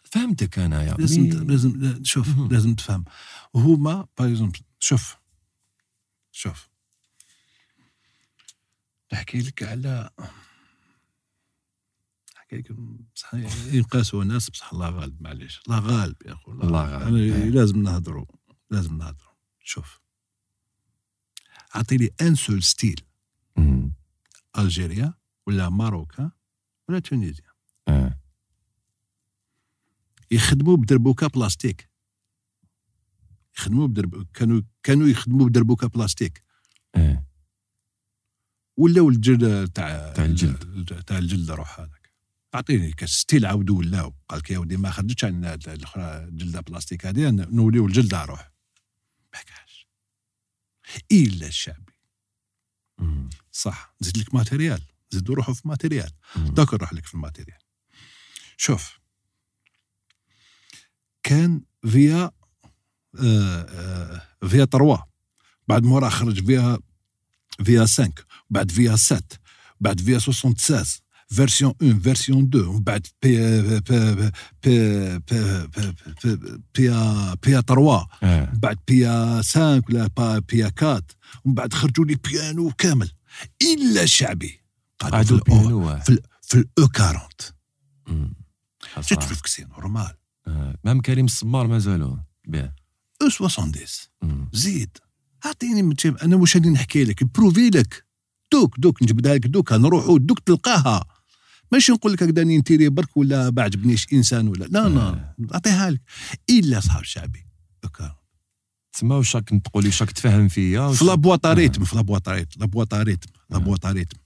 فهمتك 0.04 0.58
أنا 0.58 0.82
يا 0.82 0.94
لازم 0.94 1.26
لازم 1.28 1.80
لا- 1.82 2.00
شوف. 2.04 2.28
لازم 2.50 2.74
تفهم. 2.74 3.04
هما 3.54 4.06
par 4.18 4.28
exemple 4.30 4.58
شوف. 4.78 5.16
شوف. 6.32 6.68
نحكي 9.12 9.38
لك 9.40 9.62
على 9.62 10.10
نحكي 12.36 12.56
لك 12.56 12.72
بصح 13.14 13.34
ينقاسوا 13.74 14.24
ناس 14.24 14.50
بصح 14.50 14.72
الله 14.72 14.88
غالب 14.90 15.22
معليش. 15.22 15.60
الله 15.66 15.78
غالب 15.78 16.16
يا 16.26 16.32
اخو 16.32 16.52
الله 16.52 16.84
غالب. 16.84 17.06
أنا 17.06 17.18
إيه. 17.18 17.50
لازم 17.50 17.82
نهضروا 17.82 18.26
لازم 18.70 18.98
نهضروا 18.98 19.32
شوف. 19.64 20.03
اعطيني 21.76 22.10
un 22.20 22.34
seul 22.34 22.62
style. 22.62 23.00
ألجيريا 24.58 25.14
ولا 25.46 25.68
ماروكا 25.68 26.30
ولا 26.88 26.98
تونيزيا 26.98 27.50
آه. 27.88 28.20
يخدموا 30.30 30.76
بدربوكا 30.76 31.26
بلاستيك 31.26 31.88
يخدموا 33.58 33.86
بدرب 33.86 34.26
كانوا 34.34 34.62
كانوا 34.82 35.08
يخدموا 35.08 35.48
بدربوكا 35.48 35.86
بلاستيك 35.86 36.42
آه. 36.94 37.24
ولاو 38.76 39.08
الجلد 39.08 39.68
تاع 39.68 40.12
تاع 40.12 40.24
الجلد. 40.24 41.02
تاع 41.06 41.18
الجلد 41.18 41.50
روح 41.50 41.80
هذاك 41.80 42.12
أعطيني 42.54 42.92
كاش 42.92 43.10
style 43.10 43.46
عاودوا 43.46 43.78
ولاو 43.78 44.14
قال 44.28 44.38
لك 44.38 44.50
يا 44.50 44.58
ودي 44.58 44.76
ما 44.76 44.90
خرجتش 44.90 45.24
عن 45.24 45.44
الأخرى 45.44 46.24
الجلده 46.24 46.60
بلاستيك 46.60 47.06
هذه 47.06 47.30
نوليو 47.30 47.86
الجلده 47.86 48.24
روح 48.24 48.52
كاش 49.32 49.63
إلا 51.12 51.46
الشعبي. 51.46 51.92
مم. 52.98 53.30
صح. 53.52 53.94
نزيد 54.02 54.18
لك 54.18 54.34
matériel 54.34 54.82
زيدوا 55.10 55.34
روحوا 55.34 55.54
في 55.54 55.68
matériel. 55.68 56.10
دوك 56.36 56.74
نروح 56.74 56.92
لك 56.92 57.06
في 57.06 57.14
ال 57.14 57.19
matériel 57.19 57.58
شوف. 58.56 58.98
كان 61.22 61.62
VA 61.86 62.30
آه 63.20 63.62
آه 63.62 64.22
VA 64.48 64.64
3 64.64 65.04
بعد 65.68 65.82
مورا 65.84 66.08
خرج 66.08 66.46
فيها 66.46 66.78
VA 67.64 67.80
5 67.80 68.12
بعد 68.50 68.70
VA 68.70 68.96
7 68.96 69.22
بعد 69.80 70.00
VA 70.00 70.18
76 70.18 70.54
version 71.28 71.74
1 71.82 71.98
version 72.02 72.48
2 72.54 72.64
ومن 72.64 72.82
بعد 72.82 73.06
بي 73.22 73.62
بي 73.62 73.80
بي 74.62 75.18
بي 75.24 75.58
بي 77.42 77.62
3 77.66 77.78
ومن 77.78 78.58
بعد 78.60 78.78
بي 78.88 79.06
5 79.42 79.82
ولا 79.88 80.10
بي 80.38 80.64
4 80.64 81.02
ومن 81.44 81.54
بعد 81.54 81.74
خرجوا 81.74 82.04
لي 82.04 82.14
بيانو 82.14 82.70
كامل 82.78 83.10
الا 83.62 84.06
شعبي 84.06 84.60
قعدوا 85.00 85.38
في 86.42 86.54
الاو 86.54 86.86
40 86.98 87.20
جو 88.96 89.16
في 89.34 89.62
كو 89.62 89.72
نورمال 89.72 90.14
مام 90.84 91.00
كريم 91.00 91.24
السمار 91.24 91.66
مازالو 91.66 92.18
بيه 92.44 92.74
أو 93.22 93.28
70 93.28 93.72
زيد 94.52 94.98
اعطيني 95.46 95.96
أنا 96.22 96.36
واش 96.36 96.56
راني 96.56 96.70
نحكي 96.70 97.04
لك 97.04 97.24
بروفي 97.24 97.70
لك 97.70 98.04
دوك 98.52 98.80
دوك 98.80 99.02
نجبدها 99.02 99.34
لك 99.34 99.46
دوك 99.46 99.72
نروحوا 99.72 100.18
دوك 100.18 100.38
تلقاها 100.38 101.04
ماشي 101.74 101.92
نقول 101.92 102.12
لك 102.12 102.22
هكذا 102.22 102.44
ن 102.44 102.52
tirer 102.52 102.88
برك 102.88 103.16
ولا 103.16 103.50
ما 103.50 103.62
عجبنيش 103.62 104.12
انسان 104.12 104.48
ولا. 104.48 104.64
لا 104.64 104.88
لا 104.88 105.34
نعطيها 105.38 105.90
لك. 105.90 106.00
إلا 106.50 106.80
صاحب 106.80 107.00
الشعبي 107.00 107.46
OK. 107.84 108.14
تسمى 108.92 109.14
واش 109.14 109.36
راك 109.36 109.48
تقولي 109.48 109.86
واش 109.86 110.02
راك 110.02 110.12
تفهم 110.12 110.48
فيا 110.48 110.92
في 110.92 111.04
لابواط 111.04 111.46
ريتم 111.46 111.84
في 111.84 111.96
لابواط 111.96 112.28
ريتم 112.28 112.60
لابواط 112.60 112.94
ريتم 112.94 113.30
لابواط 113.50 113.86
ريتم. 113.86 114.18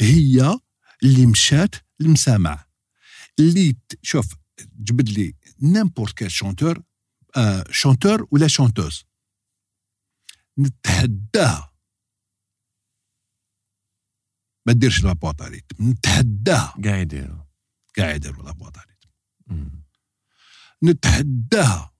هي 0.00 0.58
اللي 1.02 1.26
مشات 1.26 1.74
المسامع 2.00 2.66
اللي 3.38 3.76
شوف 4.02 4.34
جبد 4.78 5.08
لي 5.08 5.34
n'importe 5.62 6.12
quel 6.12 6.30
chanteur 6.30 6.82
آه 7.36 7.64
chanteur 7.70 8.26
ولا 8.30 8.46
chanteuse. 8.46 9.04
نتحداها 10.58 11.71
ما 14.66 14.72
ديرش 14.72 15.04
لابواط 15.04 15.42
ريتم 15.42 15.90
نتحداها 15.90 16.74
كاع 16.84 16.96
يديروا 16.96 17.44
قاعد 17.98 18.14
يديروا 18.16 18.44
لابواط 18.44 18.76
ريتم. 18.78 19.82
نتحداها 20.84 21.94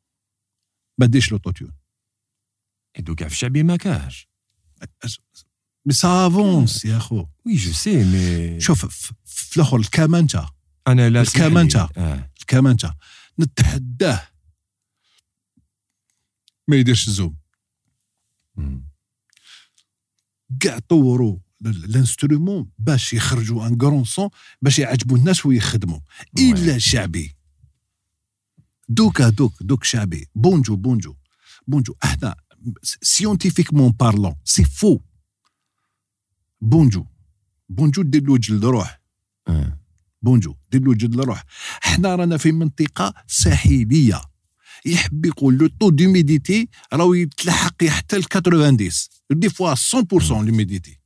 ما 0.98 1.06
ديرش 1.06 1.32
لوتوتيون 1.32 1.72
يدو 2.98 3.14
كاع 3.14 3.28
في 3.28 3.34
الشعبي 3.34 3.62
ما 3.62 3.76
كاش 3.76 4.28
مي 5.86 5.92
سافونس 5.92 6.84
يا 6.84 6.98
خو 6.98 7.26
وي 7.46 7.54
جو 7.54 7.72
سي 7.72 8.04
مي 8.04 8.60
شوف 8.60 9.12
في 9.24 9.56
الأخر 9.56 9.76
الكمانجه 9.76 10.46
أنا 10.86 11.10
لا. 11.10 11.20
الكمانجة. 11.20 11.88
آه. 11.96 12.30
الكمانجه 12.40 12.94
نتحداه 13.40 14.28
ما 16.68 16.76
يديرش 16.76 17.08
الزوم. 17.08 17.36
كاع 20.60 20.78
طوروا 20.78 21.38
ال 21.66 21.76
instrument 21.76 22.70
باش 22.78 23.12
يخرجوا 23.12 23.66
un 23.66 23.76
grand 23.76 24.04
son 24.04 24.28
باش 24.62 24.78
يعجبوا 24.78 25.16
الناس 25.16 25.46
ويخدموا. 25.46 26.00
إلا 26.38 26.78
شعبي. 26.78 27.36
دوكا 28.88 29.28
دوك 29.28 29.62
دوك 29.62 29.84
شعبي. 29.84 30.28
بونجو 30.34 30.76
بونجو. 30.76 31.14
بونجو 31.66 31.94
أحنا 32.04 32.34
scientifiquement 33.02 33.90
parlant 33.90 34.34
c'est 34.44 34.64
faux 34.64 35.00
بونجو. 36.60 37.06
بونجو 37.68 38.02
دير 38.02 38.22
له 38.22 38.38
جلد 38.38 38.64
روح. 38.64 39.00
آه. 39.48 39.78
بونجو 40.22 40.56
دير 40.72 40.82
له 40.82 40.94
جلد 40.94 41.20
روح. 41.20 41.44
أحنا 41.84 42.14
رانا 42.14 42.36
في 42.36 42.52
منطقة 42.52 43.14
ساحلية. 43.26 44.32
يحب 44.86 45.26
يقول 45.26 45.58
le 45.58 45.66
taux 45.66 45.90
d'humidité 45.90 46.68
راهو 46.92 47.14
يتلحق 47.14 47.84
حتى 47.84 48.18
ل 48.18 48.24
90 48.24 48.76
des 49.30 49.48
fois 49.48 49.74
100% 49.74 50.32
l'humidité 50.32 51.01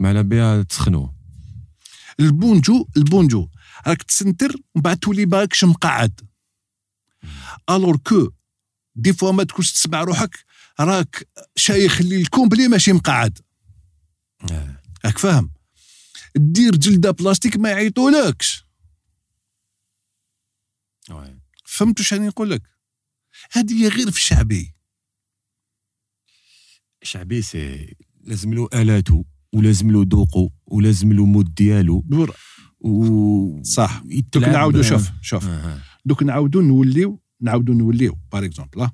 على 0.00 0.22
بها 0.22 0.62
تسخنوا 0.62 1.08
البونجو 2.20 2.88
البونجو 2.96 3.48
راك 3.86 4.02
تسنتر 4.02 4.56
ومن 4.74 4.82
بعد 4.82 4.98
تولي 4.98 5.24
باكش 5.24 5.64
مقعد. 5.64 6.20
alors 7.70 7.96
que 7.96 8.30
des 8.94 9.12
fois 9.12 9.32
ما 9.32 9.44
تكونش 9.44 9.72
تسمع 9.72 10.02
روحك 10.02 10.44
راك 10.80 11.28
شايخ 11.56 12.00
اللي 12.00 12.20
الكومبلي 12.20 12.68
ماشي 12.68 12.92
مقعد. 12.92 13.38
آه. 14.50 14.82
راك 15.04 15.18
فاهم؟ 15.18 15.52
دير 16.36 16.76
جلدة 16.76 17.10
بلاستيك 17.10 17.56
ما 17.56 17.70
يعيطولكش. 17.70 18.66
فهمت 21.64 22.00
واش 22.00 22.12
راني 22.12 22.26
نقول 22.26 22.50
لك 22.50 22.62
هذه 23.52 23.88
غير 23.88 24.10
في 24.10 24.18
الشعبي. 24.18 24.74
شعبي 27.02 27.42
c'est 27.42 27.96
لازم 28.20 28.54
له 28.54 28.68
الاتو 28.74 29.24
ولازم 29.56 29.90
له 29.90 30.06
ذوقه 30.12 30.50
ولازم 30.66 31.12
له 31.12 31.24
mode 31.24 31.54
ديالو. 31.54 32.04
و 32.80 33.62
صح. 33.62 34.02
دوك 34.34 34.44
ب- 34.44 34.82
شوف 34.82 35.10
شوف. 35.22 35.46
آه، 35.48 35.50
آه. 35.50 35.80
دوك 36.04 36.22
نعاودوا 36.22 36.62
نوليو 36.62 37.20
نعاودوا 37.40 37.74
نوليو 37.74 38.18
par 38.32 38.44
exemple 38.44 38.80
آه. 38.80 38.90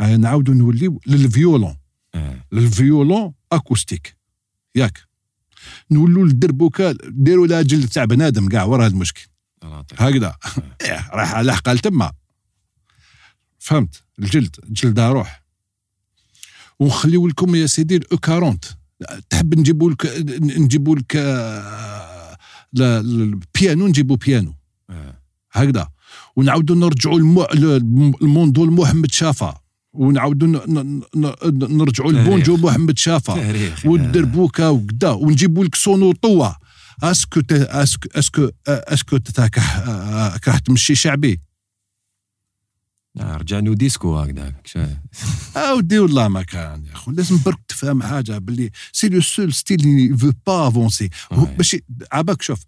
آه، 0.00 0.16
نعاودوا 0.16 0.54
نوليو 0.54 1.00
لل 1.06 1.23
violon 1.23 1.76
آه. 2.14 2.44
لل 2.52 2.72
violon 2.72 3.32
acoustique 3.52 4.16
ياك. 4.74 4.98
نولوا 5.90 6.24
للدربوكة 6.26 6.94
ديروا 7.08 7.46
لها 7.46 7.62
جلد 7.62 7.88
تاع 7.88 8.04
بنادم 8.04 8.48
كاع 8.48 8.64
ورا 8.64 8.86
هذا 8.86 8.92
المشكل. 8.92 9.26
هكذا. 9.98 10.36
إيه، 10.82 11.10
راح 11.12 11.38
لاحقه 11.38 11.72
لتما 11.72 12.12
فهمت؟ 13.58 14.02
الجلد 14.18 14.56
جلدها 14.70 15.10
روح. 15.12 15.44
ونخليو 16.80 17.28
لكم 17.28 17.54
يا 17.54 17.66
سيدي 17.66 17.96
الاو 17.96 18.18
40 18.28 18.58
تحب 19.30 19.58
نجيبوا 19.58 19.90
لك 19.90 20.26
نجيبوا 20.42 20.96
لك 20.96 21.16
آه، 21.16 22.36
البيانو 22.78 23.86
نجيبوا 23.86 24.16
بيانو. 24.16 24.54
آه. 24.90 25.18
هكذا. 25.52 25.88
ونعاودوا 26.36 26.76
نرجعوا 26.76 27.18
المو... 27.18 27.44
الموندو 28.22 28.64
لمحمد 28.64 29.10
شافا. 29.10 29.60
ونعاودوا 29.92 30.48
ن... 30.48 30.52
ن... 30.78 31.02
ن... 31.16 31.32
نرجعوا 31.76 32.10
البونجو 32.10 32.56
محمد 32.56 32.98
شافا. 32.98 33.34
تاريخ 33.34 33.86
والدربوكه 33.86 34.70
وكذا 34.70 35.10
ونجيبوا 35.10 35.64
لك 35.64 35.74
سونو 35.74 36.12
طوه 36.12 36.56
أسكو. 37.02 37.40
أسكو 37.50 38.08
أسكو 38.14 38.50
أسكو 38.68 39.16
تتاكح 39.16 39.76
آه، 39.76 40.40
راح 40.48 40.58
تمشي 40.58 40.94
شعبي؟ 40.94 41.40
آه، 43.16 43.36
رجعنا 43.36 43.74
ديسكو 43.74 44.18
هكذاك. 44.18 44.70
أودي 45.56 45.98
والله 45.98 46.28
ما 46.28 46.42
كان 46.42 46.84
يا 46.84 46.92
أخو. 46.92 47.10
لازم 47.10 47.38
برك 47.44 47.58
تفهم 47.68 48.02
حاجة 48.02 48.38
باللي 48.38 48.70
سي 48.92 49.08
le 49.08 49.20
seul 49.20 49.52
style 49.52 49.80
اللي 49.80 50.16
faut 50.16 50.32
pas 50.46 50.68
avancer. 50.68 51.10
باش 51.30 51.76
عباك 52.12 52.42
شوف 52.42 52.60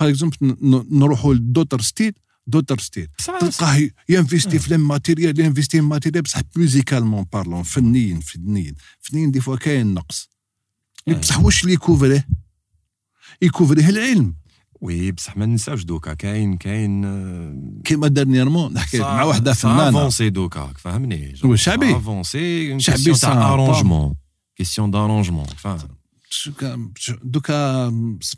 par 0.00 0.08
exemple 0.08 0.56
نروحوا 0.90 1.34
ل 1.34 1.39
d'autres 1.39 1.80
styles 1.80 2.12
d'autres 2.46 2.78
styles. 2.78 3.08
تلقاه 3.40 3.90
ينفيستي 4.08 4.58
في 4.58 4.74
الماتيريال 4.74 5.40
ينفيستي 5.40 5.76
في 5.76 5.82
الماتيريال 5.82 6.22
بصح 6.22 6.40
musicalement 6.56 7.26
parlant 7.32 7.62
فنيا 7.62 8.20
فنيا 8.20 8.74
فنيا 9.00 9.30
des 9.30 9.40
fois 9.40 9.56
كاين 9.56 9.94
نقص. 9.94 10.28
بصح 11.20 11.40
واش 11.40 11.62
اللي 11.62 11.74
يكوفريه؟ 11.74 12.28
يكوفريه 13.42 13.88
العلم. 13.88 14.39
oui 14.80 15.12
بصح 15.12 15.36
ما 15.36 15.46
ننساوش 15.46 15.84
دوكا 15.84 16.14
كاين 16.14 16.56
كاين 16.56 17.04
آه، 17.04 17.80
كيما 17.84 18.08
dernièrement 18.08 18.72
نحكي 18.72 18.98
صا- 18.98 19.02
مع 19.02 19.22
وحدة 19.24 19.52
فنانة. 19.52 19.88
avancé 19.88 20.30
دوكا 20.30 20.72
فهمني 20.78 21.36
شعبي. 21.54 21.96
avancé 21.96 22.80
شعبي 22.80 23.14
تاع 23.14 23.52
arrangement 23.52 24.14
question 24.56 24.90
d'arrangement 24.90 25.44
فاهم؟ 25.46 25.88
دوكا 27.22 27.88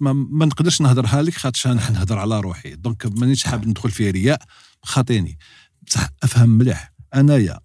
ما, 0.00 0.44
نقدرش 0.46 0.80
نهضرها 0.80 1.22
لك 1.22 1.34
خاطرش 1.34 1.66
أنا 1.66 1.90
نهضر 1.90 2.18
على 2.18 2.40
روحي. 2.40 2.74
donc 2.74 3.06
مانيش 3.06 3.44
حاب 3.44 3.66
ندخل 3.68 3.90
في 3.90 4.10
رياء 4.10 4.42
خاطيني. 4.82 5.38
بصح 5.86 6.08
أفهم 6.22 6.48
مليح. 6.50 6.92
أنايا 7.14 7.60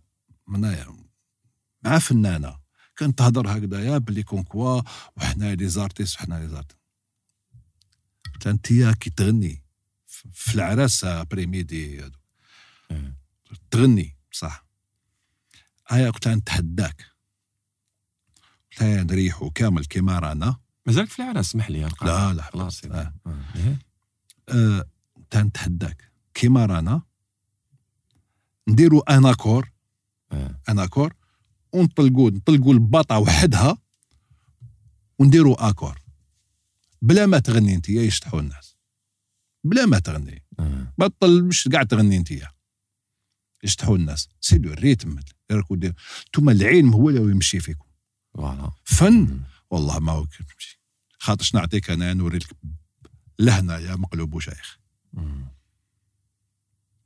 انايا 0.56 0.86
مع 1.84 2.00
فنانة. 2.00 2.56
كانت 2.98 3.18
تهضر 3.18 3.58
هكذايا 3.58 3.98
بلي 3.98 4.24
comme 4.24 4.56
quoi 4.56 4.82
وحنا 5.18 5.56
les 5.56 5.68
artistes 5.68 6.16
وحنا 6.16 6.36
les 6.36 6.48
artistes. 6.48 6.78
انت 8.46 8.68
كي 9.00 9.10
تغني 9.10 9.64
في 10.34 10.56
العراس 10.56 11.06
هادو 11.06 12.18
آه. 12.92 13.14
تغني 13.72 14.18
صح 14.32 14.66
هيا 15.88 16.10
قلت 16.10 16.28
لها 16.28 16.36
نتحداك 16.36 17.06
قلت 18.72 18.82
لها 18.82 19.04
نريحوا 19.04 19.50
كامل 19.50 19.86
كيما 19.86 20.20
رانا 20.20 20.58
مازالك 20.86 21.10
في 21.10 21.20
العراس 21.22 21.48
اسمح 21.48 21.70
لي. 21.70 21.90
لا 22.02 22.34
لا 22.34 22.44
خلاص 22.44 22.86
آه. 22.86 23.14
آه. 23.28 23.42
إيه. 23.56 23.80
آه، 24.50 24.86
نتحداك 25.36 26.12
كيما 26.34 26.66
رانا 26.66 27.02
نديروا 28.68 29.18
un 29.18 29.26
accord 29.26 29.72
آه. 30.32 30.62
un 30.70 30.80
accord 30.80 31.14
ونطلقوا 31.74 32.32
نطلقوا 32.32 32.74
الباطه 32.74 33.18
وحدها 33.20 33.78
ونديروا 35.20 35.70
accord 35.70 36.00
بلا 37.02 37.26
ما 37.26 37.40
تغني 37.40 37.76
انت 37.76 37.90
يشطحوا 37.90 38.40
الناس. 38.40 38.78
بلا 39.64 39.86
ما 39.86 40.00
تغني. 40.00 40.44
آه. 40.60 40.94
بطل 40.98 41.44
مش 41.44 41.68
قاعد 41.68 41.88
تغني 41.88 42.18
انت 42.18 42.30
يشطحوا 43.64 43.98
الناس. 43.98 44.28
c'est 44.42 44.58
le 44.58 44.74
rythme 44.74 45.20
دير 45.72 45.94
انتوما 46.26 46.52
العلم 46.52 46.94
هو 46.94 47.10
اللي 47.10 47.22
يمشي 47.22 47.60
فيكم. 47.60 47.86
voilà. 48.34 48.72
فن. 48.84 49.14
مم. 49.14 49.44
والله 49.70 50.00
ما 50.00 50.12
هو 50.12 50.22
يمشي. 50.22 50.82
خاطرش 51.20 51.56
نعطيك 51.56 51.90
أنا 51.90 52.14
نوري 52.14 52.38
لك 52.38 52.58
لهنا 53.40 53.78
يا 53.78 53.96
مقلوب 53.96 54.34
وشيخ. 54.34 54.80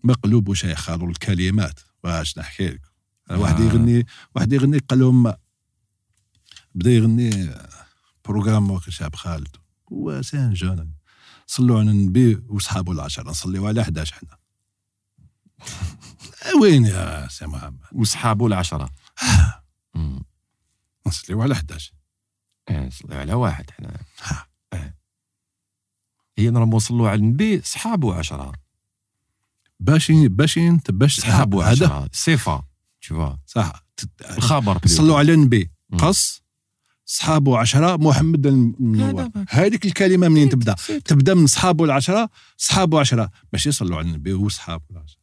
مقلوب 0.04 0.48
وشيخ 0.48 0.80
خالوا 0.80 1.10
الكلمات. 1.10 1.80
واش 2.04 2.38
نحكي 2.38 2.68
لك؟ 2.68 2.82
واحد 3.30 3.62
آه. 3.62 3.66
يغني 3.66 4.06
واحد 4.36 4.54
يغني 4.54 4.78
قال 4.78 5.00
لهم 5.00 5.34
بدا 6.76 6.92
يغني 6.92 7.50
بروغرام 8.26 8.80
شاب 8.80 9.16
خالد 9.16 9.56
هو 9.92 10.22
سان 10.22 10.54
جون 10.54 10.94
صلوا 11.48 11.80
على 11.80 11.92
النبي 11.92 12.36
وصحابه 12.50 12.92
العشرة 12.92 13.30
نصليو 13.30 13.68
على 13.68 13.82
11 13.82 14.16
حنا. 14.16 14.38
وين 16.62 16.86
يا 16.86 17.28
سي 17.28 17.46
محمد؟ 17.46 17.80
وصحابه 17.92 18.48
العشرة. 18.48 18.90
مم. 19.96 20.24
نصليو 21.08 21.42
على 21.42 21.54
11 21.54 21.94
إيه، 22.70 22.88
نصليو 22.88 23.20
على 23.20 23.34
واحد 23.34 23.72
حنا. 23.72 23.98
إيه. 24.74 24.98
هي 26.38 26.50
نرمو 26.50 26.78
نصلوا 26.78 27.10
على 27.10 27.20
النبي 27.20 27.62
صحابه 27.62 28.16
عشرة. 28.16 28.52
باش 29.80 30.12
باش 30.12 30.58
انت 30.58 30.92
باش 30.92 31.20
صحابه 31.20 31.64
عشرة. 31.64 32.10
صفة 32.14 32.64
تشوفا 33.02 33.40
صح. 33.46 33.86
الخبر. 34.38 34.88
صلوا 34.88 35.18
على 35.18 35.34
النبي. 35.34 35.72
قص. 36.00 36.41
صحابه 37.16 37.58
عشرة 37.58 37.96
محمد 37.98 38.48
المنور. 38.48 39.30
هذيك 39.50 39.86
الكلمة 39.86 40.28
منين 40.28 40.50
تبدأ. 40.50 40.76
تبدأ 41.06 41.34
من 41.34 41.48
صحابه 41.48 41.86
العشرة 41.86 42.30
صحابه 42.58 43.00
عشرة 43.00 43.32
باش 43.54 43.68
يصلوا 43.68 43.98
على 43.98 44.08
النبي 44.08 44.34
وصحابه 44.34 44.84
العشرة. 44.92 45.22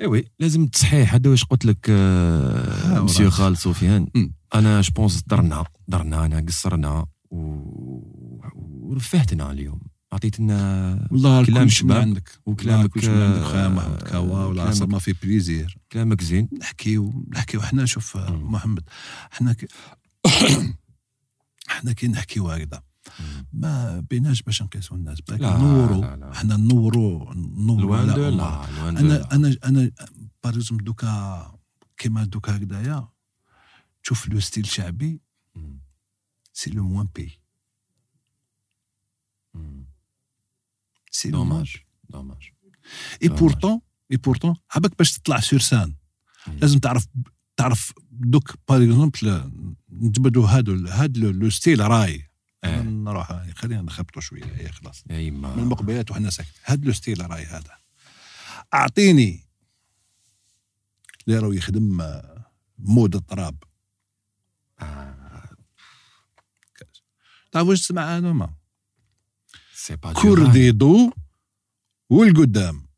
eh 0.00 0.06
oui 0.06 0.24
لازم 0.38 0.66
تصحيح. 0.66 1.14
هذا 1.14 1.30
واش 1.30 1.44
قلت 1.44 1.64
لك 1.64 1.86
آه، 1.90 3.00
مسيو. 3.00 3.30
خالد 3.30 3.56
سفيان. 3.56 4.08
أنا 4.54 4.80
je 4.80 4.92
pense 4.92 5.22
درنا 5.26 5.64
درنا 5.88 6.26
أنا 6.26 6.44
قصرنا 6.48 7.06
و- 7.30 8.40
ورفهتنا 8.54 9.50
اليوم. 9.52 9.80
عطيتنا 10.12 11.08
والله 11.10 11.44
كلام 11.46 11.68
شباب. 11.68 12.00
عندك. 12.00 12.30
وكلامك، 12.46 12.90
كلامك 12.90 13.08
عندك 13.08 13.42
آه، 13.46 13.50
خويا 13.50 13.68
محمد 13.68 14.14
ولا 14.16 14.64
كلامك- 14.72 14.88
ما 14.92 14.98
في 14.98 15.14
plaisir. 15.22 15.78
كلامك 15.92 16.22
زين. 16.22 16.48
نحكيو 16.60 17.24
نحكيو. 17.32 17.60
حنا 17.60 17.84
شوف. 17.86 18.16
محمد 18.30 18.82
حنا 19.30 19.52
كي 19.52 19.66
حنا 21.68 21.92
كي 21.92 22.08
نحكيو 22.08 22.50
هكذا 22.50 22.82
ما 23.52 24.00
بيناش 24.00 24.42
باش 24.42 24.62
نقيسو 24.62 24.94
الناس 24.94 25.20
باك 25.20 25.40
لا، 25.40 25.56
نورو 25.56 26.00
لا، 26.00 26.16
لا. 26.16 26.34
حنا 26.34 26.56
نورو 26.56 27.32
نورو 27.32 27.80
لوان 27.80 28.10
على 28.10 28.28
الله 28.28 28.88
أنا. 28.88 29.32
أنا 29.32 29.56
أنا 29.64 29.90
باريزم 30.44 30.76
دوكا 30.76 31.58
كيما 31.96 32.24
دوكا 32.24 32.56
هكذايا 32.56 33.08
تشوف 34.02 34.28
le 34.28 34.40
style 34.40 34.66
شعبي. 34.66 35.20
c'est 36.52 36.70
le 36.70 36.84
moins 36.88 37.08
payé 37.14 37.40
c'est 41.10 41.30
dommage 41.30 41.76
dommage 42.08 42.50
اي. 43.22 43.28
pourtant 43.28 43.80
et 44.10 44.16
pourtant 44.16 44.54
عباك 44.74 44.98
باش 44.98 45.18
تطلع 45.18 45.40
sur 45.40 45.60
scène. 45.60 45.94
لازم 46.46 46.78
تعرف 46.78 47.06
تعرف 47.56 47.92
دوك 48.10 48.54
par 48.68 48.84
exemple 48.84 49.52
نجبدوا 50.00 50.48
هادو 50.48 50.86
هاد 50.88 51.18
le 51.18 51.50
style 51.50 51.80
راي. 51.80 52.30
آه. 52.64 52.82
نروح 52.82 53.46
خلينا 53.54 53.82
نخبطوا 53.82 54.22
شوية. 54.22 54.44
هي 54.44 54.68
خلاص. 54.68 55.04
يا 55.10 55.30
من 55.30 55.44
المقبلات 55.44 56.10
وحنا 56.10 56.30
ساكت 56.30 56.52
هاد 56.64 56.84
le 56.84 56.92
style 56.92 57.30
راي 57.30 57.44
هذا. 57.44 57.78
أعطيني 58.74 59.46
اللي 61.26 61.38
راهو 61.38 61.52
يخدم 61.52 62.00
آه، 62.00 62.52
مود 62.78 63.16
الطراب. 63.16 63.62
آه، 64.80 65.56
تعرف 67.52 67.68
واش 67.68 67.80
تسمع 67.80 68.18
أنا 68.18 68.32
ما 68.32 68.54
با 70.02 70.70
دو 70.70 71.12
والقدام. 72.10 72.88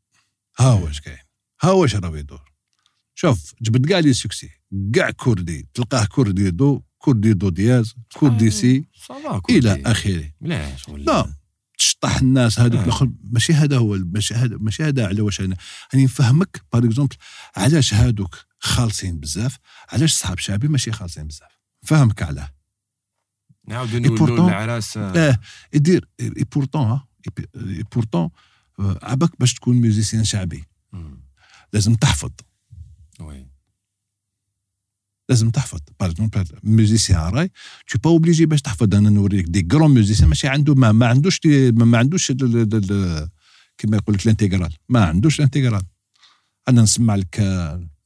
ها 0.59 0.73
واش 0.73 1.01
كاين؟ 1.01 1.17
ها 1.61 1.71
واش 1.71 1.95
راه 1.95 2.17
يدور 2.17 2.51
شوف 3.15 3.53
جبد 3.61 3.85
كاع 3.85 3.99
لي 3.99 4.13
سوكسي. 4.13 4.49
كاع 4.95 5.11
كردي 5.11 5.67
تلقاه 5.73 6.05
كردي 6.05 6.51
دو 6.51 6.81
كردي 6.99 7.33
دو 7.33 7.49
دياز 7.49 7.95
كردي 8.13 8.51
سي 8.51 8.85
صافا 8.93 9.41
إلى 9.49 9.81
آخره. 9.85 10.31
لا 10.41 11.33
تشطح 11.77 12.15
الناس 12.17 12.59
هذوك 12.59 12.79
آه. 12.79 12.83
الأخر. 12.83 13.11
ماشي 13.23 13.53
هذا 13.53 13.77
هو 13.77 13.97
ماشي 13.97 14.33
هذا 14.33 14.57
ماشي 14.57 14.83
هذا 14.83 15.07
على 15.07 15.21
واش 15.21 15.41
أنا. 15.41 15.55
راني 15.93 16.05
نفهمك 16.05 16.61
par 16.73 16.85
exemple 16.85 17.15
علاش 17.55 17.93
هذوك 17.93 18.35
خالصين 18.59 19.19
بزاف 19.19 19.57
علاش 19.89 20.13
صحاب 20.13 20.39
شعبي 20.39 20.67
ماشي 20.67 20.91
خالصين 20.91 21.27
بزاف. 21.27 21.51
نفهمك 21.83 22.23
علاه. 22.23 22.53
نعاودو 23.67 24.17
pourtant- 24.17 24.29
العراس. 24.39 24.97
آه، 24.97 25.29
آه 25.29 25.39
يدير 25.73 26.09
et 26.19 26.29
pourtant 26.55 26.99
et 27.55 27.83
pourtant 27.95 28.29
عباك 28.79 29.39
باش 29.39 29.53
تكون 29.53 29.75
musicien 29.75 30.23
شعبي. 30.23 30.63
لازم 31.73 31.95
تحفظ. 31.95 32.31
oui. 33.19 33.47
لازم 35.29 35.49
تحفظ. 35.49 35.79
par 35.99 36.11
exemple 36.11 36.45
musicien 36.63 37.33
راي 37.33 37.51
t'es 37.87 37.99
pas 37.99 38.09
obligé 38.09 38.45
باش 38.45 38.61
تحفظ. 38.61 38.95
أنا 38.95 39.09
نوريك 39.09 39.45
des 39.45 39.61
grands 39.61 39.91
musiciens 39.91 40.29
ماشي 40.29 40.47
عنده 40.47 40.75
ما, 40.75 40.91
ما 40.91 41.07
عندوش 41.07 41.39
دي 41.39 41.71
ما, 41.71 41.97
عندوش 41.97 42.31
كيما 43.77 43.97
يقول 43.97 44.15
لك 44.15 44.25
ال 44.25 44.30
intégrale 44.30 44.73
ما 44.89 45.05
عندوش 45.05 45.39
ال 45.39 45.43
intégrale 45.43 45.83
أنا 46.67 46.81
نسمع 46.81 47.15
لك 47.15 47.39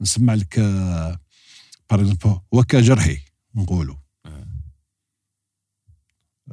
نسمع 0.02 0.34
لك 0.34 0.60
par 1.90 2.02
exemple 2.02 2.40
وكا 2.52 2.82
جرحي 2.82 3.18
نقولوا. 3.56 3.96
آه. 4.26 4.48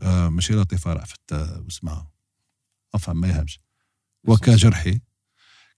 آه 0.02 0.28
ماشي 0.28 0.54
لطيفة 0.54 0.92
رأفت 0.92 1.32
آه، 1.32 1.62
واسمها 1.64 2.10
افهم 2.94 3.20
ما 3.20 3.28
يهمش. 3.28 3.60
وكا 4.24 4.56
جرحي. 4.56 5.00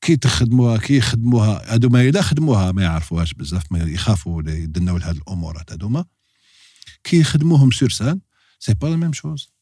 كي 0.02 0.16
تخدموها 0.16 0.78
كي 0.78 0.96
يخدموها 0.96 1.74
هادو 1.74 1.88
ما 1.88 2.00
اذا 2.00 2.22
خدموها 2.22 2.72
ما 2.72 2.82
يعرفوهاش 2.82 3.34
بزاف 3.34 3.72
ما 3.72 3.78
يخافوا 3.78 4.36
ولا 4.36 4.54
يدنوا 4.54 4.98
لهاد 4.98 5.16
الامورات 5.16 5.72
هادوما 5.72 6.04
كي 7.04 7.20
يخدموهم 7.20 7.70
sur 7.70 7.90
scène 7.90 8.20
c'est 8.58 8.74
pas 8.74 8.86
la 8.86 8.96
même 8.96 9.12
chose 9.12 9.52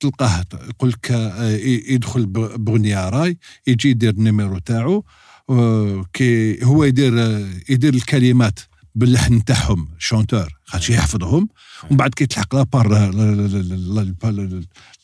تلقاه 0.00 0.44
يقول 0.54 0.90
لك 0.90 1.10
آه، 1.10 1.50
يدخل 1.88 2.26
بغنيه 2.56 3.08
راي 3.08 3.38
يجي 3.66 3.90
يدير 3.90 4.10
ال 4.10 4.17
numéro 4.17 4.58
تاعو 4.58 5.04
آه، 5.50 6.04
كي 6.12 6.64
هو 6.64 6.84
يدير 6.84 7.20
آه، 7.22 7.48
يدير 7.68 7.94
الكلمات 7.94 8.60
باللحن 8.94 9.44
تاعهم 9.44 9.88
chanteur 9.98 10.58
خاطش 10.64 10.90
يحفظهم 10.90 11.48
ومن 11.84 11.96
بعد 11.96 12.14
كي 12.14 12.26
تلحق 12.26 12.54
la 12.54 12.73
part 12.73 13.10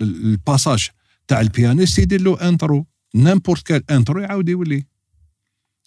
ال 0.00 0.11
passage 0.11 0.88
تاع 1.28 1.40
ال 1.40 1.47
pianiste 1.47 1.98
يدير 1.98 2.20
له 2.20 2.48
intro 2.48 2.86
n'importe 3.14 3.62
quelle 3.62 3.90
intro 3.90 4.20
يعاود 4.20 4.48
يولي. 4.48 4.84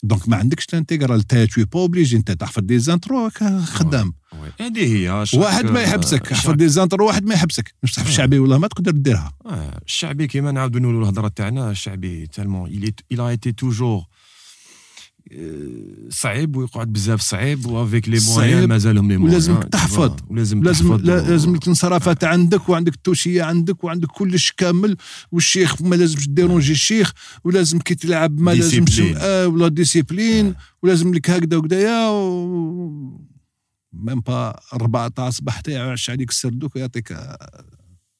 donc 0.03 0.30
ما 0.29 0.37
عندكش 0.37 0.65
ال 0.69 0.75
intégrale 0.75 1.22
تا 1.21 1.45
t'es 1.45 1.65
pas 1.65 1.80
obligé 1.80 2.18
انت 2.17 2.31
تحفظ 2.31 2.63
des 2.64 2.80
intros 2.80 3.30
خدام. 3.65 4.13
هذه 4.59 4.95
هي 4.95 5.25
واحد 5.33 5.65
ما 5.65 5.81
يحبسك 5.81 6.31
احفظ 6.31 6.53
دي 6.53 6.67
زانترو 6.67 7.07
واحد 7.07 7.25
ما 7.25 7.33
يحبسك. 7.33 7.73
مش 7.83 7.93
تحفظ 7.93 8.09
آه. 8.09 8.13
شعبي 8.13 8.39
ولا 8.39 8.57
ما 8.57 8.67
تقدر 8.67 8.91
ديرها 8.91 9.33
الشعبي 9.85 10.27
كيما 10.27 10.51
نعاودو 10.51 10.79
نقولوا 10.79 11.01
الهضرة 11.01 11.27
تاعنا 11.27 11.71
الشعبي 11.71 12.27
تالمون 12.27 12.69
il 13.13 13.19
a 13.19 13.33
été 13.33 13.53
toujours 13.53 13.81
آه، 13.81 14.07
صعيب 16.09 16.55
ويقعد 16.55 16.93
بزاف 16.93 17.21
صعيب 17.21 17.65
وافيك 17.65 18.09
لي 18.09 18.19
موان 18.27 18.65
مازالهم 18.67 19.07
لي 19.11 19.17
موان 19.17 19.29
ولازمك 19.31 19.63
تحفظ. 19.63 20.15
ولازم 20.29 20.63
لازم 20.63 20.97
تحفظ 20.97 21.09
لازم 21.09 21.55
الانصرافات 21.55 22.23
عندك 22.23 22.69
وعندك 22.69 22.93
التوشية 22.93 23.43
عندك 23.43 23.83
وعندك 23.83 24.07
كلش 24.07 24.51
كامل 24.51 24.97
والشيخ 25.31 25.81
ما 25.81 25.95
لازمش 25.95 26.29
ديرونجي 26.29 26.71
الشيخ 26.71 27.13
ولازم 27.43 27.79
كي 27.79 27.95
تلعب 27.95 28.39
ما 28.39 28.51
لازمش. 28.51 28.99
آه 28.99 29.47
ولا 29.47 29.67
ديسيبلين. 29.67 30.45
آه. 30.47 30.55
ولازم 30.83 31.13
لك 31.13 31.29
هكذا 31.29 31.57
وكذايا 31.57 32.09
و... 32.09 33.21
ميم 33.93 34.19
با 34.19 34.59
4 34.73 35.07
تاع 35.07 35.27
الصباح 35.27 35.55
حتى 35.57 35.71
يعش 35.71 36.09
عليك 36.09 36.29
السردوك 36.29 36.75
ويعطيك 36.75 37.11
آه، 37.11 37.63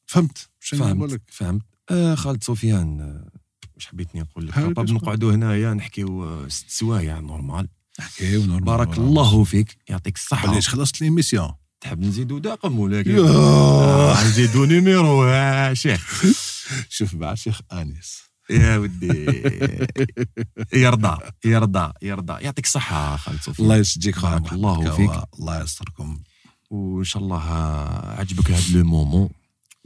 فهمت؟ 0.06 0.50
شنو 0.60 0.80
نقول 0.88 0.98
فهمت 1.10 1.14
لك 1.14 1.22
فهمت. 1.28 1.62
آه 1.92 2.16
خالد 2.16 2.44
سفيان 2.44 3.02
آه، 3.02 3.30
واش 3.78 3.88
حبيتني 3.88 4.22
نقول 4.22 4.48
لك. 4.48 4.60
باب. 4.60 4.92
نقعدوا 4.92 5.34
هنايا 5.36 5.74
نحكيو 5.74 6.50
ست 6.50 6.70
سوايع 6.70 7.20
نورمال. 7.20 7.68
نحكيو 8.00 8.42
نورمال. 8.46 8.64
بارك 8.64 8.88
ولا- 8.88 8.98
الله 8.98 9.44
فيك. 9.44 9.78
يعطيك 9.90 10.16
الصحة. 10.16 10.50
علاش 10.50 10.70
خلصت 10.70 11.02
ليميسيون 11.02 11.52
تحب 11.82 12.02
نزيدو 12.02 12.38
داقم 12.38 12.92
يوه. 13.08 13.30
آه، 13.30 14.24
نزيدو 14.28 14.66
نيميرو 14.66 15.24
آه، 15.24 15.74
شيخ. 15.74 16.24
شوف 16.90 17.14
مع 17.14 17.36
شيخ 17.36 17.62
انيس 17.74 18.22
يا 18.50 18.78
ودي. 18.78 19.26
يرضى 20.74 21.18
يرضى 21.46 21.94
يرضى. 22.02 22.44
يعطيك 22.44 22.66
الصحة 22.66 23.18
خالد 23.18 23.42
سفيان 23.42 23.56
الله 23.60 23.76
يسجيك 23.78 24.20
بارك 24.22 24.52
الله 24.54 24.92
فيك. 24.96 25.12
الله 25.40 25.64
يستركم. 25.64 26.20
وإن 26.70 27.04
شاء 27.04 27.24
الله 27.24 27.42
عجبك 28.20 28.52
هذا 28.52 28.78
le 28.80 28.84
moment 28.86 29.30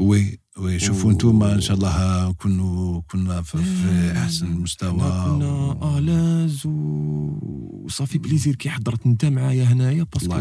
oui 0.01 0.39
oui 0.57 0.79
شوفوا 0.79 1.11
أنتم 1.11 1.43
ان 1.43 1.61
شاء 1.61 1.77
الله 1.77 2.31
كنا 2.31 3.01
كنا 3.11 3.41
في, 3.41 3.57
في 3.57 4.11
احسن 4.17 4.47
مستوى 4.51 4.91
كنا 4.99 5.97
à 5.97 6.07
l'aise 6.07 6.65
و- 6.65 7.81
و 7.85 7.90
ça 7.90 7.99
fait 7.99 8.17
plaisir 8.17 8.55
كي 8.55 8.69
حضرت 8.69 9.05
انت 9.05 9.25
معايا 9.25 9.63
هنايا 9.63 10.03
parce 10.03 10.22
que 10.22 10.33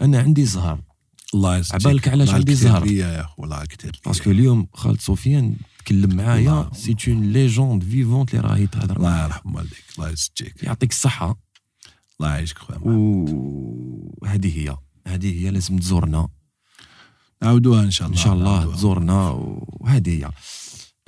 أنا 0.00 0.18
عندي 0.20 0.44
زهر 0.44 0.80
الله 1.34 1.56
يسجيك 1.58 1.86
عبالك 1.86 2.08
علاش 2.08 2.30
عندي 2.30 2.54
زهر؟ 2.54 2.86
يا 2.86 3.20
اخو 3.20 3.44
الله 3.44 3.64
كثير 3.64 4.00
parce 4.06 4.21
que 4.21 4.30
اليوم 4.30 4.66
خالد 4.74 5.00
سفيان 5.00 5.56
تكلم 5.78 6.16
معايا. 6.16 6.70
c'est 6.74 6.96
une 7.08 7.32
légende 7.32 7.84
vivante 7.84 8.34
اللي 8.34 8.48
راهي 8.48 8.66
تهضر 8.66 8.96
الله. 8.96 9.24
يرحم 9.24 9.54
والديك 9.54 9.84
الله 9.98 10.10
يسجيك 10.10 10.62
يعطيك 10.62 10.90
الصحة 10.90 11.38
الله 12.20 12.30
يعيشك 12.34 12.58
خويا. 12.58 12.78
وهذه 14.22 14.58
هي 14.58 14.76
هذه 15.06 15.44
هي 15.44 15.50
لازم 15.50 15.78
تزورنا 15.78 16.28
نعاودوها 17.42 17.82
إن 17.82 17.90
شاء 17.90 18.08
الله. 18.08 18.18
إن 18.18 18.24
شاء 18.24 18.34
الله 18.34 18.50
نعاودوها. 18.50 18.76
تزورنا 18.76 19.30
وهذه 19.30 20.10
هي. 20.10 20.30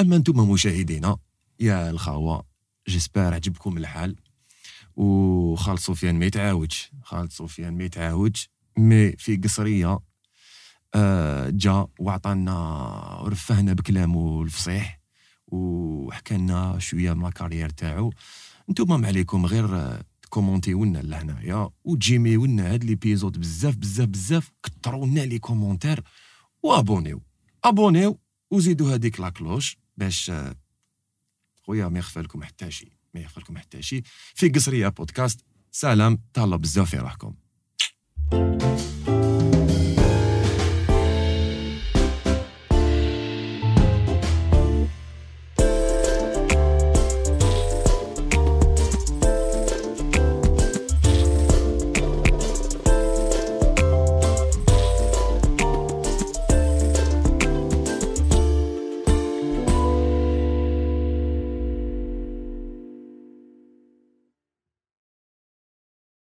أما 0.00 0.16
أنتم 0.16 0.50
مشاهدينا 0.50 1.16
يا 1.60 1.90
الخاوة 1.90 2.44
جيسبر 2.88 3.34
عجبكم 3.34 3.76
الحال. 3.76 4.16
وخالد 4.96 5.78
سفيان 5.78 6.18
ما 6.18 6.26
يتعاودش. 6.26 6.90
خالد 7.02 7.32
سفيان 7.32 7.78
ما 7.78 7.84
يتعاودش. 7.84 8.50
مي 8.78 9.12
في 9.12 9.36
قصرية 9.36 9.98
آه 10.94 11.50
جا 11.50 11.86
وعطانا 11.98 12.58
ورفهنا 13.22 13.72
بكلامه 13.72 14.42
الفصيح. 14.42 15.00
وحكى 15.46 16.34
لنا 16.34 16.78
شوية 16.78 17.12
من 17.12 17.26
الكارير 17.26 17.68
تاعو. 17.68 18.12
أنتم 18.68 19.00
ما 19.00 19.06
عليكم 19.06 19.46
غير 19.46 19.76
آه، 19.76 20.02
كومونتيو 20.30 20.84
لنا 20.84 20.98
لهنايا. 20.98 21.70
وتجيميو 21.84 22.46
لنا 22.46 22.72
هاد 22.72 22.84
l'épisode 22.84 23.38
بزاف 23.40 23.76
بزاف 23.76 24.08
بزاف. 24.08 24.50
كثروا 24.62 25.06
لنا 25.06 25.20
les 25.20 25.38
commentaires. 25.38 26.02
وابونيو 26.62 27.22
ابونيو 27.64 28.18
وزيدوا 28.50 28.94
هذيك 28.94 29.20
la 29.20 29.28
cloche 29.28 29.76
باش 29.96 30.32
خويا 31.62 31.88
ما 31.88 31.98
يخفى 31.98 32.20
لكم 32.20 32.42
حتى 32.42 32.70
شي 32.70 32.92
ما 33.14 33.20
يخفى 33.20 33.40
لكم 33.40 33.58
حتى 33.58 33.82
شي 33.82 34.02
في 34.34 34.48
قصريه 34.48 34.88
بودكاست 34.88 35.44
سلام 35.70 36.18
تهلا 36.34 36.56
بزاف 36.56 36.90
في 36.90 36.96
روحكم 36.96 37.34